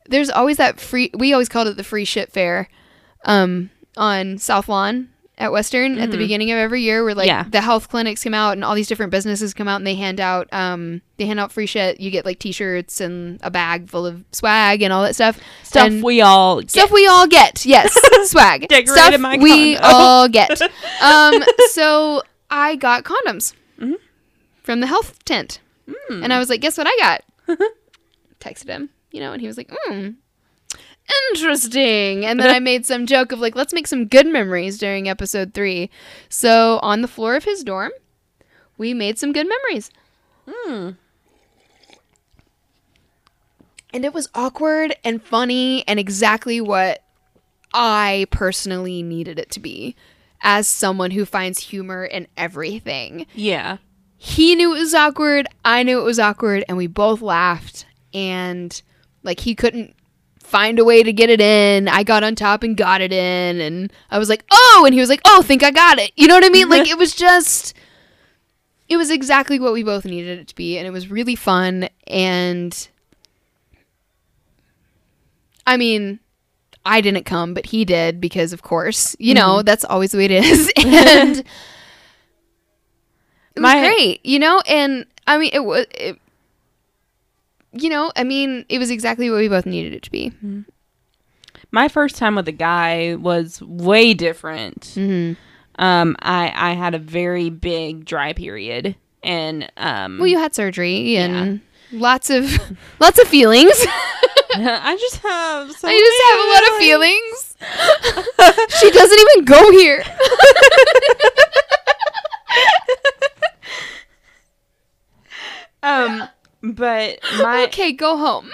There's 0.06 0.30
always 0.30 0.57
that 0.57 0.80
free. 0.80 1.11
We 1.18 1.34
always 1.34 1.49
called 1.49 1.68
it 1.68 1.77
the 1.77 1.84
free 1.84 2.06
shit 2.06 2.31
fair, 2.31 2.69
um, 3.26 3.69
on 3.97 4.38
South 4.38 4.69
Lawn 4.69 5.10
at 5.40 5.52
Western 5.53 5.98
at 5.99 6.11
the 6.11 6.18
beginning 6.18 6.52
of 6.52 6.57
every 6.57 6.82
year, 6.82 7.03
where 7.03 7.16
like 7.16 7.28
Yeah. 7.28 7.45
the 7.49 7.61
health 7.61 7.88
clinics 7.90 8.24
come 8.24 8.34
out 8.34 8.52
and 8.53 8.64
all 8.66 8.76
these 8.76 8.88
different 8.90 9.11
businesses 9.11 9.53
come 9.53 9.68
out 9.70 9.78
and 9.78 9.88
they 9.88 9.95
hand 9.95 10.20
out 10.20 10.48
um 10.52 11.02
they 11.18 11.26
hand 11.26 11.40
out 11.40 11.52
free 11.52 11.66
shit. 11.66 11.99
You 12.02 12.11
get 12.11 12.26
like 12.26 12.40
T-shirts 12.40 12.99
and 13.02 13.40
a 13.41 13.49
bag 13.49 13.90
full 13.90 14.06
of 14.06 14.24
swag 14.34 14.82
and 14.82 14.91
all 14.91 15.02
that 15.03 15.16
stuff. 15.16 15.40
Stuff 15.64 15.88
And- 15.88 16.03
we 16.03 16.20
all 16.22 16.60
get. 16.61 16.72
Stuff 16.72 16.91
we 16.91 17.07
all 17.07 17.26
get, 17.26 17.66
yes, 17.66 17.98
swag. 18.30 18.68
Decorated 18.68 18.91
Stuff 19.14 19.20
my 19.22 19.38
we 19.38 19.78
all 19.78 20.28
get. 20.28 20.60
Um, 21.02 21.41
so 21.72 22.22
I 22.52 22.76
got 22.76 23.03
condoms 23.06 23.53
Mm-hmm. 23.80 23.94
from 24.61 24.82
the 24.82 24.88
health 24.88 25.24
tent, 25.24 25.61
Hmm. 25.90 26.22
and 26.24 26.34
I 26.34 26.38
was 26.40 26.49
like, 26.49 26.60
"Guess 26.60 26.78
what 26.78 26.86
I 26.86 26.98
got?" 26.98 27.24
Texted 28.41 28.68
him, 28.68 28.90
you 29.11 29.20
know, 29.22 29.32
and 29.32 29.41
he 29.41 29.48
was 29.48 29.57
like, 29.57 29.72
"Hmm, 29.86 30.10
interesting." 31.31 32.26
And 32.26 32.40
then 32.40 32.53
I 32.53 32.60
made 32.60 32.86
some 32.86 33.06
joke 33.06 33.31
of 33.31 33.40
like, 33.40 33.56
"Let's 33.56 33.73
make 33.73 33.88
some 33.88 34.06
good 34.06 34.27
memories 34.27 34.77
during 34.77 35.10
episode 35.10 35.53
three. 35.53 35.90
So 36.30 36.80
on 36.81 37.02
the 37.02 37.07
floor 37.07 37.36
of 37.36 37.44
his 37.44 37.64
dorm, 37.64 37.91
we 38.77 38.94
made 38.94 39.19
some 39.19 39.34
good 39.34 39.48
memories. 39.48 39.91
Hmm. 40.48 40.91
And 43.94 44.06
it 44.06 44.14
was 44.14 44.30
awkward 44.36 44.95
and 45.03 45.22
funny 45.22 45.84
and 45.88 45.99
exactly 45.99 46.61
what 46.61 47.03
I 47.73 48.27
personally 48.31 49.03
needed 49.03 49.40
it 49.40 49.52
to 49.52 49.60
be 49.60 49.95
as 50.41 50.68
someone 50.68 51.11
who 51.11 51.26
finds 51.26 51.60
humor 51.60 52.06
in 52.06 52.27
everything. 52.38 53.26
Yeah. 53.34 53.77
He 54.18 54.56
knew 54.56 54.76
it 54.76 54.80
was 54.80 54.94
awkward, 54.94 55.48
I 55.64 55.84
knew 55.84 55.99
it 55.99 56.03
was 56.03 56.19
awkward, 56.19 56.64
and 56.68 56.77
we 56.77 56.88
both 56.88 57.22
laughed. 57.22 57.86
And 58.14 58.81
like 59.23 59.41
he 59.41 59.56
couldn't 59.56 59.95
find 60.49 60.80
a 60.80 60.84
way 60.84 61.03
to 61.03 61.13
get 61.13 61.30
it 61.30 61.39
in. 61.39 61.88
I 61.88 62.03
got 62.03 62.23
on 62.23 62.35
top 62.35 62.63
and 62.63 62.76
got 62.76 63.01
it 63.01 63.13
in, 63.13 63.61
and 63.61 63.93
I 64.09 64.17
was 64.17 64.30
like, 64.30 64.43
"Oh!" 64.51 64.84
And 64.85 64.93
he 64.93 64.99
was 64.99 65.09
like, 65.09 65.21
"Oh, 65.26 65.41
think 65.41 65.63
I 65.63 65.71
got 65.71 65.99
it." 65.99 66.11
You 66.15 66.27
know 66.27 66.34
what 66.34 66.45
I 66.45 66.49
mean? 66.49 66.69
like 66.69 66.89
it 66.89 66.97
was 66.97 67.15
just, 67.15 67.73
it 68.88 68.97
was 68.97 69.11
exactly 69.11 69.59
what 69.59 69.73
we 69.73 69.84
both 69.84 70.05
needed 70.05 70.39
it 70.39 70.47
to 70.49 70.55
be, 70.55 70.77
and 70.77 70.88
it 70.88 70.91
was 70.91 71.09
really 71.09 71.35
fun. 71.35 71.89
And 72.07 72.89
I 75.65 75.77
mean, 75.77 76.19
I 76.85 77.01
didn't 77.01 77.26
come, 77.26 77.53
but 77.53 77.67
he 77.67 77.85
did 77.85 78.19
because, 78.19 78.51
of 78.51 78.63
course, 78.63 79.15
you 79.19 79.34
know 79.34 79.57
mm-hmm. 79.57 79.65
that's 79.65 79.85
always 79.85 80.11
the 80.11 80.17
way 80.17 80.26
it 80.26 80.31
is, 80.31 80.71
and 80.77 81.38
it 81.38 81.45
was 83.55 83.61
My- 83.61 83.80
great, 83.80 84.26
you 84.26 84.39
know. 84.39 84.61
And 84.67 85.05
I 85.27 85.38
mean, 85.38 85.51
it 85.53 85.63
was, 85.63 85.85
it, 85.91 86.19
you 87.73 87.89
know, 87.89 88.11
I 88.15 88.23
mean, 88.23 88.65
it 88.69 88.79
was 88.79 88.89
exactly 88.89 89.29
what 89.29 89.37
we 89.37 89.47
both 89.47 89.65
needed 89.65 89.93
it 89.93 90.03
to 90.03 90.11
be. 90.11 90.31
My 91.71 91.87
first 91.87 92.15
time 92.15 92.35
with 92.35 92.47
a 92.47 92.53
guy 92.53 93.15
was 93.15 93.61
way 93.61 94.13
different. 94.13 94.81
Mm-hmm. 94.95 95.33
Um, 95.81 96.15
I 96.19 96.51
I 96.55 96.73
had 96.73 96.93
a 96.93 96.99
very 96.99 97.49
big 97.49 98.05
dry 98.05 98.33
period, 98.33 98.95
and 99.23 99.71
um, 99.77 100.17
Well, 100.17 100.27
you 100.27 100.37
had 100.37 100.53
surgery 100.53 101.15
and 101.15 101.61
lots 101.91 102.29
of 102.29 102.51
lots 102.99 103.19
of 103.19 103.27
feelings. 103.27 103.85
I 104.51 104.97
just 104.99 105.17
have. 105.17 105.71
So 105.73 105.87
I 105.87 105.93
just 105.93 106.21
have 106.25 106.39
a 106.39 106.47
lot 106.53 106.63
of 106.69 106.77
feelings. 106.79 107.55
she 108.79 108.91
doesn't 108.91 109.19
even 109.19 109.45
go 109.45 109.71
here. 109.71 110.03
Um, 115.81 116.27
but 116.61 117.19
my 117.41 117.64
okay, 117.68 117.91
go 117.94 118.18
home. 118.18 118.52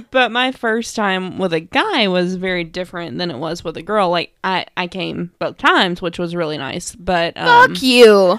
but 0.10 0.30
my 0.30 0.52
first 0.52 0.94
time 0.96 1.38
with 1.38 1.52
a 1.52 1.60
guy 1.60 2.08
was 2.08 2.36
very 2.36 2.64
different 2.64 3.18
than 3.18 3.30
it 3.30 3.38
was 3.38 3.64
with 3.64 3.76
a 3.76 3.82
girl. 3.82 4.10
Like 4.10 4.34
I 4.44 4.66
I 4.76 4.86
came 4.86 5.32
both 5.38 5.58
times, 5.58 6.00
which 6.02 6.18
was 6.18 6.34
really 6.34 6.58
nice. 6.58 6.94
But 6.94 7.36
um, 7.36 7.74
Fuck 7.74 7.82
you. 7.82 8.38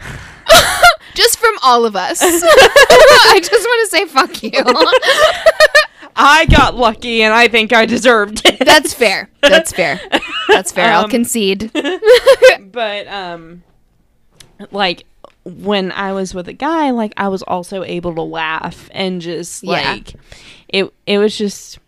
just 1.14 1.38
from 1.38 1.54
all 1.62 1.84
of 1.84 1.94
us. 1.96 2.18
I 2.22 3.40
just 3.42 3.64
want 3.64 3.90
to 3.90 3.96
say 3.96 4.06
fuck 4.06 4.42
you. 4.42 4.52
I 6.14 6.44
got 6.46 6.76
lucky, 6.76 7.22
and 7.22 7.32
I 7.32 7.48
think 7.48 7.72
I 7.72 7.86
deserved 7.86 8.42
it. 8.44 8.58
That's 8.64 8.92
fair. 8.92 9.30
That's 9.40 9.72
fair. 9.72 9.98
That's 10.48 10.70
fair. 10.70 10.92
I'll 10.92 11.04
Um, 11.04 11.10
concede. 11.10 11.70
but 11.72 13.06
um 13.08 13.62
like 14.70 15.04
when 15.44 15.90
I 15.92 16.12
was 16.12 16.34
with 16.34 16.48
a 16.48 16.52
guy, 16.52 16.90
like 16.90 17.12
I 17.16 17.28
was 17.28 17.42
also 17.42 17.82
able 17.82 18.14
to 18.14 18.22
laugh 18.22 18.88
and 18.92 19.20
just 19.20 19.62
Yeah. 19.62 19.70
like 19.72 20.14
it 20.68 20.92
it 21.06 21.18
was 21.18 21.36
just 21.36 21.78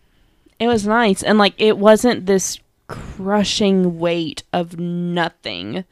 it 0.59 0.67
was 0.67 0.87
nice 0.87 1.23
and 1.23 1.39
like 1.39 1.55
it 1.59 1.79
wasn't 1.79 2.27
this 2.27 2.59
crushing 2.87 3.99
weight 3.99 4.43
of 4.53 4.79
nothing 4.79 5.85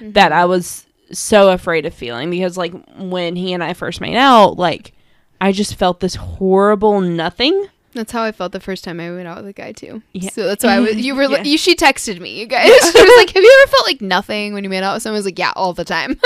mm-hmm. 0.00 0.12
that 0.12 0.32
I 0.32 0.44
was 0.44 0.86
so 1.12 1.50
afraid 1.50 1.86
of 1.86 1.94
feeling 1.94 2.30
because 2.30 2.56
like 2.56 2.72
when 2.96 3.36
he 3.36 3.52
and 3.52 3.62
I 3.62 3.74
first 3.74 4.00
made 4.00 4.16
out, 4.16 4.58
like 4.58 4.92
I 5.40 5.52
just 5.52 5.74
felt 5.76 6.00
this 6.00 6.14
horrible 6.16 7.00
nothing. 7.00 7.66
That's 7.94 8.12
how 8.12 8.22
I 8.22 8.32
felt 8.32 8.52
the 8.52 8.60
first 8.60 8.84
time 8.84 9.00
I 9.00 9.10
went 9.10 9.26
out 9.26 9.38
with 9.38 9.46
a 9.46 9.52
guy 9.52 9.72
too. 9.72 10.02
Yeah. 10.12 10.30
So 10.30 10.44
that's 10.44 10.62
why 10.62 10.74
I 10.74 10.80
was, 10.80 10.96
you 10.96 11.14
were 11.14 11.22
Yeah. 11.30 11.42
you, 11.42 11.56
she 11.58 11.74
texted 11.74 12.20
me, 12.20 12.38
you 12.38 12.46
guys. 12.46 12.66
She 12.92 13.02
was 13.02 13.16
like, 13.16 13.30
"Have 13.30 13.42
you 13.42 13.58
ever 13.62 13.70
felt 13.70 13.86
like 13.86 14.00
nothing 14.02 14.52
when 14.52 14.62
you 14.64 14.70
made 14.70 14.82
out 14.82 14.94
with 14.94 15.02
someone?" 15.02 15.16
I 15.16 15.20
was 15.20 15.24
like, 15.24 15.38
"Yeah, 15.38 15.52
all 15.56 15.72
the 15.72 15.84
time." 15.84 16.18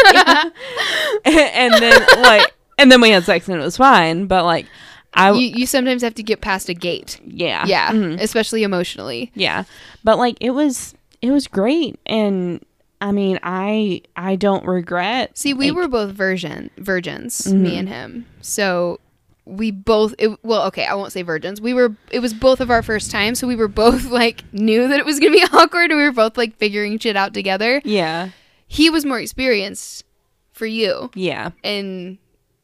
and 1.24 1.74
then 1.74 2.00
like 2.22 2.52
and 2.78 2.90
then 2.90 3.00
we 3.00 3.10
had 3.10 3.24
sex 3.24 3.48
and 3.48 3.58
it 3.60 3.64
was 3.64 3.76
fine, 3.76 4.26
but 4.26 4.44
like 4.44 4.66
I 5.14 5.30
you 5.32 5.48
you 5.48 5.66
sometimes 5.66 6.02
have 6.02 6.14
to 6.14 6.22
get 6.22 6.40
past 6.40 6.68
a 6.68 6.74
gate. 6.74 7.20
yeah. 7.24 7.64
Yeah, 7.66 7.90
Mhm. 7.92 8.20
especially 8.20 8.62
emotionally. 8.62 9.30
Yeah. 9.34 9.64
But 10.04 10.18
like 10.18 10.36
it 10.40 10.50
was 10.50 10.94
it 11.20 11.30
was 11.30 11.46
great 11.46 11.98
and 12.06 12.64
I 13.00 13.12
mean 13.12 13.38
I 13.42 14.02
I 14.16 14.36
don't 14.36 14.64
regret 14.66 15.36
See, 15.38 15.54
we 15.54 15.70
like- 15.70 15.76
were 15.76 15.88
both 15.88 16.12
virgin 16.12 16.70
virgins, 16.78 17.52
me 17.52 17.76
and 17.76 17.88
him. 17.88 18.26
So 18.40 19.00
we 19.52 19.70
both 19.70 20.14
it, 20.18 20.30
well, 20.42 20.66
okay, 20.68 20.84
I 20.86 20.94
won't 20.94 21.12
say 21.12 21.22
virgins. 21.22 21.60
We 21.60 21.74
were 21.74 21.94
it 22.10 22.20
was 22.20 22.32
both 22.34 22.60
of 22.60 22.70
our 22.70 22.82
first 22.82 23.10
time, 23.10 23.34
so 23.34 23.46
we 23.46 23.56
were 23.56 23.68
both 23.68 24.04
like 24.10 24.42
knew 24.52 24.88
that 24.88 24.98
it 24.98 25.04
was 25.06 25.20
going 25.20 25.32
to 25.32 25.38
be 25.38 25.44
awkward 25.56 25.90
and 25.90 25.98
we 25.98 26.04
were 26.04 26.12
both 26.12 26.36
like 26.36 26.56
figuring 26.56 26.98
shit 26.98 27.16
out 27.16 27.34
together. 27.34 27.80
Yeah. 27.84 28.30
He 28.66 28.88
was 28.90 29.04
more 29.04 29.20
experienced 29.20 30.04
for 30.52 30.66
you, 30.66 31.10
Yeah. 31.14 31.50
and 31.62 32.18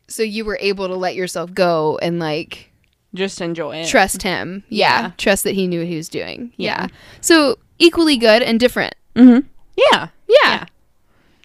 so 0.08 0.22
you 0.22 0.44
were 0.44 0.56
able 0.60 0.88
to 0.88 0.94
let 0.94 1.14
yourself 1.14 1.52
go 1.52 1.98
and 2.00 2.18
like 2.18 2.70
Just 3.14 3.40
enjoy 3.42 3.76
it. 3.82 3.88
trust 3.88 4.22
him. 4.22 4.64
Yeah, 4.70 5.00
Yeah. 5.02 5.10
trust 5.18 5.44
that 5.44 5.54
he 5.54 5.66
knew 5.66 5.80
what 5.80 5.88
he 5.88 5.96
was 5.96 6.08
doing. 6.08 6.52
Yeah. 6.56 6.82
Yeah. 6.82 6.86
So 7.20 7.58
equally 7.78 8.16
good 8.16 8.42
and 8.42 8.58
different. 8.58 8.94
mhm. 9.14 9.44
Yeah. 9.76 10.08
Yeah. 10.26 10.36
Yeah. 10.44 10.64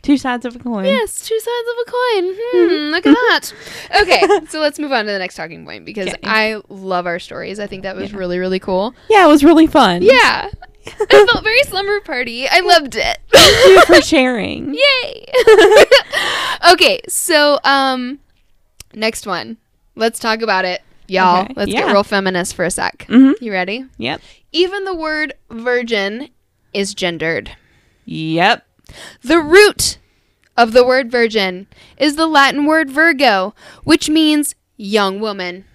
Two 0.04 0.18
sides 0.18 0.46
of 0.46 0.56
a 0.56 0.60
coin. 0.60 0.86
Yes, 0.86 1.26
two 1.28 1.40
sides 1.40 1.68
of 1.72 1.88
a 1.88 1.92
coin. 1.92 2.36
Hmm, 2.36 2.92
look 2.92 3.06
at 3.08 3.14
that. 3.14 3.54
Okay, 4.02 4.46
so 4.50 4.60
let's 4.60 4.78
move 4.78 4.92
on 4.92 5.06
to 5.06 5.12
the 5.12 5.18
next 5.18 5.36
talking 5.36 5.66
point 5.66 5.86
because 5.86 6.10
Okay. 6.10 6.20
I 6.24 6.62
love 6.70 7.08
our 7.08 7.18
stories. 7.20 7.58
I 7.60 7.66
think 7.68 7.84
that 7.84 7.96
was 7.96 8.12
Yeah. 8.12 8.18
really, 8.18 8.38
really 8.38 8.60
cool. 8.60 8.94
Yeah, 9.10 9.24
it 9.26 9.30
was 9.30 9.44
really 9.44 9.66
fun. 9.66 10.02
Yeah. 10.02 10.50
I 10.86 11.26
felt 11.32 11.44
very 11.44 11.64
slumber 11.64 12.02
party. 12.02 12.46
I 12.50 12.60
loved 12.60 12.96
it. 12.98 13.18
Thank 13.32 13.66
you 13.68 13.86
for 13.86 14.02
sharing. 14.02 14.74
Yay. 14.76 15.26
okay, 16.74 17.00
so 17.08 17.60
um 17.64 18.20
next 18.94 19.26
one. 19.26 19.58
Let's 19.96 20.20
talk 20.20 20.42
about 20.42 20.66
it. 20.66 20.82
Y'all, 21.08 21.44
Okay, 21.44 21.54
let's 21.56 21.72
yeah. 21.72 21.82
get 21.86 21.92
real 21.94 22.04
feminist 22.04 22.56
for 22.56 22.66
a 22.66 22.72
sec. 22.72 23.06
Mhm. 23.10 23.34
You 23.42 23.52
ready? 23.52 23.86
Yep. 23.98 24.22
Even 24.52 24.84
the 24.86 24.96
word 24.96 25.34
virgin 25.50 26.30
is 26.74 26.94
gendered. 26.94 27.52
Yep. 28.06 28.66
The 29.24 29.40
root 29.40 29.98
of 30.58 30.74
the 30.74 30.86
word 30.86 31.10
virgin 31.12 31.68
is 31.98 32.16
the 32.16 32.28
Latin 32.28 32.66
word 32.66 32.90
virgo, 32.90 33.54
which 33.84 34.10
means 34.10 34.56
young 34.78 35.20
woman. 35.20 35.66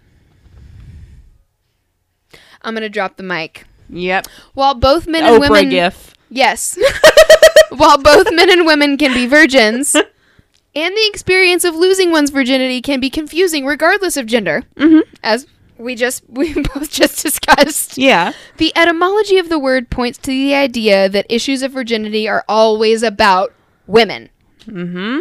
I'm 2.62 2.74
going 2.74 2.82
to 2.82 2.88
drop 2.88 3.16
the 3.16 3.22
mic. 3.22 3.64
Yep. 3.88 4.26
While 4.54 4.74
both 4.74 5.06
men 5.06 5.24
and 5.24 5.36
Oprah 5.42 5.50
women 5.50 5.68
gif. 5.70 6.14
Yes. 6.28 6.78
While 7.70 7.98
both 7.98 8.28
men 8.32 8.50
and 8.50 8.66
women 8.66 8.96
can 8.98 9.14
be 9.14 9.26
virgins, 9.26 9.94
and 9.94 10.96
the 10.96 11.08
experience 11.08 11.64
of 11.64 11.74
losing 11.74 12.10
one's 12.10 12.30
virginity 12.30 12.82
can 12.82 13.00
be 13.00 13.10
confusing 13.10 13.64
regardless 13.64 14.16
of 14.16 14.26
gender, 14.26 14.64
Mhm. 14.76 15.02
as 15.22 15.46
we 15.78 15.94
just 15.94 16.22
we 16.28 16.52
both 16.54 16.90
just 16.90 17.22
discussed. 17.22 17.96
Yeah. 17.98 18.32
The 18.58 18.72
etymology 18.76 19.38
of 19.38 19.48
the 19.48 19.58
word 19.58 19.90
points 19.90 20.18
to 20.18 20.30
the 20.30 20.54
idea 20.54 21.08
that 21.08 21.26
issues 21.28 21.62
of 21.62 21.72
virginity 21.72 22.28
are 22.28 22.44
always 22.48 23.02
about 23.02 23.54
women. 23.86 24.28
Mm-hmm. 24.66 25.20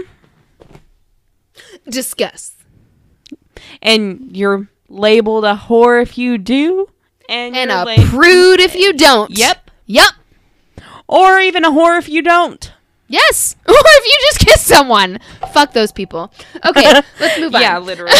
Discuss. 1.89 2.53
And 3.81 4.35
you're 4.35 4.67
labeled 4.89 5.45
a 5.45 5.55
whore 5.55 6.01
if 6.01 6.17
you 6.17 6.37
do. 6.37 6.89
And, 7.29 7.55
And 7.55 7.71
a 7.71 7.83
lab- 7.83 8.07
prude 8.09 8.59
if 8.59 8.75
you 8.75 8.93
don't. 8.93 9.31
Yep. 9.31 9.71
Yep. 9.85 10.11
Or 11.07 11.39
even 11.39 11.65
a 11.65 11.71
whore 11.71 11.97
if 11.97 12.07
you 12.09 12.21
don't. 12.21 12.71
Yes. 13.07 13.55
Or 13.67 13.73
if 13.75 14.05
you 14.05 14.17
just 14.29 14.39
kiss 14.39 14.65
someone. 14.65 15.19
Fuck 15.53 15.73
those 15.73 15.91
people. 15.91 16.31
Okay, 16.65 17.01
let's 17.19 17.39
move 17.39 17.53
on. 17.53 17.61
Yeah, 17.61 17.77
literally. 17.79 18.13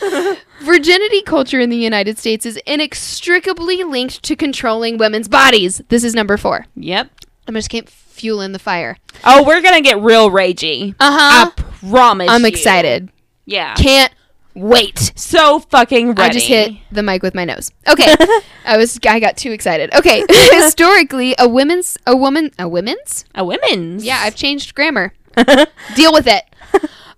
Virginity 0.62 1.22
culture 1.22 1.60
in 1.60 1.70
the 1.70 1.76
United 1.76 2.18
States 2.18 2.46
is 2.46 2.56
inextricably 2.66 3.84
linked 3.84 4.22
to 4.22 4.36
controlling 4.36 4.96
women's 4.96 5.28
bodies. 5.28 5.82
This 5.88 6.02
is 6.04 6.14
number 6.14 6.36
four. 6.36 6.66
yep. 6.74 7.10
I'm 7.48 7.54
just 7.54 7.70
fueling 7.88 8.52
the 8.52 8.58
fire. 8.58 8.96
Oh, 9.24 9.44
we're 9.44 9.60
gonna 9.60 9.80
get 9.82 10.00
real 10.00 10.30
ragey. 10.30 10.94
Uh 10.98 11.12
huh. 11.12 11.50
I 11.56 11.62
promise. 11.88 12.28
I'm 12.30 12.40
you. 12.42 12.48
excited. 12.48 13.10
Yeah. 13.44 13.74
Can't 13.74 14.12
wait. 14.56 15.12
So 15.14 15.60
fucking 15.60 16.08
ready. 16.14 16.22
I 16.22 16.28
just 16.30 16.46
hit 16.46 16.72
the 16.90 17.02
mic 17.02 17.22
with 17.22 17.34
my 17.34 17.44
nose. 17.44 17.70
Okay, 17.88 18.14
I 18.64 18.76
was 18.76 18.98
I 19.06 19.20
got 19.20 19.36
too 19.36 19.52
excited. 19.52 19.94
Okay, 19.94 20.24
historically, 20.52 21.34
a 21.38 21.48
women's 21.48 21.96
a 22.06 22.16
woman 22.16 22.50
a 22.58 22.68
women's 22.68 23.24
a 23.34 23.44
women's. 23.44 24.04
yeah 24.04 24.20
I've 24.22 24.34
changed 24.34 24.74
grammar. 24.74 25.12
Deal 25.94 26.12
with 26.12 26.26
it. 26.26 26.44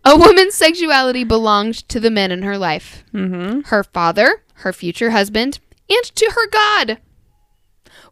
A 0.05 0.17
woman's 0.17 0.55
sexuality 0.55 1.25
belonged 1.25 1.89
to 1.89 2.01
the 2.01 2.11
men 2.11 2.33
in 2.33 2.43
her 2.43 2.57
life. 2.59 3.05
mm-hmm. 3.13 3.61
her 3.69 3.85
father, 3.85 4.43
her 4.55 4.73
future 4.73 5.11
husband, 5.11 5.61
and 5.89 6.05
to 6.05 6.33
her 6.35 6.49
God. 6.49 6.99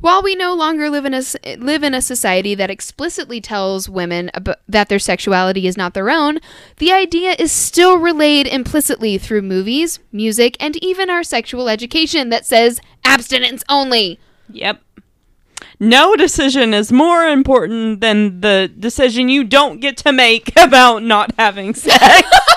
While 0.01 0.23
we 0.23 0.35
no 0.35 0.55
longer 0.55 0.90
live 0.90 1.05
in 1.05 1.14
a 1.14 1.23
live 1.56 1.82
in 1.82 1.94
a 1.94 2.02
society 2.02 2.55
that 2.55 2.70
explicitly 2.70 3.40
tells 3.40 3.89
women 3.89 4.31
ab- 4.35 4.59
that 4.68 4.89
their 4.89 4.98
sexuality 4.98 5.66
is 5.66 5.77
not 5.77 5.94
their 5.94 6.10
own, 6.10 6.39
the 6.77 6.93
idea 6.93 7.35
is 7.39 7.51
still 7.51 7.97
relayed 7.98 8.47
implicitly 8.47 9.18
through 9.18 9.43
movies, 9.43 9.98
music, 10.12 10.56
and 10.60 10.77
even 10.85 11.09
our 11.10 11.23
sexual 11.23 11.68
education 11.68 12.28
that 12.28 12.47
says 12.47 12.81
abstinence 13.05 13.64
only. 13.68 14.18
Yep. 14.51 14.82
No 15.78 16.16
decision 16.16 16.73
is 16.73 16.90
more 16.93 17.27
important 17.27 18.01
than 18.01 18.40
the 18.40 18.70
decision 18.78 19.28
you 19.28 19.44
don't 19.44 19.81
get 19.81 19.97
to 19.98 20.12
make 20.12 20.52
about 20.60 21.02
not 21.02 21.32
having 21.39 21.74
sex. 21.74 22.28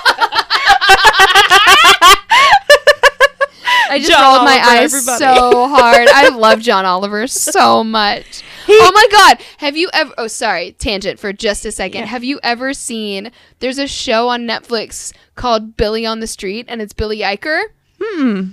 I 4.00 4.08
just 4.08 4.12
John 4.12 4.22
rolled 4.36 4.46
my 4.46 4.58
Oliver, 4.60 4.70
eyes 4.70 4.94
everybody. 4.94 5.20
so 5.20 5.68
hard. 5.70 6.08
I 6.10 6.30
love 6.30 6.60
John 6.62 6.86
Oliver 6.86 7.28
so 7.28 7.84
much. 7.84 8.44
oh 8.68 8.92
my 8.94 9.08
god, 9.12 9.38
have 9.58 9.76
you 9.78 9.90
ever 9.94 10.14
Oh, 10.18 10.28
sorry, 10.28 10.74
tangent 10.74 11.20
for 11.20 11.34
just 11.34 11.66
a 11.66 11.72
second. 11.72 12.02
Yeah. 12.02 12.06
Have 12.08 12.24
you 12.24 12.40
ever 12.44 12.74
seen 12.74 13.32
there's 13.60 13.78
a 13.80 13.88
show 13.88 14.28
on 14.30 14.42
Netflix 14.48 15.14
called 15.36 15.76
Billy 15.78 16.06
on 16.06 16.20
the 16.20 16.28
Street 16.28 16.66
and 16.70 16.82
it's 16.82 16.94
Billy 16.94 17.20
Eichner? 17.20 17.64
hmm. 18.02 18.50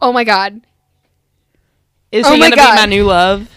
Oh 0.00 0.12
my 0.12 0.24
god. 0.24 0.62
Is 2.10 2.26
Oh 2.26 2.34
he 2.34 2.40
gonna 2.40 2.56
God. 2.56 2.74
be 2.74 2.80
my 2.80 2.86
new 2.86 3.04
love? 3.04 3.48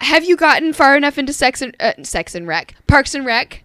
Have 0.00 0.24
you 0.24 0.36
gotten 0.36 0.72
far 0.72 0.96
enough 0.96 1.18
into 1.18 1.32
Sex 1.32 1.60
and 1.62 1.74
uh, 1.80 1.92
Sex 2.02 2.34
and 2.34 2.46
Rec? 2.46 2.74
Parks 2.86 3.14
and 3.14 3.24
Rec? 3.26 3.62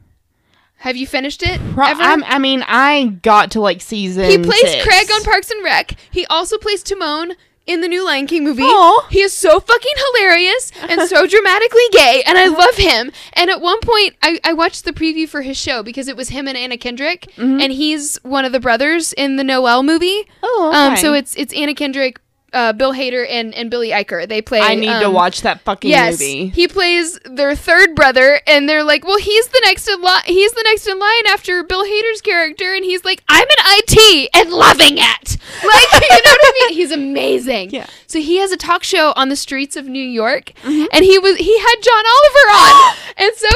Have 0.84 0.98
you 0.98 1.08
finished 1.08 1.44
it? 1.44 1.60
Pro- 1.74 1.86
I 1.86 2.40
mean, 2.40 2.64
I 2.68 3.06
got 3.22 3.52
to 3.52 3.62
like 3.62 3.80
season. 3.82 4.26
He 4.30 4.38
plays 4.38 4.60
six. 4.62 4.84
Craig 4.86 5.08
on 5.14 5.24
Parks 5.24 5.50
and 5.50 5.64
Rec. 5.64 5.96
He 6.12 6.26
also 6.26 6.58
plays 6.58 6.84
Timon 6.84 7.34
in 7.66 7.80
the 7.80 7.88
new 7.88 8.04
Lion 8.04 8.28
King 8.28 8.44
movie. 8.44 8.64
Aw. 8.64 9.08
He 9.10 9.22
is 9.22 9.32
so 9.32 9.62
fucking 9.62 9.94
hilarious 9.96 10.74
and 10.82 11.08
so 11.08 11.26
dramatically 11.36 11.88
gay, 11.94 12.22
and 12.26 12.38
I 12.38 12.48
love 12.48 12.76
him. 12.76 13.14
And 13.32 13.50
at 13.50 13.62
one 13.62 13.80
point, 13.80 14.16
I, 14.22 14.40
I 14.44 14.52
watched 14.52 14.84
the 14.84 14.92
preview 14.92 15.30
for 15.30 15.42
his 15.42 15.56
show 15.56 15.84
because 15.84 16.10
it 16.10 16.18
was 16.18 16.28
him 16.28 16.50
and 16.50 16.58
Anna 16.58 16.78
Kendrick, 16.78 17.28
Mm-hmm. 17.38 17.62
and 17.62 17.72
he's 17.72 18.18
one 18.24 18.44
of 18.44 18.52
the 18.52 18.60
brothers 18.60 19.14
in 19.14 19.38
the 19.38 19.44
Noelle 19.46 19.84
movie. 19.84 20.28
Oh, 20.44 20.72
Um, 20.76 20.98
so 20.98 21.14
it's 21.14 21.34
it's 21.36 21.54
Anna 21.54 21.74
Kendrick, 21.74 22.20
uh, 22.54 22.74
Bill 22.74 22.94
Hader, 22.94 23.26
and 23.30 23.54
and 23.54 23.70
Billy 23.70 23.90
Eichner. 23.90 24.28
They 24.28 24.42
play. 24.42 24.60
I 24.62 24.76
need 24.76 24.88
to 24.88 25.08
um, 25.08 25.14
watch 25.14 25.42
that 25.42 25.62
fucking 25.62 25.90
Yes, 25.90 26.20
movie. 26.20 26.48
he 26.50 26.68
plays 26.68 27.20
their 27.26 27.56
third 27.56 27.96
brother, 27.96 28.40
and 28.48 28.70
they're 28.70 28.84
like, 28.84 29.04
"Well, 29.06 29.18
he's 29.18 29.48
the 29.48 29.62
next 29.66 29.88
in 29.90 30.02
line. 30.02 30.22
He's 30.26 30.54
the 30.54 30.64
next 30.64 30.88
in 30.88 30.98
line 31.00 31.28
after 31.28 31.64
Bill 31.64 31.84
Hader's 31.86 32.22
character," 32.22 32.74
and 32.74 32.86
he's 32.86 33.04
like, 33.04 33.24
"I'm 33.28 33.48
an 33.48 33.66
IT 33.80 34.30
and 34.34 34.52
loving 34.52 34.98
it." 34.98 35.38
Like, 35.64 35.94
you 35.94 36.00
know 36.10 36.32
what 36.32 36.40
I 36.44 36.68
mean? 36.68 36.78
He's 36.78 36.92
amazing. 36.92 37.70
Yeah. 37.72 37.86
So 38.08 38.20
he 38.20 38.38
has 38.38 38.52
a 38.52 38.58
talk 38.58 38.84
show 38.84 39.14
on 39.16 39.30
the 39.30 39.36
streets 39.36 39.76
of 39.76 39.86
New 39.88 40.04
York, 40.04 40.52
Mm-hmm. 40.64 40.86
and 40.92 41.06
he 41.06 41.18
was 41.20 41.38
he 41.38 41.58
had 41.60 41.76
John 41.82 42.04
Oliver 42.06 42.48
on, 42.58 42.96
and 43.18 43.32
so 43.36 43.48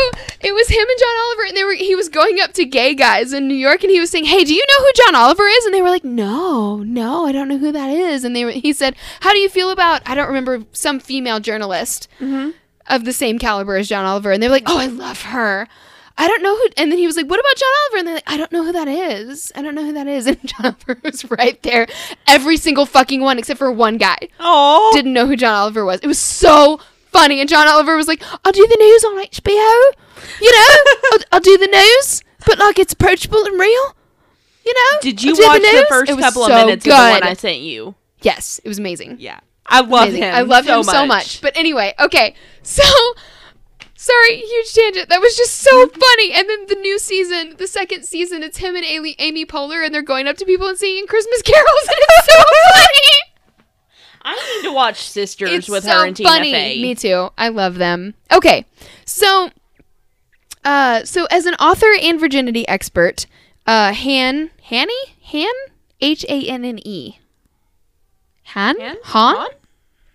it 0.41 0.53
was 0.53 0.67
him 0.69 0.87
and 0.87 0.99
John 0.99 1.15
Oliver, 1.25 1.43
and 1.47 1.57
they 1.57 1.63
were 1.63 1.73
he 1.73 1.95
was 1.95 2.07
going 2.09 2.39
up 2.39 2.53
to 2.53 2.65
gay 2.65 2.93
guys 2.93 3.33
in 3.33 3.47
New 3.47 3.55
York, 3.55 3.83
and 3.83 3.91
he 3.91 3.99
was 3.99 4.09
saying, 4.11 4.25
"Hey, 4.25 4.43
do 4.43 4.53
you 4.53 4.63
know 4.67 4.85
who 4.85 4.91
John 4.95 5.15
Oliver 5.15 5.47
is?" 5.47 5.65
And 5.65 5.73
they 5.73 5.81
were 5.81 5.89
like, 5.89 6.03
"No, 6.03 6.77
no, 6.83 7.25
I 7.25 7.31
don't 7.31 7.47
know 7.47 7.57
who 7.57 7.71
that 7.71 7.89
is." 7.89 8.23
And 8.23 8.35
they 8.35 8.45
were 8.45 8.51
he 8.51 8.73
said, 8.73 8.86
"How 9.21 9.31
do 9.33 9.39
you 9.39 9.49
feel 9.49 9.71
about 9.71 10.01
I 10.05 10.15
don't 10.15 10.27
remember 10.27 10.63
some 10.71 10.99
female 10.99 11.39
journalist." 11.39 12.07
Mm-hmm. 12.19 12.51
of 12.89 13.03
the 13.03 13.11
same 13.13 13.37
caliber 13.37 13.75
as 13.75 13.89
John 13.89 14.05
Oliver, 14.05 14.31
and 14.31 14.41
they 14.41 14.47
were 14.47 14.53
like, 14.53 14.69
"Oh, 14.69 14.77
I 14.79 14.85
love 14.87 15.21
her." 15.23 15.67
I 16.19 16.27
don't 16.27 16.41
know 16.41 16.55
who. 16.55 16.67
And 16.77 16.91
then 16.91 16.97
he 16.97 17.05
was 17.05 17.15
like, 17.15 17.27
"What 17.27 17.39
about 17.39 17.55
John 17.55 17.69
Oliver?" 17.83 17.97
And 17.99 18.07
they're 18.07 18.15
like, 18.15 18.31
"I 18.31 18.37
don't 18.37 18.51
know 18.51 18.63
who 18.63 18.71
that 18.71 18.87
is. 18.87 19.51
I 19.55 19.61
don't 19.61 19.75
know 19.75 19.83
who 19.85 19.93
that 19.93 20.07
is." 20.07 20.25
And 20.27 20.39
John 20.45 20.65
Oliver 20.65 20.99
was 21.03 21.29
right 21.29 21.61
there, 21.63 21.87
every 22.25 22.57
single 22.57 22.85
fucking 22.85 23.21
one 23.21 23.37
except 23.37 23.59
for 23.59 23.71
one 23.71 23.97
guy 23.97 24.17
Oh, 24.39 24.89
didn't 24.93 25.13
know 25.13 25.27
who 25.27 25.35
John 25.35 25.53
Oliver 25.53 25.85
was. 25.85 25.99
It 26.01 26.07
was 26.07 26.17
so 26.19 26.79
funny, 27.11 27.39
and 27.39 27.47
John 27.49 27.67
Oliver 27.67 27.95
was 27.95 28.07
like, 28.07 28.23
"I'll 28.43 28.51
do 28.51 28.65
the 28.65 28.77
news 28.77 29.03
on 29.03 29.25
HBO, 29.25 29.81
you 30.41 30.51
know, 30.51 30.75
I'll, 31.11 31.19
I'll 31.33 31.39
do 31.39 31.57
the 31.57 31.67
news, 31.67 32.23
but 32.45 32.57
like 32.57 32.79
it's 32.79 32.93
approachable 32.93 33.43
and 33.45 33.59
real." 33.59 33.95
You 34.65 34.73
know? 34.73 34.99
did 35.01 35.23
you 35.23 35.31
watch 35.33 35.61
the, 35.61 35.71
news." 35.71 35.85
first 35.87 36.11
couple 36.19 36.45
so 36.45 36.51
of 36.51 36.65
minutes 36.65 36.85
of 36.85 36.91
the 36.91 36.97
one. 36.97 37.23
I 37.23 37.33
sent 37.33 37.59
you? 37.59 37.95
Yes, 38.21 38.59
it 38.63 38.67
was 38.67 38.79
amazing. 38.79 39.17
Yeah, 39.19 39.39
I 39.65 39.81
love 39.81 40.03
Amazing. 40.09 40.23
him. 40.23 40.35
I 40.35 40.41
love 40.41 40.65
so 40.65 40.77
him 40.79 40.83
so 40.83 41.05
much. 41.05 41.41
But 41.41 41.55
anyway, 41.57 41.93
okay. 41.99 42.33
So 42.63 42.83
sorry, 43.95 44.37
huge 44.37 44.73
tangent. 44.73 45.09
That 45.09 45.21
was 45.21 45.35
just 45.37 45.55
so 45.55 45.87
funny. 45.87 46.33
And 46.33 46.49
then 46.49 46.65
the 46.67 46.75
new 46.75 46.99
season, 46.99 47.55
the 47.57 47.65
second 47.67 48.03
season, 48.05 48.43
it's 48.43 48.57
him 48.57 48.75
and 48.75 48.83
Amy, 48.85 49.15
Amy 49.19 49.45
Poehler, 49.45 49.85
and 49.85 49.93
they're 49.95 50.01
going 50.01 50.27
up 50.27 50.35
to 50.37 50.45
people 50.45 50.67
and 50.67 50.77
singing 50.77 51.07
Christmas 51.07 51.41
carols, 51.43 51.87
and 51.87 51.97
it's 51.97 52.25
so 52.33 52.43
funny. 52.73 53.53
I 54.23 54.35
need 54.61 54.67
to 54.67 54.73
watch 54.73 55.07
Sisters 55.07 55.49
It's 55.51 55.69
with 55.69 55.85
so 55.85 55.91
her 55.91 56.05
and 56.07 56.15
Tina 56.15 56.29
funny. 56.29 56.51
Fey. 56.51 56.81
Me 56.81 56.93
too. 56.95 57.29
I 57.37 57.47
love 57.47 57.75
them. 57.75 58.13
Okay, 58.33 58.65
so, 59.05 59.49
uh, 60.65 61.05
so 61.05 61.25
as 61.31 61.45
an 61.45 61.53
author 61.55 61.93
and 62.01 62.19
virginity 62.19 62.67
expert, 62.67 63.25
uh, 63.65 63.93
Han, 63.93 64.49
Hanny, 64.63 64.93
Han, 65.31 65.53
H 66.01 66.25
A 66.27 66.47
N 66.49 66.65
N 66.65 66.79
E, 66.83 67.19
Han, 68.53 68.79
Han? 68.79 68.95
Han, 69.03 69.47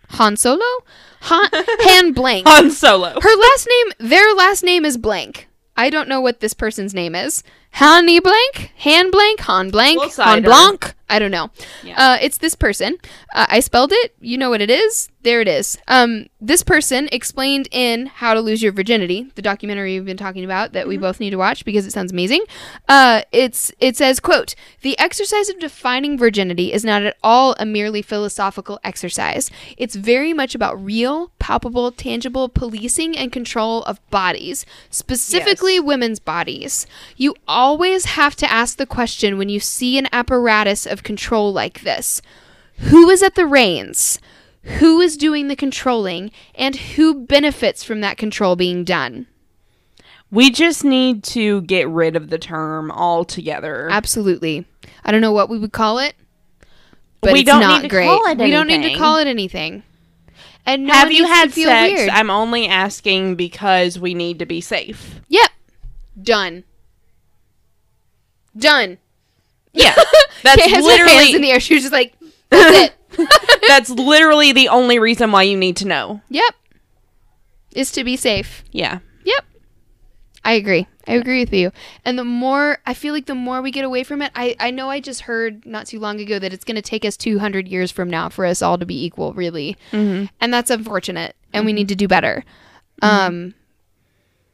Han? 0.09 0.37
Solo, 0.37 0.65
Han, 1.21 1.49
Han 1.89 2.13
blank. 2.13 2.47
Han 2.47 2.71
Solo. 2.71 3.21
Her 3.21 3.37
last 3.37 3.69
name, 3.69 4.11
their 4.11 4.35
last 4.35 4.65
name 4.65 4.85
is 4.85 4.97
blank. 4.97 5.49
I 5.77 5.91
don't 5.91 6.09
know 6.09 6.21
what 6.21 6.41
this 6.41 6.55
person's 6.55 6.95
name 6.95 7.15
is. 7.15 7.43
Hanny 7.73 8.21
blank, 8.21 8.73
hand 8.77 9.11
blank, 9.11 9.41
Han 9.41 9.71
blank, 9.71 10.01
Han 10.17 10.43
blanc. 10.43 10.95
I 11.13 11.19
don't 11.19 11.31
know. 11.31 11.51
Yeah. 11.85 11.95
Uh, 11.99 12.19
it's 12.23 12.39
this 12.39 12.55
person. 12.55 12.97
Uh, 13.35 13.45
I 13.51 13.61
spelled 13.61 13.93
it. 13.93 14.15
You 14.21 14.39
know 14.39 14.49
what 14.49 14.63
it 14.63 14.71
is. 14.71 15.11
There 15.21 15.43
it 15.43 15.47
is. 15.47 15.77
Um, 15.87 16.27
this 16.41 16.63
person 16.63 17.09
explained 17.13 17.69
in 17.71 18.07
How 18.07 18.33
to 18.33 18.41
Lose 18.41 18.63
Your 18.63 18.73
Virginity, 18.73 19.31
the 19.35 19.43
documentary 19.43 19.93
we've 19.93 20.07
been 20.07 20.17
talking 20.17 20.43
about 20.43 20.73
that 20.73 20.89
we 20.89 20.97
both 20.97 21.21
need 21.21 21.31
to 21.31 21.37
watch 21.37 21.67
because 21.67 21.87
it 21.87 21.93
sounds 21.93 22.13
amazing. 22.13 22.45
Uh, 22.89 23.23
it's 23.31 23.71
it 23.79 23.97
says, 23.97 24.21
"quote 24.21 24.55
The 24.81 24.99
exercise 24.99 25.51
of 25.51 25.59
defining 25.61 26.17
virginity 26.17 26.73
is 26.73 26.83
not 26.83 27.03
at 27.03 27.17
all 27.23 27.55
a 27.59 27.67
merely 27.67 28.01
philosophical 28.01 28.81
exercise. 28.83 29.51
It's 29.77 29.95
very 29.95 30.33
much 30.33 30.55
about 30.55 30.83
real, 30.83 31.31
palpable, 31.39 31.93
tangible 31.93 32.49
policing 32.49 33.17
and 33.19 33.31
control 33.31 33.83
of 33.83 34.01
bodies, 34.11 34.65
specifically 34.89 35.79
women's 35.79 36.21
bodies. 36.21 36.87
You 37.17 37.35
always 37.63 38.05
have 38.07 38.35
to 38.37 38.51
ask 38.51 38.77
the 38.77 38.87
question 38.87 39.39
when 39.39 39.49
you 39.49 39.61
see 39.61 39.97
an 39.97 40.09
apparatus 40.13 40.85
of 40.87 41.03
control 41.05 41.53
like 41.53 41.83
this 41.83 42.21
who 42.91 43.09
is 43.09 43.23
at 43.23 43.37
the 43.37 43.47
reins? 43.47 44.19
Who 44.81 45.01
is 45.01 45.17
doing 45.17 45.47
the 45.49 45.55
controlling? 45.57 46.31
And 46.55 46.75
who 46.75 47.15
benefits 47.27 47.85
from 47.85 48.01
that 48.01 48.17
control 48.17 48.57
being 48.57 48.83
done? 48.85 49.27
We 50.31 50.51
just 50.51 50.83
need 50.85 51.23
to 51.25 51.61
get 51.63 51.89
rid 51.89 52.17
of 52.17 52.31
the 52.31 52.39
term 52.39 52.91
altogether. 52.91 53.89
Absolutely. 53.91 54.67
I 55.05 55.13
don't 55.13 55.21
know 55.21 55.33
what 55.33 55.49
we 55.51 55.59
would 55.59 55.73
call 55.73 55.99
it, 55.99 56.15
but 57.21 57.33
We 57.35 57.41
it's 57.41 57.47
don't 57.51 57.61
not 57.61 57.77
need 57.77 57.83
to 57.83 57.89
great. 57.89 58.07
call 58.07 58.27
it 58.27 58.39
we 58.39 58.51
don't 58.51 58.67
need 58.67 58.79
to 58.79 58.85
anything. 58.87 58.99
call 58.99 59.19
it 59.19 59.27
anything. 59.29 59.83
And 60.67 60.87
no 60.87 60.95
Have 60.95 61.13
you 61.13 61.27
had 61.27 61.53
sex? 61.53 61.93
weird. 61.93 62.09
I'm 62.09 62.31
only 62.31 62.67
asking 62.67 63.37
because 63.37 63.99
we 63.99 64.15
need 64.15 64.39
to 64.41 64.47
be 64.47 64.61
safe. 64.61 65.21
Yep. 65.29 65.51
Done. 66.23 66.65
Done. 68.57 68.99
Yeah. 69.73 69.95
That's 70.43 70.63
Kate 70.63 70.71
has 70.71 70.85
her 70.85 70.91
hands 70.91 71.11
in 71.11 71.15
literally 71.15 71.39
the 71.39 71.51
air. 71.51 71.61
She 71.61 71.75
was 71.75 71.85
just 71.85 71.93
like, 71.93 72.15
that's 72.51 72.93
it. 72.93 72.95
that's 73.69 73.91
literally 73.91 74.53
the 74.53 74.69
only 74.69 74.99
reason 74.99 75.33
why 75.33 75.43
you 75.43 75.57
need 75.57 75.77
to 75.77 75.87
know. 75.87 76.21
Yep. 76.31 76.55
Is 77.75 77.93
to 77.93 78.05
be 78.05 78.17
safe. 78.17 78.65
Yeah. 78.73 78.99
Yep. 79.25 79.45
I 80.45 80.53
agree. 80.55 80.87
I 81.07 81.15
agree 81.15 81.41
with 81.41 81.53
you. 81.53 81.73
And 82.05 82.19
the 82.19 82.25
more, 82.25 82.79
I 82.87 82.95
feel 82.95 83.13
like 83.13 83.27
the 83.27 83.35
more 83.35 83.61
we 83.61 83.71
get 83.71 83.85
away 83.85 84.05
from 84.05 84.23
it, 84.23 84.31
I, 84.35 84.57
I 84.61 84.71
know 84.71 84.89
I 84.89 85.01
just 85.01 85.23
heard 85.23 85.67
not 85.67 85.87
too 85.87 85.99
long 85.99 86.21
ago 86.21 86.39
that 86.39 86.53
it's 86.53 86.65
going 86.65 86.77
to 86.77 86.83
take 86.83 87.05
us 87.05 87.17
200 87.17 87.67
years 87.69 87.91
from 87.91 88.09
now 88.09 88.29
for 88.29 88.45
us 88.47 88.63
all 88.63 88.79
to 88.79 88.87
be 88.87 89.05
equal, 89.05 89.33
really. 89.33 89.77
Mm-hmm. 89.91 90.27
And 90.41 90.55
that's 90.55 90.71
unfortunate. 90.71 91.37
And 91.53 91.67
we 91.67 91.73
need 91.73 91.89
to 91.89 91.95
do 91.95 92.09
better. 92.09 92.45
Um, 93.03 93.55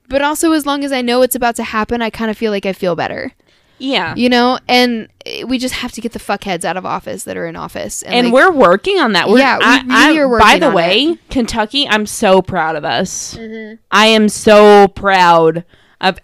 but 0.09 0.23
also, 0.23 0.53
as 0.53 0.65
long 0.65 0.85
as 0.85 0.93
I 0.93 1.03
know 1.03 1.23
it's 1.23 1.35
about 1.35 1.57
to 1.57 1.65
happen, 1.65 2.01
I 2.01 2.11
kind 2.11 2.31
of 2.31 2.39
feel 2.39 2.51
like 2.51 2.67
I 2.67 2.73
feel 2.73 2.97
better, 2.97 3.33
Yeah. 3.79 4.15
you 4.17 4.29
know? 4.29 4.59
And 4.69 5.09
eh, 5.27 5.45
we 5.45 5.59
just 5.59 5.75
have 5.75 5.93
to 5.93 6.01
get 6.01 6.13
the 6.13 6.19
fuckheads 6.19 6.65
out 6.65 6.77
of 6.77 6.85
office 6.87 7.25
that 7.25 7.37
are 7.37 7.47
in 7.47 7.57
office. 7.57 8.03
and 8.03 8.29
like, 8.29 8.35
we're 8.35 8.51
working 8.53 8.99
on 8.99 9.13
that. 9.13 9.29
We're, 9.29 9.39
Yeah, 9.39 9.59
we 9.59 9.65
I, 9.65 10.09
really 10.09 10.19
I- 10.19 10.23
are 10.23 10.39
By 10.39 10.59
the 10.59 10.67
on 10.69 10.75
way, 10.75 11.19
Kentucky, 11.31 11.87
I'm 11.89 12.07
so 12.07 12.43
proud 12.43 12.77
of 12.77 12.85
us. 12.85 13.35
Mm-hmm. 13.37 13.77
I 13.91 14.07
am 14.07 14.29
so 14.29 14.89
proud 14.89 15.65
of 16.01 16.19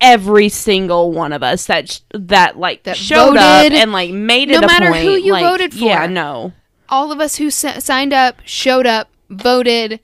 every 0.00 0.48
single 0.48 1.12
one 1.12 1.32
of 1.32 1.42
us 1.42 1.66
that 1.66 1.90
sh- 1.90 2.00
that 2.12 2.58
like 2.58 2.82
That 2.82 2.96
showed 2.96 3.36
up 3.36 3.70
and 3.72 3.92
like 3.92 4.10
made 4.10 4.50
it 4.50 4.60
no 4.60 4.66
a 4.66 4.66
matter 4.66 4.90
point. 4.90 5.04
who 5.04 5.12
you 5.12 5.32
like, 5.32 5.44
voted 5.44 5.72
for. 5.72 5.84
Yeah, 5.84 6.06
no. 6.06 6.52
all 6.88 7.10
of 7.12 7.20
us 7.20 7.36
who 7.36 7.46
s- 7.46 7.84
signed 7.84 8.12
up, 8.12 8.36
showed 8.44 8.86
up, 8.86 9.08
voted, 9.30 10.00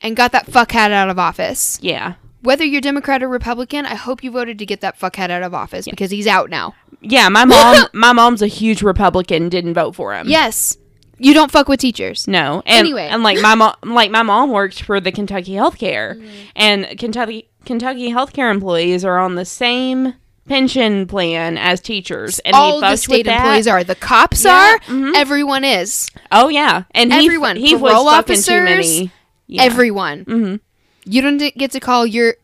and 0.00 0.16
got 0.16 0.32
that 0.32 0.46
fuckhead 0.46 0.90
out 0.90 1.08
of 1.10 1.18
office. 1.18 1.78
Yeah. 1.80 2.14
Whether 2.46 2.64
you're 2.64 2.80
Democrat 2.80 3.22
or 3.22 3.28
Republican, 3.28 3.84
I 3.86 3.94
hope 3.96 4.22
you 4.24 4.30
voted 4.30 4.58
to 4.60 4.66
get 4.66 4.80
that 4.80 4.98
fuckhead 4.98 5.30
out 5.30 5.42
of 5.42 5.52
office 5.52 5.86
because 5.86 6.10
he's 6.10 6.26
out 6.26 6.48
now. 6.48 6.74
Yeah, 7.00 7.28
my 7.28 7.44
mom 7.44 7.86
my 7.92 8.12
mom's 8.12 8.40
a 8.42 8.46
huge 8.46 8.82
Republican, 8.82 9.48
didn't 9.48 9.74
vote 9.74 9.94
for 9.94 10.14
him. 10.14 10.28
Yes, 10.28 10.76
you 11.18 11.34
don't 11.34 11.50
fuck 11.50 11.68
with 11.68 11.80
teachers. 11.80 12.26
No. 12.28 12.62
And 12.66 12.78
Anyway. 12.80 13.08
and 13.08 13.22
like 13.22 13.40
my 13.40 13.54
mom 13.54 13.74
like 13.84 14.10
my 14.10 14.22
mom 14.22 14.50
worked 14.50 14.82
for 14.82 15.00
the 15.00 15.12
Kentucky 15.12 15.52
Healthcare 15.52 16.14
Mm-hmm. 16.16 16.34
and 16.56 16.98
Kentucky 16.98 17.48
Kentucky 17.64 18.10
healthcare 18.12 18.50
employees 18.50 19.04
are 19.04 19.18
on 19.18 19.34
the 19.34 19.44
same 19.44 20.14
pension 20.48 21.06
plan 21.08 21.58
as 21.58 21.80
teachers 21.80 22.38
and 22.40 22.54
all 22.54 22.80
he 22.80 22.88
the 22.90 22.96
state 22.96 23.26
employees 23.26 23.66
are. 23.66 23.82
The 23.82 23.96
cops 23.96 24.44
Yeah, 24.44 24.52
are. 24.76 24.78
mhm. 24.82 25.14
Everyone 25.16 25.64
is. 25.64 26.08
Oh 26.30 26.48
yeah. 26.48 26.84
And 26.92 27.12
Everyone. 27.12 27.56
he 27.56 27.74
was 27.74 27.90
Parole 27.92 28.08
officers, 28.08 28.48
many. 28.64 29.10
Yeah. 29.48 29.62
Everyone. 29.64 30.24
Mhm. 30.24 30.60
You 31.08 31.22
don't 31.22 31.38
get 31.38 31.70
to 31.70 31.80
call 31.80 32.04
your 32.06 32.34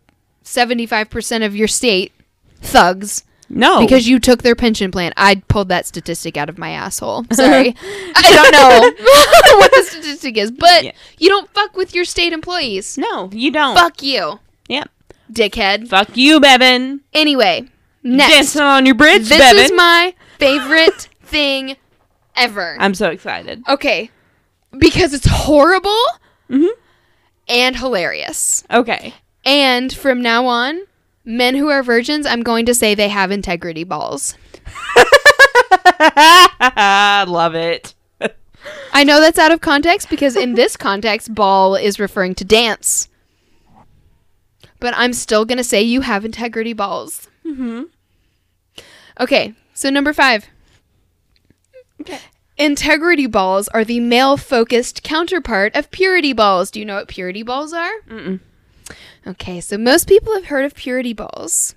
75% 0.45 1.45
of 1.45 1.55
your 1.55 1.69
state 1.69 2.13
thugs 2.61 3.25
No. 3.49 3.81
because 3.81 4.09
you 4.09 4.19
took 4.21 4.43
their 4.43 4.55
pension 4.55 4.91
plan. 4.91 5.13
I 5.17 5.37
pulled 5.49 5.69
that 5.69 5.87
statistic 5.87 6.37
out 6.37 6.49
of 6.49 6.59
my 6.59 6.71
asshole. 6.71 7.25
Sorry. 7.33 7.75
I 8.15 8.23
don't 8.33 8.53
know 8.53 9.59
what 9.59 9.71
the 9.73 9.83
statistic 9.83 10.37
is, 10.37 10.51
but 10.51 10.85
Yeah. 10.85 10.93
you 11.19 11.29
don't 11.29 11.51
fuck 11.53 11.77
with 11.77 11.95
your 11.95 12.05
state 12.05 12.33
employees. 12.33 12.97
No, 12.99 13.29
you 13.33 13.51
don't. 13.51 13.75
Fuck 13.77 14.03
you, 14.03 14.39
Yep. 14.69 14.89
dickhead. 15.33 15.89
Fuck 15.89 16.17
you, 16.17 16.41
Bevin. 16.41 17.01
Anyway, 17.13 17.69
next. 18.03 18.33
Dancing 18.33 18.63
on 18.63 18.87
your 18.87 18.95
bridge, 18.95 19.29
this 19.29 19.41
Bevin. 19.41 19.65
is 19.65 19.73
my 19.73 20.15
favorite 20.39 21.09
thing 21.23 21.77
ever. 22.37 22.77
I'm 22.79 22.95
so 22.95 23.11
excited. 23.11 23.63
okay. 23.69 24.11
Because 24.79 25.13
it's 25.13 25.27
horrible 25.29 26.03
Mhm. 26.51 26.69
And 27.53 27.77
hilarious. 27.77 28.65
Okay. 28.71 29.15
And 29.45 29.93
from 29.93 30.23
now 30.23 30.47
on, 30.47 30.81
men 31.25 31.55
who 31.55 31.69
are 31.69 31.83
virgins, 31.83 32.27
I'm 32.27 32.43
going 32.43 32.67
to 32.67 32.75
say 32.75 32.95
they 32.95 33.11
have 33.11 33.31
integrity 33.31 33.85
balls. 33.85 34.37
Love 37.29 37.55
it. 37.55 37.95
I 38.93 39.05
know 39.05 39.21
that's 39.21 39.39
out 39.39 39.53
of 39.53 39.61
context 39.61 40.09
because 40.09 40.37
in 40.37 40.55
this 40.55 40.77
context, 40.77 41.35
ball 41.35 41.75
is 41.75 42.01
referring 42.01 42.35
to 42.37 42.45
dance. 42.45 43.09
But 44.81 44.95
I'm 44.97 45.13
still 45.13 45.45
going 45.45 45.59
to 45.59 45.65
say 45.65 45.83
you 45.83 46.01
have 46.01 46.25
integrity 46.25 46.73
balls. 46.73 47.29
Mm-hmm. 47.45 47.83
Okay, 49.21 49.55
so 49.75 49.91
number 49.91 50.13
five. 50.13 50.47
Integrity 52.59 53.27
balls 53.27 53.69
are 53.69 53.85
the 53.85 54.01
male 54.01 54.37
focused 54.37 55.03
counterpart 55.03 55.75
of 55.75 55.91
purity 55.91 56.33
balls. 56.33 56.71
Do 56.71 56.81
you 56.81 56.87
know 56.87 56.97
what 56.97 57.09
purity 57.09 57.43
balls 57.43 57.73
are? 57.73 57.93
Mm-mm. 58.09 58.41
Okay, 59.27 59.61
so 59.61 59.79
most 59.79 60.09
people 60.09 60.35
have 60.35 60.47
heard 60.47 60.65
of 60.65 60.75
purity 60.75 61.13
balls. 61.13 61.75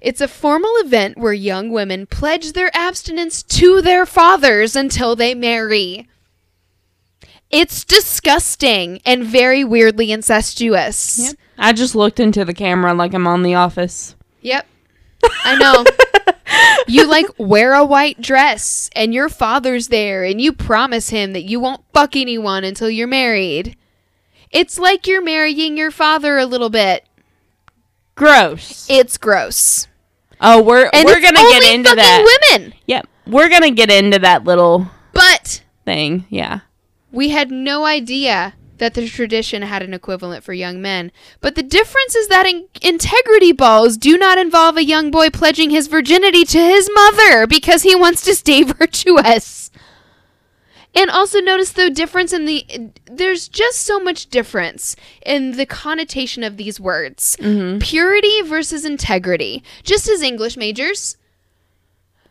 It's 0.00 0.20
a 0.20 0.28
formal 0.28 0.70
event 0.76 1.18
where 1.18 1.32
young 1.32 1.70
women 1.70 2.06
pledge 2.06 2.52
their 2.52 2.70
abstinence 2.74 3.42
to 3.44 3.82
their 3.82 4.06
fathers 4.06 4.76
until 4.76 5.16
they 5.16 5.34
marry. 5.34 6.08
It's 7.50 7.84
disgusting 7.84 9.00
and 9.04 9.24
very 9.24 9.64
weirdly 9.64 10.12
incestuous. 10.12 11.18
Yep. 11.18 11.36
I 11.58 11.72
just 11.72 11.94
looked 11.94 12.20
into 12.20 12.44
the 12.44 12.54
camera 12.54 12.94
like 12.94 13.12
I'm 13.14 13.26
on 13.26 13.42
The 13.42 13.54
Office. 13.54 14.14
Yep. 14.42 14.66
I 15.44 15.56
know. 15.56 15.84
you 16.86 17.06
like 17.06 17.26
wear 17.38 17.74
a 17.74 17.84
white 17.84 18.20
dress 18.20 18.88
and 18.94 19.12
your 19.12 19.28
father's 19.28 19.88
there 19.88 20.24
and 20.24 20.40
you 20.40 20.52
promise 20.52 21.10
him 21.10 21.32
that 21.32 21.44
you 21.44 21.60
won't 21.60 21.82
fuck 21.92 22.16
anyone 22.16 22.64
until 22.64 22.88
you're 22.90 23.06
married. 23.06 23.76
It's 24.50 24.78
like 24.78 25.06
you're 25.06 25.22
marrying 25.22 25.76
your 25.76 25.90
father 25.90 26.38
a 26.38 26.46
little 26.46 26.70
bit. 26.70 27.04
Gross. 28.14 28.86
It's 28.90 29.16
gross. 29.18 29.86
Oh, 30.40 30.62
we're 30.62 30.88
And 30.92 31.04
we're 31.04 31.20
gonna 31.20 31.34
get 31.36 31.74
into 31.74 31.88
fucking 31.90 31.96
that. 32.02 32.38
women. 32.50 32.74
Yep. 32.86 33.06
We're 33.26 33.48
gonna 33.48 33.70
get 33.72 33.90
into 33.90 34.18
that 34.20 34.44
little 34.44 34.88
But 35.12 35.62
thing. 35.84 36.24
Yeah. 36.30 36.60
we 37.12 37.30
had 37.30 37.50
no 37.50 37.84
idea 37.84 38.54
that 38.78 38.94
the 38.94 39.08
tradition 39.08 39.62
had 39.62 39.82
an 39.82 39.94
equivalent 39.94 40.44
for 40.44 40.52
young 40.52 40.80
men. 40.80 41.12
But 41.40 41.54
the 41.54 41.62
difference 41.62 42.14
is 42.14 42.28
that 42.28 42.46
in- 42.46 42.68
integrity 42.82 43.52
balls 43.52 43.96
do 43.96 44.16
not 44.16 44.38
involve 44.38 44.76
a 44.76 44.84
young 44.84 45.10
boy 45.10 45.30
pledging 45.30 45.70
his 45.70 45.86
virginity 45.86 46.44
to 46.44 46.58
his 46.58 46.88
mother 46.94 47.46
because 47.46 47.82
he 47.82 47.94
wants 47.94 48.22
to 48.22 48.34
stay 48.34 48.62
virtuous. 48.78 49.70
And 50.94 51.10
also 51.10 51.40
notice 51.40 51.70
the 51.72 51.90
difference 51.90 52.32
in 52.32 52.46
the 52.46 52.66
there's 53.04 53.46
just 53.46 53.80
so 53.80 54.00
much 54.00 54.26
difference 54.30 54.96
in 55.24 55.52
the 55.52 55.66
connotation 55.66 56.42
of 56.42 56.56
these 56.56 56.80
words. 56.80 57.36
Purity 57.78 58.42
versus 58.42 58.84
integrity. 58.84 59.62
Just 59.82 60.08
as 60.08 60.22
English 60.22 60.56
majors, 60.56 61.16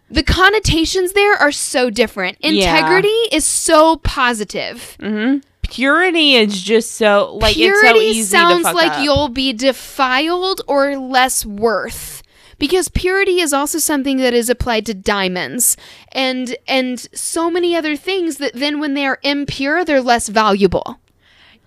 the 0.10 0.24
connotations 0.24 1.14
there 1.14 1.36
are 1.36 1.52
so 1.52 1.90
different. 1.90 2.38
Yeah. 2.42 2.76
Integrity 2.76 3.08
is 3.32 3.46
so 3.46 3.98
positive. 3.98 4.98
Mm-hmm. 5.00 5.40
Purity 5.70 6.36
is 6.36 6.62
just 6.62 6.92
so 6.94 7.36
like 7.42 7.56
Purity 7.56 7.88
it's 7.88 7.92
so 7.98 8.02
easy 8.02 8.22
sounds 8.24 8.58
to 8.60 8.64
fuck 8.64 8.76
like 8.76 8.92
up. 8.94 9.04
you'll 9.04 9.30
be 9.30 9.54
defiled 9.54 10.62
or 10.68 10.96
less 10.98 11.46
worth. 11.46 12.24
Because 12.60 12.90
purity 12.90 13.40
is 13.40 13.54
also 13.54 13.78
something 13.78 14.18
that 14.18 14.34
is 14.34 14.50
applied 14.50 14.86
to 14.88 14.94
diamonds 14.96 15.78
and 16.12 16.56
and 16.68 17.00
so 17.14 17.52
many 17.52 17.76
other 17.76 17.96
things 17.96 18.38
that 18.38 18.54
then 18.54 18.80
when 18.80 18.96
they 18.96 19.06
are 19.06 19.20
impure 19.22 19.86
they're 19.86 20.02
less 20.02 20.28
valuable. 20.28 21.00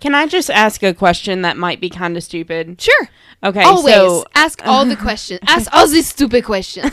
Can 0.01 0.15
I 0.15 0.27
just 0.27 0.51
ask 0.51 0.83
a 0.83 0.93
question 0.95 1.43
that 1.43 1.57
might 1.59 1.81
be 1.81 1.91
kind 1.91 2.17
of 2.17 2.25
stupid? 2.25 2.81
Sure. 2.81 3.09
Okay, 3.45 3.63
Always 3.63 3.95
so 3.95 4.25
ask 4.35 4.67
all 4.67 4.85
the 4.85 4.97
questions. 4.97 5.41
Ask 5.47 5.73
all 5.73 5.87
these 5.87 6.09
stupid 6.09 6.45
questions. 6.45 6.93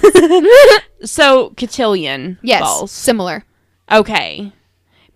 so 1.03 1.49
cotillion 1.57 2.37
Yes, 2.41 2.61
balls. 2.61 2.91
similar. 2.91 3.43
Okay. 3.91 4.51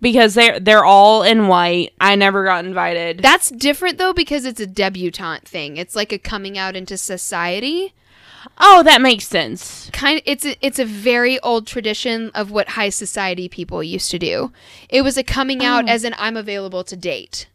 Because 0.01 0.33
they're 0.33 0.59
they're 0.59 0.83
all 0.83 1.21
in 1.23 1.47
white. 1.47 1.93
I 2.01 2.15
never 2.15 2.43
got 2.43 2.65
invited. 2.65 3.19
That's 3.19 3.49
different 3.51 3.97
though 3.99 4.13
because 4.13 4.45
it's 4.45 4.59
a 4.59 4.65
debutante 4.67 5.47
thing. 5.47 5.77
It's 5.77 5.95
like 5.95 6.11
a 6.11 6.17
coming 6.17 6.57
out 6.57 6.75
into 6.75 6.97
society. 6.97 7.93
oh, 8.59 8.81
that 8.81 8.99
makes 9.01 9.27
sense. 9.27 9.91
Kind 9.93 10.17
of, 10.17 10.23
it's 10.25 10.43
a, 10.45 10.55
it's 10.65 10.79
a 10.79 10.85
very 10.85 11.39
old 11.41 11.67
tradition 11.67 12.31
of 12.33 12.49
what 12.49 12.69
high 12.69 12.89
society 12.89 13.47
people 13.47 13.83
used 13.83 14.09
to 14.09 14.17
do. 14.17 14.51
It 14.89 15.03
was 15.03 15.17
a 15.17 15.23
coming 15.23 15.63
out 15.63 15.85
Oh. 15.85 15.87
as 15.91 16.03
an 16.03 16.15
I'm 16.17 16.35
available 16.35 16.83
to 16.85 16.95
date. 16.97 17.45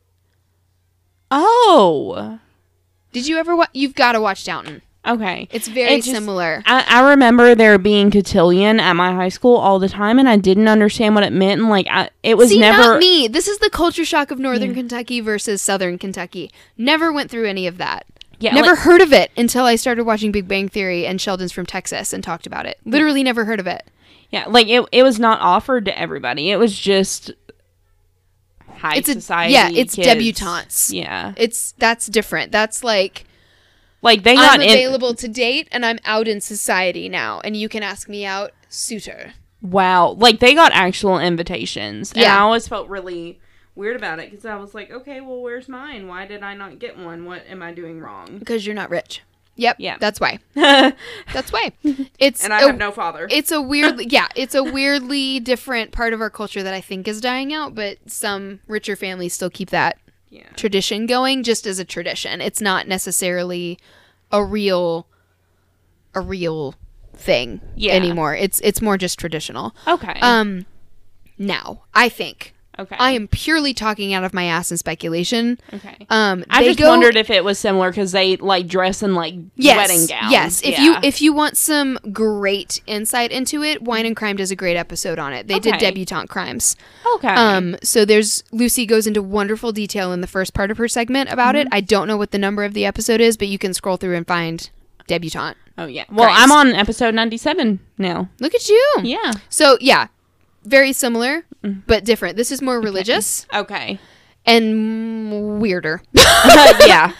Oh. 1.30 2.38
Did 3.12 3.26
you 3.26 3.38
ever 3.38 3.56
wa- 3.56 3.66
you've 3.72 3.94
got 3.96 4.12
to 4.12 4.20
watch 4.20 4.44
Downton. 4.44 4.82
Okay. 5.06 5.48
It's 5.52 5.68
very 5.68 5.92
It 5.94 5.96
just- 6.02 6.10
similar. 6.10 6.62
I, 6.66 6.84
I 6.88 7.10
remember 7.10 7.54
there 7.54 7.78
being 7.78 8.10
cotillion 8.10 8.80
at 8.80 8.94
my 8.94 9.12
high 9.14 9.28
school 9.28 9.56
all 9.56 9.78
the 9.78 9.88
time, 9.88 10.18
and 10.18 10.28
I 10.28 10.36
didn't 10.36 10.68
understand 10.68 11.14
what 11.14 11.22
it 11.24 11.32
meant. 11.32 11.60
And 11.60 11.70
like, 11.70 11.86
I, 11.90 12.10
it 12.22 12.36
was 12.36 12.48
See, 12.50 12.58
never. 12.58 12.78
not 12.82 12.98
me. 12.98 13.28
This 13.28 13.46
is 13.48 13.58
the 13.58 13.70
culture 13.70 14.04
shock 14.04 14.30
of 14.30 14.38
Northern 14.38 14.74
Kentucky 14.74 15.20
versus 15.20 15.62
Southern 15.62 15.98
Kentucky. 15.98 16.50
Never 16.76 17.12
went 17.12 17.30
through 17.30 17.46
any 17.46 17.66
of 17.66 17.78
that. 17.78 18.06
Yeah, 18.38 18.52
never 18.54 18.70
like- 18.72 18.80
heard 18.80 19.00
of 19.00 19.12
it 19.12 19.30
until 19.36 19.64
I 19.64 19.76
started 19.76 20.04
watching 20.04 20.32
Big 20.32 20.46
Bang 20.48 20.68
Theory 20.68 21.06
and 21.06 21.20
Sheldon's 21.20 21.52
from 21.52 21.66
Texas 21.66 22.12
and 22.12 22.22
talked 22.24 22.46
about 22.46 22.66
it. 22.66 22.78
Literally 22.84 23.22
never 23.22 23.44
heard 23.44 23.60
of 23.60 23.66
it. 23.66 23.88
Yeah, 24.30 24.44
like 24.48 24.66
it. 24.68 24.84
It 24.92 25.04
was 25.04 25.18
not 25.20 25.40
offered 25.40 25.84
to 25.84 25.96
everybody. 25.98 26.50
It 26.50 26.56
was 26.56 26.76
just 26.76 27.30
high 28.68 28.96
It's 28.96 29.08
a 29.08 29.14
society. 29.14 29.52
yeah, 29.54 29.70
it's 29.70 29.94
kids. 29.94 30.08
debutantes. 30.08 30.92
Yeah, 30.92 31.32
It's 31.36 31.72
that's 31.78 32.06
different. 32.08 32.52
That's 32.52 32.82
like 32.84 33.24
like 34.06 34.22
they 34.22 34.34
got 34.36 34.54
I'm 34.54 34.62
in. 34.62 34.70
available 34.70 35.12
to 35.14 35.28
date 35.28 35.68
and 35.72 35.84
I'm 35.84 35.98
out 36.06 36.26
in 36.26 36.40
society 36.40 37.08
now 37.10 37.40
and 37.40 37.54
you 37.56 37.68
can 37.68 37.82
ask 37.82 38.08
me 38.08 38.24
out 38.24 38.52
suitor. 38.70 39.34
Wow, 39.62 40.10
like 40.12 40.40
they 40.40 40.54
got 40.54 40.72
actual 40.72 41.18
invitations, 41.18 42.12
and 42.12 42.22
Yeah. 42.22 42.36
I 42.36 42.40
always 42.40 42.66
felt 42.68 42.88
really 42.88 43.40
weird 43.74 43.96
about 43.96 44.18
it 44.20 44.30
because 44.30 44.46
I 44.46 44.56
was 44.56 44.74
like, 44.74 44.90
okay, 44.90 45.20
well, 45.20 45.40
where's 45.42 45.68
mine? 45.68 46.06
Why 46.08 46.26
did 46.26 46.42
I 46.42 46.54
not 46.54 46.78
get 46.78 46.96
one? 46.98 47.24
What 47.24 47.42
am 47.48 47.62
I 47.62 47.72
doing 47.72 48.00
wrong? 48.00 48.38
Because 48.38 48.64
you're 48.66 48.74
not 48.74 48.90
rich. 48.90 49.22
Yep. 49.56 49.76
Yeah. 49.78 49.96
That's 49.98 50.20
why. 50.20 50.38
That's 50.54 51.50
why. 51.50 51.72
It's 52.18 52.44
and 52.44 52.52
I 52.52 52.60
a- 52.62 52.66
have 52.66 52.76
no 52.78 52.92
father. 52.92 53.26
it's 53.30 53.50
a 53.50 53.60
weirdly 53.62 54.06
yeah 54.10 54.28
it's 54.36 54.54
a 54.54 54.62
weirdly 54.62 55.40
different 55.40 55.92
part 55.92 56.12
of 56.12 56.20
our 56.20 56.28
culture 56.30 56.62
that 56.62 56.74
i 56.74 56.80
think 56.82 57.08
is 57.08 57.20
dying 57.22 57.52
out 57.54 57.74
but 57.74 57.96
some 58.06 58.60
richer 58.68 58.96
families 58.96 59.32
still 59.32 59.48
keep 59.50 59.70
that 59.70 59.96
yeah, 60.36 60.48
tradition 60.56 61.06
going 61.06 61.42
just 61.42 61.66
as 61.66 61.78
a 61.78 61.84
tradition. 61.84 62.40
It's 62.40 62.60
not 62.60 62.86
necessarily 62.88 63.78
a 64.30 64.44
real 64.44 65.06
a 66.14 66.20
real 66.20 66.74
thing 67.14 67.60
Yeah. 67.74 67.92
anymore. 67.94 68.34
It's 68.34 68.60
it's 68.60 68.80
more 68.82 68.96
just 68.98 69.18
traditional. 69.18 69.74
Okay, 69.86 70.18
um 70.20 70.66
now 71.38 71.82
i 71.94 72.08
think 72.08 72.54
okay, 72.78 72.96
i 72.98 73.10
am 73.12 73.26
purely 73.28 73.72
talking 73.74 74.12
out 74.14 74.24
of 74.24 74.32
my 74.34 74.44
ass 74.44 74.70
in 74.70 74.76
speculation 74.76 75.58
okay. 75.72 75.96
um 76.10 76.44
I 76.50 76.62
they 76.62 76.68
just 76.68 76.78
go- 76.78 76.88
wondered 76.90 77.16
if 77.16 77.30
it 77.30 77.44
was 77.44 77.58
similar 77.58 77.90
because 77.90 78.12
they 78.12 78.36
like 78.36 78.66
dress 78.66 79.02
in 79.02 79.14
like 79.14 79.34
yes, 79.56 79.76
wedding 79.76 80.06
gowns. 80.06 80.32
Yes, 80.32 80.62
if 80.62 80.78
Yeah. 80.78 80.84
you 80.84 80.96
if 81.02 81.20
you 81.22 81.32
want 81.32 81.56
some 81.56 81.98
great 82.12 82.80
insight 82.86 83.32
into 83.32 83.62
it, 83.62 83.82
Wine 83.82 84.06
and 84.06 84.16
Crime 84.16 84.36
does 84.36 84.50
a 84.50 84.56
great 84.56 84.76
episode 84.76 85.18
on 85.18 85.32
it. 85.32 85.48
They 85.48 85.58
did 85.58 85.74
Okay. 85.74 85.90
debutante 85.90 86.28
crimes. 86.28 86.76
okay, 87.16 87.28
Um, 87.28 87.76
so 87.82 88.04
there's 88.04 88.42
Lucy 88.52 88.86
goes 88.86 89.06
into 89.06 89.22
wonderful 89.22 89.72
detail 89.72 90.12
in 90.12 90.20
the 90.20 90.26
first 90.26 90.54
part 90.54 90.70
of 90.70 90.78
her 90.78 90.88
segment 90.88 91.30
about 91.30 91.54
Mm-hmm. 91.54 91.68
it. 91.68 91.68
I 91.72 91.80
don't 91.80 92.06
know 92.08 92.16
what 92.16 92.30
the 92.32 92.38
number 92.38 92.64
of 92.64 92.74
the 92.74 92.84
episode 92.84 93.20
is, 93.20 93.36
but 93.36 93.48
you 93.48 93.58
can 93.58 93.72
scroll 93.74 93.96
through 93.96 94.16
and 94.16 94.26
find 94.26 94.68
debutante. 95.06 95.56
oh 95.78 95.86
yeah. 95.86 96.04
Well, 96.10 96.26
Crimes. 96.28 96.42
I'm 96.42 96.52
on 96.52 96.74
episode 96.74 97.14
ninety 97.14 97.36
seven 97.36 97.80
now. 97.98 98.28
Look 98.40 98.54
at 98.54 98.68
you. 98.68 98.84
Yeah. 99.02 99.32
So 99.48 99.78
yeah, 99.80 100.08
very 100.66 100.92
similar 100.92 101.44
Mm. 101.64 101.82
but 101.86 102.04
different. 102.04 102.36
This 102.36 102.52
is 102.52 102.60
more 102.60 102.80
religious 102.80 103.46
Okay. 103.54 103.98
and 104.44 105.60
weirder. 105.60 106.02
yeah. 106.12 107.12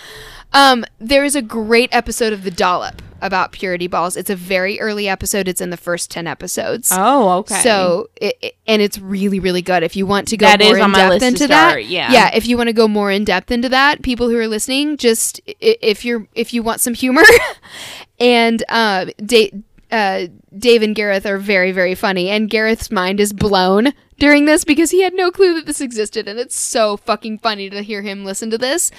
Um, 0.53 0.85
there 0.99 1.25
is 1.25 1.35
a 1.35 1.43
great 1.43 1.89
episode 1.93 2.33
of 2.33 2.43
The 2.45 2.51
Dollop 2.51 3.03
about 3.21 3.51
purity 3.51 3.87
balls. 3.89 4.17
It's 4.17 4.31
a 4.31 4.37
very 4.37 4.79
early 4.79 5.09
episode. 5.09 5.49
It's 5.49 5.61
in 5.61 5.71
the 5.71 5.77
first 5.77 6.11
ten 6.11 6.27
episodes. 6.27 6.91
Oh, 6.95 7.31
okay. 7.39 7.61
So, 7.63 8.09
it, 8.17 8.37
it- 8.43 8.57
and 8.67 8.81
it's 8.83 8.99
really, 8.99 9.41
really 9.41 9.63
good. 9.63 9.83
If 9.83 9.97
you 9.97 10.07
want 10.07 10.29
to 10.29 10.37
go 10.37 10.47
That 10.47 10.61
more 10.61 10.73
is 10.73 10.77
in 10.77 10.83
on 10.83 10.91
my 10.93 10.99
depth 10.99 11.11
list 11.11 11.21
to 11.23 11.27
into 11.29 11.45
start, 11.47 11.75
that, 11.75 11.85
yeah. 11.87 12.13
yeah. 12.13 12.31
If 12.35 12.47
you 12.47 12.57
want 12.57 12.69
to 12.69 12.73
go 12.75 12.87
more 12.89 13.11
in 13.11 13.25
depth 13.25 13.51
into 13.51 13.69
that, 13.71 14.03
people 14.03 14.29
who 14.29 14.37
are 14.39 14.47
listening, 14.49 14.97
just 14.99 15.41
i- 15.49 15.55
if 15.61 16.05
you're 16.05 16.27
if 16.35 16.53
you 16.55 16.63
want 16.63 16.81
some 16.81 16.95
humor, 16.95 17.23
and 18.21 18.63
uh, 18.69 19.07
da- 19.25 19.53
uh, 19.91 20.27
Dave 20.57 20.83
and 20.83 20.95
Gareth 20.95 21.27
are 21.27 21.39
very, 21.39 21.73
very 21.73 21.95
funny, 21.95 22.29
and 22.29 22.51
Gareth's 22.51 22.91
mind 22.91 23.21
is 23.21 23.33
blown 23.33 23.93
during 24.19 24.47
this 24.47 24.65
because 24.65 24.91
he 24.91 25.03
had 25.03 25.15
no 25.15 25.31
clue 25.31 25.55
that 25.55 25.67
this 25.67 25.81
existed, 25.81 26.27
and 26.27 26.39
it's 26.39 26.57
so 26.57 26.97
fucking 26.97 27.39
funny 27.39 27.71
to 27.71 27.83
hear 27.83 28.03
him 28.03 28.25
listen 28.25 28.51
to 28.51 28.59
this, 28.59 28.91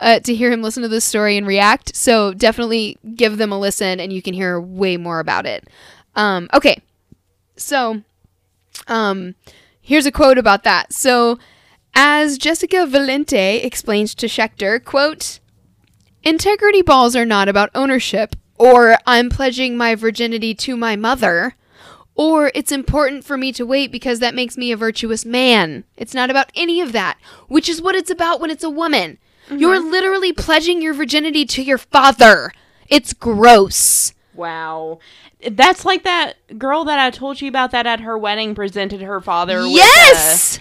uh, 0.00 0.20
to 0.20 0.34
hear 0.34 0.52
him 0.52 0.62
listen 0.62 0.82
to 0.82 0.88
this 0.88 1.04
story 1.04 1.36
and 1.36 1.46
react. 1.46 1.96
So 1.96 2.32
definitely 2.34 2.96
give 3.14 3.38
them 3.38 3.52
a 3.52 3.58
listen, 3.58 3.98
and 4.00 4.12
you 4.12 4.22
can 4.22 4.34
hear 4.34 4.60
way 4.60 4.96
more 4.96 5.20
about 5.20 5.46
it. 5.46 5.68
Um, 6.14 6.48
okay, 6.54 6.80
so 7.56 8.02
um, 8.86 9.34
here's 9.80 10.06
a 10.06 10.12
quote 10.12 10.38
about 10.38 10.64
that. 10.64 10.92
So, 10.92 11.38
as 11.94 12.38
Jessica 12.38 12.86
Valenti 12.86 13.58
explains 13.58 14.14
to 14.16 14.26
Shechter, 14.26 14.82
quote, 14.84 15.40
integrity 16.22 16.82
balls 16.82 17.16
are 17.16 17.24
not 17.24 17.48
about 17.48 17.70
ownership, 17.74 18.36
or 18.58 18.96
I'm 19.06 19.28
pledging 19.30 19.76
my 19.76 19.94
virginity 19.94 20.54
to 20.54 20.76
my 20.76 20.96
mother, 20.96 21.54
or 22.14 22.50
it's 22.54 22.72
important 22.72 23.24
for 23.24 23.36
me 23.36 23.52
to 23.52 23.66
wait 23.66 23.92
because 23.92 24.18
that 24.20 24.34
makes 24.34 24.56
me 24.56 24.72
a 24.72 24.76
virtuous 24.76 25.24
man. 25.24 25.84
It's 25.96 26.14
not 26.14 26.30
about 26.30 26.50
any 26.54 26.80
of 26.80 26.92
that, 26.92 27.18
which 27.48 27.68
is 27.68 27.82
what 27.82 27.94
it's 27.94 28.10
about 28.10 28.40
when 28.40 28.50
it's 28.50 28.64
a 28.64 28.70
woman. 28.70 29.18
You're 29.50 29.78
literally 29.78 30.32
pledging 30.32 30.82
your 30.82 30.94
virginity 30.94 31.44
to 31.46 31.62
your 31.62 31.78
father. 31.78 32.52
It's 32.88 33.12
gross. 33.12 34.12
Wow. 34.34 34.98
That's 35.48 35.84
like 35.84 36.02
that 36.04 36.58
girl 36.58 36.84
that 36.84 36.98
I 36.98 37.10
told 37.10 37.40
you 37.40 37.48
about 37.48 37.70
that 37.70 37.86
at 37.86 38.00
her 38.00 38.18
wedding 38.18 38.54
presented 38.54 39.02
her 39.02 39.20
father 39.20 39.60
with 39.62 39.72
Yes! 39.76 40.58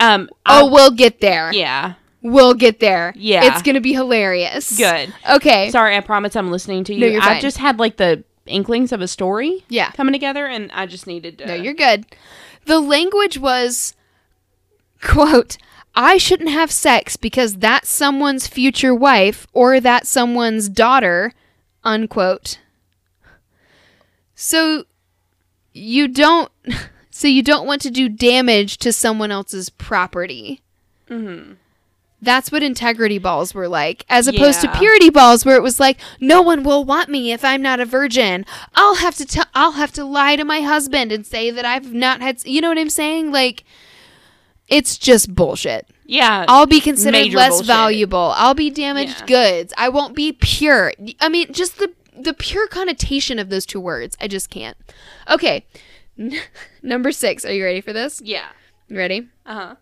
a, 0.00 0.04
um 0.04 0.28
oh, 0.46 0.66
I- 0.66 0.70
we'll 0.70 0.90
get 0.92 1.20
there. 1.20 1.52
yeah. 1.52 1.94
We'll 2.22 2.54
get 2.54 2.78
there. 2.80 3.12
Yeah. 3.16 3.44
It's 3.52 3.62
going 3.62 3.74
to 3.74 3.80
be 3.80 3.92
hilarious. 3.92 4.76
Good. 4.76 5.12
Okay. 5.28 5.70
Sorry, 5.70 5.96
I 5.96 6.00
promise 6.00 6.36
I'm 6.36 6.50
listening 6.52 6.84
to 6.84 6.94
you. 6.94 7.00
No, 7.00 7.06
you're 7.08 7.20
fine. 7.20 7.36
I 7.36 7.40
just 7.40 7.58
had 7.58 7.78
like 7.78 7.96
the 7.96 8.22
inklings 8.46 8.92
of 8.92 9.00
a 9.00 9.08
story 9.08 9.64
Yeah. 9.68 9.90
coming 9.92 10.12
together 10.12 10.46
and 10.46 10.70
I 10.72 10.86
just 10.86 11.06
needed 11.06 11.38
to 11.38 11.46
No, 11.46 11.54
you're 11.54 11.74
good. 11.74 12.06
The 12.66 12.78
language 12.80 13.38
was, 13.38 13.94
quote, 15.02 15.58
I 15.94 16.16
shouldn't 16.16 16.50
have 16.50 16.70
sex 16.70 17.16
because 17.16 17.56
that's 17.56 17.90
someone's 17.90 18.46
future 18.46 18.94
wife 18.94 19.46
or 19.52 19.80
that's 19.80 20.08
someone's 20.08 20.68
daughter, 20.68 21.32
unquote. 21.84 22.58
So 24.34 24.84
you 25.72 26.08
don't 26.08 26.50
so 27.10 27.28
you 27.28 27.42
don't 27.42 27.66
want 27.66 27.82
to 27.82 27.90
do 27.90 28.08
damage 28.08 28.78
to 28.78 28.92
someone 28.92 29.30
else's 29.30 29.70
property. 29.70 30.60
Mhm. 31.10 31.56
That's 32.22 32.52
what 32.52 32.62
integrity 32.62 33.18
balls 33.18 33.52
were 33.52 33.66
like, 33.68 34.06
as 34.08 34.28
opposed 34.28 34.62
Yeah. 34.62 34.70
to 34.72 34.78
purity 34.78 35.10
balls, 35.10 35.44
where 35.44 35.56
it 35.56 35.62
was 35.62 35.80
like, 35.80 35.98
no 36.20 36.40
one 36.40 36.62
will 36.62 36.84
want 36.84 37.08
me 37.08 37.32
if 37.32 37.44
I'm 37.44 37.60
not 37.60 37.80
a 37.80 37.84
virgin. 37.84 38.46
I'll 38.76 38.94
have 38.94 39.16
to 39.16 39.26
tell, 39.26 39.46
I'll 39.54 39.72
have 39.72 39.90
to 39.94 40.04
lie 40.04 40.36
to 40.36 40.44
my 40.44 40.60
husband 40.60 41.10
and 41.10 41.26
say 41.26 41.50
that 41.50 41.64
I've 41.64 41.92
not 41.92 42.20
had, 42.20 42.46
you 42.46 42.60
know 42.60 42.68
what 42.68 42.78
I'm 42.78 42.90
saying? 42.90 43.32
Like, 43.32 43.64
it's 44.68 44.96
just 44.96 45.34
bullshit. 45.34 45.88
Yeah. 46.06 46.44
I'll 46.48 46.66
be 46.66 46.80
considered 46.80 47.32
less 47.34 47.50
bullshit. 47.50 47.66
valuable. 47.66 48.32
I'll 48.36 48.54
be 48.54 48.70
damaged 48.70 49.20
Yeah. 49.22 49.26
goods. 49.26 49.74
I 49.76 49.88
won't 49.88 50.14
be 50.14 50.32
pure. 50.32 50.92
I 51.20 51.28
mean, 51.28 51.52
just 51.52 51.78
the 51.78 51.92
the 52.16 52.34
pure 52.34 52.68
connotation 52.68 53.38
of 53.38 53.48
those 53.48 53.64
two 53.66 53.80
words. 53.80 54.16
I 54.20 54.28
just 54.28 54.50
can't. 54.50 54.76
Okay, 55.28 55.64
number 56.82 57.10
six. 57.10 57.44
Are 57.44 57.52
you 57.52 57.64
ready 57.64 57.80
for 57.80 57.92
this? 57.92 58.20
yeah. 58.22 58.48
Ready? 58.90 59.28
Uh-huh. 59.46 59.76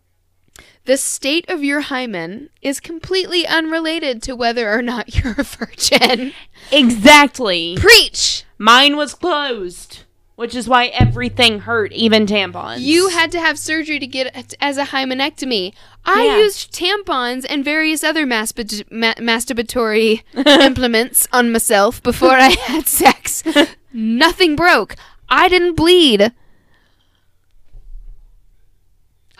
The 0.86 0.97
state 0.97 1.48
of 1.48 1.62
your 1.62 1.82
hymen 1.82 2.48
is 2.62 2.81
completely 2.81 3.47
unrelated 3.47 4.23
to 4.24 4.35
whether 4.35 4.73
or 4.73 4.82
not 4.82 5.15
you're 5.23 5.35
a 5.39 5.44
virgin. 5.44 6.32
Exactly. 6.73 7.77
Preach! 7.78 8.44
Mine 8.59 8.97
was 8.97 9.15
closed, 9.15 10.01
which 10.36 10.55
is 10.55 10.69
why 10.69 10.86
everything 10.86 11.61
hurt, 11.61 11.93
even 11.93 12.27
tampons. 12.27 12.81
You 12.81 13.09
had 13.09 13.31
to 13.32 13.40
have 13.40 13.59
surgery 13.59 13.98
to 13.98 14.07
get 14.07 14.35
it 14.36 14.55
as 14.61 14.78
a 14.78 14.85
hymenectomy. 14.86 15.73
I 16.05 16.24
Yeah. 16.27 16.39
used 16.39 16.73
tampons 16.73 17.44
and 17.48 17.65
various 17.65 18.02
other 18.02 18.27
ma- 18.27 18.43
masturbatory 18.51 20.23
implements 20.47 21.28
on 21.32 21.52
myself 21.52 22.02
before 22.02 22.32
I 22.32 22.51
had 22.51 22.89
sex. 22.89 23.43
Nothing 23.93 24.57
broke. 24.57 24.97
I 25.28 25.48
didn't 25.48 25.74
bleed. 25.74 26.32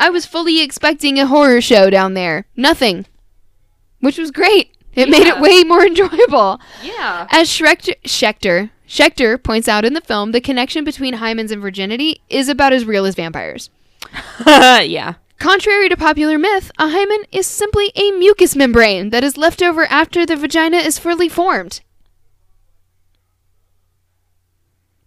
I 0.01 0.10
was 0.10 0.27
fully 0.27 0.60
expecting 0.62 1.18
a 1.20 1.27
horror 1.27 1.60
show 1.60 1.90
down 1.90 2.14
there. 2.14 2.47
Nothing. 2.56 3.06
which 4.01 4.16
was 4.18 4.31
great. 4.31 4.74
It 4.94 5.09
made 5.10 5.27
it 5.27 5.40
way 5.40 5.62
more 5.62 5.85
enjoyable. 5.93 6.59
Yeah. 6.82 7.27
As 7.31 7.48
Schrechter, 7.48 7.94
Shechter, 8.02 8.70
Shechter 8.89 9.40
points 9.40 9.68
out 9.68 9.85
in 9.85 9.93
the 9.93 10.01
film, 10.01 10.32
the 10.32 10.40
connection 10.40 10.82
between 10.85 11.14
hymens 11.14 11.52
and 11.52 11.60
virginity 11.62 12.22
is 12.28 12.48
about 12.48 12.72
as 12.72 12.85
real 12.86 13.05
as 13.05 13.14
vampires. 13.14 13.70
yeah. 14.47 15.14
Contrary 15.39 15.89
to 15.90 15.97
popular 15.97 16.39
myth, 16.39 16.70
a 16.78 16.89
hymen 16.89 17.24
is 17.31 17.47
simply 17.47 17.93
a 17.94 18.10
mucous 18.12 18.56
membrane 18.56 19.10
that 19.10 19.22
is 19.22 19.36
left 19.36 19.62
over 19.62 19.85
after 19.85 20.24
the 20.27 20.36
vagina 20.36 20.78
is 20.78 20.98
fully 20.98 21.28
formed. 21.28 21.82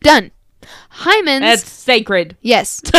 Done. 0.01 0.31
Hymens. 0.99 1.39
That's 1.41 1.69
sacred. 1.69 2.37
Yes. 2.41 2.81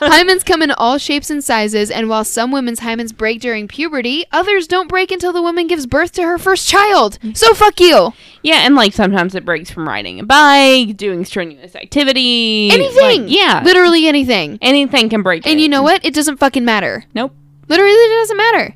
hymens 0.00 0.44
come 0.44 0.62
in 0.62 0.70
all 0.72 0.98
shapes 0.98 1.30
and 1.30 1.42
sizes, 1.42 1.90
and 1.90 2.08
while 2.08 2.24
some 2.24 2.50
women's 2.52 2.80
hymens 2.80 3.16
break 3.16 3.40
during 3.40 3.68
puberty, 3.68 4.24
others 4.32 4.66
don't 4.66 4.88
break 4.88 5.10
until 5.10 5.32
the 5.32 5.42
woman 5.42 5.66
gives 5.66 5.86
birth 5.86 6.12
to 6.12 6.22
her 6.22 6.38
first 6.38 6.68
child. 6.68 7.18
Mm-hmm. 7.20 7.32
So 7.34 7.54
fuck 7.54 7.80
you. 7.80 8.12
Yeah, 8.42 8.64
and 8.66 8.74
like 8.74 8.92
sometimes 8.92 9.34
it 9.34 9.44
breaks 9.44 9.70
from 9.70 9.88
riding 9.88 10.20
a 10.20 10.24
bike, 10.24 10.96
doing 10.96 11.24
strenuous 11.24 11.74
activity. 11.76 12.70
Anything. 12.70 13.22
Like, 13.22 13.30
yeah. 13.32 13.62
Literally 13.64 14.06
anything. 14.06 14.58
Anything 14.60 15.08
can 15.08 15.22
break 15.22 15.46
And 15.46 15.58
it. 15.58 15.62
you 15.62 15.68
know 15.68 15.82
what? 15.82 16.04
It 16.04 16.14
doesn't 16.14 16.38
fucking 16.38 16.64
matter. 16.64 17.04
Nope. 17.14 17.34
Literally, 17.68 17.92
it 17.92 18.20
doesn't 18.20 18.36
matter. 18.36 18.74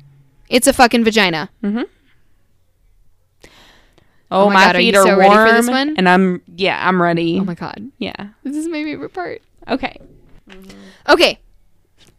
It's 0.49 0.67
a 0.67 0.73
fucking 0.73 1.03
vagina. 1.03 1.49
Mm-hmm. 1.63 1.81
Oh, 4.29 4.45
Oh 4.45 4.49
my 4.49 4.65
God, 4.65 4.75
feet 4.75 4.95
are 4.95 5.03
so 5.03 5.17
warm. 5.17 5.19
ready 5.19 5.51
for 5.51 5.57
this 5.61 5.69
one? 5.69 5.95
And 5.97 6.07
I'm 6.09 6.41
yeah, 6.55 6.85
I'm 6.87 7.01
ready. 7.01 7.39
Oh 7.39 7.43
my 7.45 7.55
god. 7.55 7.91
yeah. 7.97 8.29
This 8.43 8.55
is 8.57 8.67
my 8.67 8.83
favorite 8.83 9.13
part. 9.13 9.41
Okay. 9.67 9.97
Mm-hmm. 10.49 10.77
Okay. 11.09 11.39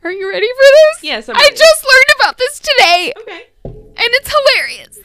Are 0.05 0.13
you 0.13 0.29
ready 0.31 0.47
for 0.47 0.63
this? 0.63 1.05
Yes, 1.05 1.29
I'm 1.29 1.37
I 1.37 1.51
just 1.55 1.85
learned 1.85 2.21
about 2.21 2.39
this 2.39 2.59
today, 2.61 3.13
Okay. 3.21 3.47
and 3.65 3.75
it's 3.99 4.31
hilarious. 4.31 4.99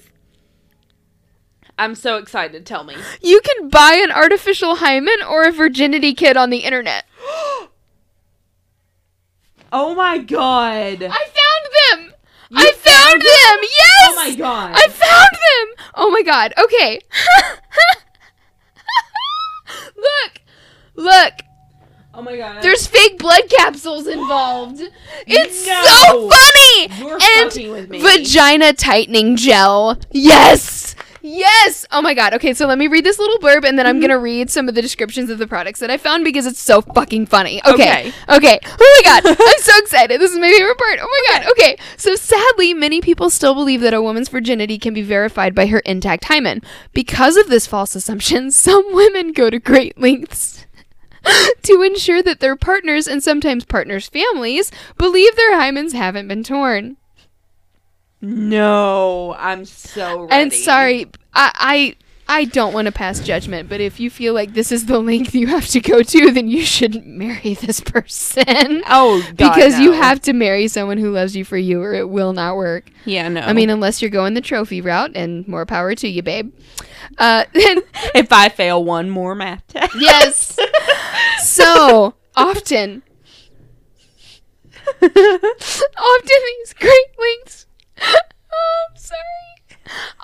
I'm 1.79 1.95
so 1.95 2.17
excited. 2.17 2.65
Tell 2.65 2.83
me. 2.83 2.95
You 3.21 3.41
can 3.41 3.69
buy 3.69 3.93
an 4.03 4.11
artificial 4.11 4.75
hymen 4.75 5.15
or 5.27 5.43
a 5.45 5.51
virginity 5.51 6.13
kit 6.13 6.37
on 6.37 6.49
the 6.51 6.59
internet. 6.59 7.05
Oh 9.75 9.95
my 9.95 10.19
god. 10.19 11.01
I 11.01 11.09
found 11.09 12.09
them. 12.09 12.13
You 12.51 12.57
I 12.59 12.71
found, 12.73 12.83
found 13.13 13.21
them. 13.21 13.59
Yes. 13.63 14.09
Oh 14.09 14.15
my 14.15 14.35
god. 14.35 14.71
I 14.75 14.87
found 14.87 15.29
them. 15.33 15.85
Oh 15.95 16.09
my 16.11 16.21
god. 16.23 16.53
Okay. 16.57 16.99
look. 19.95 20.41
Look. 20.95 21.33
oh 22.13 22.21
my 22.21 22.37
god. 22.37 22.61
There's 22.61 22.85
fake 22.87 23.17
blood 23.19 23.43
capsules 23.49 24.07
involved. 24.07 24.81
It's 25.25 25.65
No. 25.65 25.83
so 25.83 26.29
funny. 26.29 26.89
You're 27.07 27.13
and 27.39 27.51
fucking 27.51 27.71
with 27.71 27.89
me. 27.89 28.01
vagina 28.01 28.73
tightening 28.73 29.35
gel. 29.37 29.97
Yes. 30.11 30.95
Yes. 31.25 31.85
Oh 31.89 32.01
my 32.01 32.13
god. 32.13 32.33
Okay, 32.33 32.53
so 32.53 32.67
let 32.67 32.77
me 32.77 32.87
read 32.87 33.05
this 33.05 33.17
little 33.17 33.37
blurb 33.37 33.63
and 33.63 33.79
then 33.79 33.87
I'm 33.87 33.95
mm-hmm. 33.95 34.01
going 34.01 34.09
to 34.09 34.19
read 34.19 34.49
some 34.49 34.67
of 34.67 34.75
the 34.75 34.81
descriptions 34.81 35.29
of 35.29 35.37
the 35.37 35.47
products 35.47 35.79
that 35.79 35.89
I 35.89 35.95
found 35.95 36.25
because 36.25 36.45
it's 36.45 36.59
so 36.61 36.81
fucking 36.81 37.27
funny. 37.27 37.61
Okay. 37.65 38.09
Okay. 38.09 38.13
Okay. 38.27 38.59
Oh 38.65 39.01
my 39.05 39.21
god. 39.21 39.37
I'm 39.39 39.59
so 39.61 39.77
excited. 39.77 40.19
This 40.19 40.31
is 40.31 40.37
my 40.37 40.51
favorite 40.51 40.77
part. 40.77 40.99
Oh 41.01 41.23
my 41.31 41.39
god. 41.39 41.51
Okay. 41.51 41.77
So 41.95 42.15
sadly, 42.15 42.73
many 42.73 42.99
people 42.99 43.29
still 43.29 43.55
believe 43.55 43.79
that 43.81 43.93
a 43.93 44.01
woman's 44.01 44.27
virginity 44.27 44.77
can 44.77 44.93
be 44.93 45.01
verified 45.01 45.55
by 45.55 45.67
her 45.67 45.79
intact 45.79 46.25
hymen. 46.25 46.61
Because 46.91 47.37
of 47.37 47.47
this 47.47 47.67
false 47.67 47.95
assumption, 47.95 48.51
some 48.51 48.93
women 48.93 49.31
go 49.31 49.49
to 49.49 49.59
great 49.59 49.97
lengths 49.97 50.65
to 51.61 51.81
ensure 51.81 52.21
that 52.21 52.41
their 52.41 52.57
partners 52.57 53.07
and 53.07 53.23
sometimes 53.23 53.63
partners' 53.63 54.09
families 54.09 54.71
believe 54.97 55.37
their 55.37 55.53
hymens 55.53 55.93
haven't 55.93 56.27
been 56.27 56.43
torn. 56.43 56.97
No, 58.23 59.35
I'm 59.37 59.65
so 59.65 60.21
ready. 60.21 60.33
And 60.33 60.53
sorry, 60.53 61.07
I 61.33 61.95
I, 62.27 62.39
I 62.39 62.45
don't 62.45 62.73
want 62.73 62.85
to 62.85 62.91
pass 62.93 63.19
judgment, 63.19 63.67
but 63.67 63.81
if 63.81 63.99
you 63.99 64.09
feel 64.09 64.33
like 64.33 64.53
this 64.53 64.71
is 64.71 64.85
the 64.85 64.97
length 65.11 65.35
you 65.35 65.47
have 65.47 65.67
to 65.67 65.81
go 65.81 66.01
to, 66.01 66.31
then 66.31 66.47
you 66.47 66.63
shouldn't 66.63 67.05
marry 67.05 67.53
this 67.55 67.81
person. 67.81 68.81
Oh 68.87 69.21
god. 69.35 69.37
because 69.37 69.77
you 69.77 69.91
have 69.91 70.21
to 70.21 70.31
marry 70.31 70.69
someone 70.69 70.97
who 70.97 71.11
loves 71.11 71.35
you 71.35 71.43
for 71.43 71.57
you, 71.57 71.81
or 71.81 71.93
it 71.93 72.07
will 72.07 72.31
not 72.31 72.55
work. 72.55 72.89
Yeah, 73.03 73.27
no. 73.27 73.41
I 73.41 73.51
mean, 73.51 73.69
unless 73.69 74.01
you're 74.01 74.09
going 74.09 74.35
the 74.35 74.41
trophy 74.41 74.79
route, 74.79 75.11
and 75.15 75.45
more 75.45 75.65
power 75.65 75.93
to 75.95 76.07
you, 76.07 76.23
babe. 76.23 76.53
Uh, 77.17 77.43
if 77.53 78.31
I 78.31 78.47
fail 78.47 78.83
one 78.83 79.09
more 79.09 79.35
math 79.35 79.67
test. 79.67 79.95
yes. 79.99 80.57
so 81.43 82.13
often, 82.37 83.03
often 85.01 85.11
these 85.97 86.73
great 86.79 87.19
lengths. 87.19 87.62
Oh, 88.03 88.87
I'm 88.89 88.97
sorry. 88.97 89.19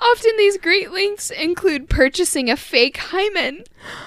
Often 0.00 0.36
these 0.36 0.56
great 0.58 0.90
lengths 0.90 1.30
include 1.30 1.88
purchasing 1.88 2.50
a 2.50 2.56
fake 2.56 2.96
hymen, 2.96 3.64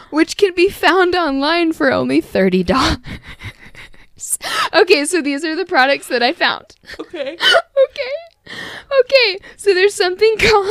which 0.09 0.37
can 0.37 0.53
be 0.53 0.69
found 0.69 1.15
online 1.15 1.73
for 1.73 1.91
only 1.91 2.21
thirty 2.21 2.63
dollars. 2.63 2.97
okay, 4.73 5.05
so 5.05 5.21
these 5.21 5.43
are 5.45 5.55
the 5.55 5.65
products 5.65 6.07
that 6.07 6.23
I 6.23 6.33
found. 6.33 6.75
Okay. 6.99 7.33
okay. 7.37 8.55
Okay, 8.99 9.39
so 9.55 9.73
there's 9.73 9.93
something 9.93 10.35
called 10.37 10.67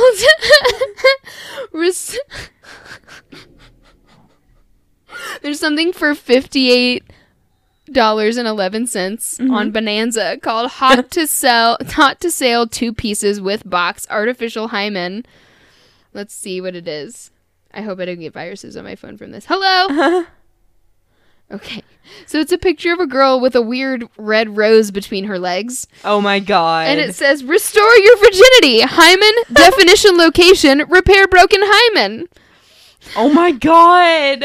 res- 1.71 2.19
There's 5.41 5.59
something 5.59 5.91
for 5.93 6.13
58 6.15 7.03
dollars 7.91 8.37
and 8.37 8.47
11 8.47 8.87
cents 8.87 9.37
mm-hmm. 9.37 9.53
on 9.53 9.71
Bonanza 9.71 10.37
called 10.41 10.71
hot 10.71 11.11
to 11.11 11.27
sell 11.27 11.77
hot 11.81 12.19
to 12.21 12.31
sale 12.31 12.67
two 12.67 12.93
pieces 12.93 13.41
with 13.41 13.69
box 13.69 14.07
artificial 14.09 14.69
hymen. 14.69 15.25
Let's 16.13 16.33
see 16.33 16.61
what 16.61 16.75
it 16.75 16.87
is. 16.87 17.31
I 17.73 17.81
hope 17.81 17.99
I 17.99 18.05
didn't 18.05 18.21
get 18.21 18.33
viruses 18.33 18.77
on 18.77 18.83
my 18.83 18.95
phone 18.95 19.17
from 19.17 19.31
this. 19.31 19.45
Hello. 19.47 20.25
Okay. 21.51 21.83
So 22.25 22.39
it's 22.39 22.51
a 22.51 22.57
picture 22.57 22.93
of 22.93 22.99
a 22.99 23.05
girl 23.05 23.39
with 23.39 23.55
a 23.55 23.61
weird 23.61 24.09
red 24.17 24.57
rose 24.57 24.91
between 24.91 25.25
her 25.25 25.37
legs. 25.37 25.87
Oh 26.03 26.19
my 26.19 26.39
god. 26.39 26.87
And 26.87 26.99
it 26.99 27.13
says, 27.13 27.43
Restore 27.43 27.95
your 27.97 28.17
virginity. 28.17 28.81
Hymen, 28.81 29.33
definition, 29.53 30.17
location, 30.17 30.83
repair 30.89 31.27
broken 31.27 31.59
hymen. 31.63 32.27
oh 33.15 33.31
my 33.31 33.51
god. 33.51 34.43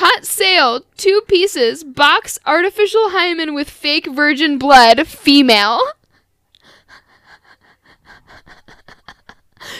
Hot 0.00 0.24
sale, 0.24 0.82
two 0.96 1.22
pieces, 1.26 1.82
box 1.82 2.38
artificial 2.46 3.10
hymen 3.10 3.52
with 3.52 3.68
fake 3.68 4.06
virgin 4.06 4.56
blood, 4.58 5.08
female. 5.08 5.80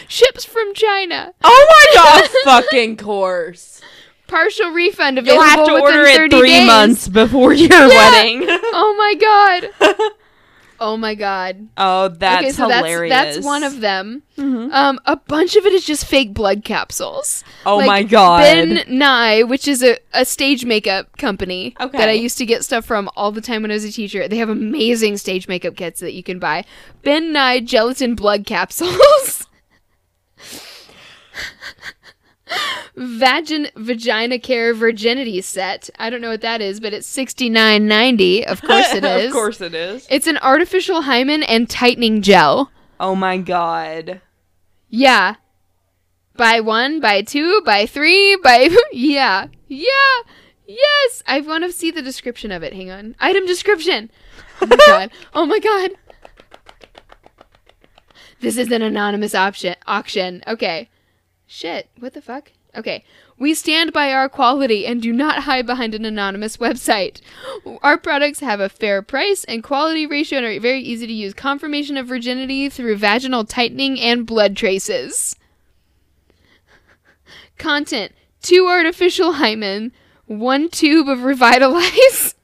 Ships 0.07 0.45
from 0.45 0.73
China. 0.73 1.33
Oh 1.43 1.67
my 1.69 1.85
god. 1.95 2.29
fucking 2.43 2.97
course. 2.97 3.81
Partial 4.27 4.71
refund 4.71 5.17
available 5.17 5.43
You'll 5.43 5.49
have 5.55 5.65
to 5.67 5.73
within 5.73 5.97
order 5.97 6.05
30 6.05 6.35
it 6.35 6.39
three 6.39 6.49
days. 6.49 6.67
months 6.67 7.07
before 7.07 7.53
your 7.53 7.87
wedding. 7.87 8.43
Oh 8.71 8.95
my 8.97 9.15
god. 9.15 9.69
Oh 10.81 10.95
my 10.97 11.13
god. 11.15 11.67
oh, 11.77 12.07
that's 12.07 12.41
okay, 12.43 12.51
so 12.51 12.69
hilarious. 12.69 13.11
that's 13.11 13.35
that's 13.37 13.45
one 13.45 13.63
of 13.63 13.81
them. 13.81 14.23
Mhm. 14.37 14.71
Um, 14.71 14.99
a 15.05 15.17
bunch 15.17 15.55
of 15.57 15.65
it 15.65 15.73
is 15.73 15.85
just 15.85 16.05
fake 16.05 16.33
blood 16.33 16.63
capsules. 16.63 17.43
Oh 17.65 17.77
Like, 17.77 17.87
my 17.87 18.03
god. 18.03 18.39
Ben 18.41 18.83
Nye, 18.87 19.43
which 19.43 19.67
is 19.67 19.83
a, 19.83 19.97
a 20.13 20.23
stage 20.23 20.63
makeup 20.63 21.17
company 21.17 21.75
Okay. 21.81 21.97
that 21.97 22.07
I 22.07 22.13
used 22.13 22.37
to 22.37 22.45
get 22.45 22.63
stuff 22.63 22.85
from 22.85 23.09
all 23.17 23.31
the 23.33 23.41
time 23.41 23.61
when 23.61 23.71
I 23.71 23.73
was 23.73 23.83
a 23.83 23.91
teacher. 23.91 24.27
They 24.29 24.37
have 24.37 24.47
amazing 24.49 25.17
stage 25.17 25.47
makeup 25.49 25.75
kits 25.75 25.99
that 25.99 26.13
you 26.13 26.23
can 26.23 26.39
buy. 26.39 26.63
Ben 27.03 27.33
Nye 27.33 27.59
gelatin 27.59 28.15
blood 28.15 28.45
capsules. 28.45 29.45
Vagin 32.99 33.71
Vagina 33.77 34.37
Care 34.37 34.73
Virginity 34.73 35.39
Set. 35.39 35.89
I 35.97 36.09
don't 36.09 36.19
know 36.19 36.31
what 36.31 36.41
that 36.41 36.59
is, 36.59 36.81
but 36.81 36.93
it's 36.93 37.07
sixty 37.07 37.49
nine 37.49 37.87
ninety. 37.87 38.45
Of 38.45 38.61
course 38.61 38.93
it 38.93 39.03
is. 39.05 39.27
of 39.27 39.31
course 39.31 39.61
it 39.61 39.73
is. 39.73 40.05
It's 40.09 40.27
an 40.27 40.37
artificial 40.39 41.03
hymen 41.03 41.41
and 41.43 41.69
tightening 41.69 42.21
gel. 42.21 42.71
Oh 42.99 43.15
my 43.15 43.37
god. 43.37 44.19
Yeah. 44.89 45.35
By 46.35 46.59
one, 46.59 46.99
by 46.99 47.21
two, 47.21 47.61
by 47.65 47.85
three, 47.85 48.35
by 48.43 48.69
yeah, 48.91 49.47
yeah, 49.69 50.17
yes. 50.67 51.23
I 51.25 51.39
want 51.39 51.63
to 51.63 51.71
see 51.71 51.91
the 51.91 52.01
description 52.01 52.51
of 52.51 52.63
it. 52.63 52.73
Hang 52.73 52.91
on. 52.91 53.15
Item 53.19 53.45
description. 53.45 54.11
Oh 54.61 54.65
my 54.67 54.75
god. 54.87 55.11
Oh 55.33 55.45
my 55.45 55.59
god. 55.59 55.91
This 58.41 58.57
is 58.57 58.71
an 58.71 58.81
anonymous 58.81 59.33
option 59.35 59.75
auction. 59.87 60.43
Okay. 60.45 60.89
Shit. 61.47 61.89
What 61.97 62.13
the 62.13 62.21
fuck? 62.21 62.51
Okay. 62.79 63.03
We 63.37 63.53
stand 63.53 63.93
by 63.93 64.11
our 64.11 64.27
quality 64.27 64.85
and 64.85 65.01
do 65.01 65.13
not 65.13 65.43
hide 65.43 65.65
behind 65.65 65.95
an 65.95 66.03
anonymous 66.03 66.57
website. 66.57 67.21
Our 67.81 67.97
products 67.97 68.41
have 68.41 68.59
a 68.59 68.67
fair 68.67 69.01
price 69.01 69.45
and 69.45 69.63
quality 69.63 70.05
ratio 70.05 70.39
and 70.39 70.45
are 70.47 70.59
very 70.59 70.81
easy 70.81 71.07
to 71.07 71.13
use. 71.13 71.33
Confirmation 71.33 71.95
of 71.95 72.07
virginity 72.07 72.67
through 72.67 72.97
vaginal 72.97 73.45
tightening 73.45 73.99
and 73.99 74.25
blood 74.25 74.57
traces. 74.57 75.35
Content 77.57 78.11
two 78.41 78.67
artificial 78.67 79.33
hymen, 79.33 79.91
one 80.25 80.69
tube 80.69 81.07
of 81.09 81.23
Revitalize. 81.23 82.35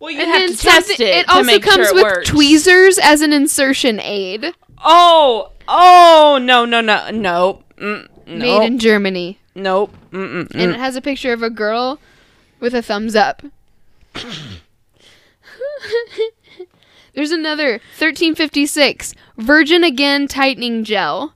Well, 0.00 0.10
you 0.12 0.20
And 0.20 0.30
have 0.30 0.50
to 0.50 0.56
test 0.56 0.90
it. 0.90 1.00
It 1.00 1.26
to 1.26 1.32
also 1.32 1.44
make 1.46 1.62
comes 1.62 1.88
sure 1.88 1.88
it 1.88 1.94
with 1.94 2.02
works. 2.04 2.28
tweezers 2.30 2.98
as 2.98 3.20
an 3.20 3.32
insertion 3.32 4.00
aid. 4.00 4.54
Oh, 4.84 5.52
oh, 5.66 6.38
no, 6.40 6.64
no, 6.64 6.80
no, 6.80 7.10
no. 7.10 7.64
Mm, 7.78 8.08
Made 8.28 8.64
in 8.66 8.78
Germany. 8.78 9.38
nope. 9.54 9.94
Mm-mm, 10.10 10.40
And 10.40 10.50
mm. 10.50 10.74
it 10.74 10.78
has 10.78 10.96
a 10.96 11.00
picture 11.00 11.32
of 11.32 11.42
a 11.42 11.50
girl 11.50 11.98
with 12.60 12.74
a 12.74 12.82
thumbs 12.82 13.16
up. 13.16 13.42
There's 17.14 17.30
another 17.30 17.72
1356 17.98 19.14
Virgin 19.38 19.82
Again 19.82 20.28
Tightening 20.28 20.84
Gel. 20.84 21.34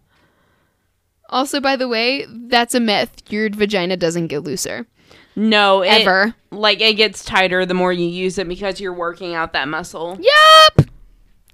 Also, 1.29 1.61
by 1.61 1.77
the 1.77 1.89
way, 1.89 2.27
that's 2.29 2.75
a 2.75 2.81
myth. 2.81 3.11
Your 3.29 3.49
vagina 3.51 3.97
doesn't 3.97 4.27
get 4.29 4.43
looser. 4.45 4.87
No, 5.35 5.83
it, 5.83 5.89
Ever. 5.89 6.35
Like 6.51 6.81
it 6.81 6.95
gets 6.95 7.25
tighter 7.25 7.65
the 7.65 7.75
more 7.75 7.93
you 7.93 8.07
use 8.07 8.37
it 8.39 8.47
because 8.47 8.81
you're 8.81 8.93
working 8.93 9.35
out 9.35 9.55
that 9.55 9.67
muscle. 9.67 10.19
Yep. 10.21 10.89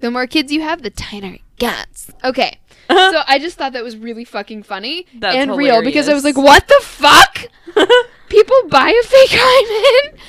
The 0.01 0.11
more 0.11 0.27
kids 0.27 0.51
you 0.51 0.61
have, 0.61 0.81
the 0.81 0.89
tighter 0.89 1.35
it 1.35 1.41
gets. 1.57 2.11
Okay. 2.23 2.59
Uh-huh. 2.89 3.11
so 3.11 3.21
I 3.27 3.39
just 3.39 3.57
thought 3.57 3.73
that 3.73 3.83
was 3.83 3.95
really 3.95 4.25
fucking 4.25 4.63
funny 4.63 5.05
That's 5.13 5.35
and 5.35 5.55
real 5.55 5.83
because 5.83 6.09
I 6.09 6.13
was 6.13 6.23
like, 6.23 6.37
what 6.37 6.67
the 6.67 6.79
fuck? 6.81 7.45
People 8.29 8.55
buy 8.69 8.89
a 8.89 9.03
fake 9.07 9.29
hymen? 9.31 10.19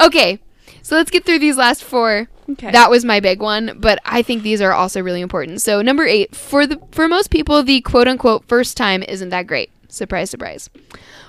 okay. 0.00 0.40
So 0.82 0.94
let's 0.96 1.10
get 1.10 1.24
through 1.24 1.40
these 1.40 1.56
last 1.56 1.82
four. 1.82 2.28
Okay. 2.48 2.70
That 2.70 2.90
was 2.90 3.04
my 3.04 3.18
big 3.20 3.40
one, 3.40 3.78
but 3.80 3.98
I 4.04 4.22
think 4.22 4.42
these 4.42 4.60
are 4.62 4.72
also 4.72 5.00
really 5.00 5.20
important. 5.20 5.60
So 5.62 5.82
number 5.82 6.04
eight, 6.04 6.36
for 6.36 6.66
the 6.66 6.80
for 6.92 7.08
most 7.08 7.30
people, 7.30 7.62
the 7.62 7.80
quote 7.80 8.06
unquote 8.06 8.46
first 8.46 8.76
time 8.76 9.02
isn't 9.02 9.30
that 9.30 9.46
great. 9.46 9.70
Surprise, 9.88 10.30
surprise. 10.30 10.70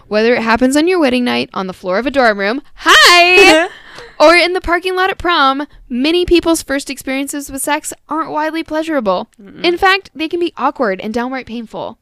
Whether 0.07 0.35
it 0.35 0.43
happens 0.43 0.77
on 0.77 0.87
your 0.87 0.99
wedding 0.99 1.23
night, 1.25 1.49
on 1.53 1.67
the 1.67 1.73
floor 1.73 1.97
of 1.97 2.05
a 2.05 2.11
dorm 2.11 2.39
room, 2.39 2.61
hi, 2.75 3.67
or 4.19 4.35
in 4.35 4.53
the 4.53 4.61
parking 4.61 4.95
lot 4.95 5.09
at 5.09 5.17
prom, 5.17 5.67
many 5.89 6.25
people's 6.25 6.63
first 6.63 6.89
experiences 6.89 7.51
with 7.51 7.61
sex 7.61 7.93
aren't 8.09 8.31
widely 8.31 8.63
pleasurable. 8.63 9.29
In 9.63 9.77
fact, 9.77 10.09
they 10.15 10.27
can 10.27 10.39
be 10.39 10.53
awkward 10.57 10.99
and 11.01 11.13
downright 11.13 11.45
painful. 11.45 11.99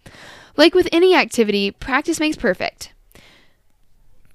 Like 0.58 0.74
with 0.74 0.88
any 0.92 1.16
activity, 1.16 1.72
practice 1.72 2.20
makes 2.20 2.38
perfect. 2.38 2.94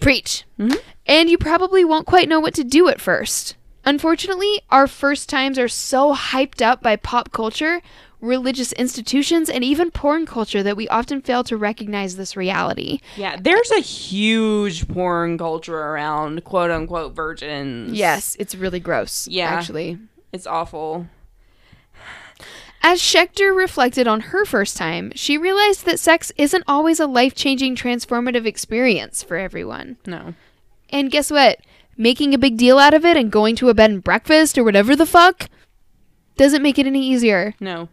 Preach. 0.01 0.45
Mm-hmm. 0.59 0.79
And 1.07 1.31
you 1.31 1.39
probably 1.39 1.85
won't 1.85 2.07
quite 2.07 2.29
know 2.29 2.41
what 2.41 2.55
to 2.55 2.65
do 2.65 2.89
at 2.89 3.01
first. 3.01 3.57
Unfortunately, 3.85 4.61
our 4.71 4.87
first 4.87 5.29
times 5.29 5.59
are 5.59 5.69
so 5.69 6.15
hyped 6.15 6.61
up 6.61 6.83
by 6.83 6.97
pop 6.97 7.33
culture, 7.33 7.81
religious 8.21 8.73
institutions, 8.73 9.49
and 9.49 9.65
even 9.65 9.91
porn 9.91 10.27
culture 10.27 10.63
that 10.63 10.77
we 10.77 10.89
often 10.89 11.21
fail 11.23 11.43
to 11.45 11.57
recognize 11.57 12.17
this 12.17 12.37
reality. 12.37 13.01
yeah, 13.17 13.37
there's 13.41 13.71
a 13.71 13.81
huge 13.81 14.89
porn 14.89 15.39
culture 15.39 15.79
around 15.79 16.45
quote 16.45 16.71
unquote 16.71 17.15
virgins. 17.15 17.93
Yes, 17.93 18.37
it's 18.39 18.55
really 18.55 18.81
gross. 18.81 19.27
Yeah. 19.29 19.49
Actually. 19.49 19.99
It's 20.33 20.47
awful. 20.47 21.07
As 22.83 23.01
Shechter 23.01 23.55
reflected 23.55 24.09
on 24.09 24.21
her 24.21 24.47
first 24.47 24.77
time, 24.77 25.13
she 25.15 25.37
realized 25.37 25.85
that 25.85 25.99
sex 26.01 26.33
isn't 26.39 26.65
always 26.67 26.99
a 26.99 27.07
life 27.07 27.35
changing, 27.35 27.77
transformative 27.77 28.47
experience 28.47 29.23
for 29.23 29.37
everyone. 29.37 29.99
No. 30.07 30.35
And 30.89 31.11
guess 31.11 31.31
what? 31.31 31.59
Making 31.99 32.33
a 32.33 32.39
big 32.39 32.57
deal 32.57 32.79
out 32.79 32.95
of 32.95 33.05
it 33.05 33.19
and 33.19 33.31
going 33.31 33.55
to 33.57 33.69
a 33.69 33.75
bed 33.75 33.91
and 33.91 34.03
breakfast 34.03 34.57
or 34.57 34.65
whatever 34.65 34.97
the 34.97 35.05
fuck 35.05 35.51
doesn't 36.39 36.63
make 36.63 36.79
it 36.79 36.87
any 36.87 37.07
easier. 37.07 37.55
No. 37.61 37.91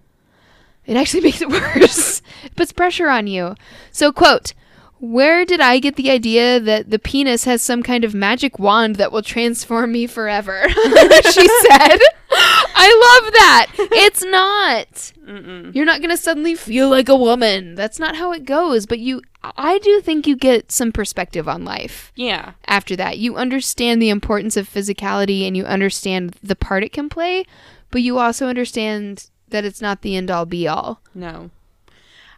It 0.87 0.97
actually 0.97 1.21
makes 1.27 1.41
it 1.41 1.49
worse. 1.49 2.21
it 2.43 2.55
puts 2.55 2.71
pressure 2.71 3.09
on 3.09 3.27
you. 3.27 3.55
So, 3.91 4.11
quote, 4.11 4.53
where 4.99 5.45
did 5.45 5.59
I 5.59 5.77
get 5.77 5.95
the 5.95 6.09
idea 6.09 6.59
that 6.59 6.89
the 6.89 6.97
penis 6.97 7.43
has 7.43 7.61
some 7.61 7.83
kind 7.83 8.03
of 8.03 8.15
magic 8.15 8.57
wand 8.57 8.95
that 8.95 9.11
will 9.11 9.21
transform 9.21 9.91
me 9.91 10.07
forever? 10.07 10.63
she 10.69 11.47
said. 11.47 11.99
I 12.79 13.19
love 13.21 13.33
that. 13.33 13.67
It's 13.77 14.23
not. 14.23 14.87
Mm-mm. 15.27 15.75
You're 15.75 15.85
not 15.85 15.99
going 15.99 16.09
to 16.09 16.17
suddenly 16.17 16.55
feel 16.55 16.89
like 16.89 17.09
a 17.09 17.15
woman. 17.15 17.75
That's 17.75 17.99
not 17.99 18.15
how 18.15 18.31
it 18.31 18.43
goes. 18.45 18.85
But 18.87 18.97
you, 18.99 19.21
I 19.43 19.77
do 19.79 20.01
think 20.01 20.25
you 20.25 20.35
get 20.35 20.71
some 20.71 20.91
perspective 20.91 21.47
on 21.47 21.63
life 21.63 22.11
Yeah. 22.15 22.53
after 22.65 22.95
that. 22.95 23.17
You 23.19 23.35
understand 23.35 24.01
the 24.01 24.09
importance 24.09 24.57
of 24.57 24.67
physicality 24.69 25.45
and 25.47 25.55
you 25.55 25.63
understand 25.65 26.35
the 26.41 26.55
part 26.55 26.83
it 26.83 26.93
can 26.93 27.07
play, 27.09 27.45
but 27.91 28.01
you 28.01 28.17
also 28.17 28.47
understand 28.47 29.29
that 29.49 29.65
it's 29.65 29.81
not 29.81 30.01
the 30.01 30.15
end 30.15 30.29
all 30.31 30.45
be 30.45 30.67
all. 30.67 31.01
No. 31.15 31.49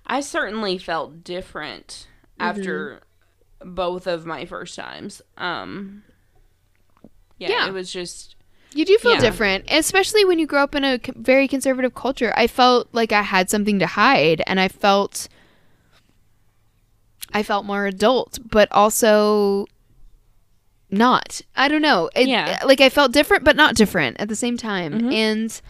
I 0.06 0.22
certainly 0.22 0.77
felt 0.77 1.23
different 1.23 2.07
after 2.40 3.02
both 3.64 4.07
of 4.07 4.26
my 4.26 4.45
first 4.45 4.76
times. 4.76 5.22
Um 5.38 6.03
yeah, 7.38 7.49
Yeah. 7.49 7.68
it 7.68 7.73
was 7.73 7.91
just 7.91 8.36
You 8.73 8.86
do 8.86 8.98
feel 8.99 9.14
Yeah. 9.15 9.19
different, 9.22 9.65
especially 9.69 10.23
when 10.26 10.38
you 10.40 10.45
grow 10.45 10.61
up 10.64 10.76
in 10.76 10.84
a 10.84 10.99
very 11.15 11.48
conservative 11.48 11.95
culture. 11.95 12.31
I 12.38 12.45
felt 12.48 12.88
like 12.91 13.11
I 13.11 13.23
had 13.23 13.49
something 13.49 13.80
to 13.80 13.88
hide 13.88 14.41
and 14.48 14.60
I 14.60 14.68
felt 14.68 15.27
I 17.31 17.44
felt 17.44 17.65
more 17.65 17.86
adult, 17.86 18.40
but 18.49 18.68
also 18.72 19.68
not. 20.90 21.41
I 21.56 21.68
don't 21.68 21.81
know. 21.84 22.10
It, 22.15 22.27
Yeah. 22.27 22.60
Like 22.65 22.81
I 22.81 22.90
felt 22.90 23.11
different 23.11 23.44
but 23.44 23.56
not 23.56 23.76
different 23.76 24.19
at 24.19 24.27
the 24.30 24.36
same 24.36 24.57
time. 24.57 24.94
Mhm. 25.02 25.14
And 25.14 25.61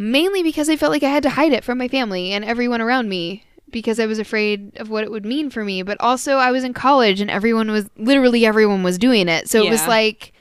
mainly 0.00 0.42
because 0.42 0.68
I 0.68 0.76
felt 0.76 0.90
like 0.92 1.02
I 1.02 1.10
had 1.10 1.22
to 1.24 1.30
hide 1.30 1.52
it 1.52 1.62
from 1.64 1.78
my 1.78 1.88
family 1.88 2.32
and 2.32 2.44
everyone 2.44 2.80
around 2.80 3.08
me 3.08 3.44
because 3.70 4.00
I 4.00 4.06
was 4.06 4.18
afraid 4.18 4.76
of 4.78 4.88
what 4.90 5.04
it 5.04 5.10
would 5.10 5.24
mean 5.24 5.50
for 5.50 5.64
me. 5.64 5.82
But 5.82 6.00
also, 6.00 6.36
I 6.36 6.50
was 6.50 6.64
in 6.64 6.72
college 6.74 7.20
and 7.20 7.30
everyone 7.30 7.70
was 7.70 7.88
literally 7.96 8.44
everyone 8.46 8.82
was 8.82 8.98
doing 8.98 9.28
it. 9.28 9.48
So 9.48 9.62
it 9.62 9.70
was 9.70 9.86
like 9.86 10.32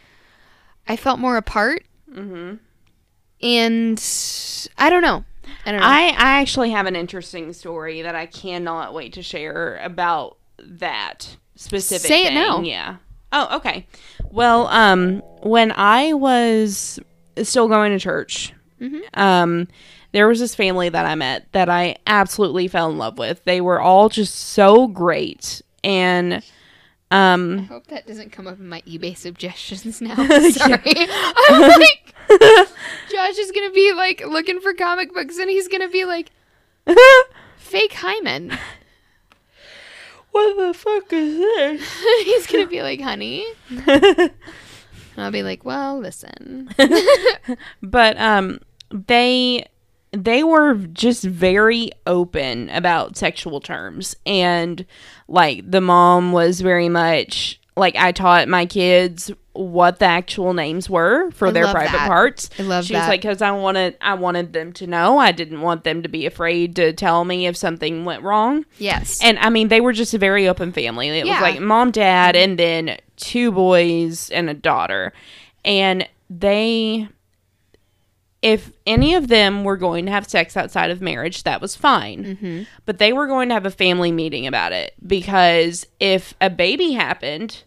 I 0.87 0.95
felt 0.95 1.19
more 1.19 1.37
apart. 1.37 1.83
mhm. 2.11 2.59
And 3.41 4.03
I 4.77 4.89
don't 4.89 5.01
know. 5.01 5.23
I 5.65 5.71
don't 5.71 5.81
know. 5.81 5.85
I 5.87 6.07
I 6.17 6.41
actually 6.41 6.71
have 6.71 6.85
an 6.85 6.95
interesting 6.95 7.53
story 7.53 8.01
that 8.01 8.15
I 8.15 8.25
cannot 8.25 8.93
wait 8.93 9.13
to 9.13 9.21
share 9.21 9.77
about 9.83 10.37
that 10.57 11.37
specific 11.55 12.07
Say 12.07 12.25
it 12.25 12.33
now. 12.33 12.61
Yeah. 12.61 12.97
Oh, 13.31 13.57
okay. 13.57 13.87
Well, 14.31 14.67
um 14.67 15.21
when 15.41 15.71
I 15.71 16.13
was 16.13 16.99
still 17.43 17.67
going 17.67 17.91
to 17.91 17.99
church, 17.99 18.53
Mhm. 18.81 19.01
um 19.17 19.67
there 20.11 20.27
was 20.27 20.39
this 20.39 20.55
family 20.55 20.89
that 20.89 21.05
I 21.05 21.13
met 21.15 21.51
that 21.51 21.69
I 21.69 21.95
absolutely 22.07 22.67
fell 22.67 22.89
in 22.89 22.97
love 22.97 23.17
with. 23.19 23.43
They 23.43 23.61
were 23.61 23.79
all 23.79 24.09
just 24.09 24.33
so 24.33 24.87
great 24.87 25.61
and 25.83 26.35
I 27.11 27.31
um 27.33 27.65
hope 27.65 27.87
that 27.87 28.07
doesn't 28.07 28.31
come 28.31 28.47
up 28.47 28.59
in 28.59 28.67
my 28.69 28.81
eBay 28.81 29.15
suggestions 29.17 30.01
now. 30.01 30.15
Sorry. 30.15 30.81
I'm 31.49 31.61
like, 31.79 32.15
Josh 33.11 33.37
is 33.37 33.51
going 33.51 33.67
to 33.69 33.73
be 33.73 33.93
like 33.93 34.23
looking 34.27 34.61
for 34.61 34.73
comic 34.73 35.13
books 35.13 35.37
and 35.37 35.49
he's 35.49 35.67
going 35.67 35.81
to 35.81 35.89
be 35.89 36.05
like, 36.05 36.29
fake 37.57 37.93
hymen. 37.93 38.57
what 40.31 40.55
the 40.57 40.73
fuck 40.73 41.11
is 41.13 41.37
this? 41.37 42.03
he's 42.25 42.47
going 42.47 42.63
to 42.63 42.69
be 42.69 42.81
like, 42.83 43.01
honey. 43.01 43.45
I'll 45.17 45.31
be 45.31 45.43
like, 45.43 45.65
well, 45.65 45.99
listen. 45.99 46.69
but 47.81 48.17
um 48.19 48.59
they 48.91 49.65
they 50.11 50.43
were 50.43 50.73
just 50.75 51.23
very 51.23 51.91
open 52.07 52.69
about 52.71 53.15
sexual 53.15 53.59
terms 53.61 54.15
and 54.25 54.85
like 55.27 55.69
the 55.69 55.81
mom 55.81 56.31
was 56.31 56.61
very 56.61 56.89
much 56.89 57.59
like 57.77 57.95
I 57.95 58.11
taught 58.11 58.47
my 58.47 58.65
kids 58.65 59.31
what 59.53 59.99
the 59.99 60.05
actual 60.05 60.53
names 60.53 60.89
were 60.89 61.29
for 61.31 61.49
I 61.49 61.51
their 61.51 61.67
private 61.67 61.91
that. 61.91 62.07
parts. 62.07 62.49
I 62.57 62.63
love 62.63 62.85
she 62.85 62.93
that. 62.93 63.01
was 63.01 63.07
like 63.09 63.21
cuz 63.21 63.41
I 63.41 63.51
wanted 63.51 63.97
I 64.01 64.15
wanted 64.15 64.51
them 64.53 64.73
to 64.73 64.87
know. 64.87 65.17
I 65.19 65.31
didn't 65.31 65.61
want 65.61 65.83
them 65.83 66.01
to 66.01 66.09
be 66.09 66.25
afraid 66.25 66.75
to 66.77 66.91
tell 66.93 67.23
me 67.23 67.45
if 67.45 67.55
something 67.55 68.03
went 68.05 68.23
wrong. 68.23 68.65
yes. 68.79 69.19
And 69.23 69.37
I 69.39 69.49
mean, 69.49 69.67
they 69.67 69.81
were 69.81 69.93
just 69.93 70.13
a 70.13 70.17
very 70.17 70.47
open 70.47 70.71
family. 70.71 71.09
It 71.09 71.25
Yeah. 71.25 71.33
was 71.41 71.41
like 71.53 71.59
mom, 71.61 71.91
dad, 71.91 72.35
and 72.35 72.57
then 72.57 72.97
two 73.17 73.51
boys 73.51 74.29
and 74.31 74.49
a 74.49 74.53
daughter. 74.53 75.13
And 75.65 76.07
they, 76.29 77.07
if 78.41 78.71
any 78.85 79.15
of 79.15 79.27
them 79.27 79.63
were 79.63 79.77
going 79.77 80.05
to 80.05 80.11
have 80.11 80.29
sex 80.29 80.55
outside 80.55 80.91
of 80.91 81.01
marriage, 81.01 81.43
that 81.43 81.61
was 81.61 81.75
fine. 81.75 82.23
mm-hmm. 82.23 82.63
But 82.85 82.97
they 82.97 83.11
were 83.11 83.27
going 83.27 83.49
to 83.49 83.55
have 83.55 83.65
a 83.65 83.71
family 83.71 84.11
meeting 84.11 84.47
about 84.47 84.71
it 84.71 84.93
because 85.05 85.85
if 85.99 86.33
a 86.39 86.49
baby 86.49 86.93
happened, 86.93 87.63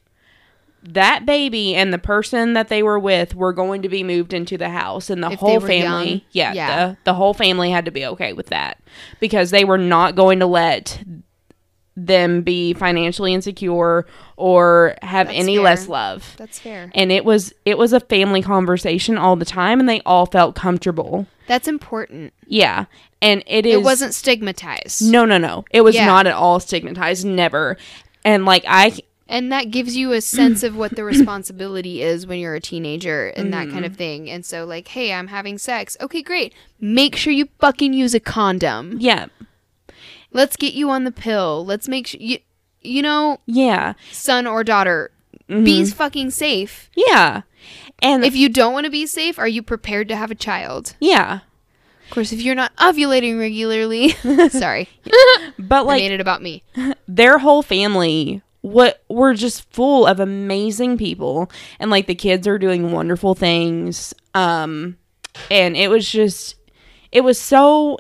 that 0.83 1.25
baby 1.27 1.75
and 1.75 1.93
the 1.93 1.99
person 1.99 2.55
that 2.55 2.69
they 2.69 2.83
were 2.83 2.99
with 2.99 3.35
were 3.35 3.53
going 3.53 3.83
to 3.83 3.89
be 3.89 4.03
moved 4.03 4.33
into 4.33 4.59
the 4.59 4.71
house 4.71 5.11
and 5.11 5.23
the 5.23 5.31
If 5.31 5.39
whole 5.39 5.61
family 5.61 6.11
young, 6.11 6.21
yeah, 6.33 6.53
yeah. 6.53 6.87
The, 6.87 6.97
the 7.05 7.15
whole 7.15 7.35
family 7.35 7.71
had 7.71 7.85
to 7.85 7.91
be 7.91 8.07
okay 8.07 8.33
with 8.33 8.47
that 8.47 8.81
because 9.21 9.51
they 9.51 9.65
were 9.65 9.79
not 9.79 10.17
going 10.17 10.41
to 10.41 10.47
let 10.47 11.05
them 11.97 12.43
be 12.43 12.73
financially 12.73 13.35
insecure 13.35 14.07
or 14.37 14.95
have 15.03 15.27
That's 15.27 15.39
any 15.39 15.57
fair. 15.57 15.65
less 15.65 15.89
love 15.89 16.35
That's 16.39 16.59
fair. 16.59 16.91
and 16.95 17.13
it 17.13 17.25
was 17.25 17.53
it 17.65 17.77
was 17.77 17.93
a 17.93 18.01
family 18.01 18.41
conversation 18.41 19.19
all 19.19 19.37
the 19.37 19.45
time 19.45 19.79
and 19.79 19.89
they 19.89 20.01
all 20.07 20.25
felt 20.27 20.55
comfortable 20.55 21.27
That's 21.47 21.69
important. 21.69 22.33
yeah 22.47 22.87
and 23.23 23.45
it 23.47 23.65
is 23.65 23.75
It 23.75 23.83
wasn't 23.83 24.15
stigmatized. 24.15 25.11
no, 25.11 25.25
no, 25.25 25.39
no. 25.39 25.65
It 25.71 25.83
was 25.83 25.95
Yeah. 25.95 26.07
not 26.07 26.27
at 26.27 26.35
all 26.35 26.59
stigmatized. 26.59 27.25
Never. 27.25 27.77
And 28.25 28.45
like 28.45 28.65
I, 28.67 28.99
and 29.29 29.51
that 29.53 29.71
gives 29.71 29.97
you 29.97 30.13
a 30.13 30.21
sense 30.21 30.63
of 30.65 30.77
what 30.77 30.97
the 30.97 31.05
responsibility 31.05 32.03
is 32.03 32.27
when 32.27 32.41
you're 32.41 32.57
a 32.57 32.61
teenager 32.61 33.29
and 33.29 33.53
that 33.53 33.71
kind 33.71 33.85
of 33.85 33.93
mm-hmm. 33.93 33.99
thing. 33.99 34.31
And 34.31 34.45
so, 34.45 34.67
like, 34.67 34.89
hey, 34.89 35.13
I'm 35.13 35.29
having 35.29 35.57
sex. 35.57 35.97
Okay, 36.01 36.21
great. 36.21 36.53
Make 36.81 37.15
sure 37.17 37.33
you 37.33 37.49
fucking 37.61 37.95
use 37.95 38.13
a 38.13 38.21
condom. 38.21 38.97
Yeah. 38.99 39.27
Let's 40.33 40.57
get 40.57 40.75
you 40.75 40.91
on 40.91 41.05
the 41.05 41.13
pill. 41.13 41.65
Let's 41.65 41.89
make 41.89 42.07
sure 42.07 42.21
you, 42.21 42.39
you 42.81 43.03
know, 43.03 43.39
Yeah. 43.47 43.95
son 44.11 44.47
or 44.47 44.65
daughter, 44.65 45.11
be 45.49 45.85
fucking 45.85 46.31
safe. 46.31 46.91
Yeah. 46.97 47.43
And 48.01 48.25
If 48.25 48.35
you 48.35 48.49
don't 48.49 48.73
want 48.73 48.85
to 48.87 48.91
be 48.91 49.07
safe, 49.07 49.39
are 49.39 49.47
you 49.49 49.63
prepared 49.63 50.09
to 50.09 50.17
have 50.17 50.31
a 50.31 50.35
child? 50.37 50.95
yeah. 51.01 51.41
Of 52.09 52.15
course, 52.15 52.33
if 52.33 52.43
you're 52.43 52.55
not 52.55 52.77
ovulating 52.77 53.39
regularly, 53.39 54.11
sorry, 54.51 54.87
But 55.59 55.77
I 55.77 55.81
like 55.81 56.03
made 56.03 56.13
it 56.13 56.21
about 56.21 56.43
me. 56.43 56.63
their 57.09 57.39
whole 57.39 57.63
family 57.63 58.43
what 58.61 59.03
were 59.09 59.33
just 59.35 59.69
full 59.73 60.07
of 60.07 60.21
amazing 60.21 60.97
people 60.99 61.51
and 61.81 61.91
like 61.91 62.07
the 62.07 62.15
kids 62.15 62.47
are 62.47 62.59
doing 62.59 62.93
wonderful 62.93 63.35
things 63.35 64.15
um 64.35 64.97
and 65.51 65.77
it 65.77 65.89
was 65.89 66.09
just 66.09 66.55
it 67.11 67.23
was 67.23 67.41
so 67.41 67.99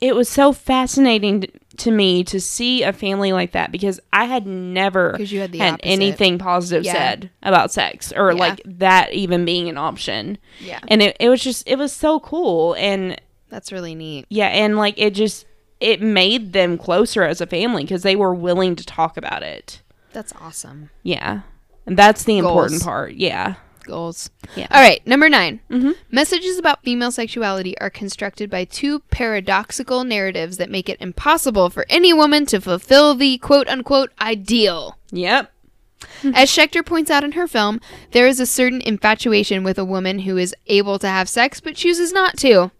it 0.00 0.14
was 0.14 0.28
so 0.28 0.52
fascinating 0.52 1.46
to 1.78 1.90
me 1.90 2.24
to 2.24 2.40
see 2.40 2.82
a 2.82 2.92
family 2.92 3.32
like 3.32 3.52
that 3.52 3.70
because 3.72 4.00
I 4.12 4.24
had 4.24 4.46
never 4.46 5.16
had 5.18 5.54
had 5.54 5.80
anything 5.82 6.38
positive 6.38 6.84
Yeah. 6.84 6.92
said 6.92 7.30
about 7.42 7.72
sex 7.72 8.12
or 8.16 8.32
Yeah. 8.32 8.38
like 8.38 8.60
that 8.64 9.12
even 9.12 9.44
being 9.44 9.68
an 9.68 9.76
option. 9.78 10.38
Yeah, 10.60 10.80
And 10.88 11.02
it, 11.02 11.16
it 11.20 11.28
was 11.28 11.42
just 11.42 11.68
it 11.68 11.76
was 11.78 11.92
so 11.92 12.18
cool 12.20 12.74
and 12.74 13.20
that's 13.48 13.70
really 13.72 13.94
neat. 13.94 14.26
yeah, 14.28 14.48
and 14.48 14.76
like 14.76 14.94
it 14.98 15.14
just 15.14 15.46
it 15.80 16.02
made 16.02 16.52
them 16.52 16.76
closer 16.78 17.22
as 17.22 17.40
a 17.40 17.46
family 17.46 17.84
because 17.84 18.02
they 18.02 18.16
were 18.16 18.34
willing 18.34 18.74
to 18.76 18.84
talk 18.84 19.16
about 19.16 19.42
it. 19.44 19.80
That's 20.12 20.32
awesome. 20.40 20.90
Yeah. 21.04 21.42
And 21.86 21.96
that's 21.96 22.24
the 22.24 22.38
important 22.38 22.82
part. 22.82 23.14
Yeah. 23.14 23.54
Goals. 23.88 24.30
Yeah. 24.54 24.68
All 24.70 24.80
right, 24.80 25.04
number 25.06 25.28
9 25.28 25.60
Mhm. 25.70 25.96
Messages 26.10 26.58
about 26.58 26.84
female 26.84 27.10
sexuality 27.10 27.76
are 27.78 27.90
constructed 27.90 28.48
by 28.48 28.64
two 28.64 29.00
paradoxical 29.10 30.04
narratives 30.04 30.58
that 30.58 30.70
make 30.70 30.88
it 30.88 30.98
impossible 31.00 31.70
for 31.70 31.84
any 31.88 32.12
woman 32.12 32.46
to 32.46 32.60
fulfill 32.60 33.14
the 33.16 33.38
quote 33.38 33.66
unquote 33.68 34.12
ideal. 34.20 34.96
Yep. 35.10 35.50
As 36.34 36.48
Shechter 36.48 36.86
points 36.86 37.10
out 37.10 37.24
in 37.24 37.32
her 37.32 37.48
film, 37.48 37.80
there 38.12 38.28
is 38.28 38.38
a 38.38 38.46
certain 38.46 38.80
infatuation 38.82 39.64
with 39.64 39.78
a 39.78 39.84
woman 39.84 40.20
who 40.20 40.36
is 40.36 40.54
able 40.68 40.98
to 41.00 41.08
have 41.08 41.28
sex 41.28 41.58
but 41.60 41.74
chooses 41.74 42.12
not 42.12 42.36
to. 42.38 42.70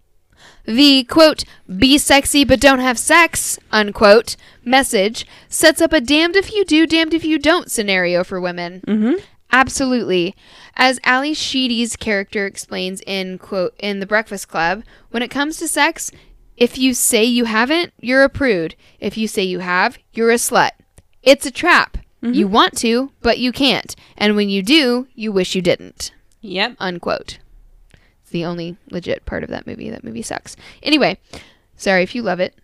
The 0.66 1.04
quote, 1.04 1.44
be 1.78 1.96
sexy 1.98 2.44
but 2.44 2.60
don't 2.60 2.78
have 2.78 2.98
sex, 2.98 3.58
unquote, 3.72 4.36
message 4.64 5.26
sets 5.48 5.80
up 5.80 5.92
a 5.94 6.00
damned 6.00 6.36
if 6.36 6.52
you 6.52 6.64
do, 6.64 6.86
damned 6.86 7.14
if 7.14 7.24
you 7.24 7.38
don't 7.38 7.70
scenario 7.70 8.22
for 8.22 8.38
women. 8.40 8.82
Mm-hmm. 8.86 9.14
Absolutely. 9.50 10.34
As 10.76 11.00
Ally 11.04 11.32
Sheedy's 11.32 11.96
character 11.96 12.46
explains 12.46 13.00
in 13.06 13.38
quote 13.38 13.74
in 13.78 14.00
The 14.00 14.06
Breakfast 14.06 14.48
Club, 14.48 14.82
when 15.10 15.22
it 15.22 15.30
comes 15.30 15.56
to 15.58 15.68
sex, 15.68 16.10
if 16.56 16.76
you 16.76 16.92
say 16.92 17.24
you 17.24 17.44
haven't, 17.44 17.92
you're 18.00 18.24
a 18.24 18.28
prude. 18.28 18.74
If 19.00 19.16
you 19.16 19.28
say 19.28 19.42
you 19.44 19.60
have, 19.60 19.98
you're 20.12 20.30
a 20.30 20.34
slut. 20.34 20.72
It's 21.22 21.46
a 21.46 21.50
trap. 21.50 21.98
You 22.20 22.48
want 22.48 22.76
to, 22.78 23.12
but 23.22 23.38
you 23.38 23.52
can't. 23.52 23.94
And 24.16 24.34
when 24.34 24.48
you 24.48 24.60
do, 24.60 25.06
you 25.14 25.30
wish 25.30 25.54
you 25.54 25.62
didn't. 25.62 26.10
Yep. 26.40 26.74
Unquote. 26.80 27.38
It's 28.22 28.30
the 28.30 28.44
only 28.44 28.76
legit 28.90 29.24
part 29.24 29.44
of 29.44 29.50
that 29.50 29.68
movie. 29.68 29.88
That 29.88 30.02
movie 30.02 30.22
sucks. 30.22 30.56
Anyway, 30.82 31.18
sorry 31.76 32.02
if 32.02 32.16
you 32.16 32.22
love 32.22 32.40
it. 32.40 32.56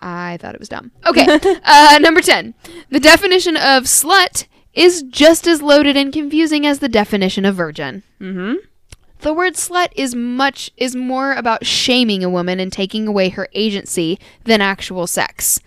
I 0.00 0.38
thought 0.40 0.54
it 0.54 0.60
was 0.60 0.68
dumb. 0.68 0.92
Okay. 1.04 1.26
uh, 1.64 1.98
number 2.00 2.20
10. 2.20 2.54
The 2.88 3.00
definition 3.00 3.56
of 3.56 3.84
slut 3.84 4.46
is 4.74 5.02
just 5.02 5.46
as 5.46 5.62
loaded 5.62 5.96
and 5.96 6.12
confusing 6.12 6.66
as 6.66 6.78
the 6.78 6.88
definition 6.88 7.44
of 7.44 7.56
virgin. 7.56 8.02
Mm-hmm. 8.20 8.54
The 9.20 9.34
word 9.34 9.54
slut 9.54 9.88
is 9.96 10.14
much 10.14 10.70
is 10.78 10.96
more 10.96 11.32
about 11.34 11.66
shaming 11.66 12.24
a 12.24 12.30
woman 12.30 12.58
and 12.58 12.72
taking 12.72 13.06
away 13.06 13.28
her 13.30 13.48
agency 13.52 14.18
than 14.44 14.62
actual 14.62 15.06
sex. 15.06 15.60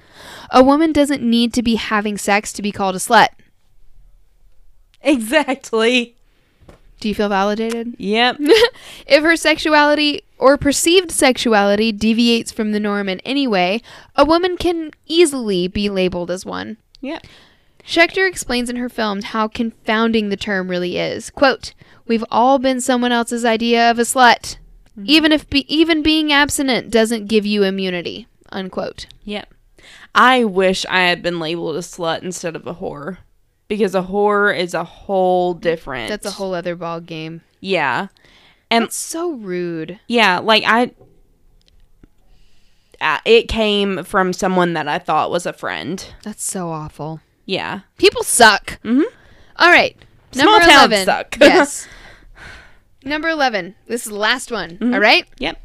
A 0.49 0.63
woman 0.63 0.91
doesn't 0.91 1.21
need 1.21 1.53
to 1.53 1.61
be 1.61 1.75
having 1.75 2.17
sex 2.17 2.51
to 2.53 2.63
be 2.63 2.71
called 2.71 2.95
a 2.95 2.99
slut. 2.99 3.27
Exactly. 5.03 6.15
Do 6.99 7.09
you 7.09 7.15
feel 7.15 7.29
validated? 7.29 7.95
Yep. 7.99 8.37
if 9.07 9.23
her 9.23 9.35
sexuality 9.35 10.23
or 10.39 10.57
perceived 10.57 11.11
sexuality 11.11 11.91
deviates 11.91 12.51
from 12.51 12.71
the 12.71 12.79
norm 12.79 13.07
in 13.07 13.19
any 13.19 13.45
way, 13.45 13.81
a 14.15 14.25
woman 14.25 14.57
can 14.57 14.91
easily 15.05 15.67
be 15.67 15.89
labeled 15.89 16.31
as 16.31 16.45
one. 16.45 16.77
yep. 17.01 17.25
Shechter 17.85 18.27
explains 18.27 18.69
in 18.69 18.77
her 18.77 18.89
film 18.89 19.21
how 19.21 19.47
confounding 19.47 20.29
the 20.29 20.37
term 20.37 20.69
really 20.69 20.97
is. 20.97 21.29
Quote, 21.29 21.73
We've 22.07 22.23
all 22.31 22.59
been 22.59 22.81
someone 22.81 23.11
else's 23.11 23.45
idea 23.45 23.89
of 23.89 23.99
a 23.99 24.03
slut. 24.03 24.57
Even 25.05 25.31
if 25.31 25.49
be- 25.49 25.73
even 25.73 26.03
being 26.03 26.31
abstinent 26.31 26.91
doesn't 26.91 27.27
give 27.27 27.45
you 27.45 27.63
immunity. 27.63 28.27
Unquote. 28.51 29.07
Yep. 29.23 29.51
I 30.13 30.43
wish 30.43 30.85
I 30.87 31.01
had 31.01 31.23
been 31.23 31.39
labeled 31.39 31.75
a 31.75 31.79
slut 31.79 32.21
instead 32.21 32.55
of 32.55 32.67
a 32.67 32.75
whore. 32.75 33.17
Because 33.67 33.95
a 33.95 34.03
whore 34.03 34.55
is 34.55 34.73
a 34.73 34.83
whole 34.83 35.53
different 35.55 36.09
That's 36.09 36.27
a 36.27 36.31
whole 36.31 36.53
other 36.53 36.75
ball 36.75 36.99
game. 36.99 37.41
Yeah. 37.59 38.07
And 38.69 38.85
That's 38.85 38.95
so 38.95 39.31
rude. 39.31 39.99
yeah, 40.07 40.39
like 40.39 40.63
I 40.65 40.91
uh, 43.01 43.19
it 43.25 43.47
came 43.47 44.03
from 44.03 44.31
someone 44.33 44.73
that 44.73 44.87
I 44.87 44.99
thought 44.99 45.31
was 45.31 45.45
a 45.45 45.53
friend. 45.53 46.05
That's 46.23 46.43
so 46.43 46.69
awful. 46.69 47.21
Yeah. 47.45 47.81
People 47.97 48.23
suck. 48.23 48.79
Mm-hmm. 48.83 49.03
All 49.57 49.69
right. 49.69 49.95
Small 50.31 50.45
Number 50.59 50.65
towns 50.65 50.85
11. 50.93 51.05
suck. 51.05 51.37
yes. 51.41 51.87
Number 53.03 53.27
11. 53.29 53.75
This 53.87 54.05
is 54.05 54.11
the 54.11 54.17
last 54.17 54.51
one. 54.51 54.77
Mm-hmm. 54.77 54.93
All 54.93 54.99
right? 54.99 55.25
Yep. 55.39 55.59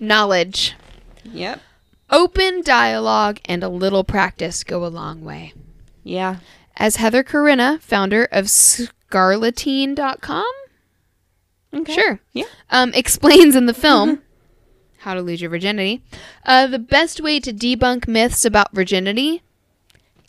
Knowledge. 0.00 0.74
Yep. 1.24 1.60
Open 2.10 2.62
dialogue 2.62 3.40
and 3.44 3.62
a 3.62 3.68
little 3.68 4.04
practice 4.04 4.64
go 4.64 4.84
a 4.84 4.88
long 4.88 5.22
way. 5.24 5.52
Yeah. 6.02 6.38
As 6.76 6.96
Heather 6.96 7.22
Corinna, 7.22 7.78
founder 7.80 8.26
of 8.32 8.46
scarleteen.com, 8.46 10.44
Okay. 11.74 11.92
sure, 11.94 12.20
Yeah. 12.32 12.44
um, 12.70 12.92
explains 12.94 13.54
in 13.56 13.64
the 13.66 13.72
film 13.74 14.20
How 14.98 15.14
to 15.14 15.22
Lose 15.22 15.40
Your 15.40 15.48
Virginity, 15.50 16.02
uh, 16.44 16.66
the 16.66 16.78
best 16.78 17.20
way 17.20 17.40
to 17.40 17.52
debunk 17.52 18.06
myths 18.08 18.44
about 18.44 18.74
virginity 18.74 19.42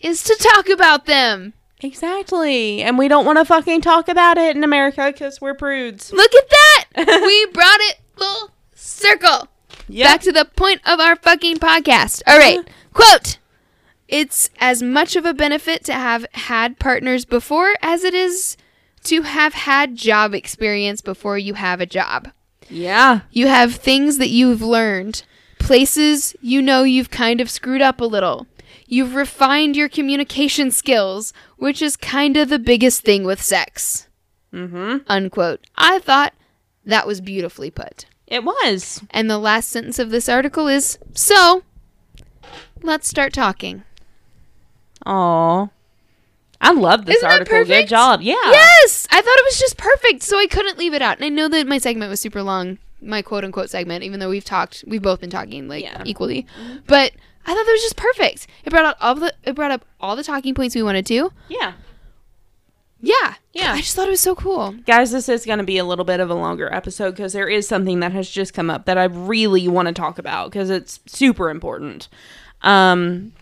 is 0.03 0.23
to 0.23 0.35
talk 0.53 0.69
about 0.69 1.05
them. 1.05 1.53
Exactly. 1.81 2.81
And 2.81 2.97
we 2.97 3.07
don't 3.07 3.25
want 3.25 3.39
to 3.39 3.45
fucking 3.45 3.81
talk 3.81 4.07
about 4.07 4.38
it 4.38 4.55
in 4.55 4.63
America 4.63 5.09
because 5.11 5.41
we're 5.41 5.53
prudes. 5.53 6.11
Look 6.13 6.31
at 6.34 6.49
that! 6.49 6.85
we 7.25 7.45
brought 7.47 7.80
it 7.81 7.99
full 8.15 8.51
circle. 8.75 9.47
Yep. 9.88 10.07
Back 10.07 10.21
to 10.21 10.31
the 10.31 10.45
point 10.45 10.81
of 10.85 10.99
our 10.99 11.15
fucking 11.15 11.57
podcast. 11.57 12.21
All 12.27 12.38
right. 12.38 12.59
Uh-huh. 12.59 12.69
Quote 12.93 13.38
It's 14.07 14.49
as 14.59 14.81
much 14.84 15.15
of 15.15 15.25
a 15.25 15.34
benefit 15.34 15.84
to 15.85 15.93
have 15.93 16.25
had 16.34 16.80
partners 16.80 17.25
before 17.25 17.73
as 17.81 18.03
it 18.03 18.13
is 18.13 18.55
to 19.05 19.23
have 19.23 19.53
had 19.53 19.95
job 19.95 20.34
experience 20.34 21.01
before 21.01 21.38
you 21.38 21.55
have 21.55 21.81
a 21.81 21.85
job. 21.85 22.30
yeah. 22.69 23.21
You 23.31 23.47
have 23.47 23.75
things 23.75 24.17
that 24.19 24.30
you've 24.30 24.61
learned, 24.61 25.23
places 25.59 26.35
you 26.41 26.61
know 26.61 26.84
you've 26.84 27.09
kind 27.09 27.41
of 27.41 27.49
screwed 27.49 27.81
up 27.81 27.99
a 27.99 28.05
little. 28.05 28.47
You've 28.88 29.15
refined 29.15 29.76
your 29.76 29.89
communication 29.89 30.72
skills, 30.72 31.34
which 31.57 31.81
is 31.81 31.95
kind 31.97 32.38
of 32.38 32.49
the 32.49 32.60
biggest 32.60 33.01
thing 33.01 33.23
with 33.23 33.41
sex. 33.41 34.07
Mm-hmm. 34.53 34.97
Unquote. 35.07 35.61
I 35.76 35.99
thought 35.99 36.34
that 36.85 37.07
was 37.07 37.22
beautifully 37.22 37.72
put. 37.72 38.05
It 38.27 38.43
was. 38.43 39.01
And 39.11 39.30
the 39.30 39.38
last 39.38 39.69
sentence 39.69 39.99
of 39.99 40.10
this 40.10 40.27
article 40.30 40.68
is 40.68 40.97
So, 41.14 41.64
let's 42.81 43.07
start 43.07 43.34
talking. 43.34 43.84
Aw. 45.05 45.68
I 46.61 46.72
love 46.72 47.05
this 47.05 47.18
Isn't 47.18 47.30
article. 47.30 47.65
Good 47.65 47.88
job. 47.89 48.22
Yeah. 48.22 48.35
Yes! 48.45 49.05
I 49.11 49.22
thought 49.22 49.38
it 49.38 49.45
was 49.45 49.60
just 49.60 49.76
perfect, 49.77 50.23
so 50.23 50.38
I 50.39 50.45
couldn't 50.47 50.77
leave 50.77 50.93
it 50.93 51.01
out. 51.01 51.18
And 51.18 51.26
I 51.26 51.30
know 51.30 51.49
that 51.49 51.68
my 51.68 51.77
segment 51.77 52.10
was 52.10 52.22
super 52.22 52.41
long, 52.41 52.77
my 53.01 53.22
quote 53.22 53.43
unquote 53.43 53.69
segment, 53.69 54.03
even 54.05 54.22
though 54.22 54.30
we've 54.30 54.45
talked, 54.45 54.84
we've 54.88 55.01
both 55.01 55.19
been 55.19 55.30
talking 55.30 55.68
like 55.68 55.84
Yeah. 55.84 56.01
equally. 56.05 56.45
But 56.88 57.11
I 57.45 57.53
thought 57.53 57.65
that 57.65 57.71
was 57.71 57.81
just 57.81 57.95
perfect. 57.97 58.47
It 58.65 58.69
brought 58.69 58.85
out 58.85 58.97
all 59.01 59.15
the 59.15 59.33
it 59.43 59.55
brought 59.55 59.71
up 59.71 59.85
all 59.99 60.15
the 60.15 60.23
talking 60.23 60.53
points 60.53 60.75
we 60.75 60.83
wanted 60.83 61.05
to. 61.07 61.31
Yeah. 61.49 61.73
Yeah. 63.01 63.33
Yeah. 63.51 63.73
I 63.73 63.81
just 63.81 63.95
thought 63.95 64.07
it 64.07 64.11
was 64.11 64.21
so 64.21 64.33
cool. 64.33 64.71
Guys, 64.85 65.11
this 65.11 65.27
is 65.27 65.45
going 65.45 65.57
to 65.57 65.65
be 65.65 65.77
a 65.77 65.83
little 65.83 66.05
bit 66.05 66.21
of 66.21 66.29
a 66.29 66.33
longer 66.33 66.73
episode 66.73 67.11
because 67.11 67.33
there 67.33 67.49
is 67.49 67.67
something 67.67 67.99
that 67.99 68.13
has 68.13 68.29
just 68.29 68.53
come 68.53 68.69
up 68.69 68.85
that 68.85 68.97
I 68.97 69.03
really 69.05 69.67
want 69.67 69.89
to 69.89 69.93
talk 69.93 70.17
about 70.19 70.51
because 70.51 70.69
it's 70.69 71.01
super 71.05 71.49
important. 71.49 72.07
Um, 72.61 73.33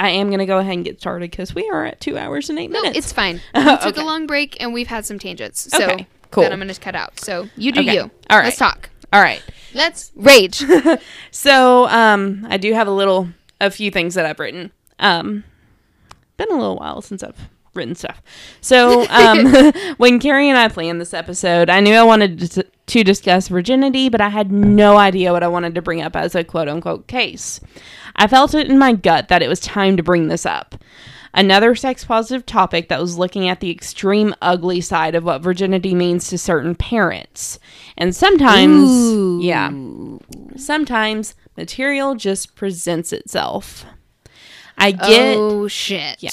I 0.00 0.10
am 0.10 0.28
going 0.28 0.38
to 0.38 0.46
go 0.46 0.58
ahead 0.58 0.72
and 0.72 0.84
get 0.84 0.98
started 1.00 1.30
because 1.30 1.54
we 1.54 1.68
are 1.68 1.84
at 1.84 2.00
two 2.00 2.16
hours 2.16 2.48
and 2.48 2.58
eight 2.58 2.70
No, 2.70 2.80
minutes. 2.80 2.98
it's 2.98 3.12
fine. 3.12 3.42
We 3.54 3.62
took 3.64 3.84
Okay. 3.86 4.00
a 4.00 4.04
long 4.04 4.26
break 4.26 4.56
and 4.60 4.72
we've 4.72 4.86
had 4.88 5.04
some 5.04 5.18
tangents. 5.18 5.70
So 5.70 5.84
Okay, 5.90 6.06
cool. 6.30 6.44
that 6.44 6.52
I'm 6.52 6.58
gonna 6.58 6.74
cut 6.74 6.94
out. 6.96 7.20
So 7.20 7.48
you 7.56 7.72
do 7.72 7.80
Okay. 7.80 7.94
you. 7.94 8.10
All 8.30 8.38
right. 8.38 8.44
Let's 8.44 8.56
talk. 8.56 8.88
All 9.12 9.20
right. 9.20 9.42
Let's 9.76 10.12
rage. 10.16 10.64
So, 11.30 11.86
um, 11.88 12.46
I 12.48 12.56
do 12.56 12.72
have 12.72 12.88
a 12.88 12.90
little, 12.90 13.28
a 13.60 13.70
few 13.70 13.90
things 13.90 14.14
that 14.14 14.24
I've 14.24 14.40
written. 14.40 14.72
Um, 14.98 15.44
been 16.38 16.50
a 16.50 16.54
little 16.54 16.76
while 16.76 17.02
since 17.02 17.22
I've 17.22 17.50
written 17.74 17.94
stuff. 17.94 18.22
So, 18.62 19.06
um, 19.10 19.72
when 19.98 20.18
Carrie 20.18 20.48
and 20.48 20.56
I 20.56 20.68
planned 20.68 20.98
this 20.98 21.12
episode, 21.12 21.68
I 21.68 21.80
knew 21.80 21.94
I 21.94 22.02
wanted 22.04 22.50
to, 22.52 22.64
to 22.64 23.04
discuss 23.04 23.48
virginity, 23.48 24.08
but 24.08 24.22
I 24.22 24.30
had 24.30 24.50
no 24.50 24.96
idea 24.96 25.32
what 25.32 25.42
I 25.42 25.48
wanted 25.48 25.74
to 25.74 25.82
bring 25.82 26.00
up 26.00 26.16
as 26.16 26.34
a 26.34 26.42
quote 26.42 26.68
unquote 26.68 27.06
case. 27.06 27.60
I 28.16 28.26
felt 28.26 28.54
it 28.54 28.70
in 28.70 28.78
my 28.78 28.94
gut 28.94 29.28
that 29.28 29.42
it 29.42 29.48
was 29.48 29.60
time 29.60 29.98
to 29.98 30.02
bring 30.02 30.28
this 30.28 30.46
up. 30.46 30.74
Another 31.36 31.74
sex 31.74 32.02
positive 32.02 32.46
topic 32.46 32.88
that 32.88 33.00
was 33.00 33.18
looking 33.18 33.46
at 33.46 33.60
the 33.60 33.70
extreme 33.70 34.34
ugly 34.40 34.80
side 34.80 35.14
of 35.14 35.22
what 35.22 35.42
virginity 35.42 35.94
means 35.94 36.28
to 36.28 36.38
certain 36.38 36.74
parents. 36.74 37.58
And 37.98 38.16
sometimes, 38.16 38.88
Ooh. 38.90 39.38
yeah, 39.42 39.70
sometimes 40.56 41.34
material 41.56 42.14
just 42.14 42.56
presents 42.56 43.12
itself. 43.12 43.84
I 44.78 44.92
get 44.92 45.36
oh 45.36 45.68
shit. 45.68 46.22
Yeah. 46.22 46.30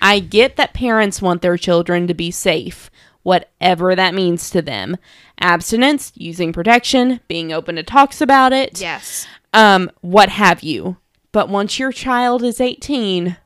I 0.00 0.20
get 0.20 0.56
that 0.56 0.72
parents 0.72 1.20
want 1.20 1.42
their 1.42 1.58
children 1.58 2.06
to 2.06 2.14
be 2.14 2.30
safe, 2.30 2.90
whatever 3.22 3.94
that 3.94 4.14
means 4.14 4.48
to 4.50 4.62
them. 4.62 4.96
Abstinence, 5.38 6.12
using 6.14 6.52
protection, 6.54 7.20
being 7.28 7.52
open 7.52 7.76
to 7.76 7.82
talks 7.82 8.22
about 8.22 8.54
it, 8.54 8.80
Yes. 8.80 9.26
um, 9.52 9.90
what 10.00 10.30
have 10.30 10.62
you. 10.62 10.96
But 11.32 11.48
once 11.50 11.78
your 11.78 11.92
child 11.92 12.42
is 12.42 12.60
18, 12.60 13.36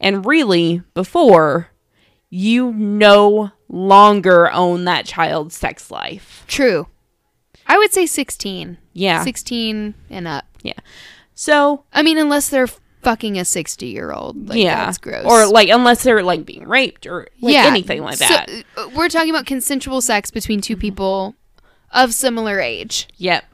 and 0.00 0.24
really 0.26 0.82
before, 0.94 1.68
you 2.30 2.72
no 2.72 3.52
longer 3.68 4.50
own 4.50 4.84
that 4.84 5.06
child's 5.06 5.56
sex 5.56 5.90
life. 5.90 6.44
True. 6.46 6.88
I 7.66 7.78
would 7.78 7.92
say 7.92 8.06
16. 8.06 8.78
Yeah. 8.92 9.24
16 9.24 9.94
and 10.10 10.28
up. 10.28 10.44
Yeah. 10.62 10.74
So, 11.34 11.84
I 11.92 12.02
mean, 12.02 12.18
unless 12.18 12.48
they're 12.48 12.68
fucking 13.02 13.38
a 13.38 13.44
60 13.44 13.86
year 13.86 14.12
old. 14.12 14.48
Like, 14.48 14.58
yeah. 14.58 14.86
That's 14.86 14.98
gross. 14.98 15.24
Or 15.24 15.46
like, 15.46 15.68
unless 15.68 16.02
they're 16.02 16.22
like 16.22 16.44
being 16.46 16.66
raped 16.66 17.06
or 17.06 17.28
like 17.40 17.54
anything 17.56 18.02
like 18.02 18.18
that. 18.18 18.46
uh, 18.76 18.88
we're 18.94 19.08
talking 19.08 19.30
about 19.30 19.46
consensual 19.46 20.00
sex 20.00 20.30
between 20.30 20.60
two 20.60 20.76
people 20.76 21.34
of 21.92 22.12
similar 22.14 22.60
age. 22.60 23.08
yep. 23.16 23.44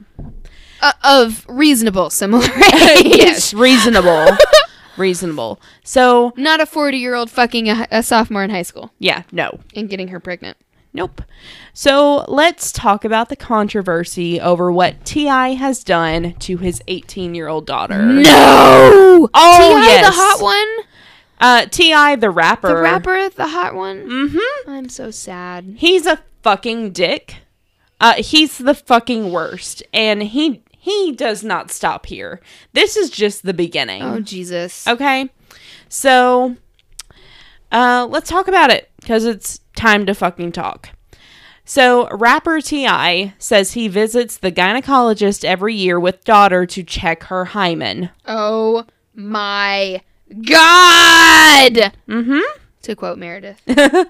Uh, 0.81 0.91
of 1.03 1.45
reasonable 1.47 2.09
similar 2.09 2.43
age. 2.97 3.05
yes, 3.05 3.53
reasonable. 3.53 4.27
reasonable. 4.97 5.59
So, 5.83 6.33
Not 6.37 6.59
a 6.59 6.65
40 6.65 6.97
year 6.97 7.15
old 7.15 7.29
fucking 7.29 7.69
a, 7.69 7.87
a 7.91 8.03
sophomore 8.03 8.43
in 8.43 8.49
high 8.49 8.61
school 8.63 8.91
yeah, 8.99 9.23
no. 9.31 9.59
and 9.75 9.89
getting 9.89 10.09
her 10.09 10.19
pregnant. 10.19 10.57
Nope. 10.95 11.23
So 11.73 12.23
let's 12.27 12.71
talk 12.71 13.03
about 13.03 13.29
the 13.29 13.35
controversy 13.35 14.39
over 14.39 14.71
what 14.71 15.03
T.I. 15.05 15.55
has 15.55 15.83
done 15.83 16.33
to 16.35 16.57
his 16.57 16.81
18 16.87 17.33
year 17.33 17.47
old 17.47 17.65
daughter. 17.65 18.03
No! 18.03 19.29
Oh, 19.33 19.69
T.I. 19.73 19.85
yes. 19.85 20.05
the 20.05 20.21
hot 20.21 20.41
one? 20.41 20.85
Uh, 21.39 21.65
T.I., 21.65 22.15
the 22.17 22.29
rapper. 22.29 22.67
The 22.67 22.75
rapper, 22.75 23.29
the 23.29 23.47
hot 23.47 23.73
one? 23.73 24.07
Mm-hmm. 24.07 24.69
I'm 24.69 24.89
so 24.89 25.09
sad. 25.09 25.75
He's 25.77 26.05
a 26.05 26.19
fucking 26.43 26.91
dick. 26.91 27.37
Uh, 27.99 28.13
he's 28.15 28.59
the 28.59 28.75
fucking 28.75 29.31
worst. 29.31 29.81
And 29.93 30.21
he 30.21 30.61
he 30.83 31.13
does 31.13 31.45
not 31.45 31.71
stop 31.71 32.07
here. 32.07 32.41
This 32.73 32.97
is 32.97 33.09
just 33.09 33.43
the 33.43 33.53
beginning. 33.53 34.03
Oh, 34.03 34.19
Jesus. 34.19 34.85
Okay. 34.85 35.29
So, 35.87 36.57
uh, 37.71 38.05
let's 38.09 38.29
talk 38.29 38.49
about 38.49 38.69
it 38.69 38.91
because 38.99 39.23
it's 39.23 39.61
time 39.77 40.05
to 40.07 40.13
fucking 40.13 40.51
talk. 40.51 40.89
So, 41.63 42.09
rapper 42.09 42.59
T.I. 42.59 43.33
says 43.39 43.71
he 43.71 43.87
visits 43.87 44.35
the 44.35 44.51
gynecologist 44.51 45.45
every 45.45 45.73
year 45.73 45.97
with 45.97 46.25
daughter 46.25 46.65
to 46.65 46.83
check 46.83 47.23
her 47.23 47.45
hymen. 47.45 48.09
Oh 48.25 48.83
my 49.15 50.01
God! 50.27 51.93
Mm 52.09 52.25
hmm. 52.25 52.59
To 52.81 52.95
quote 52.97 53.17
Meredith. 53.17 53.61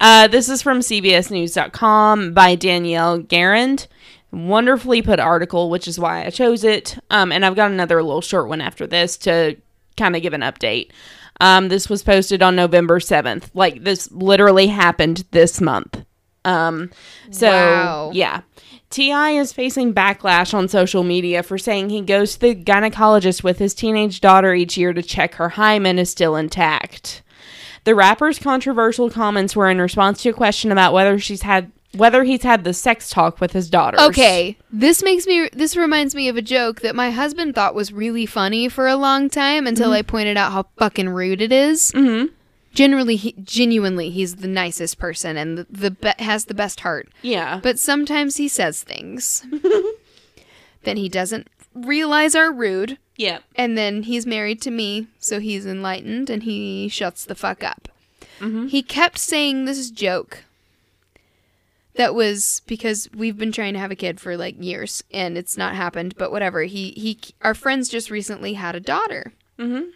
uh, 0.00 0.28
this 0.28 0.48
is 0.48 0.62
from 0.62 0.78
CBSNews.com 0.78 2.32
by 2.32 2.54
Danielle 2.54 3.20
Garrand. 3.20 3.88
Wonderfully 4.34 5.00
put 5.02 5.20
article, 5.20 5.70
which 5.70 5.86
is 5.86 5.98
why 5.98 6.24
I 6.26 6.30
chose 6.30 6.64
it. 6.64 6.98
Um, 7.10 7.30
and 7.32 7.44
I've 7.44 7.54
got 7.56 7.70
another 7.70 8.02
little 8.02 8.20
short 8.20 8.48
one 8.48 8.60
after 8.60 8.86
this 8.86 9.16
to 9.18 9.56
kind 9.96 10.16
of 10.16 10.22
give 10.22 10.32
an 10.32 10.40
update. 10.40 10.90
Um, 11.40 11.68
this 11.68 11.88
was 11.88 12.02
posted 12.02 12.42
on 12.42 12.56
November 12.56 12.98
7th. 13.00 13.50
Like, 13.54 13.84
this 13.84 14.10
literally 14.12 14.66
happened 14.68 15.24
this 15.30 15.60
month. 15.60 16.04
Um, 16.44 16.90
so, 17.30 17.48
Wow. 17.48 18.10
yeah. 18.12 18.42
T.I. 18.90 19.30
is 19.30 19.52
facing 19.52 19.92
backlash 19.92 20.54
on 20.54 20.68
social 20.68 21.02
media 21.02 21.42
for 21.42 21.58
saying 21.58 21.90
he 21.90 22.00
goes 22.00 22.34
to 22.34 22.40
the 22.40 22.54
gynecologist 22.54 23.42
with 23.42 23.58
his 23.58 23.74
teenage 23.74 24.20
daughter 24.20 24.54
each 24.54 24.76
year 24.76 24.92
to 24.92 25.02
check 25.02 25.34
her 25.34 25.50
hymen 25.50 25.98
is 25.98 26.10
still 26.10 26.36
intact. 26.36 27.22
The 27.84 27.94
rapper's 27.94 28.38
controversial 28.38 29.10
comments 29.10 29.56
were 29.56 29.68
in 29.68 29.80
response 29.80 30.22
to 30.22 30.30
a 30.30 30.32
question 30.34 30.70
about 30.70 30.92
whether 30.92 31.18
she's 31.18 31.42
had 31.42 31.72
whether 31.94 32.24
he's 32.24 32.42
had 32.42 32.64
the 32.64 32.72
sex 32.74 33.08
talk 33.10 33.40
with 33.40 33.52
his 33.52 33.68
daughter. 33.70 34.00
Okay, 34.00 34.56
this 34.72 35.02
makes 35.02 35.26
me. 35.26 35.48
This 35.52 35.76
reminds 35.76 36.14
me 36.14 36.28
of 36.28 36.36
a 36.36 36.42
joke 36.42 36.80
that 36.82 36.94
my 36.94 37.10
husband 37.10 37.54
thought 37.54 37.74
was 37.74 37.92
really 37.92 38.26
funny 38.26 38.68
for 38.68 38.86
a 38.86 38.96
long 38.96 39.28
time 39.30 39.66
until 39.66 39.92
I 39.92 40.02
pointed 40.02 40.36
out 40.36 40.52
how 40.52 40.66
fucking 40.78 41.08
rude 41.08 41.40
it 41.40 41.52
is. 41.52 41.90
Mm-hmm. 41.92 42.32
Generally, 42.74 43.16
he, 43.16 43.32
genuinely, 43.44 44.10
he's 44.10 44.36
the 44.36 44.48
nicest 44.48 44.98
person 44.98 45.36
and 45.36 45.58
the, 45.58 45.66
the 45.70 45.90
be- 45.92 46.12
has 46.24 46.46
the 46.46 46.54
best 46.54 46.80
heart. 46.80 47.08
Yeah. 47.22 47.60
But 47.62 47.78
sometimes 47.78 48.36
he 48.36 48.48
says 48.48 48.82
things 48.82 49.46
that 50.82 50.96
he 50.96 51.08
doesn't 51.08 51.48
realize 51.74 52.34
are 52.34 52.52
rude. 52.52 52.98
yeah. 53.16 53.38
And 53.54 53.78
then 53.78 54.02
he's 54.04 54.26
married 54.26 54.60
to 54.62 54.70
me, 54.72 55.06
so 55.20 55.38
he's 55.40 55.66
enlightened 55.66 56.30
and 56.30 56.42
he 56.42 56.88
shuts 56.88 57.24
the 57.24 57.34
fuck 57.36 57.62
up. 57.62 57.88
Mhm. 58.40 58.68
He 58.70 58.82
kept 58.82 59.18
saying 59.18 59.64
this 59.64 59.90
joke 59.90 60.42
that 61.94 62.14
was 62.14 62.62
because 62.66 63.08
we've 63.14 63.38
been 63.38 63.52
trying 63.52 63.74
to 63.74 63.78
have 63.78 63.90
a 63.90 63.96
kid 63.96 64.20
for 64.20 64.36
like 64.36 64.62
years 64.62 65.02
and 65.12 65.38
it's 65.38 65.56
not 65.56 65.74
happened, 65.74 66.14
but 66.18 66.32
whatever. 66.32 66.62
He 66.62 66.90
he 66.96 67.18
our 67.42 67.54
friends 67.54 67.88
just 67.88 68.10
recently 68.10 68.54
had 68.54 68.74
a 68.74 68.80
daughter. 68.80 69.32
Mm-hmm. 69.58 69.90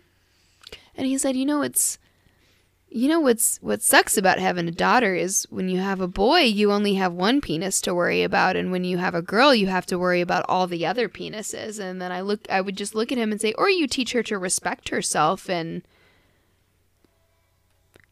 And 0.96 1.06
he 1.06 1.18
said, 1.18 1.36
"You 1.36 1.46
know 1.46 1.62
it's 1.62 1.98
you 2.90 3.08
know 3.08 3.20
what's 3.20 3.58
what 3.58 3.82
sucks 3.82 4.16
about 4.16 4.38
having 4.38 4.68
a 4.68 4.72
daughter 4.72 5.14
is 5.14 5.46
when 5.50 5.68
you 5.68 5.78
have 5.78 6.00
a 6.00 6.08
boy, 6.08 6.40
you 6.40 6.72
only 6.72 6.94
have 6.94 7.12
one 7.12 7.40
penis 7.40 7.80
to 7.82 7.94
worry 7.94 8.22
about, 8.22 8.56
and 8.56 8.70
when 8.70 8.84
you 8.84 8.98
have 8.98 9.14
a 9.14 9.22
girl, 9.22 9.54
you 9.54 9.66
have 9.66 9.86
to 9.86 9.98
worry 9.98 10.20
about 10.20 10.46
all 10.48 10.66
the 10.66 10.86
other 10.86 11.08
penises." 11.08 11.80
And 11.80 12.00
then 12.00 12.12
I 12.12 12.20
look 12.20 12.46
I 12.48 12.60
would 12.60 12.76
just 12.76 12.94
look 12.94 13.10
at 13.10 13.18
him 13.18 13.32
and 13.32 13.40
say, 13.40 13.52
"Or 13.58 13.68
you 13.68 13.88
teach 13.88 14.12
her 14.12 14.22
to 14.22 14.38
respect 14.38 14.90
herself 14.90 15.50
and 15.50 15.82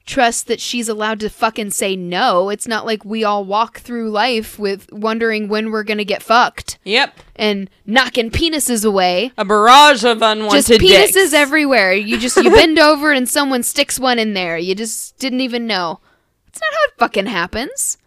trust 0.06 0.46
that 0.46 0.60
she's 0.60 0.88
allowed 0.88 1.18
to 1.20 1.28
fucking 1.28 1.70
say 1.72 1.96
no. 1.96 2.48
It's 2.48 2.66
not 2.68 2.86
like 2.86 3.04
we 3.04 3.24
all 3.24 3.44
walk 3.44 3.80
through 3.80 4.10
life 4.10 4.58
with 4.58 4.90
wondering 4.92 5.48
when 5.48 5.70
we're 5.72 5.82
going 5.82 5.98
to 5.98 6.04
get 6.04 6.22
fucked 6.22 6.78
Yep. 6.84 7.18
and 7.34 7.68
knocking 7.84 8.30
penises 8.30 8.84
away." 8.84 9.32
A 9.36 9.44
barrage 9.44 10.04
of 10.04 10.22
unwanted 10.22 10.64
just 10.66 10.80
penises 10.80 11.12
dicks. 11.12 11.32
everywhere. 11.34 11.92
You 11.92 12.18
just 12.18 12.36
you 12.36 12.50
bend 12.54 12.78
over 12.78 13.10
and 13.12 13.28
someone 13.28 13.62
sticks 13.62 13.98
one 13.98 14.18
in 14.18 14.34
there. 14.34 14.56
You 14.56 14.74
just 14.74 15.18
didn't 15.18 15.40
even 15.40 15.66
know. 15.66 16.00
That's 16.46 16.60
not 16.60 16.72
how 16.72 16.84
it 16.86 16.98
fucking 16.98 17.26
happens. 17.26 17.98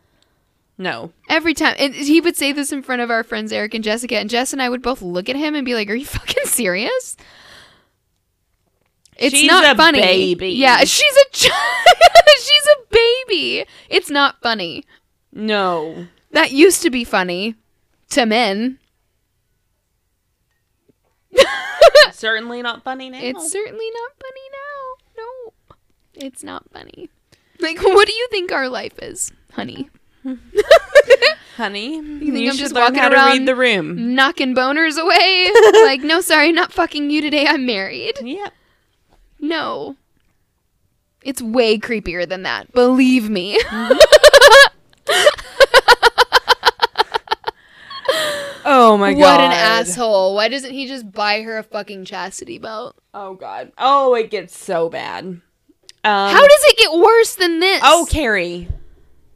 No. 0.77 1.11
Every 1.27 1.53
time 1.53 1.75
and 1.77 1.93
he 1.93 2.21
would 2.21 2.37
say 2.37 2.53
this 2.53 2.71
in 2.71 2.81
front 2.81 3.01
of 3.01 3.11
our 3.11 3.23
friends 3.23 3.51
Eric 3.51 3.73
and 3.73 3.83
Jessica, 3.83 4.17
and 4.17 4.29
Jess 4.29 4.53
and 4.53 4.61
I 4.61 4.69
would 4.69 4.81
both 4.81 5.01
look 5.01 5.27
at 5.27 5.35
him 5.35 5.53
and 5.53 5.65
be 5.65 5.75
like, 5.75 5.89
"Are 5.89 5.93
you 5.95 6.05
fucking 6.05 6.45
serious?" 6.45 7.17
It's 9.19 9.35
She's 9.35 9.47
not 9.51 9.75
funny. 9.77 10.01
baby. 10.01 10.49
Yeah, 10.51 10.77
she's 10.85 11.15
a 11.15 11.29
ch- 11.31 11.51
she's 12.37 12.67
a 12.67 12.77
baby. 13.27 13.65
It's 13.89 14.09
not 14.09 14.41
funny. 14.41 14.85
No. 15.33 16.07
That 16.31 16.51
used 16.51 16.81
to 16.83 16.89
be 16.89 17.03
funny 17.03 17.55
to 18.11 18.25
men. 18.25 18.79
Certainly 22.11 22.61
not 22.61 22.83
funny 22.83 23.09
now. 23.09 23.19
It's 23.21 23.51
certainly 23.51 23.89
not 23.93 24.11
funny 24.19 24.41
now. 24.51 25.23
No, 25.23 25.75
it's 26.27 26.43
not 26.43 26.63
funny. 26.71 27.09
Like, 27.59 27.81
what 27.81 28.07
do 28.07 28.13
you 28.13 28.27
think 28.31 28.51
our 28.51 28.67
life 28.67 28.97
is, 29.01 29.31
honey? 29.53 29.89
honey. 31.55 31.95
You 31.97 32.33
think 32.33 32.49
I'm 32.49 32.57
just 32.57 32.75
walking 32.75 32.99
around- 32.99 33.31
read 33.31 33.45
the 33.47 33.55
room. 33.55 34.15
Knocking 34.15 34.53
boners 34.55 34.97
away? 35.01 35.49
like, 35.85 36.01
no, 36.01 36.19
sorry, 36.21 36.51
not 36.51 36.73
fucking 36.73 37.09
you 37.09 37.21
today. 37.21 37.45
I'm 37.47 37.65
married. 37.65 38.15
Yep. 38.21 38.53
No. 39.39 39.95
It's 41.23 41.41
way 41.41 41.77
creepier 41.77 42.27
than 42.27 42.43
that. 42.43 42.71
Believe 42.73 43.29
me. 43.29 43.59
Oh 48.71 48.97
my 48.97 49.13
god. 49.13 49.19
what 49.19 49.39
an 49.39 49.51
asshole. 49.51 50.35
Why 50.35 50.47
doesn't 50.47 50.71
he 50.71 50.87
just 50.87 51.11
buy 51.11 51.41
her 51.41 51.57
a 51.57 51.63
fucking 51.63 52.05
chastity 52.05 52.57
belt? 52.59 52.95
Oh 53.13 53.33
god. 53.35 53.71
Oh, 53.77 54.13
it 54.15 54.29
gets 54.29 54.57
so 54.57 54.89
bad. 54.89 55.25
Um, 55.25 55.41
How 56.03 56.41
does 56.41 56.63
it 56.65 56.77
get 56.77 56.91
worse 56.93 57.35
than 57.35 57.59
this? 57.59 57.81
Oh, 57.83 58.07
Carrie, 58.09 58.67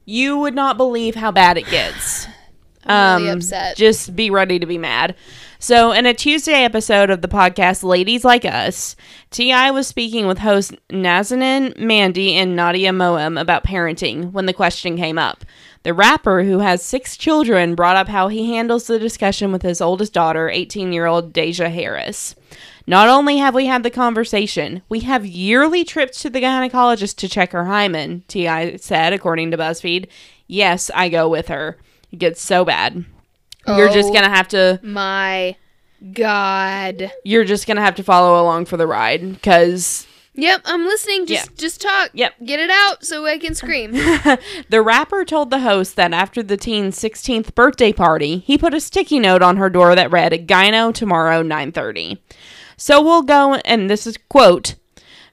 you 0.06 0.38
would 0.38 0.54
not 0.56 0.78
believe 0.78 1.16
how 1.16 1.32
bad 1.32 1.58
it 1.58 1.66
gets. 1.68 2.28
I'm 2.86 3.22
really 3.22 3.32
Um, 3.32 3.38
upset. 3.38 3.76
Just 3.78 4.16
be 4.16 4.30
ready 4.30 4.60
to 4.60 4.66
be 4.66 4.78
mad. 4.78 5.16
So, 5.64 5.94
in 5.94 6.06
a 6.06 6.14
Tuesday 6.14 6.65
episode 6.65 7.10
of 7.10 7.22
the 7.22 7.30
podcast 7.30 7.84
Ladies 7.84 8.26
Like 8.26 8.44
Us, 8.44 8.98
T.I. 9.31 9.72
was 9.72 9.88
speaking 9.88 10.27
with 10.27 10.40
hosts 10.40 10.73
Nazanin, 10.90 11.80
Mandi, 11.80 12.34
and 12.34 12.53
Nadia 12.53 12.91
Moham 12.91 13.40
about 13.40 13.64
parenting 13.64 14.34
when 14.34 14.45
the 14.45 14.52
question 14.52 14.98
came 14.98 15.18
up. 15.18 15.45
The 15.84 15.94
rapper, 15.94 16.44
who 16.44 16.60
has 16.60 16.84
six 16.84 17.15
children, 17.15 17.76
brought 17.76 17.95
up 17.95 18.10
how 18.10 18.27
he 18.27 18.53
handles 18.53 18.88
the 18.88 18.99
discussion 18.99 19.53
with 19.53 19.61
his 19.61 19.80
oldest 19.80 20.11
daughter, 20.11 20.49
18 20.49 20.91
year 20.91 21.06
old 21.06 21.31
Deja 21.31 21.69
Harris. 21.69 22.35
Not 22.85 23.07
only 23.07 23.38
have 23.38 23.56
we 23.56 23.68
had 23.68 23.84
the 23.84 23.90
conversation, 23.90 24.81
we 24.90 24.99
have 24.99 25.26
yearly 25.26 25.85
trips 25.85 26.22
to 26.23 26.30
the 26.30 26.41
gynecologist 26.41 27.15
to 27.19 27.30
check 27.30 27.53
her 27.53 27.64
hymen, 27.64 28.26
T.I. 28.27 28.76
said, 28.76 29.14
according 29.14 29.52
to 29.52 29.57
BuzzFeed. 29.57 30.10
Yes, 30.45 30.91
I 30.94 31.07
go 31.07 31.30
with 31.30 31.48
her. 31.48 31.77
It 32.11 32.19
gets 32.19 32.41
so 32.41 32.65
bad. 32.65 33.06
You're 33.68 33.90
just 33.90 34.10
Oh. 34.10 34.14
going 34.14 34.23
to 34.23 34.30
have 34.30 34.48
to 34.49 34.80
My 34.84 35.56
God. 36.14 37.11
you're 37.23 37.45
just 37.45 37.65
going 37.68 37.77
to 37.77 37.84
have 37.84 37.95
to 37.95 38.03
follow 38.03 38.41
along 38.41 38.65
for 38.65 38.77
the 38.77 38.88
ride 38.88 39.41
cuz 39.41 40.07
Yep, 40.35 40.61
I'm 40.65 40.84
listening. 40.85 41.27
Just 41.27 41.56
just 41.57 41.80
talk. 41.80 42.10
Yep. 42.14 42.34
Get 42.44 42.60
it 42.60 42.72
out 42.72 43.06
so 43.06 43.23
I 43.27 43.38
can 43.38 43.53
scream. 43.53 43.91
the 44.69 44.81
rapper 44.84 45.23
told 45.26 45.52
the 45.52 45.60
host 45.60 45.95
that 45.95 46.11
after 46.11 46.41
the 46.41 46.57
teen's 46.57 46.98
16th 46.98 47.53
birthday 47.53 47.94
party, 47.94 48.40
he 48.40 48.57
put 48.57 48.73
a 48.73 48.80
sticky 48.80 49.19
note 49.19 49.44
on 49.44 49.57
her 49.57 49.69
door 49.69 49.94
that 49.94 50.10
read, 50.11 50.48
Gyno 50.48 50.91
tomorrow, 50.91 51.44
9.30. 51.44 52.18
So 52.77 52.99
we'll 52.99 53.22
go, 53.22 53.53
and 53.64 53.91
this 53.91 54.07
is 54.07 54.18
quote, 54.27 54.73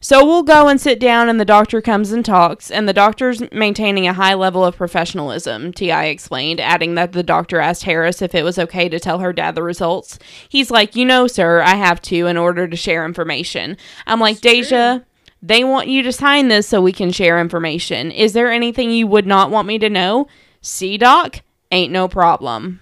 so 0.00 0.24
we'll 0.24 0.42
go 0.42 0.68
and 0.68 0.80
sit 0.80 0.98
down 0.98 1.28
and 1.28 1.38
the 1.38 1.44
doctor 1.44 1.82
comes 1.82 2.10
and 2.10 2.24
talks, 2.24 2.70
and 2.70 2.88
the 2.88 2.92
doctor's 2.94 3.42
maintaining 3.52 4.06
a 4.06 4.14
high 4.14 4.34
level 4.34 4.64
of 4.64 4.76
professionalism, 4.76 5.72
T.I. 5.72 6.06
explained, 6.06 6.58
adding 6.58 6.94
that 6.94 7.12
the 7.12 7.22
doctor 7.22 7.60
asked 7.60 7.84
Harris 7.84 8.22
if 8.22 8.34
it 8.34 8.42
was 8.42 8.58
okay 8.58 8.88
to 8.88 8.98
tell 8.98 9.18
her 9.18 9.32
dad 9.32 9.54
the 9.54 9.62
results. 9.62 10.18
He's 10.48 10.70
like, 10.70 10.96
you 10.96 11.04
know, 11.04 11.26
sir, 11.26 11.60
I 11.60 11.74
have 11.74 12.00
to 12.02 12.26
in 12.26 12.38
order 12.38 12.66
to 12.66 12.76
share 12.76 13.04
information. 13.04 13.76
I'm 14.06 14.20
like, 14.20 14.40
Deja, 14.40 15.00
they 15.42 15.64
want 15.64 15.88
you 15.88 16.02
to 16.02 16.12
sign 16.12 16.48
this 16.48 16.66
so 16.66 16.80
we 16.80 16.92
can 16.92 17.12
share 17.12 17.40
information. 17.40 18.10
Is 18.10 18.32
there 18.32 18.50
anything 18.50 18.90
you 18.90 19.06
would 19.06 19.26
not 19.26 19.50
want 19.50 19.68
me 19.68 19.78
to 19.78 19.90
know? 19.90 20.28
See, 20.62 20.96
Doc? 20.96 21.42
Ain't 21.70 21.92
no 21.92 22.08
problem. 22.08 22.80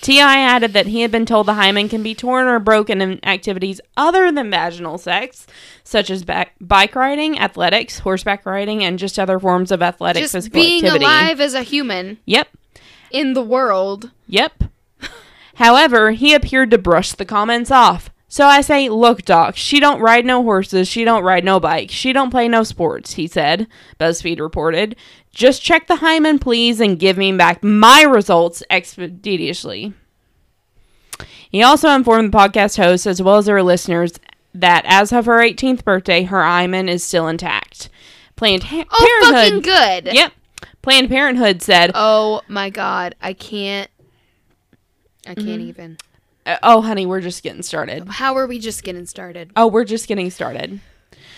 T.I. 0.00 0.38
added 0.38 0.72
that 0.72 0.86
he 0.86 1.02
had 1.02 1.10
been 1.10 1.26
told 1.26 1.46
the 1.46 1.54
hymen 1.54 1.88
can 1.88 2.02
be 2.02 2.14
torn 2.14 2.46
or 2.46 2.58
broken 2.58 3.00
in 3.02 3.24
activities 3.24 3.80
other 3.96 4.32
than 4.32 4.50
vaginal 4.50 4.96
sex, 4.98 5.46
such 5.84 6.08
as 6.10 6.24
back- 6.24 6.54
bike 6.60 6.94
riding, 6.94 7.38
athletics, 7.38 7.98
horseback 8.00 8.46
riding, 8.46 8.82
and 8.82 8.98
just 8.98 9.18
other 9.18 9.38
forms 9.38 9.70
of 9.70 9.82
athletic 9.82 10.22
Just 10.22 10.32
physical 10.32 10.60
being 10.60 10.84
activity. 10.84 11.04
alive 11.04 11.40
as 11.40 11.54
a 11.54 11.62
human 11.62 12.18
Yep. 12.24 12.48
in 13.10 13.34
the 13.34 13.42
world. 13.42 14.10
Yep. 14.26 14.64
However, 15.56 16.12
he 16.12 16.32
appeared 16.32 16.70
to 16.70 16.78
brush 16.78 17.12
the 17.12 17.24
comments 17.26 17.70
off. 17.70 18.08
So 18.32 18.46
I 18.46 18.60
say, 18.60 18.88
look, 18.88 19.24
Doc, 19.24 19.56
she 19.56 19.80
don't 19.80 20.00
ride 20.00 20.24
no 20.24 20.44
horses, 20.44 20.86
she 20.86 21.02
don't 21.04 21.24
ride 21.24 21.44
no 21.44 21.58
bike, 21.58 21.90
she 21.90 22.12
don't 22.12 22.30
play 22.30 22.46
no 22.46 22.62
sports, 22.62 23.14
he 23.14 23.26
said, 23.26 23.66
BuzzFeed 23.98 24.38
reported. 24.38 24.94
Just 25.32 25.62
check 25.62 25.86
the 25.86 25.96
hymen, 25.96 26.38
please, 26.38 26.80
and 26.80 26.98
give 26.98 27.16
me 27.16 27.32
back 27.32 27.62
my 27.62 28.02
results 28.02 28.62
expeditiously. 28.70 29.92
He 31.50 31.62
also 31.62 31.88
informed 31.90 32.32
the 32.32 32.36
podcast 32.38 32.76
host, 32.76 33.06
as 33.06 33.22
well 33.22 33.36
as 33.36 33.46
their 33.46 33.62
listeners, 33.62 34.12
that 34.54 34.84
as 34.86 35.12
of 35.12 35.26
her 35.26 35.38
18th 35.38 35.84
birthday, 35.84 36.22
her 36.24 36.42
hymen 36.42 36.88
is 36.88 37.04
still 37.04 37.28
intact. 37.28 37.88
Planned 38.36 38.64
ha- 38.64 38.84
Oh, 38.90 39.30
fucking 39.32 39.60
good. 39.60 40.12
Yep. 40.14 40.32
Planned 40.82 41.08
Parenthood 41.08 41.62
said, 41.62 41.90
Oh 41.94 42.42
my 42.48 42.70
God. 42.70 43.14
I 43.20 43.32
can't. 43.32 43.90
I 45.26 45.34
Mm-hmm. 45.34 45.46
can't 45.46 45.60
even. 45.60 45.98
uh, 46.46 46.56
"Oh, 46.62 46.80
honey, 46.80 47.04
we're 47.04 47.20
just 47.20 47.42
getting 47.42 47.62
started." 47.62 48.08
How 48.08 48.34
are 48.36 48.46
we 48.46 48.58
just 48.58 48.82
getting 48.82 49.04
started? 49.04 49.50
Oh, 49.54 49.66
we're 49.66 49.84
just 49.84 50.08
getting 50.08 50.30
started. 50.30 50.80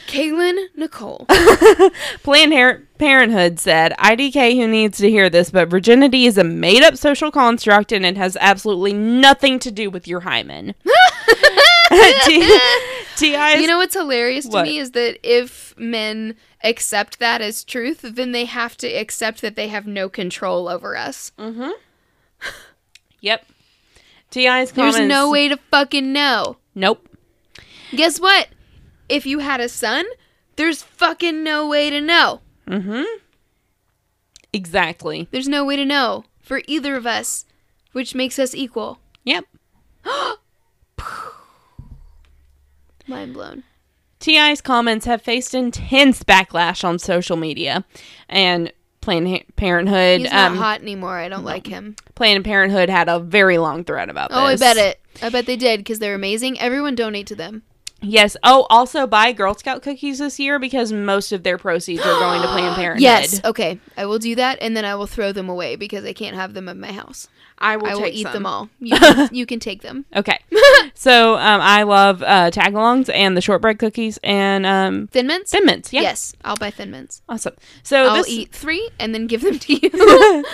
Kaylin 0.07 0.67
Nicole. 0.77 1.27
Planned 2.23 2.87
Parenthood 2.99 3.59
said, 3.59 3.93
IDK 3.99 4.55
who 4.57 4.67
needs 4.69 4.99
to 4.99 5.11
hear 5.11 5.29
this, 5.31 5.51
but 5.51 5.69
virginity 5.69 6.27
is 6.27 6.37
a 6.39 6.45
made 6.45 6.83
up 6.83 6.97
social 6.97 7.31
construct 7.31 7.93
and 7.93 8.05
it 8.05 8.17
has 8.17 8.37
absolutely 8.41 8.93
nothing 8.93 9.59
to 9.61 9.71
do 9.71 9.91
with 9.91 10.07
your 10.07 10.21
hymen. 10.21 10.75
T- 12.25 12.59
T.I. 13.17 13.55
's- 13.55 13.61
You 13.61 13.67
know 13.67 13.77
what's 13.79 13.95
hilarious 13.95 14.47
to 14.47 14.51
What? 14.53 14.65
me 14.65 14.79
is 14.79 14.93
that 14.93 15.19
if 15.23 15.75
men 15.77 16.37
accept 16.65 17.19
that 17.19 17.41
as 17.43 17.65
truth, 17.65 18.01
then 18.03 18.33
they 18.33 18.45
have 18.47 18.77
to 18.79 18.87
accept 18.89 19.43
that 19.43 19.57
they 19.57 19.69
have 19.69 19.87
no 19.87 20.09
control 20.09 20.69
over 20.69 20.97
us. 20.97 21.33
Mm-hmm. 21.39 21.71
Yep. 23.21 23.47
T.I.'s 24.31 24.73
There's 24.73 25.01
no 25.01 25.31
way 25.31 25.49
to 25.49 25.57
fucking 25.71 26.13
know. 26.13 26.57
Nope. 26.75 27.07
Guess 27.95 28.19
what? 28.21 28.49
If 29.13 29.27
you 29.27 29.41
had 29.41 29.61
a 29.61 29.69
son, 29.69 30.07
there's 30.57 30.83
fucking 30.83 31.45
no 31.45 31.69
way 31.69 31.91
to 31.91 32.01
know. 32.01 32.41
Mm 32.67 32.83
hmm. 32.83 33.03
Exactly. 34.55 35.29
There's 35.31 35.49
no 35.49 35.67
way 35.67 35.77
to 35.77 35.85
know 35.85 36.25
for 36.41 36.63
either 36.67 36.97
of 36.97 37.07
us, 37.07 37.45
which 37.93 38.15
makes 38.15 38.39
us 38.39 38.55
equal. 38.55 39.01
Yep. 39.25 39.45
Mind 43.07 43.35
blown. 43.35 43.65
T.I.'s 44.19 44.63
comments 44.63 45.05
have 45.05 45.21
faced 45.21 45.55
intense 45.55 46.23
backlash 46.23 46.83
on 46.83 46.99
social 46.99 47.37
media. 47.37 47.85
And 48.31 48.73
Planned 49.03 49.45
Parenthood. 49.57 50.21
He's 50.21 50.33
not 50.33 50.53
um, 50.53 50.57
hot 50.57 50.81
anymore. 50.81 51.19
I 51.19 51.29
don't 51.29 51.45
like 51.45 51.67
him. 51.67 51.97
Planned 52.15 52.45
Parenthood 52.45 52.89
had 52.89 53.11
a 53.11 53.19
very 53.19 53.59
long 53.59 53.85
thread 53.85 54.09
about 54.09 54.31
this. 54.31 54.39
Oh, 54.39 54.45
I 54.45 54.57
bet 54.57 54.79
it. 54.79 55.01
I 55.21 55.29
bet 55.29 55.45
they 55.45 55.57
did 55.57 55.81
because 55.81 55.99
they're 55.99 56.15
amazing. 56.15 56.59
Everyone 56.59 56.95
donate 56.95 57.27
to 57.27 57.35
them. 57.35 57.63
Yes. 58.03 58.37
Oh, 58.43 58.67
also 58.69 59.07
buy 59.07 59.33
Girl 59.33 59.55
Scout 59.55 59.83
cookies 59.83 60.19
this 60.19 60.39
year 60.39 60.59
because 60.59 60.93
most 60.93 61.33
of 61.33 61.43
their 61.43 61.57
proceeds 61.59 62.03
are 62.03 62.19
going 62.19 62.43
to 62.43 62.49
Planned 62.49 62.75
Parenthood. 62.77 63.03
Yes. 63.03 63.41
Okay. 63.45 63.79
I 63.97 64.07
will 64.07 64.19
do 64.19 64.35
that, 64.35 64.59
and 64.61 64.77
then 64.77 64.85
I 64.85 64.95
will 64.95 65.07
throw 65.07 65.33
them 65.33 65.49
away 65.49 65.77
because 65.77 66.05
I 66.05 66.13
can't 66.13 66.37
have 66.37 66.55
them 66.55 66.69
in 66.69 66.81
my 66.81 66.93
house. 66.93 67.29
I 67.63 67.77
will, 67.77 67.87
I 67.87 67.95
will 67.95 68.03
take 68.03 68.15
eat 68.15 68.23
some. 68.25 68.33
them 68.33 68.47
all. 68.47 68.69
You 68.81 68.99
can, 68.99 69.29
you 69.33 69.47
can 69.47 69.61
take 69.61 69.83
them. 69.83 70.05
Okay. 70.15 70.39
so 70.95 71.35
um, 71.35 71.61
I 71.61 71.85
love 71.85 72.23
uh, 72.23 72.51
tagalongs 72.51 73.09
and 73.15 73.37
the 73.37 73.41
shortbread 73.41 73.79
cookies 73.79 74.19
and 74.23 74.67
um, 74.67 75.07
Thin 75.09 75.27
mints. 75.27 75.53
Thin 75.53 75.65
Mints. 75.65 75.93
Yeah. 75.93 76.03
Yes, 76.03 76.35
I'll 76.45 76.57
buy 76.57 76.71
thin 76.71 76.91
mints. 76.91 77.23
Awesome. 77.29 77.55
So 77.83 78.09
I'll 78.09 78.17
this 78.17 78.29
eat 78.29 78.53
three 78.53 78.89
and 78.99 79.15
then 79.15 79.27
give 79.27 79.43
them 79.43 79.59
to 79.59 79.73
you. 79.75 80.45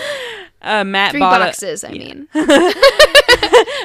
uh, 0.63 0.85
Matt 0.85 1.13
three 1.13 1.21
bought 1.21 1.41
boxes. 1.41 1.83
I 1.83 1.91
mean, 1.91 2.29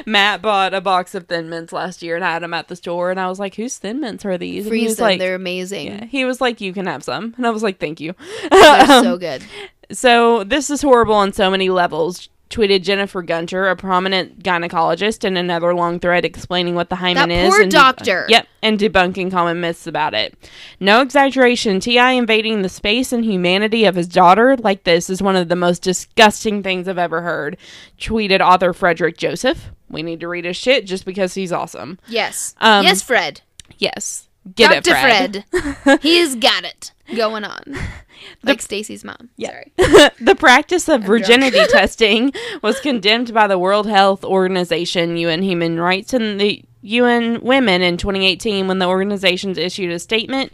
Matt 0.06 0.42
bought 0.42 0.74
a 0.74 0.80
box 0.80 1.14
of 1.14 1.26
Thin 1.26 1.48
Mints 1.48 1.72
last 1.72 2.02
year 2.02 2.16
and 2.16 2.24
I 2.24 2.32
had 2.32 2.42
them 2.42 2.54
at 2.54 2.68
the 2.68 2.76
store 2.76 3.10
and 3.10 3.18
I 3.18 3.28
was 3.28 3.38
like, 3.38 3.54
"Whose 3.54 3.78
Thin 3.78 4.00
Mints 4.00 4.24
are 4.24 4.36
these?" 4.36 4.66
And 4.66 4.74
he 4.74 4.84
was 4.84 4.96
them. 4.96 5.04
like, 5.04 5.18
they're 5.18 5.34
amazing. 5.34 5.86
yeah. 5.86 6.04
He 6.04 6.24
was 6.24 6.40
like, 6.40 6.60
"You 6.60 6.72
can 6.72 6.86
have 6.86 7.02
some," 7.02 7.34
and 7.36 7.46
I 7.46 7.50
was 7.50 7.62
like, 7.62 7.78
"Thank 7.78 8.00
you." 8.00 8.14
They're 8.50 8.86
so 9.02 9.16
good. 9.16 9.42
So 9.90 10.44
this 10.44 10.70
is 10.70 10.82
horrible 10.82 11.14
on 11.14 11.32
so 11.32 11.50
many 11.50 11.68
levels. 11.70 12.28
Tweeted 12.50 12.82
Jennifer 12.82 13.22
Gunter, 13.22 13.68
a 13.68 13.74
prominent 13.74 14.42
gynecologist, 14.42 15.24
in 15.24 15.36
another 15.36 15.74
long 15.74 15.98
thread 15.98 16.24
explaining 16.24 16.74
what 16.76 16.88
the 16.88 16.96
hymen 16.96 17.28
That 17.28 17.34
is. 17.34 17.50
poor 17.52 17.62
and 17.62 17.70
doctor. 17.70 18.26
yep, 18.28 18.46
and 18.62 18.78
debunking 18.78 19.30
common 19.32 19.60
myths 19.60 19.86
about 19.88 20.14
it. 20.14 20.34
No 20.78 21.00
exaggeration. 21.00 21.80
T.I. 21.80 22.12
invading 22.12 22.62
the 22.62 22.68
space 22.68 23.12
and 23.12 23.24
humanity 23.24 23.86
of 23.86 23.96
his 23.96 24.06
daughter 24.06 24.56
like 24.58 24.84
this 24.84 25.10
is 25.10 25.20
one 25.22 25.34
of 25.36 25.48
the 25.48 25.56
most 25.56 25.82
disgusting 25.82 26.62
things 26.62 26.86
I've 26.86 26.98
ever 26.98 27.22
heard. 27.22 27.56
Tweeted 27.98 28.40
author 28.40 28.72
Frederick 28.72 29.16
Joseph. 29.16 29.70
We 29.88 30.02
need 30.02 30.20
to 30.20 30.28
read 30.28 30.44
his 30.44 30.56
shit 30.56 30.86
just 30.86 31.04
because 31.04 31.34
he's 31.34 31.50
awesome. 31.52 31.98
Yes. 32.08 32.54
Um, 32.60 32.84
yes, 32.84 33.02
Fred. 33.02 33.40
Yes, 33.78 34.28
get 34.54 34.84
Dr. 34.84 34.96
it, 34.96 35.00
Fred. 35.00 35.44
Fred. 35.82 36.00
He's 36.02 36.34
got 36.34 36.64
it 36.64 36.92
going 37.14 37.44
on. 37.44 37.62
Like 38.42 38.62
Stacy's 38.62 39.04
mom. 39.04 39.30
Yeah. 39.36 39.50
Sorry. 39.50 39.72
the 40.20 40.36
practice 40.38 40.88
of 40.88 41.04
drunk. 41.04 41.06
virginity 41.06 41.64
testing 41.68 42.32
was 42.62 42.80
condemned 42.80 43.34
by 43.34 43.46
the 43.46 43.58
World 43.58 43.86
Health 43.86 44.24
Organization, 44.24 45.16
UN 45.16 45.42
Human 45.42 45.78
Rights, 45.78 46.12
and 46.14 46.40
the 46.40 46.64
UN 46.82 47.40
Women 47.40 47.82
in 47.82 47.96
2018 47.96 48.68
when 48.68 48.78
the 48.78 48.86
organizations 48.86 49.58
issued 49.58 49.90
a 49.90 49.98
statement 49.98 50.52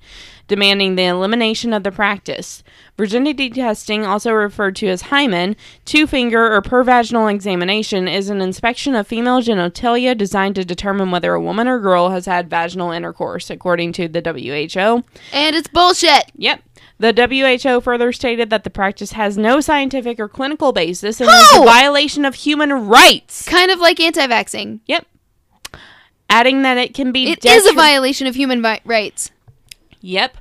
demanding 0.50 0.96
the 0.96 1.04
elimination 1.04 1.72
of 1.72 1.84
the 1.84 1.92
practice. 1.92 2.64
Virginity 2.98 3.48
testing, 3.48 4.04
also 4.04 4.32
referred 4.32 4.74
to 4.74 4.88
as 4.88 5.02
hymen, 5.02 5.54
two 5.84 6.08
finger 6.08 6.52
or 6.52 6.60
per 6.60 6.82
vaginal 6.82 7.28
examination, 7.28 8.08
is 8.08 8.28
an 8.28 8.40
inspection 8.40 8.96
of 8.96 9.06
female 9.06 9.40
genitalia 9.40 10.18
designed 10.18 10.56
to 10.56 10.64
determine 10.64 11.12
whether 11.12 11.32
a 11.34 11.40
woman 11.40 11.68
or 11.68 11.78
girl 11.78 12.10
has 12.10 12.26
had 12.26 12.50
vaginal 12.50 12.90
intercourse, 12.90 13.48
according 13.48 13.92
to 13.92 14.08
the 14.08 14.20
WHO. 14.20 15.04
And 15.32 15.54
it's 15.54 15.68
bullshit. 15.68 16.32
Yep. 16.34 16.62
The 16.98 17.62
WHO 17.64 17.80
further 17.80 18.12
stated 18.12 18.50
that 18.50 18.64
the 18.64 18.70
practice 18.70 19.12
has 19.12 19.38
no 19.38 19.60
scientific 19.60 20.18
or 20.18 20.28
clinical 20.28 20.72
basis 20.72 21.20
and 21.20 21.30
is 21.30 21.56
a 21.56 21.64
violation 21.64 22.24
of 22.24 22.34
human 22.34 22.88
rights. 22.88 23.48
Kind 23.48 23.70
of 23.70 23.78
like 23.78 24.00
anti-vaxxing. 24.00 24.80
Yep. 24.86 25.06
Adding 26.28 26.62
that 26.62 26.76
it 26.76 26.92
can 26.92 27.12
be 27.12 27.30
It 27.30 27.44
is 27.44 27.66
a 27.66 27.72
violation 27.72 28.26
of 28.26 28.34
human 28.34 28.60
vi- 28.62 28.80
rights. 28.84 29.30
Yep. 30.00 30.38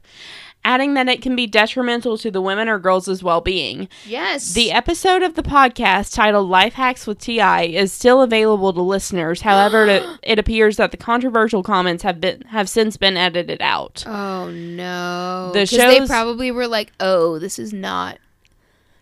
adding 0.66 0.94
that 0.94 1.08
it 1.08 1.22
can 1.22 1.36
be 1.38 1.48
detrimental 1.48 2.18
to 2.18 2.30
the 2.30 2.42
women 2.42 2.68
or 2.68 2.78
girls' 2.78 3.24
well 3.24 3.40
being. 3.42 3.88
Yes. 4.06 4.54
The 4.54 4.72
episode 4.72 5.24
of 5.24 5.36
the 5.36 5.42
podcast 5.42 6.14
titled 6.14 6.50
Life 6.50 6.74
Hacks 6.74 7.08
with 7.08 7.20
TI 7.20 7.76
is 7.76 7.94
still 7.94 8.22
available 8.22 8.74
to 8.74 8.82
listeners. 8.82 9.42
However, 9.42 9.86
it, 9.88 10.04
it 10.24 10.38
appears 10.38 10.78
that 10.78 10.92
the 10.92 10.98
controversial 10.98 11.64
comments 11.64 12.04
have 12.04 12.20
been 12.20 12.42
have 12.50 12.68
since 12.68 12.98
been 12.98 13.16
edited 13.16 13.62
out. 13.62 14.04
Oh 14.06 14.50
no. 14.52 15.52
The 15.54 15.66
they 15.66 16.06
probably 16.06 16.52
were 16.52 16.68
like, 16.68 16.92
"Oh, 17.00 17.40
this 17.40 17.58
is 17.58 17.72
not." 17.72 18.20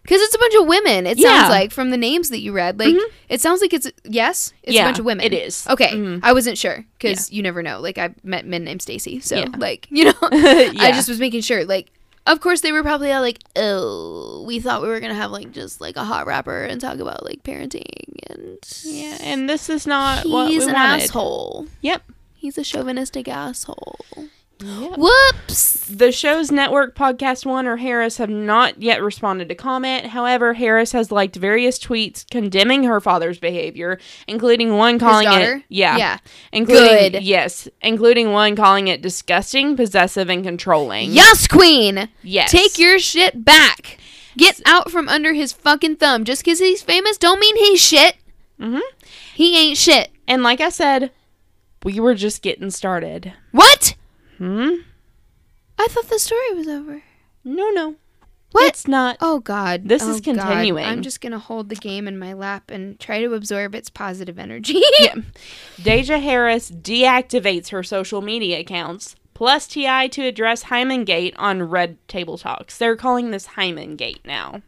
Because 0.08 0.22
it's 0.22 0.36
a 0.36 0.40
bunch 0.40 0.54
of 0.56 0.68
women. 0.68 1.06
It 1.06 1.18
Yeah. 1.20 1.28
sounds 1.28 1.50
like 1.50 1.72
from 1.72 1.90
the 1.92 1.98
names 1.98 2.30
that 2.30 2.40
you 2.40 2.54
read. 2.54 2.80
Like 2.80 2.96
it 3.28 3.42
sounds 3.42 3.60
like 3.60 3.74
it's 3.74 3.92
yes, 4.06 4.54
it's 4.64 4.74
Yeah, 4.74 4.84
a 4.84 4.86
bunch 4.86 5.00
of 5.00 5.06
women. 5.06 5.26
it 5.26 5.34
is. 5.34 5.68
Okay, 5.68 5.90
Mhm. 5.92 6.22
I 6.24 6.32
wasn't 6.32 6.58
sure 6.58 6.86
because 6.98 7.30
you 7.30 7.44
never 7.44 7.62
know. 7.62 7.82
Like 7.82 7.98
I 7.98 8.12
met 8.24 8.46
men 8.46 8.64
named 8.64 8.82
Stacy, 8.82 9.20
so 9.20 9.36
Yeah. 9.36 9.48
like 9.58 9.86
you 9.92 10.06
know, 10.06 10.14
I 10.22 10.92
just 10.96 11.10
was 11.10 11.20
making 11.20 11.42
sure. 11.42 11.66
Like, 11.66 11.90
of 12.26 12.40
course 12.40 12.62
they 12.62 12.72
were 12.72 12.84
probably 12.84 13.12
all 13.12 13.22
like, 13.22 13.40
"Oh, 13.58 14.44
we 14.48 14.62
thought 14.62 14.82
we 14.82 14.88
were 14.88 15.02
gonna 15.02 15.14
have 15.14 15.32
like 15.32 15.52
just 15.52 15.82
like 15.82 15.98
a 15.98 16.06
hot 16.06 16.26
rapper 16.26 16.64
and 16.64 16.80
talk 16.80 17.00
about 17.00 17.26
like 17.26 17.44
parenting 17.44 17.84
and 18.30 18.58
Yeah, 18.86 19.18
and 19.22 19.50
this 19.50 19.70
is 19.70 19.86
not 19.86 20.26
what 20.26 20.48
he's 20.50 20.66
an 20.66 20.74
wanted. 20.74 21.04
asshole. 21.04 21.68
Yep. 21.82 22.04
He's 22.36 22.58
a 22.58 22.64
chauvinistic 22.64 23.28
asshole. 23.28 24.00
Yep. 24.60 24.98
Whoops. 24.98 25.86
The 25.88 26.12
show's 26.12 26.52
network 26.52 26.96
PodcastOne 26.96 27.66
or 27.66 27.78
Harris 27.78 28.18
have 28.18 28.30
not 28.30 28.82
yet 28.82 29.02
responded 29.02 29.50
to 29.50 29.56
comment. 29.56 30.08
However, 30.08 30.54
Harris 30.54 30.92
has 30.94 31.12
liked 31.12 31.36
various 31.36 31.78
tweets 31.80 32.28
condemning 32.30 32.84
her 32.84 33.00
father's 33.00 33.38
behavior, 33.40 34.00
including 34.28 34.76
one 34.76 34.98
calling 35.00 35.28
it 35.28 35.64
yeah, 35.70 35.98
Yeah. 35.98 36.18
including 36.52 37.12
Good. 37.14 37.24
yes, 37.24 37.68
including 37.82 38.32
one 38.32 38.56
calling 38.56 38.88
it 38.88 39.02
disgusting, 39.02 39.76
possessive, 39.76 40.30
and 40.30 40.44
controlling. 40.44 41.12
Yes, 41.12 41.48
Queen. 41.48 42.10
Yes. 42.24 42.52
Take 42.52 42.80
your 42.80 43.00
shit 43.00 43.46
back. 43.46 43.98
Get 44.38 44.62
out 44.66 44.92
from 44.92 45.08
under 45.10 45.34
his 45.34 45.54
fucking 45.54 45.96
thumb. 45.98 46.24
Just 46.24 46.44
because 46.44 46.60
he's 46.60 46.82
famous 46.82 47.18
don't 47.18 47.40
mean 47.40 47.58
he's 47.58 47.82
shit. 47.82 48.16
Mm-hmm. 48.60 48.80
He 49.36 49.58
ain't 49.58 49.78
shit. 49.78 50.10
And 50.28 50.44
like 50.44 50.62
I 50.62 50.70
said, 50.70 51.12
we 51.84 52.00
were 52.00 52.16
just 52.16 52.42
getting 52.42 52.70
started. 52.72 53.34
What? 53.52 53.96
Hmm. 54.38 54.70
I 55.80 55.88
thought 55.88 56.10
the 56.10 56.20
story 56.20 56.54
was 56.54 56.68
over. 56.68 57.04
No, 57.44 57.70
no. 57.70 57.96
What? 58.52 58.68
It's 58.70 58.88
not. 58.88 59.18
Oh 59.22 59.40
God. 59.40 59.88
This 59.90 60.04
Oh, 60.04 60.10
is 60.12 60.22
God. 60.22 60.36
continuing. 60.38 60.86
I'm 60.86 61.02
just 61.02 61.22
gonna 61.22 61.38
hold 61.40 61.70
the 61.70 61.76
game 61.76 62.08
in 62.08 62.18
my 62.18 62.34
lap 62.34 62.72
and 62.72 63.00
try 63.00 63.22
to 63.22 63.34
absorb 63.34 63.76
its 63.76 63.90
positive 63.90 64.40
energy. 64.40 64.82
Yeah. 65.00 65.16
Deja 65.82 66.18
Harris 66.18 66.72
deactivates 66.72 67.70
her 67.70 67.84
social 67.84 68.22
media 68.22 68.60
accounts, 68.60 69.16
plus 69.34 69.68
T.I. 69.68 70.08
to 70.10 70.24
address 70.26 70.64
Hymen 70.64 71.04
Gate 71.04 71.36
on 71.38 71.62
Red 71.64 71.98
Table 72.08 72.38
Talks. 72.38 72.78
They're 72.78 72.96
calling 72.96 73.32
this 73.32 73.46
Hymen 73.48 73.96
Gate 73.98 74.22
now, 74.26 74.62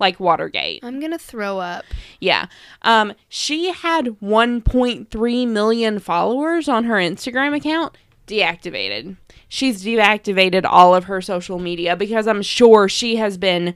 like 0.00 0.18
Watergate. 0.18 0.82
I'm 0.82 0.98
gonna 0.98 1.18
throw 1.18 1.58
up. 1.58 1.84
Yeah. 2.20 2.46
Um, 2.82 3.12
she 3.28 3.70
had 3.70 4.06
1.3 4.20 5.46
million 5.48 5.98
followers 5.98 6.68
on 6.68 6.84
her 6.84 6.96
Instagram 6.96 7.54
account. 7.54 7.96
Deactivated. 8.26 9.16
She's 9.48 9.84
deactivated 9.84 10.64
all 10.68 10.94
of 10.94 11.04
her 11.04 11.20
social 11.22 11.58
media 11.58 11.94
because 11.96 12.26
I'm 12.26 12.42
sure 12.42 12.88
she 12.88 13.16
has 13.16 13.36
been 13.38 13.74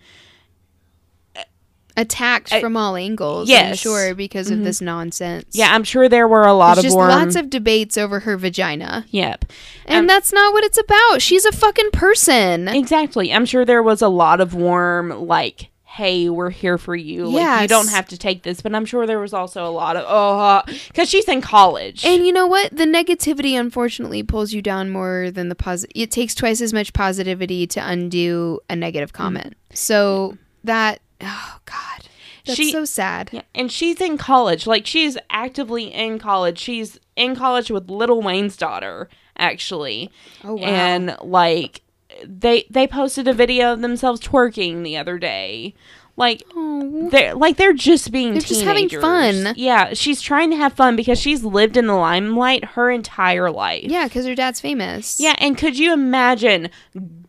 Attacked 1.97 2.53
I- 2.53 2.61
from 2.61 2.77
all 2.77 2.97
angles. 2.97 3.51
I'm 3.51 3.75
sure 3.75 4.15
because 4.15 4.49
of 4.51 4.63
this 4.65 4.81
nonsense. 4.81 5.47
Yeah, 5.53 5.75
I'm 5.75 5.85
sure 5.85 6.09
there 6.09 6.27
were 6.29 6.45
a 6.47 6.55
lot 6.55 6.75
There's 6.77 6.79
of 6.79 6.85
just 6.85 6.97
warm. 6.97 7.11
lots 7.11 7.35
of 7.37 7.51
debates 7.51 7.99
over 7.99 8.21
her 8.21 8.37
vagina. 8.39 9.05
Yep. 9.11 9.45
And 9.87 9.99
Um, 9.99 10.07
that's 10.07 10.33
not 10.33 10.53
what 10.53 10.65
it's 10.65 10.79
about. 10.79 11.21
She's 11.21 11.45
a 11.45 11.53
fucking 11.53 11.91
person. 11.93 12.69
Exactly. 12.69 13.33
I'm 13.33 13.45
sure 13.45 13.65
there 13.65 13.83
was 13.83 14.01
a 14.03 14.09
lot 14.09 14.41
of 14.41 14.55
warm, 14.55 15.27
like, 15.27 15.71
hey, 16.01 16.31
we're 16.31 16.49
here 16.49 16.79
for 16.79 16.97
you. 16.97 17.27
Like, 17.27 17.61
you 17.61 17.69
don't 17.69 17.91
have 17.91 18.09
to 18.09 18.17
take 18.17 18.43
this. 18.43 18.63
But 18.63 18.75
I'm 18.75 18.87
sure 18.87 19.07
there 19.07 19.21
was 19.21 19.35
also 19.35 19.67
a 19.67 19.69
lot 19.69 19.97
of, 19.97 20.05
uh, 20.05 20.63
oh, 20.67 20.73
because 20.89 21.11
she's 21.11 21.29
in 21.29 21.43
college. 21.43 22.07
And 22.07 22.27
you 22.27 22.33
know 22.33 22.47
what? 22.47 22.75
The 22.75 22.87
negativity 22.87 23.53
unfortunately 23.53 24.23
pulls 24.23 24.55
you 24.55 24.63
down 24.63 24.89
more 24.89 25.31
than 25.31 25.51
the 25.51 25.55
positive. 25.55 25.93
It 25.95 26.11
takes 26.11 26.35
twice 26.35 26.63
as 26.63 26.73
much 26.73 26.95
positivity 26.95 27.67
to 27.67 27.87
undo 27.87 28.61
a 28.71 28.77
negative 28.77 29.13
mm-hmm. 29.13 29.23
comment. 29.23 29.57
So 29.75 30.39
that, 30.65 31.01
oh 31.21 31.59
God, 31.67 32.09
that's 32.47 32.57
She- 32.57 32.73
so 32.73 32.87
sad. 32.87 33.29
yeah, 33.31 33.43
and 33.55 33.71
she's 33.71 34.01
in 34.01 34.17
college. 34.17 34.67
Like, 34.67 34.87
she's 34.87 35.19
actively 35.29 35.93
in 35.93 36.19
college. 36.19 36.59
She's 36.59 36.99
in 37.15 37.37
college 37.37 37.71
with 37.71 37.91
Lil 37.91 38.23
Wayne's 38.23 38.57
daughter, 38.57 39.11
actually. 39.37 40.11
Oh 40.45 40.55
wow. 40.55 40.65
And, 40.65 41.17
like, 41.21 41.83
they 42.25 42.67
they 42.71 42.87
posted 42.87 43.29
a 43.29 43.33
video 43.33 43.73
of 43.73 43.81
themselves 43.81 44.21
twerking 44.21 44.83
the 44.85 44.97
other 44.97 45.19
day. 45.19 45.75
Like, 46.17 46.43
oh, 46.55 47.09
they're 47.11 47.35
like 47.35 47.57
they're 47.57 47.73
just 47.73 48.13
being 48.13 48.33
They're 48.33 48.43
just 48.43 48.63
having 48.63 48.89
fun. 48.91 49.55
Yeah, 49.57 49.95
she's 49.95 50.21
trying 50.21 50.51
to 50.51 50.57
have 50.57 50.75
fun 50.75 50.95
because 50.95 51.19
she's 51.19 51.45
lived 51.45 51.77
in 51.79 51.87
the 51.87 51.95
limelight 51.95 52.65
her 52.65 52.91
entire 52.91 53.51
life. 53.51 53.85
yeah, 53.85 54.05
because 54.05 54.27
her 54.27 54.35
dad's 54.35 54.61
famous. 54.61 55.19
Yeah, 55.19 55.35
and 55.39 55.57
could 55.57 55.79
you 55.79 55.95
imagine 55.95 56.69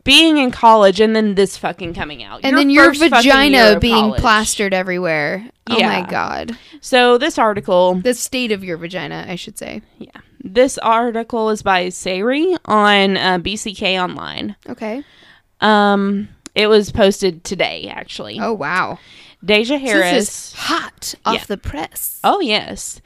being 0.03 0.37
in 0.37 0.51
college 0.51 0.99
and 0.99 1.15
then 1.15 1.35
this 1.35 1.55
fucking 1.57 1.93
coming 1.93 2.21
out? 2.23 2.41
And 2.43 2.57
then 2.57 2.69
your 2.69 2.93
fucking 2.93 3.01
year 3.01 3.09
vagina 3.09 3.79
being 3.79 3.93
college. 3.95 4.19
plastered 4.19 4.73
everywhere. 4.73 5.47
Oh 5.69 5.77
Yeah. 5.77 6.01
my 6.01 6.09
God. 6.09 6.57
So 6.81 7.17
this 7.17 7.37
article, 7.37 7.95
The 7.95 8.13
state 8.15 8.51
of 8.51 8.61
your 8.63 8.75
vagina, 8.77 9.25
I 9.29 9.35
should 9.35 9.57
say. 9.57 9.83
yeah, 9.99 10.09
this 10.43 10.77
article 10.79 11.49
is 11.49 11.61
by 11.63 11.89
Sari 11.89 12.55
on 12.65 13.17
uh, 13.17 13.39
BCK 13.39 14.01
Online. 14.01 14.55
Okay. 14.69 15.03
Um, 15.59 16.27
it 16.55 16.67
was 16.67 16.91
posted 16.91 17.43
today 17.43 17.87
actually. 17.93 18.39
Oh 18.39 18.53
wow. 18.53 18.99
Deja 19.43 19.77
Harris. 19.77 20.27
is 20.29 20.53
hot 20.53 21.15
off 21.25 21.33
Yeah. 21.35 21.43
the 21.47 21.57
press. 21.57 22.19
Oh, 22.23 22.39
yes. 22.41 23.01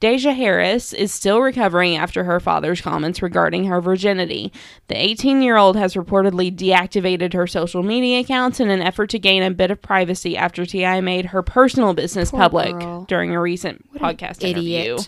Deja 0.00 0.32
Harris 0.32 0.92
is 0.92 1.12
still 1.12 1.40
recovering 1.40 1.96
after 1.96 2.22
her 2.24 2.38
father's 2.40 2.80
comments 2.80 3.20
regarding 3.22 3.64
her 3.64 3.80
virginity. 3.80 4.52
The 4.88 4.96
18 4.96 5.42
year 5.42 5.56
old 5.56 5.76
has 5.76 5.94
reportedly 5.94 6.54
deactivated 6.56 7.32
her 7.32 7.46
social 7.48 7.82
media 7.82 8.20
accounts 8.20 8.58
in 8.60 8.70
an 8.70 8.80
effort 8.80 9.10
to 9.10 9.18
gain 9.18 9.42
a 9.42 9.50
bit 9.50 9.70
of 9.72 9.82
privacy 9.82 10.36
after 10.36 10.64
T.I. 10.66 11.00
made 11.00 11.26
her 11.26 11.42
personal 11.42 11.94
business 11.94 12.30
Poor 12.30 12.40
public 12.40 12.78
girl. 12.78 13.04
during 13.06 13.32
a 13.34 13.40
recent 13.40 13.84
What 13.92 14.16
podcast 14.18 14.42
interview. 14.44 14.98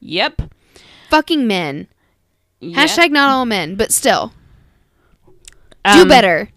Yep. 0.00 0.42
Fucking 1.10 1.46
men. 1.46 1.88
Hashtag 2.62 3.10
not 3.10 3.30
all 3.30 3.44
men, 3.46 3.76
but 3.76 3.92
still. 3.92 4.32
Do 5.84 6.02
Um, 6.02 6.08
better. 6.08 6.50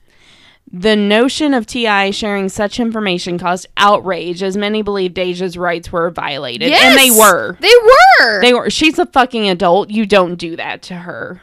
The 0.74 0.96
notion 0.96 1.54
of 1.54 1.66
T.I. 1.66 2.12
sharing 2.12 2.48
such 2.50 2.80
information 2.80 3.38
caused 3.38 3.68
outrage 3.78 4.42
as 4.42 4.56
many 4.56 4.82
believe 4.82 5.14
Deja's 5.14 5.58
rights 5.58 5.92
were 5.92 6.10
violated. 6.10 6.72
And 6.72 6.98
they 6.98 7.12
were. 7.12 7.58
They 7.60 7.74
were. 8.20 8.42
They 8.42 8.54
were. 8.54 8.70
She's 8.70 8.98
a 8.98 9.06
fucking 9.06 9.50
adult. 9.50 9.90
You 9.90 10.06
don't 10.06 10.36
do 10.36 10.56
that 10.56 10.82
to 10.84 10.96
her. 10.96 11.42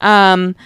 Um, 0.00 0.56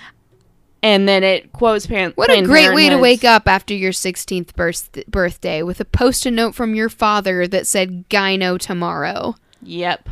and 0.83 1.09
then 1.09 1.23
it 1.25 1.53
quotes 1.53 1.87
Pan- 1.87 2.13
what 2.15 2.31
a 2.31 2.43
great 2.43 2.73
way 2.75 2.89
to 2.89 2.97
wake 2.99 3.25
up 3.25 3.47
after 3.49 3.75
your 3.75 3.93
16th 3.93 4.55
birth- 4.55 4.91
birthday 5.09 5.63
with 5.63 5.81
a 5.81 5.85
post-it 5.85 6.31
note 6.33 6.55
from 6.55 6.75
your 6.75 6.89
father 6.89 7.47
that 7.49 7.67
said 7.67 8.09
gyno 8.09 8.59
tomorrow. 8.59 9.35
Yep. 9.63 10.09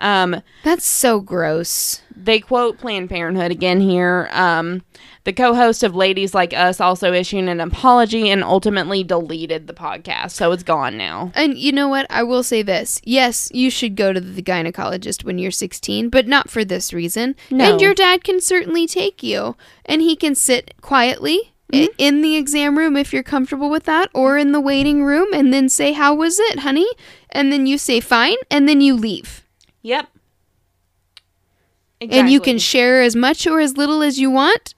Um, 0.00 0.42
That's 0.64 0.84
so 0.86 1.20
gross. 1.20 2.02
they 2.16 2.40
quote 2.40 2.78
Planned 2.78 3.10
Parenthood 3.10 3.50
again 3.50 3.80
here. 3.80 4.28
Um, 4.32 4.82
the 5.24 5.32
co-host 5.32 5.82
of 5.82 5.94
Ladies 5.94 6.34
Like 6.34 6.52
Us 6.52 6.80
also 6.80 7.12
issued 7.12 7.48
an 7.48 7.60
apology 7.60 8.28
and 8.28 8.44
ultimately 8.44 9.02
deleted 9.02 9.66
the 9.66 9.72
podcast, 9.72 10.32
so 10.32 10.52
it's 10.52 10.62
gone 10.62 10.98
now. 10.98 11.32
And 11.34 11.56
you 11.56 11.72
know 11.72 11.88
what? 11.88 12.06
I 12.10 12.22
will 12.24 12.42
say 12.42 12.60
this. 12.62 13.00
Yes, 13.04 13.50
you 13.54 13.70
should 13.70 13.96
go 13.96 14.12
to 14.12 14.20
the 14.20 14.42
gynecologist 14.42 15.24
when 15.24 15.38
you're 15.38 15.50
16, 15.50 16.10
but 16.10 16.26
not 16.26 16.50
for 16.50 16.62
this 16.64 16.92
reason. 16.92 17.36
No. 17.50 17.72
And 17.72 17.80
your 17.80 17.94
dad 17.94 18.22
can 18.24 18.40
certainly 18.40 18.86
take 18.86 19.22
you, 19.22 19.56
and 19.86 20.02
he 20.02 20.14
can 20.16 20.34
sit 20.34 20.74
quietly 20.82 21.52
i- 21.72 21.88
in 21.96 22.20
the 22.20 22.36
exam 22.36 22.76
room 22.76 22.96
if 22.96 23.12
you're 23.12 23.22
comfortable 23.22 23.70
with 23.70 23.84
that, 23.84 24.10
or 24.12 24.36
in 24.36 24.52
the 24.52 24.60
waiting 24.60 25.04
room, 25.04 25.28
and 25.32 25.54
then 25.54 25.68
say, 25.70 25.92
How 25.92 26.14
was 26.14 26.38
it, 26.38 26.58
honey? 26.60 26.88
And 27.30 27.50
then 27.50 27.66
you 27.66 27.78
say, 27.78 27.98
Fine, 28.00 28.36
and 28.50 28.68
then 28.68 28.80
you 28.82 28.94
leave. 28.94 29.42
Yep. 29.84 30.08
And 32.00 32.28
you 32.30 32.40
can 32.40 32.58
share 32.58 33.00
as 33.02 33.14
much 33.14 33.46
or 33.46 33.60
as 33.60 33.76
little 33.76 34.02
as 34.02 34.18
you 34.18 34.30
want 34.30 34.74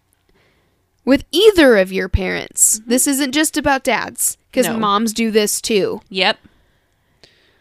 with 1.05 1.24
either 1.33 1.77
of 1.77 1.93
your 1.93 2.09
parents. 2.09 2.81
This 2.87 3.07
isn't 3.07 3.33
just 3.33 3.57
about 3.57 3.83
dads, 3.85 4.37
because 4.51 4.66
No. 4.66 4.77
moms 4.78 5.12
do 5.12 5.31
this 5.31 5.61
too. 5.62 6.03
Yep. 6.11 6.39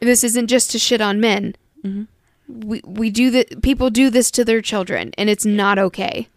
this 0.01 0.23
isn't 0.23 0.47
just 0.47 0.69
to 0.69 0.77
shit 0.77 1.01
on 1.01 1.19
men. 1.19 1.55
Mhm. 1.83 2.07
We 2.47 2.79
we 2.85 3.09
do 3.09 3.31
that. 3.31 3.63
People 3.63 3.89
do 3.89 4.11
this 4.11 4.29
to 4.31 4.45
their 4.45 4.61
children, 4.61 5.11
and 5.17 5.31
it's 5.31 5.45
not 5.47 5.79
okay. 5.79 6.27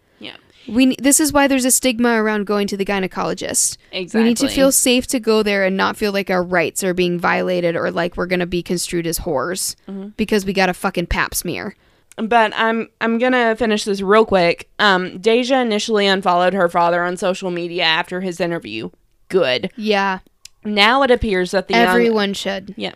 We 0.73 0.95
this 0.97 1.19
is 1.19 1.33
why 1.33 1.47
there's 1.47 1.65
a 1.65 1.71
stigma 1.71 2.21
around 2.21 2.45
going 2.45 2.67
to 2.67 2.77
the 2.77 2.85
gynecologist. 2.85 3.77
Exactly. 3.91 4.21
We 4.21 4.29
need 4.29 4.37
to 4.37 4.47
feel 4.49 4.71
safe 4.71 5.07
to 5.07 5.19
go 5.19 5.43
there 5.43 5.65
and 5.65 5.75
not 5.75 5.97
feel 5.97 6.11
like 6.11 6.29
our 6.29 6.43
rights 6.43 6.83
are 6.83 6.93
being 6.93 7.19
violated 7.19 7.75
or 7.75 7.91
like 7.91 8.15
we're 8.17 8.25
gonna 8.27 8.45
be 8.45 8.61
construed 8.63 9.07
as 9.07 9.19
whores 9.19 9.75
Mhm. 9.87 10.13
because 10.17 10.45
we 10.45 10.53
got 10.53 10.69
a 10.69 10.73
fucking 10.73 11.07
pap 11.07 11.33
smear. 11.35 11.75
but 12.17 12.51
I'm 12.55 12.89
I'm 12.99 13.17
gonna 13.17 13.55
finish 13.55 13.85
this 13.85 14.01
real 14.01 14.25
quick. 14.25 14.69
Um, 14.77 15.19
Deja 15.19 15.55
initially 15.61 16.05
unfollowed 16.05 16.53
her 16.53 16.67
father 16.67 17.03
on 17.03 17.15
social 17.17 17.49
media 17.49 17.83
after 17.83 18.19
his 18.21 18.41
interview. 18.41 18.89
Good. 19.29 19.71
Yeah. 19.77 20.19
Now 20.65 21.03
it 21.03 21.11
appears 21.11 21.51
that 21.51 21.69
the 21.69 21.75
young 21.75 21.87
Everyone 21.87 22.33
should. 22.33 22.73
yeah. 22.75 22.91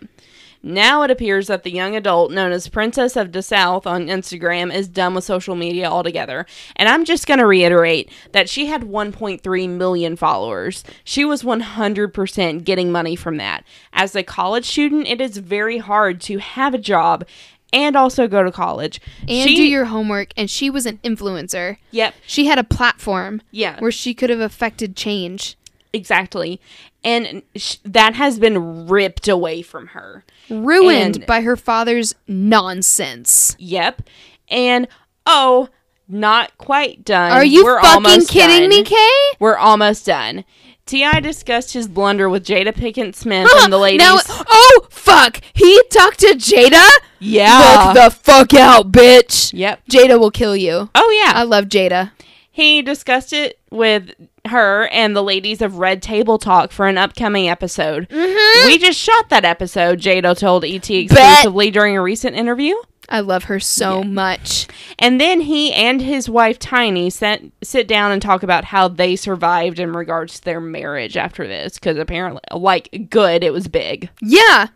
Now 0.65 1.03
it 1.03 1.11
appears 1.11 1.48
that 1.48 1.64
the 1.64 1.72
young 1.72 1.94
adult 1.95 2.31
known 2.31 2.53
as 2.53 2.69
Princess 2.69 3.18
of 3.18 3.34
the 3.34 3.41
South 3.41 3.85
on 3.85 4.07
Instagram 4.07 4.73
is 4.73 4.88
done 4.88 5.14
with 5.14 5.26
social 5.26 5.56
media 5.56 5.90
altogether. 5.90 6.45
And 6.77 6.88
I'm 6.88 7.03
just 7.03 7.27
going 7.27 7.40
to 7.40 7.45
reiterate 7.45 8.10
that 8.31 8.48
she 8.49 8.68
had 8.68 8.84
1.3 8.84 9.69
million 9.69 10.15
followers. 10.15 10.85
She 11.03 11.26
was 11.26 11.44
100% 11.44 12.64
getting 12.64 12.91
money 12.91 13.15
from 13.18 13.35
that. 13.38 13.65
As 13.91 14.15
a 14.15 14.23
college 14.23 14.65
student, 14.65 15.07
it 15.07 15.19
is 15.19 15.38
very 15.38 15.80
hard 15.80 16.22
to 16.22 16.38
have 16.40 16.73
a 16.73 16.77
job 16.77 17.26
and 17.73 17.95
also 17.95 18.27
go 18.27 18.44
to 18.44 18.52
college. 18.52 19.02
And 19.27 19.49
she, 19.49 19.56
do 19.56 19.64
your 19.68 19.85
homework. 19.85 20.31
And 20.38 20.49
she 20.49 20.69
was 20.69 20.85
an 20.85 20.99
influencer. 21.03 21.77
Yep. 21.91 22.14
She 22.26 22.45
had 22.45 22.57
a 22.60 22.64
platform 22.64 23.41
Yeah. 23.52 23.80
where 23.80 23.91
she 23.91 24.14
could 24.14 24.30
have 24.30 24.40
affected 24.40 24.95
change. 24.95 25.57
Exactly. 25.91 26.61
And 27.03 27.43
sh- 27.55 27.77
that 27.84 28.13
has 28.15 28.39
been 28.39 28.88
ripped 28.88 29.27
away 29.27 29.61
from 29.61 29.88
her. 29.88 30.23
Ruined 30.49 31.17
And- 31.17 31.25
by 31.25 31.41
her 31.41 31.57
father's 31.57 32.15
nonsense. 32.27 33.55
Yep. 33.59 34.03
And 34.49 34.88
oh, 35.25 35.69
not 36.07 36.57
quite 36.57 37.03
done. 37.03 37.31
Are 37.31 37.43
you 37.45 37.63
We're 37.63 37.81
fucking 37.81 38.25
kidding 38.27 38.61
done. 38.61 38.69
me, 38.69 38.84
Kay? 38.84 39.19
We're 39.39 39.57
almost 39.57 40.05
done. 40.05 40.45
T.I. 40.85 41.21
discussed 41.21 41.71
his 41.73 41.88
blunder 41.88 42.27
with 42.30 42.45
Jada 42.45 42.73
Pinkett 42.73 43.15
Smith 43.15 43.47
and 43.61 43.71
the 43.71 43.77
ladies. 43.77 43.99
Now, 43.99 44.17
oh 44.30 44.88
fuck! 44.89 45.39
He 45.53 45.81
talked 45.89 46.19
to 46.19 46.35
Jada. 46.35 46.85
yeah. 47.19 47.93
Look 47.95 48.03
the 48.03 48.11
fuck 48.19 48.53
out, 48.53 48.91
bitch. 48.91 49.53
yep. 49.53 49.80
Jada 49.89 50.19
will 50.19 50.30
kill 50.31 50.57
you. 50.57 50.89
Oh 50.93 51.23
yeah. 51.25 51.31
I 51.39 51.43
love 51.43 51.65
Jada. 51.65 52.11
he 52.51 52.81
discussed 52.81 53.31
it 53.31 53.59
with 53.73 54.11
her 54.47 54.87
and 54.87 55.15
the 55.15 55.23
ladies 55.23 55.61
of 55.61 55.77
Red 55.77 56.01
Table 56.01 56.37
Talk 56.37 56.71
for 56.71 56.87
an 56.87 56.97
upcoming 56.97 57.49
episode. 57.49 58.07
Mm-hmm. 58.09 58.67
We 58.67 58.77
just 58.77 58.99
shot 58.99 59.29
that 59.29 59.45
episode. 59.45 59.99
Jada 59.99 60.37
told 60.37 60.63
ET 60.63 60.89
exclusively 60.89 61.71
during 61.71 61.97
a 61.97 62.01
recent 62.01 62.35
interview. 62.35 62.75
I 63.09 63.19
love 63.19 63.45
her 63.45 63.59
so 63.59 64.01
much. 64.03 64.67
And 64.97 65.19
then 65.19 65.41
he 65.41 65.73
and 65.73 66.01
his 66.01 66.29
wife 66.29 66.57
Tiny 66.57 67.09
sent, 67.09 67.53
sit 67.61 67.87
down 67.87 68.11
and 68.11 68.21
talk 68.21 68.43
about 68.43 68.63
how 68.65 68.87
they 68.87 69.15
survived 69.17 69.79
in 69.79 69.91
regards 69.93 70.35
to 70.39 70.45
their 70.45 70.61
marriage 70.61 71.17
after 71.17 71.45
this. 71.45 71.73
Because 71.75 71.97
apparently, 71.97 72.41
like, 72.53 73.07
good, 73.09 73.43
it 73.43 73.51
was 73.51 73.67
big. 73.67 74.09
Yeah. 74.21 74.67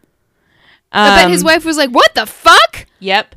I 0.91 1.15
bet 1.17 1.25
Um, 1.25 1.31
his 1.31 1.43
wife 1.43 1.65
was 1.65 1.77
like, 1.77 1.89
"What 1.89 2.15
the 2.15 2.25
fuck?" 2.25 2.85
Yep. 2.99 3.35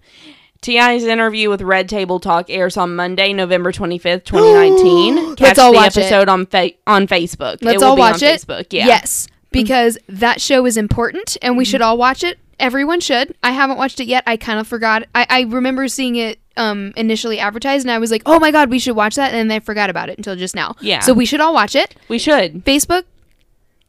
T.I.'s 0.63 1.05
interview 1.05 1.49
with 1.49 1.63
Red 1.63 1.89
Table 1.89 2.21
Talk 2.21 2.51
airs 2.51 2.77
on 2.77 2.95
Monday, 2.95 3.33
November 3.33 3.73
twenty 3.73 3.97
fifth, 3.99 4.25
twenty 4.25 4.53
nineteen. 4.53 5.35
Catch 5.37 5.59
all 5.59 5.73
the 5.73 5.77
watch 5.77 5.97
it. 5.97 6.01
episode 6.01 6.29
on 6.29 6.47
fa- 6.47 6.73
on 6.87 7.07
Facebook. 7.07 7.59
Let's 7.63 7.79
will 7.79 7.85
all 7.91 7.97
be 7.97 8.01
watch 8.01 8.23
on 8.23 8.29
it. 8.29 8.41
Facebook. 8.41 8.67
Yeah. 8.71 8.87
Yes, 8.87 9.27
because 9.53 9.97
that 10.09 10.41
show 10.41 10.67
is 10.67 10.77
important, 10.77 11.39
and 11.41 11.57
we 11.57 11.65
should 11.65 11.81
all 11.81 11.97
watch 11.97 12.23
it. 12.23 12.39
Everyone 12.59 13.01
should. 13.01 13.35
I 13.43 13.53
haven't 13.53 13.79
watched 13.79 14.01
it 14.01 14.07
yet. 14.07 14.23
I 14.27 14.37
kind 14.37 14.61
of 14.61 14.67
forgot. 14.69 15.05
I, 15.15 15.27
I 15.31 15.41
remember 15.43 15.89
seeing 15.89 16.17
it 16.17 16.39
um, 16.59 16.93
initially 16.95 17.39
advertised, 17.39 17.87
and 17.87 17.91
I 17.91 17.99
was 17.99 18.11
like, 18.11 18.23
"Oh 18.27 18.39
my 18.39 18.51
god, 18.51 18.69
we 18.69 18.79
should 18.79 18.97
watch 18.97 19.15
that," 19.15 19.33
and 19.33 19.51
then 19.51 19.57
I 19.57 19.61
forgot 19.61 19.89
about 19.89 20.11
it 20.11 20.19
until 20.19 20.37
just 20.37 20.55
now. 20.55 20.77
Yeah. 20.81 21.01
So 21.01 21.15
we 21.15 21.25
should 21.25 21.41
all 21.41 21.55
watch 21.55 21.75
it. 21.75 21.95
we 22.09 22.19
should 22.19 22.65
Facebook 22.67 23.05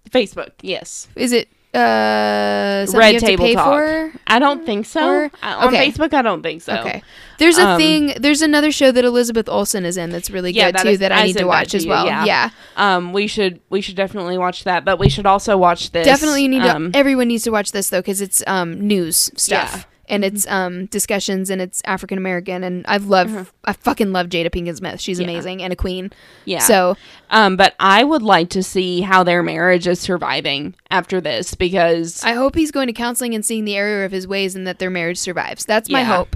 Facebook. 0.10 0.52
Yes. 0.62 1.10
is 1.16 1.34
it? 1.34 1.50
Uh, 1.74 2.86
Red 2.94 3.14
to 3.14 3.20
Table 3.20 3.46
pay 3.46 3.54
Talk. 3.56 3.66
for? 3.66 4.12
I 4.28 4.40
don't 4.40 4.66
think 4.66 4.86
so. 4.86 5.08
Or- 5.08 5.32
I- 5.42 5.54
on 5.54 5.68
okay. 5.74 5.90
Facebook, 5.90 6.14
I 6.14 6.22
don't 6.22 6.42
think 6.44 6.62
so. 6.62 6.74
Okay. 6.76 7.02
There's 7.38 7.58
a 7.58 7.68
Um, 7.70 7.78
thing. 7.80 8.14
There's 8.20 8.42
another 8.42 8.72
show 8.72 8.92
that 8.92 9.04
Elizabeth 9.06 9.48
Olsen 9.50 9.86
is 9.86 9.98
in 9.98 10.10
that's 10.12 10.30
really 10.30 10.52
Yeah, 10.52 10.68
good 10.68 10.76
that 10.76 10.84
too 10.84 10.90
is- 10.90 11.00
that 11.00 11.12
I 11.12 11.22
I 11.22 11.24
need 11.24 11.38
to 11.38 11.46
watch 11.46 11.70
to 11.72 11.78
as 11.78 11.86
you, 11.86 11.90
well. 11.90 12.06
yeah. 12.06 12.26
yeah. 12.26 12.50
Um, 12.78 13.14
we 13.14 13.28
should 13.28 13.60
we 13.70 13.82
should 13.82 13.96
definitely 13.96 14.38
watch 14.38 14.64
that, 14.66 14.86
but 14.86 15.00
we 15.00 15.10
should 15.10 15.26
also 15.26 15.58
watch 15.58 15.92
this. 15.92 16.06
Definitely, 16.06 16.44
you 16.44 16.50
need 16.50 16.64
to. 16.64 16.76
um, 16.76 16.92
everyone 16.94 17.28
needs 17.30 17.44
to 17.46 17.52
watch 17.52 17.72
this 17.72 17.90
though, 17.90 18.00
because 18.02 18.22
it's 18.22 18.44
um 18.48 18.80
news 18.88 19.32
stuff. 19.38 19.88
And 20.12 20.24
it's 20.26 20.46
um 20.48 20.86
discussions 20.88 21.50
and 21.50 21.62
it's 21.62 21.82
African 21.86 22.18
American 22.20 22.64
and 22.64 22.86
I 22.88 22.98
love 22.98 23.52
I 23.66 23.74
fucking 23.74 24.12
love 24.12 24.28
Jada 24.28 24.50
Pinkett 24.52 24.76
Smith. 24.78 25.00
She's 25.02 25.20
Uh-huh. 25.20 25.28
Yeah. 25.30 25.34
amazing 25.38 25.64
and 25.64 25.72
a 25.74 25.76
queen. 25.76 26.12
Yeah. 26.46 26.60
So 26.60 26.96
Um, 27.30 27.56
but 27.56 27.74
I 27.80 28.04
would 28.04 28.22
like 28.22 28.50
to 28.50 28.62
see 28.62 29.02
how 29.02 29.24
their 29.24 29.42
marriage 29.42 29.88
is 29.88 30.00
surviving 30.02 30.76
after 30.92 31.22
this 31.22 31.56
because 31.56 32.22
I 32.24 32.34
hope 32.34 32.56
he's 32.56 32.72
going 32.72 32.88
to 32.88 32.94
counseling 32.94 33.34
and 33.34 33.46
seeing 33.46 33.66
the 33.66 33.76
error 33.78 34.04
of 34.04 34.12
his 34.12 34.28
ways 34.28 34.54
and 34.56 34.68
that 34.68 34.80
their 34.80 34.90
marriage 34.92 35.18
survives. 35.18 35.66
That's 35.66 35.90
my 35.90 36.02
Yeah. 36.02 36.16
hope. 36.18 36.36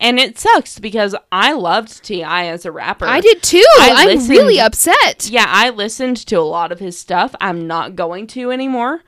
and 0.00 0.20
it 0.20 0.38
sucks 0.38 0.78
because 0.78 1.14
I 1.32 1.52
loved 1.54 2.04
T.I. 2.04 2.46
as 2.46 2.64
a 2.64 2.70
rapper. 2.70 3.06
I 3.06 3.20
did 3.20 3.42
too. 3.42 3.64
I 3.80 3.94
I'm 3.98 4.06
listened- 4.06 4.30
really 4.30 4.60
upset. 4.60 5.28
Yeah, 5.28 5.46
I 5.48 5.70
listened 5.70 6.18
to 6.28 6.36
a 6.36 6.42
lot 6.42 6.70
of 6.70 6.78
his 6.78 6.96
stuff. 6.98 7.34
I'm 7.40 7.66
not 7.66 7.96
going 7.96 8.28
to 8.28 8.52
anymore. 8.52 9.02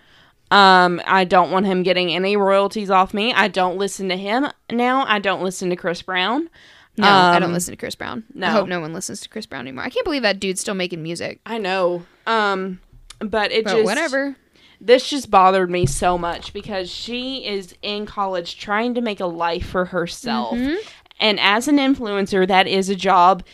Um, 0.50 1.00
I 1.06 1.24
don't 1.24 1.50
want 1.50 1.66
him 1.66 1.82
getting 1.82 2.12
any 2.12 2.36
royalties 2.36 2.90
off 2.90 3.14
me. 3.14 3.32
I 3.32 3.48
don't 3.48 3.76
listen 3.78 4.08
to 4.08 4.16
him 4.16 4.48
now. 4.70 5.04
I 5.06 5.18
don't 5.20 5.42
listen 5.42 5.70
to 5.70 5.76
Chris 5.76 6.02
Brown. 6.02 6.48
No, 6.96 7.06
I 7.08 7.38
don't 7.38 7.50
Um, 7.50 7.52
listen 7.54 7.72
to 7.72 7.76
Chris 7.78 7.94
Brown. 7.94 8.24
no. 8.34 8.48
I 8.48 8.50
hope 8.50 8.68
no 8.68 8.80
one 8.80 8.92
listens 8.92 9.20
to 9.20 9.28
Chris 9.28 9.46
Brown 9.46 9.60
anymore. 9.62 9.84
I 9.84 9.90
can't 9.90 10.04
believe 10.04 10.22
that 10.22 10.40
dude's 10.40 10.60
still 10.60 10.74
making 10.74 11.02
music. 11.02 11.40
I 11.46 11.58
know. 11.58 12.02
Um, 12.26 12.80
but 13.20 13.52
it 13.52 13.64
But 13.64 13.72
just 13.74 13.84
whatever. 13.84 14.36
this 14.80 15.08
just 15.08 15.30
bothered 15.30 15.70
me 15.70 15.86
so 15.86 16.18
much 16.18 16.52
because 16.52 16.90
she 16.90 17.46
is 17.46 17.74
in 17.80 18.04
college 18.06 18.58
trying 18.58 18.94
to 18.94 19.00
make 19.00 19.20
a 19.20 19.26
life 19.26 19.66
for 19.66 19.86
herself. 19.86 20.56
Mm-hmm. 20.58 20.74
And 21.20 21.38
as 21.38 21.68
an 21.68 21.76
influencer, 21.76 22.46
that 22.48 22.66
is 22.66 22.88
a 22.88 22.96
job. 22.96 23.44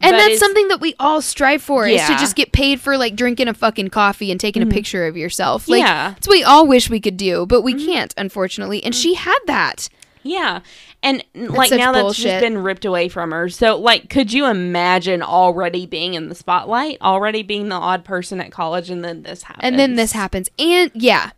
And 0.00 0.12
but 0.12 0.18
that's 0.18 0.38
something 0.38 0.68
that 0.68 0.80
we 0.80 0.94
all 0.98 1.20
strive 1.22 1.62
for 1.62 1.86
is 1.86 2.00
to 2.00 2.12
Mm-hmm. 2.12 2.20
just 2.20 2.36
get 2.36 2.52
paid 2.52 2.80
for 2.80 2.96
like 2.98 3.14
drinking 3.16 3.48
a 3.48 3.54
fucking 3.54 3.88
coffee 3.88 4.30
and 4.30 4.38
taking 4.40 4.62
a 4.62 4.66
picture 4.66 5.06
of 5.06 5.16
yourself. 5.16 5.68
Like 5.68 5.80
Yeah. 5.80 6.10
that's 6.10 6.26
what 6.28 6.34
we 6.34 6.44
all 6.44 6.66
wish 6.66 6.90
we 6.90 7.00
could 7.00 7.16
do, 7.16 7.46
but 7.46 7.58
Mm-hmm. 7.62 7.64
we 7.76 7.86
can't, 7.86 8.14
unfortunately. 8.16 8.82
And 8.84 8.94
she 8.94 9.14
had 9.14 9.38
that. 9.46 9.88
Yeah. 10.24 10.60
And 11.02 11.24
like 11.34 11.72
now 11.72 11.90
that's 11.90 12.02
bullshit. 12.02 12.24
just 12.24 12.40
been 12.42 12.58
ripped 12.58 12.84
away 12.84 13.08
from 13.08 13.32
her. 13.32 13.48
So 13.48 13.76
like 13.76 14.08
could 14.08 14.32
you 14.32 14.46
imagine 14.46 15.20
already 15.20 15.84
being 15.86 16.14
in 16.14 16.28
the 16.28 16.34
spotlight, 16.36 16.98
already 17.02 17.42
being 17.42 17.68
the 17.68 17.74
odd 17.74 18.04
person 18.04 18.40
at 18.40 18.52
college 18.52 18.88
and 18.88 19.04
then 19.04 19.22
this 19.24 19.42
happens. 19.42 19.64
And 19.64 19.78
then 19.78 19.96
this 19.96 20.12
happens. 20.12 20.48
And 20.60 20.90
yeah. 20.94 21.30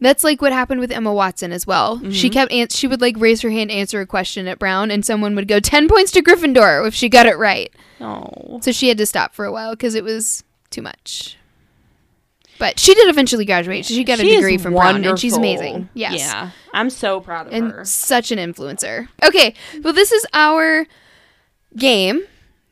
That's 0.00 0.22
like 0.24 0.42
what 0.42 0.52
happened 0.52 0.80
with 0.80 0.90
Emma 0.92 1.12
Watson 1.12 1.52
as 1.52 1.66
well. 1.66 1.96
Mm-hmm. 1.96 2.10
She 2.10 2.28
kept 2.28 2.52
an- 2.52 2.68
she 2.68 2.86
would 2.86 3.00
like 3.00 3.14
raise 3.18 3.40
her 3.40 3.50
hand 3.50 3.70
answer 3.70 4.00
a 4.00 4.06
question 4.06 4.46
at 4.46 4.58
Brown 4.58 4.90
and 4.90 5.04
someone 5.04 5.34
would 5.36 5.48
go 5.48 5.58
10 5.60 5.88
points 5.88 6.12
to 6.12 6.22
Gryffindor 6.22 6.86
if 6.86 6.94
she 6.94 7.08
got 7.08 7.26
it 7.26 7.38
right. 7.38 7.72
Oh. 8.00 8.60
So 8.62 8.72
she 8.72 8.88
had 8.88 8.98
to 8.98 9.06
stop 9.06 9.34
for 9.34 9.44
a 9.46 9.52
while 9.52 9.74
cuz 9.74 9.94
it 9.94 10.04
was 10.04 10.44
too 10.70 10.82
much. 10.82 11.38
But 12.58 12.78
she 12.78 12.94
did 12.94 13.08
eventually 13.08 13.44
graduate. 13.44 13.84
She 13.84 14.02
got 14.04 14.18
a 14.18 14.22
She 14.22 14.30
is 14.32 14.36
degree 14.36 14.56
from 14.58 14.72
Brown 14.74 15.04
and 15.04 15.18
she's 15.18 15.36
amazing. 15.36 15.88
Yes. 15.94 16.18
Yeah. 16.20 16.50
I'm 16.74 16.88
so 16.90 17.20
proud 17.20 17.46
of 17.48 17.52
and 17.52 17.70
her. 17.72 17.84
such 17.84 18.30
an 18.32 18.38
influencer. 18.38 19.08
Okay, 19.22 19.54
well, 19.82 19.92
this 19.92 20.10
is 20.12 20.26
our 20.32 20.86
game 21.76 22.22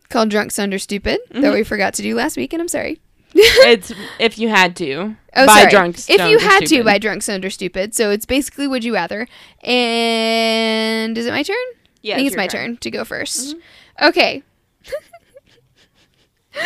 called 0.09 0.31
Drunk 0.31 0.53
Sunder 0.53 0.79
Stupid 0.79 1.21
that 1.31 1.43
Mm-hmm. 1.43 1.53
we 1.55 1.65
forgot 1.65 1.93
to 1.95 2.03
do 2.03 2.15
last 2.15 2.37
week, 2.39 2.53
and 2.55 2.63
I'm 2.63 2.69
sorry. 2.69 2.99
it's 3.67 3.93
if 4.21 4.39
you 4.39 4.49
had 4.49 4.77
to. 4.77 5.17
Oh, 5.37 5.47
by 5.47 5.69
sorry. 5.69 5.91
if 5.91 6.31
you 6.31 6.39
had 6.39 6.67
to 6.67 6.85
by 6.85 6.99
Drunk 6.99 7.25
Sunder 7.25 7.51
Stupid, 7.51 7.93
so 7.95 8.11
it's 8.11 8.25
basically 8.27 8.69
Would 8.69 8.85
You 8.85 8.95
Rather. 8.95 9.27
And 9.63 11.19
is 11.19 11.27
it 11.27 11.33
my 11.33 11.43
turn? 11.43 11.57
Yeah, 12.03 12.15
I 12.15 12.19
think 12.19 12.29
it's 12.29 12.37
my 12.37 12.47
turn. 12.47 12.71
turn. 12.71 12.77
to 12.77 12.91
go 12.91 13.03
1st 13.03 13.55
Okay. 14.03 14.43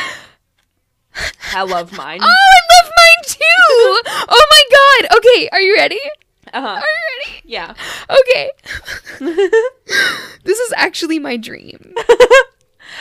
I 1.54 1.62
love 1.62 1.96
mine. 1.96 2.20
Oh, 2.22 2.26
I 2.26 2.82
love 2.82 2.92
mine 2.96 3.24
too. 3.24 3.40
oh 4.28 4.46
my 4.50 4.64
god. 5.08 5.16
Okay, 5.18 5.48
are 5.50 5.60
you 5.60 5.74
ready? 5.74 6.00
Uh-huh. 6.52 6.66
Are 6.66 6.80
you 6.80 6.84
ready? 7.24 7.42
Yeah. 7.44 7.74
Okay. 8.20 8.50
this 10.44 10.58
is 10.58 10.72
actually 10.76 11.18
my 11.18 11.36
dream. 11.38 11.94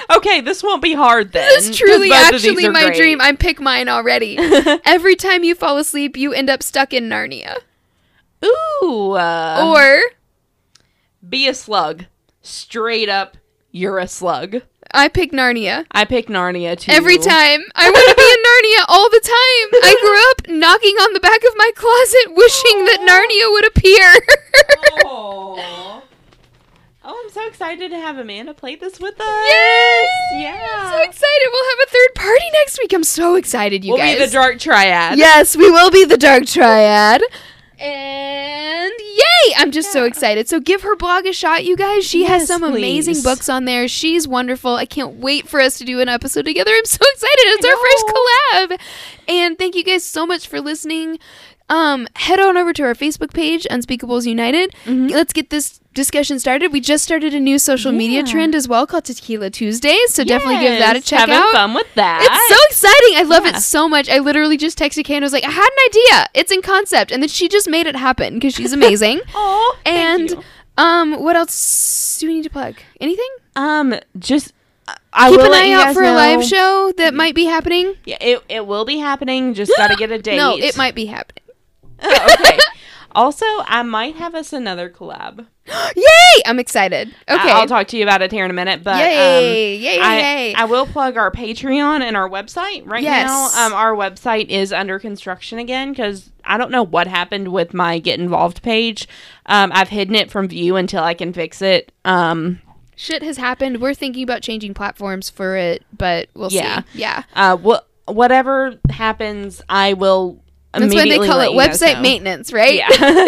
Okay, 0.10 0.42
this 0.42 0.64
won't 0.64 0.82
be 0.82 0.94
hard 0.94 1.32
then. 1.32 1.48
This 1.50 1.70
is 1.70 1.78
truly 1.78 2.10
both 2.10 2.34
of 2.34 2.42
these 2.42 2.48
actually 2.48 2.70
my 2.70 2.86
great. 2.86 2.98
dream. 2.98 3.22
I 3.22 3.34
pick 3.34 3.60
mine 3.60 3.90
already. 3.90 4.38
Every 4.86 5.16
time 5.16 5.44
you 5.44 5.56
fall 5.56 5.78
asleep, 5.78 6.18
you 6.18 6.34
end 6.34 6.50
up 6.50 6.64
stuck 6.64 6.94
in 6.94 7.10
Narnia. 7.10 7.58
Ooh. 8.44 9.12
Uh, 9.14 9.74
or 9.74 10.00
be 11.28 11.48
a 11.48 11.54
slug. 11.54 12.06
Straight 12.42 13.10
up, 13.10 13.38
you're 13.72 14.00
a 14.00 14.08
slug. 14.08 14.62
I 14.94 15.10
pick 15.10 15.32
Narnia. 15.34 15.86
I 15.92 16.06
pick 16.06 16.28
Narnia 16.28 16.80
too. 16.80 16.92
Every 16.92 17.18
time. 17.18 17.62
I 17.76 17.90
want 17.90 18.10
to 18.10 18.16
be 18.16 18.24
in 18.24 18.40
Narnia 18.48 18.86
all 18.88 19.10
the 19.10 19.20
time. 19.20 19.82
I 19.84 19.96
grew 20.02 20.30
up 20.32 20.58
knocking 20.60 20.96
on 20.96 21.14
the 21.14 21.20
back 21.20 21.44
of 21.44 21.54
my 21.58 21.72
closet 21.76 22.36
wishing 22.36 22.86
that 22.86 23.02
Narnia 23.04 23.52
would 23.52 23.68
appear. 23.68 24.14
Oh. 27.10 27.24
I'm 27.24 27.32
so 27.32 27.48
excited 27.48 27.92
to 27.92 27.98
have 27.98 28.18
Amanda 28.18 28.54
play 28.54 28.76
this 28.76 29.00
with 29.00 29.20
us. 29.20 29.26
Yes! 29.28 30.08
Yeah. 30.34 30.70
I'm 30.72 30.92
so 30.92 31.10
excited. 31.10 31.50
We'll 31.52 31.70
have 31.70 31.88
a 31.88 31.90
third 31.92 32.16
party 32.16 32.46
next 32.54 32.80
week. 32.80 32.94
I'm 32.94 33.04
so 33.04 33.36
excited, 33.36 33.86
you 33.86 33.98
guys. 33.98 34.18
we'll 34.18 34.20
be 34.20 34.26
the 34.26 34.32
dark 34.32 34.60
triad. 34.60 35.18
Yes, 35.18 35.56
we 35.56 35.70
will 35.72 35.90
be 35.90 36.04
the 36.06 36.18
Dark 36.18 36.46
Triad. 36.46 37.22
And 37.80 38.92
yay! 39.00 39.54
I'm 39.56 39.72
just 39.72 39.92
so 39.92 40.04
excited. 40.06 40.50
So 40.50 40.60
give 40.60 40.82
her 40.82 40.96
blog 40.96 41.26
a 41.28 41.34
shot, 41.34 41.64
you 41.64 41.78
guys. 41.78 42.04
She 42.06 42.24
has 42.24 42.42
Yes, 42.42 42.48
some 42.48 42.64
amazing 42.64 43.22
books 43.22 43.50
on 43.50 43.66
there. 43.66 43.88
She's 43.88 44.28
wonderful. 44.28 44.76
I 44.76 44.86
can't 44.86 45.16
wait 45.18 45.48
for 45.48 45.60
us 45.62 45.78
to 45.78 45.86
do 45.86 46.00
an 46.02 46.10
episode 46.10 46.46
together. 46.46 46.72
I'm 46.72 46.86
so 46.86 46.98
excited. 47.14 47.40
It's 47.46 47.66
our 47.66 47.78
first 47.78 48.78
collab. 48.78 48.80
And 49.28 49.58
thank 49.58 49.76
you 49.76 49.84
guys 49.84 50.04
so 50.04 50.26
much 50.26 50.48
for 50.48 50.60
listening. 50.60 51.20
Um, 51.70 52.08
head 52.16 52.40
on 52.40 52.58
over 52.58 52.74
to 52.74 52.84
our 52.84 52.96
Facebook 52.96 53.34
page, 53.34 53.68
Unspeakables 53.70 54.26
United. 54.26 54.72
Mm-hmm. 54.86 55.08
Let's 55.08 55.34
get 55.34 55.50
this 55.50 55.80
discussion 55.98 56.40
started. 56.40 56.72
We 56.72 56.80
just 56.80 57.04
started 57.04 57.34
a 57.34 57.40
new 57.40 57.60
social 57.60 57.92
media 57.92 58.24
trend 58.24 58.56
as 58.56 58.68
well 58.70 58.88
called 58.88 59.04
Tequila 59.04 59.50
Tuesdays. 59.50 60.14
So 60.14 60.24
definitely 60.24 60.60
give 60.62 60.80
that 60.80 60.96
a 60.96 61.00
Yes, 61.00 61.06
check 61.06 61.20
having 61.20 61.36
out. 61.36 61.52
fun 61.52 61.74
with 61.74 61.94
that. 61.96 62.20
It's 62.22 62.56
so 62.56 62.66
exciting. 62.70 63.18
I 63.18 63.24
love 63.24 63.44
Yeah. 63.46 63.58
it 63.58 63.62
so 63.62 63.90
much. 63.90 64.10
I 64.10 64.20
literally 64.20 64.56
just 64.56 64.78
texted 64.80 65.04
Kay 65.04 65.16
and 65.16 65.24
I 65.24 65.26
was 65.26 65.34
like, 65.34 65.44
I 65.44 65.52
had 65.52 65.68
an 65.68 65.90
idea. 65.90 66.28
It's 66.34 66.52
in 66.54 66.62
concept. 66.62 67.12
And 67.12 67.22
then 67.22 67.28
she 67.28 67.50
just 67.50 67.70
made 67.70 67.88
it 67.88 67.96
happen 67.98 68.36
because 68.36 68.54
she's 68.54 68.72
amazing. 68.82 69.20
Oh, 69.36 69.78
and 69.86 70.36
um, 70.78 71.22
what 71.22 71.36
else 71.36 72.18
do 72.20 72.28
we 72.28 72.36
need 72.36 72.44
to 72.44 72.50
plug? 72.50 72.76
Anything? 73.02 73.30
um, 73.58 73.96
just 74.20 74.54
I 75.12 75.30
Keep 75.32 75.42
an 75.42 75.52
eye 75.54 75.72
out 75.72 75.94
for 75.94 76.04
a 76.04 76.14
live 76.14 76.46
show 76.46 76.94
that 76.98 77.14
might 77.14 77.36
be 77.36 77.44
happening. 77.46 77.96
Yeah, 78.06 78.18
it 78.22 78.44
it 78.48 78.68
will 78.68 78.86
be 78.86 79.00
happening. 79.00 79.54
Just 79.54 79.74
got 79.76 79.88
to 79.90 79.96
get 79.98 80.12
a 80.12 80.18
date. 80.22 80.38
No, 80.44 80.56
it 80.56 80.78
might 80.78 80.96
be 80.96 81.08
happening. 81.08 81.44
Oh, 82.04 82.36
okay. 82.40 82.60
also, 83.16 83.46
I 83.66 83.82
might 83.82 84.16
have 84.18 84.36
us 84.36 84.54
another 84.54 84.88
collab. 84.90 85.48
Yay! 85.96 86.42
I'm 86.46 86.60
excited. 86.60 87.10
Okay. 87.30 87.52
I'll 87.52 87.68
talk 87.68 87.88
to 87.90 87.98
you 87.98 88.04
about 88.04 88.22
it 88.22 88.32
here 88.32 88.46
in 88.46 88.52
a 88.52 88.54
minute. 88.54 88.84
But 88.84 88.98
Yay! 89.00 89.76
um, 89.78 89.82
yay! 89.84 90.00
I, 90.00 90.18
Yay! 90.20 90.54
I 90.56 90.66
will 90.66 90.86
plug 90.86 91.18
our 91.18 91.32
Patreon 91.32 92.02
and 92.02 92.16
our 92.16 92.30
website 92.30 92.84
right 92.86 93.04
Yes. 93.04 93.28
now. 93.56 93.66
Um, 93.68 93.74
our 93.74 93.94
website 93.94 94.48
is 94.50 94.72
under 94.72 94.98
construction 95.00 95.60
again 95.60 95.92
because 95.92 96.30
I 96.46 96.58
don't 96.58 96.72
know 96.72 96.84
what 96.84 97.08
happened 97.08 97.50
with 97.50 97.74
my 97.74 98.00
get 98.00 98.20
involved 98.20 98.62
page. 98.64 99.08
Um, 99.48 99.72
I've 99.74 99.90
hidden 99.90 100.16
it 100.16 100.32
from 100.32 100.48
view 100.48 100.76
until 100.78 101.04
I 101.04 101.14
can 101.14 101.34
fix 101.34 101.62
it. 101.62 101.92
Um, 102.06 102.62
Shit 102.96 103.22
has 103.22 103.38
happened. 103.38 103.80
We're 103.80 103.94
thinking 103.94 104.24
about 104.24 104.42
changing 104.42 104.74
platforms 104.74 105.30
for 105.30 105.56
it, 105.56 105.84
but 105.96 106.30
we'll 106.34 106.52
Yeah. 106.52 106.82
see. 106.94 107.00
Yeah. 107.00 107.24
uh, 107.36 107.58
wh- 107.58 108.10
whatever 108.10 108.80
happens, 108.90 109.62
I 109.70 109.94
will. 109.94 110.40
That's 110.74 110.94
why 110.94 111.06
they 111.10 111.18
call 111.18 111.40
it 111.40 111.50
website 111.52 112.02
maintenance, 112.02 112.54
right? 112.54 112.76
Yeah. 112.76 113.26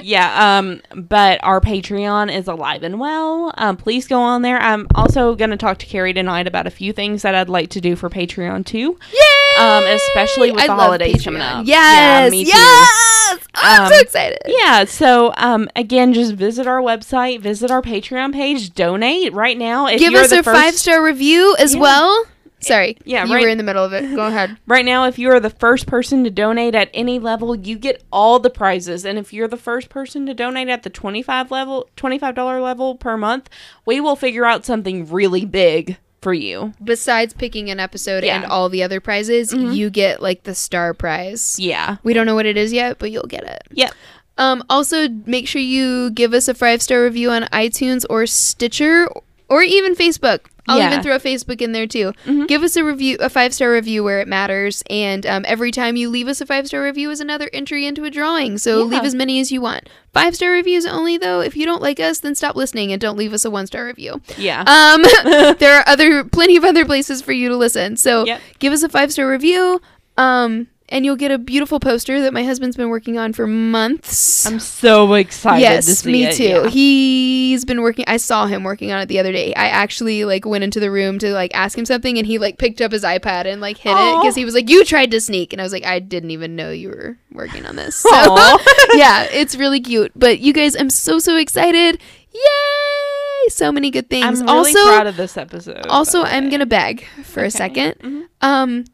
yeah. 0.02 0.58
Um, 0.58 0.80
but 0.94 1.40
our 1.42 1.60
Patreon 1.60 2.34
is 2.34 2.48
alive 2.48 2.82
and 2.82 2.98
well. 2.98 3.52
Um, 3.58 3.76
please 3.76 4.06
go 4.06 4.18
on 4.20 4.42
there. 4.42 4.58
I'm 4.58 4.86
also 4.94 5.34
going 5.34 5.50
to 5.50 5.56
talk 5.58 5.78
to 5.78 5.86
Carrie 5.86 6.14
tonight 6.14 6.46
about 6.46 6.66
a 6.66 6.70
few 6.70 6.92
things 6.94 7.22
that 7.22 7.34
I'd 7.34 7.48
like 7.50 7.68
to 7.70 7.80
do 7.80 7.96
for 7.96 8.08
Patreon 8.08 8.64
too. 8.64 8.98
Yay! 9.12 9.62
Um, 9.62 9.84
especially 9.84 10.52
with 10.52 10.62
I 10.62 10.66
the 10.68 10.74
holidays 10.74 11.22
coming 11.24 11.42
up. 11.42 11.66
Yes. 11.66 12.24
Yeah, 12.24 12.30
me 12.30 12.44
too. 12.44 12.50
Yes. 12.50 13.38
I'm 13.56 13.88
so 13.88 13.94
Um, 13.94 14.00
excited. 14.00 14.38
Yeah, 14.46 14.84
so 14.84 15.32
um, 15.36 15.68
again, 15.76 16.12
just 16.14 16.34
visit 16.34 16.66
our 16.66 16.80
website, 16.80 17.40
visit 17.40 17.70
our 17.70 17.82
Patreon 17.82 18.32
page, 18.32 18.72
donate 18.74 19.32
right 19.32 19.58
now. 19.58 19.86
If 19.86 19.98
Give 19.98 20.12
you're 20.12 20.22
us 20.22 20.32
a 20.32 20.42
first, 20.42 20.58
five 20.60 20.74
star 20.74 21.02
review 21.02 21.56
as 21.58 21.74
Yeah. 21.74 21.80
well. 21.80 22.24
Sorry. 22.60 22.96
Yeah, 23.04 23.24
You 23.26 23.34
right- 23.34 23.42
were 23.42 23.48
in 23.48 23.58
the 23.58 23.64
middle 23.64 23.84
of 23.84 23.92
it. 23.92 24.14
Go 24.14 24.26
ahead. 24.28 24.56
Right 24.66 24.84
now, 24.84 25.04
if 25.06 25.18
you 25.18 25.30
are 25.30 25.40
the 25.40 25.50
first 25.50 25.86
person 25.86 26.24
to 26.24 26.30
donate 26.30 26.74
at 26.74 26.90
any 26.94 27.18
level, 27.18 27.54
you 27.54 27.76
get 27.78 28.02
all 28.10 28.38
the 28.38 28.50
prizes. 28.50 29.04
And 29.04 29.18
if 29.18 29.32
you're 29.32 29.48
the 29.48 29.56
first 29.56 29.88
person 29.88 30.26
to 30.26 30.34
donate 30.34 30.68
at 30.68 30.82
the 30.82 30.90
twenty-five 30.90 31.50
level, 31.50 31.88
twenty-five 31.96 32.34
dollar 32.34 32.60
level 32.60 32.94
per 32.96 33.16
month, 33.16 33.50
we 33.84 34.00
will 34.00 34.16
figure 34.16 34.44
out 34.46 34.64
something 34.64 35.06
really 35.10 35.44
big 35.44 35.98
for 36.22 36.32
you. 36.32 36.72
Besides 36.82 37.34
picking 37.34 37.70
an 37.70 37.78
episode 37.78 38.24
Yeah. 38.24 38.36
and 38.36 38.46
all 38.46 38.68
the 38.68 38.82
other 38.82 39.00
prizes, 39.00 39.52
you 39.52 39.90
get 39.90 40.20
like 40.22 40.42
the 40.44 40.54
star 40.54 40.92
prize. 40.94 41.56
Yeah. 41.60 41.98
We 42.02 42.14
don't 42.14 42.26
know 42.26 42.34
what 42.34 42.46
it 42.46 42.56
is 42.56 42.72
yet, 42.72 42.98
but 42.98 43.10
you'll 43.12 43.26
get 43.26 43.44
it. 43.44 43.62
Yep. 43.72 43.92
Um, 44.38 44.64
also, 44.68 45.08
make 45.08 45.46
sure 45.46 45.60
you 45.62 46.10
give 46.10 46.34
us 46.34 46.48
a 46.48 46.54
five 46.54 46.82
star 46.82 47.02
review 47.04 47.30
on 47.30 47.42
iTunes 47.52 48.04
or 48.10 48.26
Stitcher 48.26 49.08
or 49.48 49.62
even 49.62 49.94
Facebook. 49.94 50.40
I'll 50.68 50.78
Yeah. 50.78 50.90
even 50.90 51.02
throw 51.04 51.14
a 51.14 51.20
Facebook 51.20 51.62
in 51.62 51.70
there 51.70 51.86
too. 51.86 52.12
Mhm. 52.26 52.48
Give 52.48 52.64
us 52.64 52.74
a 52.74 52.82
review, 52.82 53.16
a 53.20 53.28
five 53.30 53.54
star 53.54 53.70
review 53.70 54.02
where 54.02 54.18
it 54.20 54.26
matters, 54.26 54.82
and 54.90 55.24
um, 55.24 55.44
every 55.46 55.70
time 55.70 55.94
you 55.94 56.08
leave 56.10 56.26
us 56.26 56.40
a 56.40 56.46
five 56.46 56.66
star 56.66 56.82
review 56.82 57.08
is 57.12 57.20
another 57.20 57.48
entry 57.52 57.86
into 57.86 58.02
a 58.04 58.10
drawing. 58.10 58.58
So 58.58 58.78
Yeah. 58.78 58.84
leave 58.96 59.04
as 59.04 59.14
many 59.14 59.38
as 59.38 59.52
you 59.52 59.60
want. 59.60 59.88
Five 60.12 60.34
star 60.34 60.50
reviews 60.50 60.84
only, 60.84 61.18
though. 61.18 61.40
If 61.40 61.56
you 61.56 61.66
don't 61.66 61.80
like 61.82 62.00
us, 62.00 62.18
then 62.18 62.34
stop 62.34 62.56
listening 62.56 62.90
and 62.90 63.00
don't 63.00 63.16
leave 63.16 63.32
us 63.32 63.44
a 63.44 63.50
one 63.50 63.68
star 63.68 63.84
review. 63.86 64.20
Yeah. 64.36 64.62
Um, 64.66 65.04
there 65.58 65.78
are 65.78 65.84
other 65.86 66.24
plenty 66.24 66.56
of 66.56 66.64
other 66.64 66.84
places 66.84 67.22
for 67.22 67.30
you 67.32 67.48
to 67.48 67.56
listen. 67.56 67.96
So 67.96 68.26
Yep. 68.26 68.40
give 68.58 68.72
us 68.72 68.82
a 68.82 68.88
five 68.88 69.12
star 69.12 69.30
review. 69.30 69.80
Um, 70.18 70.66
and 70.88 71.04
you'll 71.04 71.16
get 71.16 71.30
a 71.30 71.38
beautiful 71.38 71.80
poster 71.80 72.20
that 72.22 72.32
my 72.32 72.44
husband's 72.44 72.76
been 72.76 72.88
working 72.88 73.18
on 73.18 73.32
for 73.32 73.46
months. 73.46 74.46
I'm 74.46 74.60
so 74.60 75.12
excited 75.14 75.56
to 75.56 75.62
yes, 75.62 75.86
see 75.86 76.12
me 76.12 76.24
it, 76.24 76.34
too. 76.36 76.44
yeah. 76.44 76.68
He's 76.68 77.64
been 77.64 77.82
working. 77.82 78.04
I 78.06 78.16
saw 78.18 78.46
him 78.46 78.62
working 78.64 78.92
on 78.92 79.00
it 79.00 79.06
the 79.06 79.18
other 79.18 79.32
day. 79.32 79.54
I 79.54 79.66
actually 79.68 80.24
like 80.24 80.44
went 80.44 80.64
into 80.64 80.78
the 80.80 80.90
room 80.90 81.18
to 81.20 81.32
like 81.32 81.54
ask 81.54 81.76
him 81.76 81.84
something, 81.86 82.18
and 82.18 82.26
he 82.26 82.38
like 82.38 82.58
picked 82.58 82.80
up 82.80 82.92
his 82.92 83.02
iPad 83.02 83.46
and 83.46 83.60
like 83.60 83.78
hit 83.78 83.96
it 83.96 84.20
because 84.20 84.34
he 84.36 84.44
was 84.44 84.54
like, 84.54 84.68
"You 84.70 84.84
tried 84.84 85.10
to 85.10 85.20
sneak," 85.20 85.52
and 85.52 85.60
I 85.60 85.64
was 85.64 85.72
like, 85.72 85.84
"I 85.86 85.98
didn't 85.98 86.30
even 86.30 86.54
know 86.56 86.70
you 86.70 86.88
were 86.90 87.18
working 87.32 87.66
on 87.66 87.76
this." 87.76 87.96
So 87.96 88.10
yeah, 88.94 89.24
it's 89.32 89.56
really 89.56 89.80
cute. 89.80 90.12
But 90.14 90.38
you 90.40 90.52
guys, 90.52 90.76
I'm 90.76 90.90
so 90.90 91.18
so 91.18 91.36
excited! 91.36 92.00
Yay! 92.32 93.48
So 93.48 93.70
many 93.72 93.90
good 93.90 94.10
things. 94.10 94.40
I'm 94.40 94.46
really 94.46 94.74
also, 94.74 94.84
proud 94.86 95.06
of 95.06 95.16
this 95.16 95.36
episode. 95.36 95.86
also, 95.88 96.22
I'm 96.22 96.48
gonna 96.50 96.66
beg 96.66 97.04
for 97.24 97.42
a 97.42 97.46
Okay. 97.46 97.58
2nd 97.58 97.94
Mhm. 98.00 98.22
Um, 98.42 98.84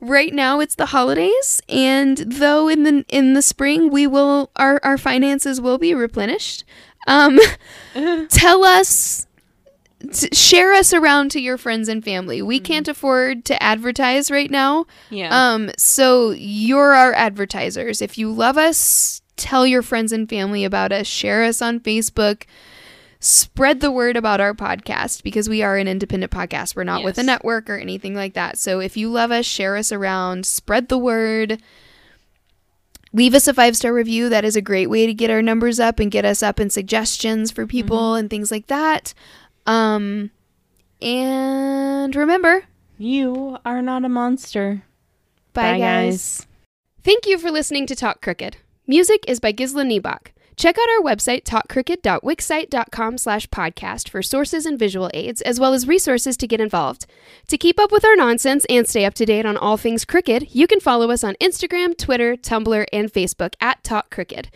right 0.00 0.32
now 0.34 0.60
it's 0.60 0.74
the 0.74 0.86
holidays, 0.86 1.62
and 1.68 2.18
though 2.18 2.68
in 2.68 2.82
the 2.82 3.04
in 3.08 3.34
the 3.34 3.42
spring 3.42 3.90
we 3.90 4.06
will 4.06 4.50
our 4.56 4.80
our 4.82 4.98
finances 4.98 5.60
will 5.60 5.78
be 5.78 5.94
replenished. 5.94 6.64
Um, 7.06 7.38
tell 8.28 8.64
us. 8.64 9.26
t- 10.12 10.28
share 10.34 10.72
us 10.72 10.92
around 10.92 11.30
to 11.32 11.40
your 11.40 11.56
friends 11.56 11.88
and 11.88 12.04
family. 12.04 12.42
We 12.42 12.60
can't 12.60 12.88
afford 12.88 13.44
to 13.46 13.62
advertise 13.62 14.30
right 14.30 14.50
now. 14.50 14.86
yeah. 15.10 15.30
Um, 15.52 15.70
so 15.78 16.30
you're 16.30 16.94
our 16.94 17.12
advertisers. 17.14 18.02
If 18.02 18.18
you 18.18 18.30
love 18.32 18.58
us, 18.58 19.22
tell 19.36 19.66
your 19.66 19.82
friends 19.82 20.12
and 20.12 20.28
family 20.28 20.64
about 20.64 20.92
us. 20.92 21.06
Share 21.06 21.44
us 21.44 21.62
on 21.62 21.80
Facebook. 21.80 22.42
Spread 23.18 23.80
the 23.80 23.90
word 23.90 24.16
about 24.16 24.40
our 24.40 24.54
podcast 24.54 25.22
because 25.22 25.48
we 25.48 25.62
are 25.62 25.76
an 25.76 25.88
independent 25.88 26.30
podcast. 26.30 26.76
We're 26.76 26.84
not 26.84 27.02
with 27.02 27.18
a 27.18 27.22
network 27.22 27.68
or 27.70 27.76
anything 27.76 28.14
like 28.14 28.34
that. 28.34 28.58
So 28.58 28.78
if 28.80 28.96
you 28.96 29.08
love 29.08 29.30
us, 29.32 29.46
share 29.46 29.76
us 29.76 29.90
around, 29.90 30.44
spread 30.46 30.88
the 30.88 30.98
word. 30.98 31.60
Leave 33.12 33.34
us 33.34 33.48
a 33.48 33.54
five 33.54 33.76
star 33.76 33.92
review. 33.94 34.28
That 34.28 34.44
is 34.44 34.56
a 34.56 34.60
great 34.60 34.90
way 34.90 35.06
to 35.06 35.14
get 35.14 35.30
our 35.30 35.40
numbers 35.40 35.80
up 35.80 35.98
and 35.98 36.10
get 36.10 36.24
us 36.26 36.42
up 36.42 36.60
in 36.60 36.68
suggestions 36.68 37.50
for 37.50 37.66
people 37.66 38.14
and 38.14 38.28
things 38.28 38.50
like 38.50 38.66
that. 38.66 39.14
Um, 39.66 40.30
and 41.00 42.14
remember, 42.14 42.64
you 42.98 43.58
are 43.64 43.80
not 43.80 44.04
a 44.04 44.08
monster. 44.10 44.82
Bye, 45.54 45.72
Bye, 45.72 45.78
guys. 45.78 46.40
guys. 46.40 46.46
Thank 47.02 47.26
you 47.26 47.38
for 47.38 47.50
listening 47.50 47.86
to 47.86 47.96
Talk 47.96 48.20
Crooked. 48.20 48.58
Music 48.86 49.24
is 49.26 49.40
by 49.40 49.52
Gisla 49.52 49.86
Niebach. 49.86 50.28
Check 50.56 50.78
out 50.78 50.88
our 50.88 51.02
website, 51.02 51.44
talkcrooked.wixsite.com 51.44 53.18
slash 53.18 53.46
podcast 53.48 54.08
for 54.08 54.22
sources 54.22 54.64
and 54.64 54.78
visual 54.78 55.10
aids, 55.12 55.42
as 55.42 55.60
well 55.60 55.74
as 55.74 55.86
resources 55.86 56.34
to 56.38 56.46
get 56.46 56.62
involved. 56.62 57.04
To 57.48 57.58
keep 57.58 57.78
up 57.78 57.92
with 57.92 58.06
our 58.06 58.16
nonsense 58.16 58.64
and 58.70 58.88
stay 58.88 59.04
up 59.04 59.12
to 59.14 59.26
date 59.26 59.44
on 59.44 59.58
all 59.58 59.76
things 59.76 60.06
crooked, 60.06 60.54
you 60.54 60.66
can 60.66 60.80
follow 60.80 61.10
us 61.10 61.22
on 61.22 61.34
Instagram, 61.42 61.96
Twitter, 61.96 62.36
Tumblr, 62.36 62.86
and 62.90 63.12
Facebook 63.12 63.54
at 63.60 63.84
Talk 63.84 64.08
Crooked. 64.08 64.48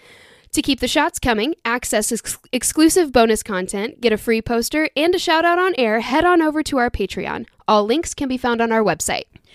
To 0.53 0.63
keep 0.63 0.81
the 0.81 0.89
shots 0.89 1.19
coming, 1.19 1.55
access 1.67 2.11
ex- 2.11 2.39
exclusive 2.51 3.13
bonus 3.13 3.43
content, 3.43 4.01
get 4.01 4.13
a 4.13 4.17
free 4.17 4.41
poster, 4.41 4.89
and 4.97 5.15
a 5.15 5.19
shout 5.19 5.45
out 5.45 5.59
on 5.59 5.75
air, 5.77 6.01
head 6.01 6.25
on 6.25 6.41
over 6.41 6.63
to 6.63 6.79
our 6.79 6.91
Patreon. 6.91 7.47
All 7.69 7.85
links 7.85 8.15
can 8.15 8.29
be 8.29 8.39
found 8.39 8.63
on 8.63 8.73
our 8.73 8.83
website. 8.83 9.25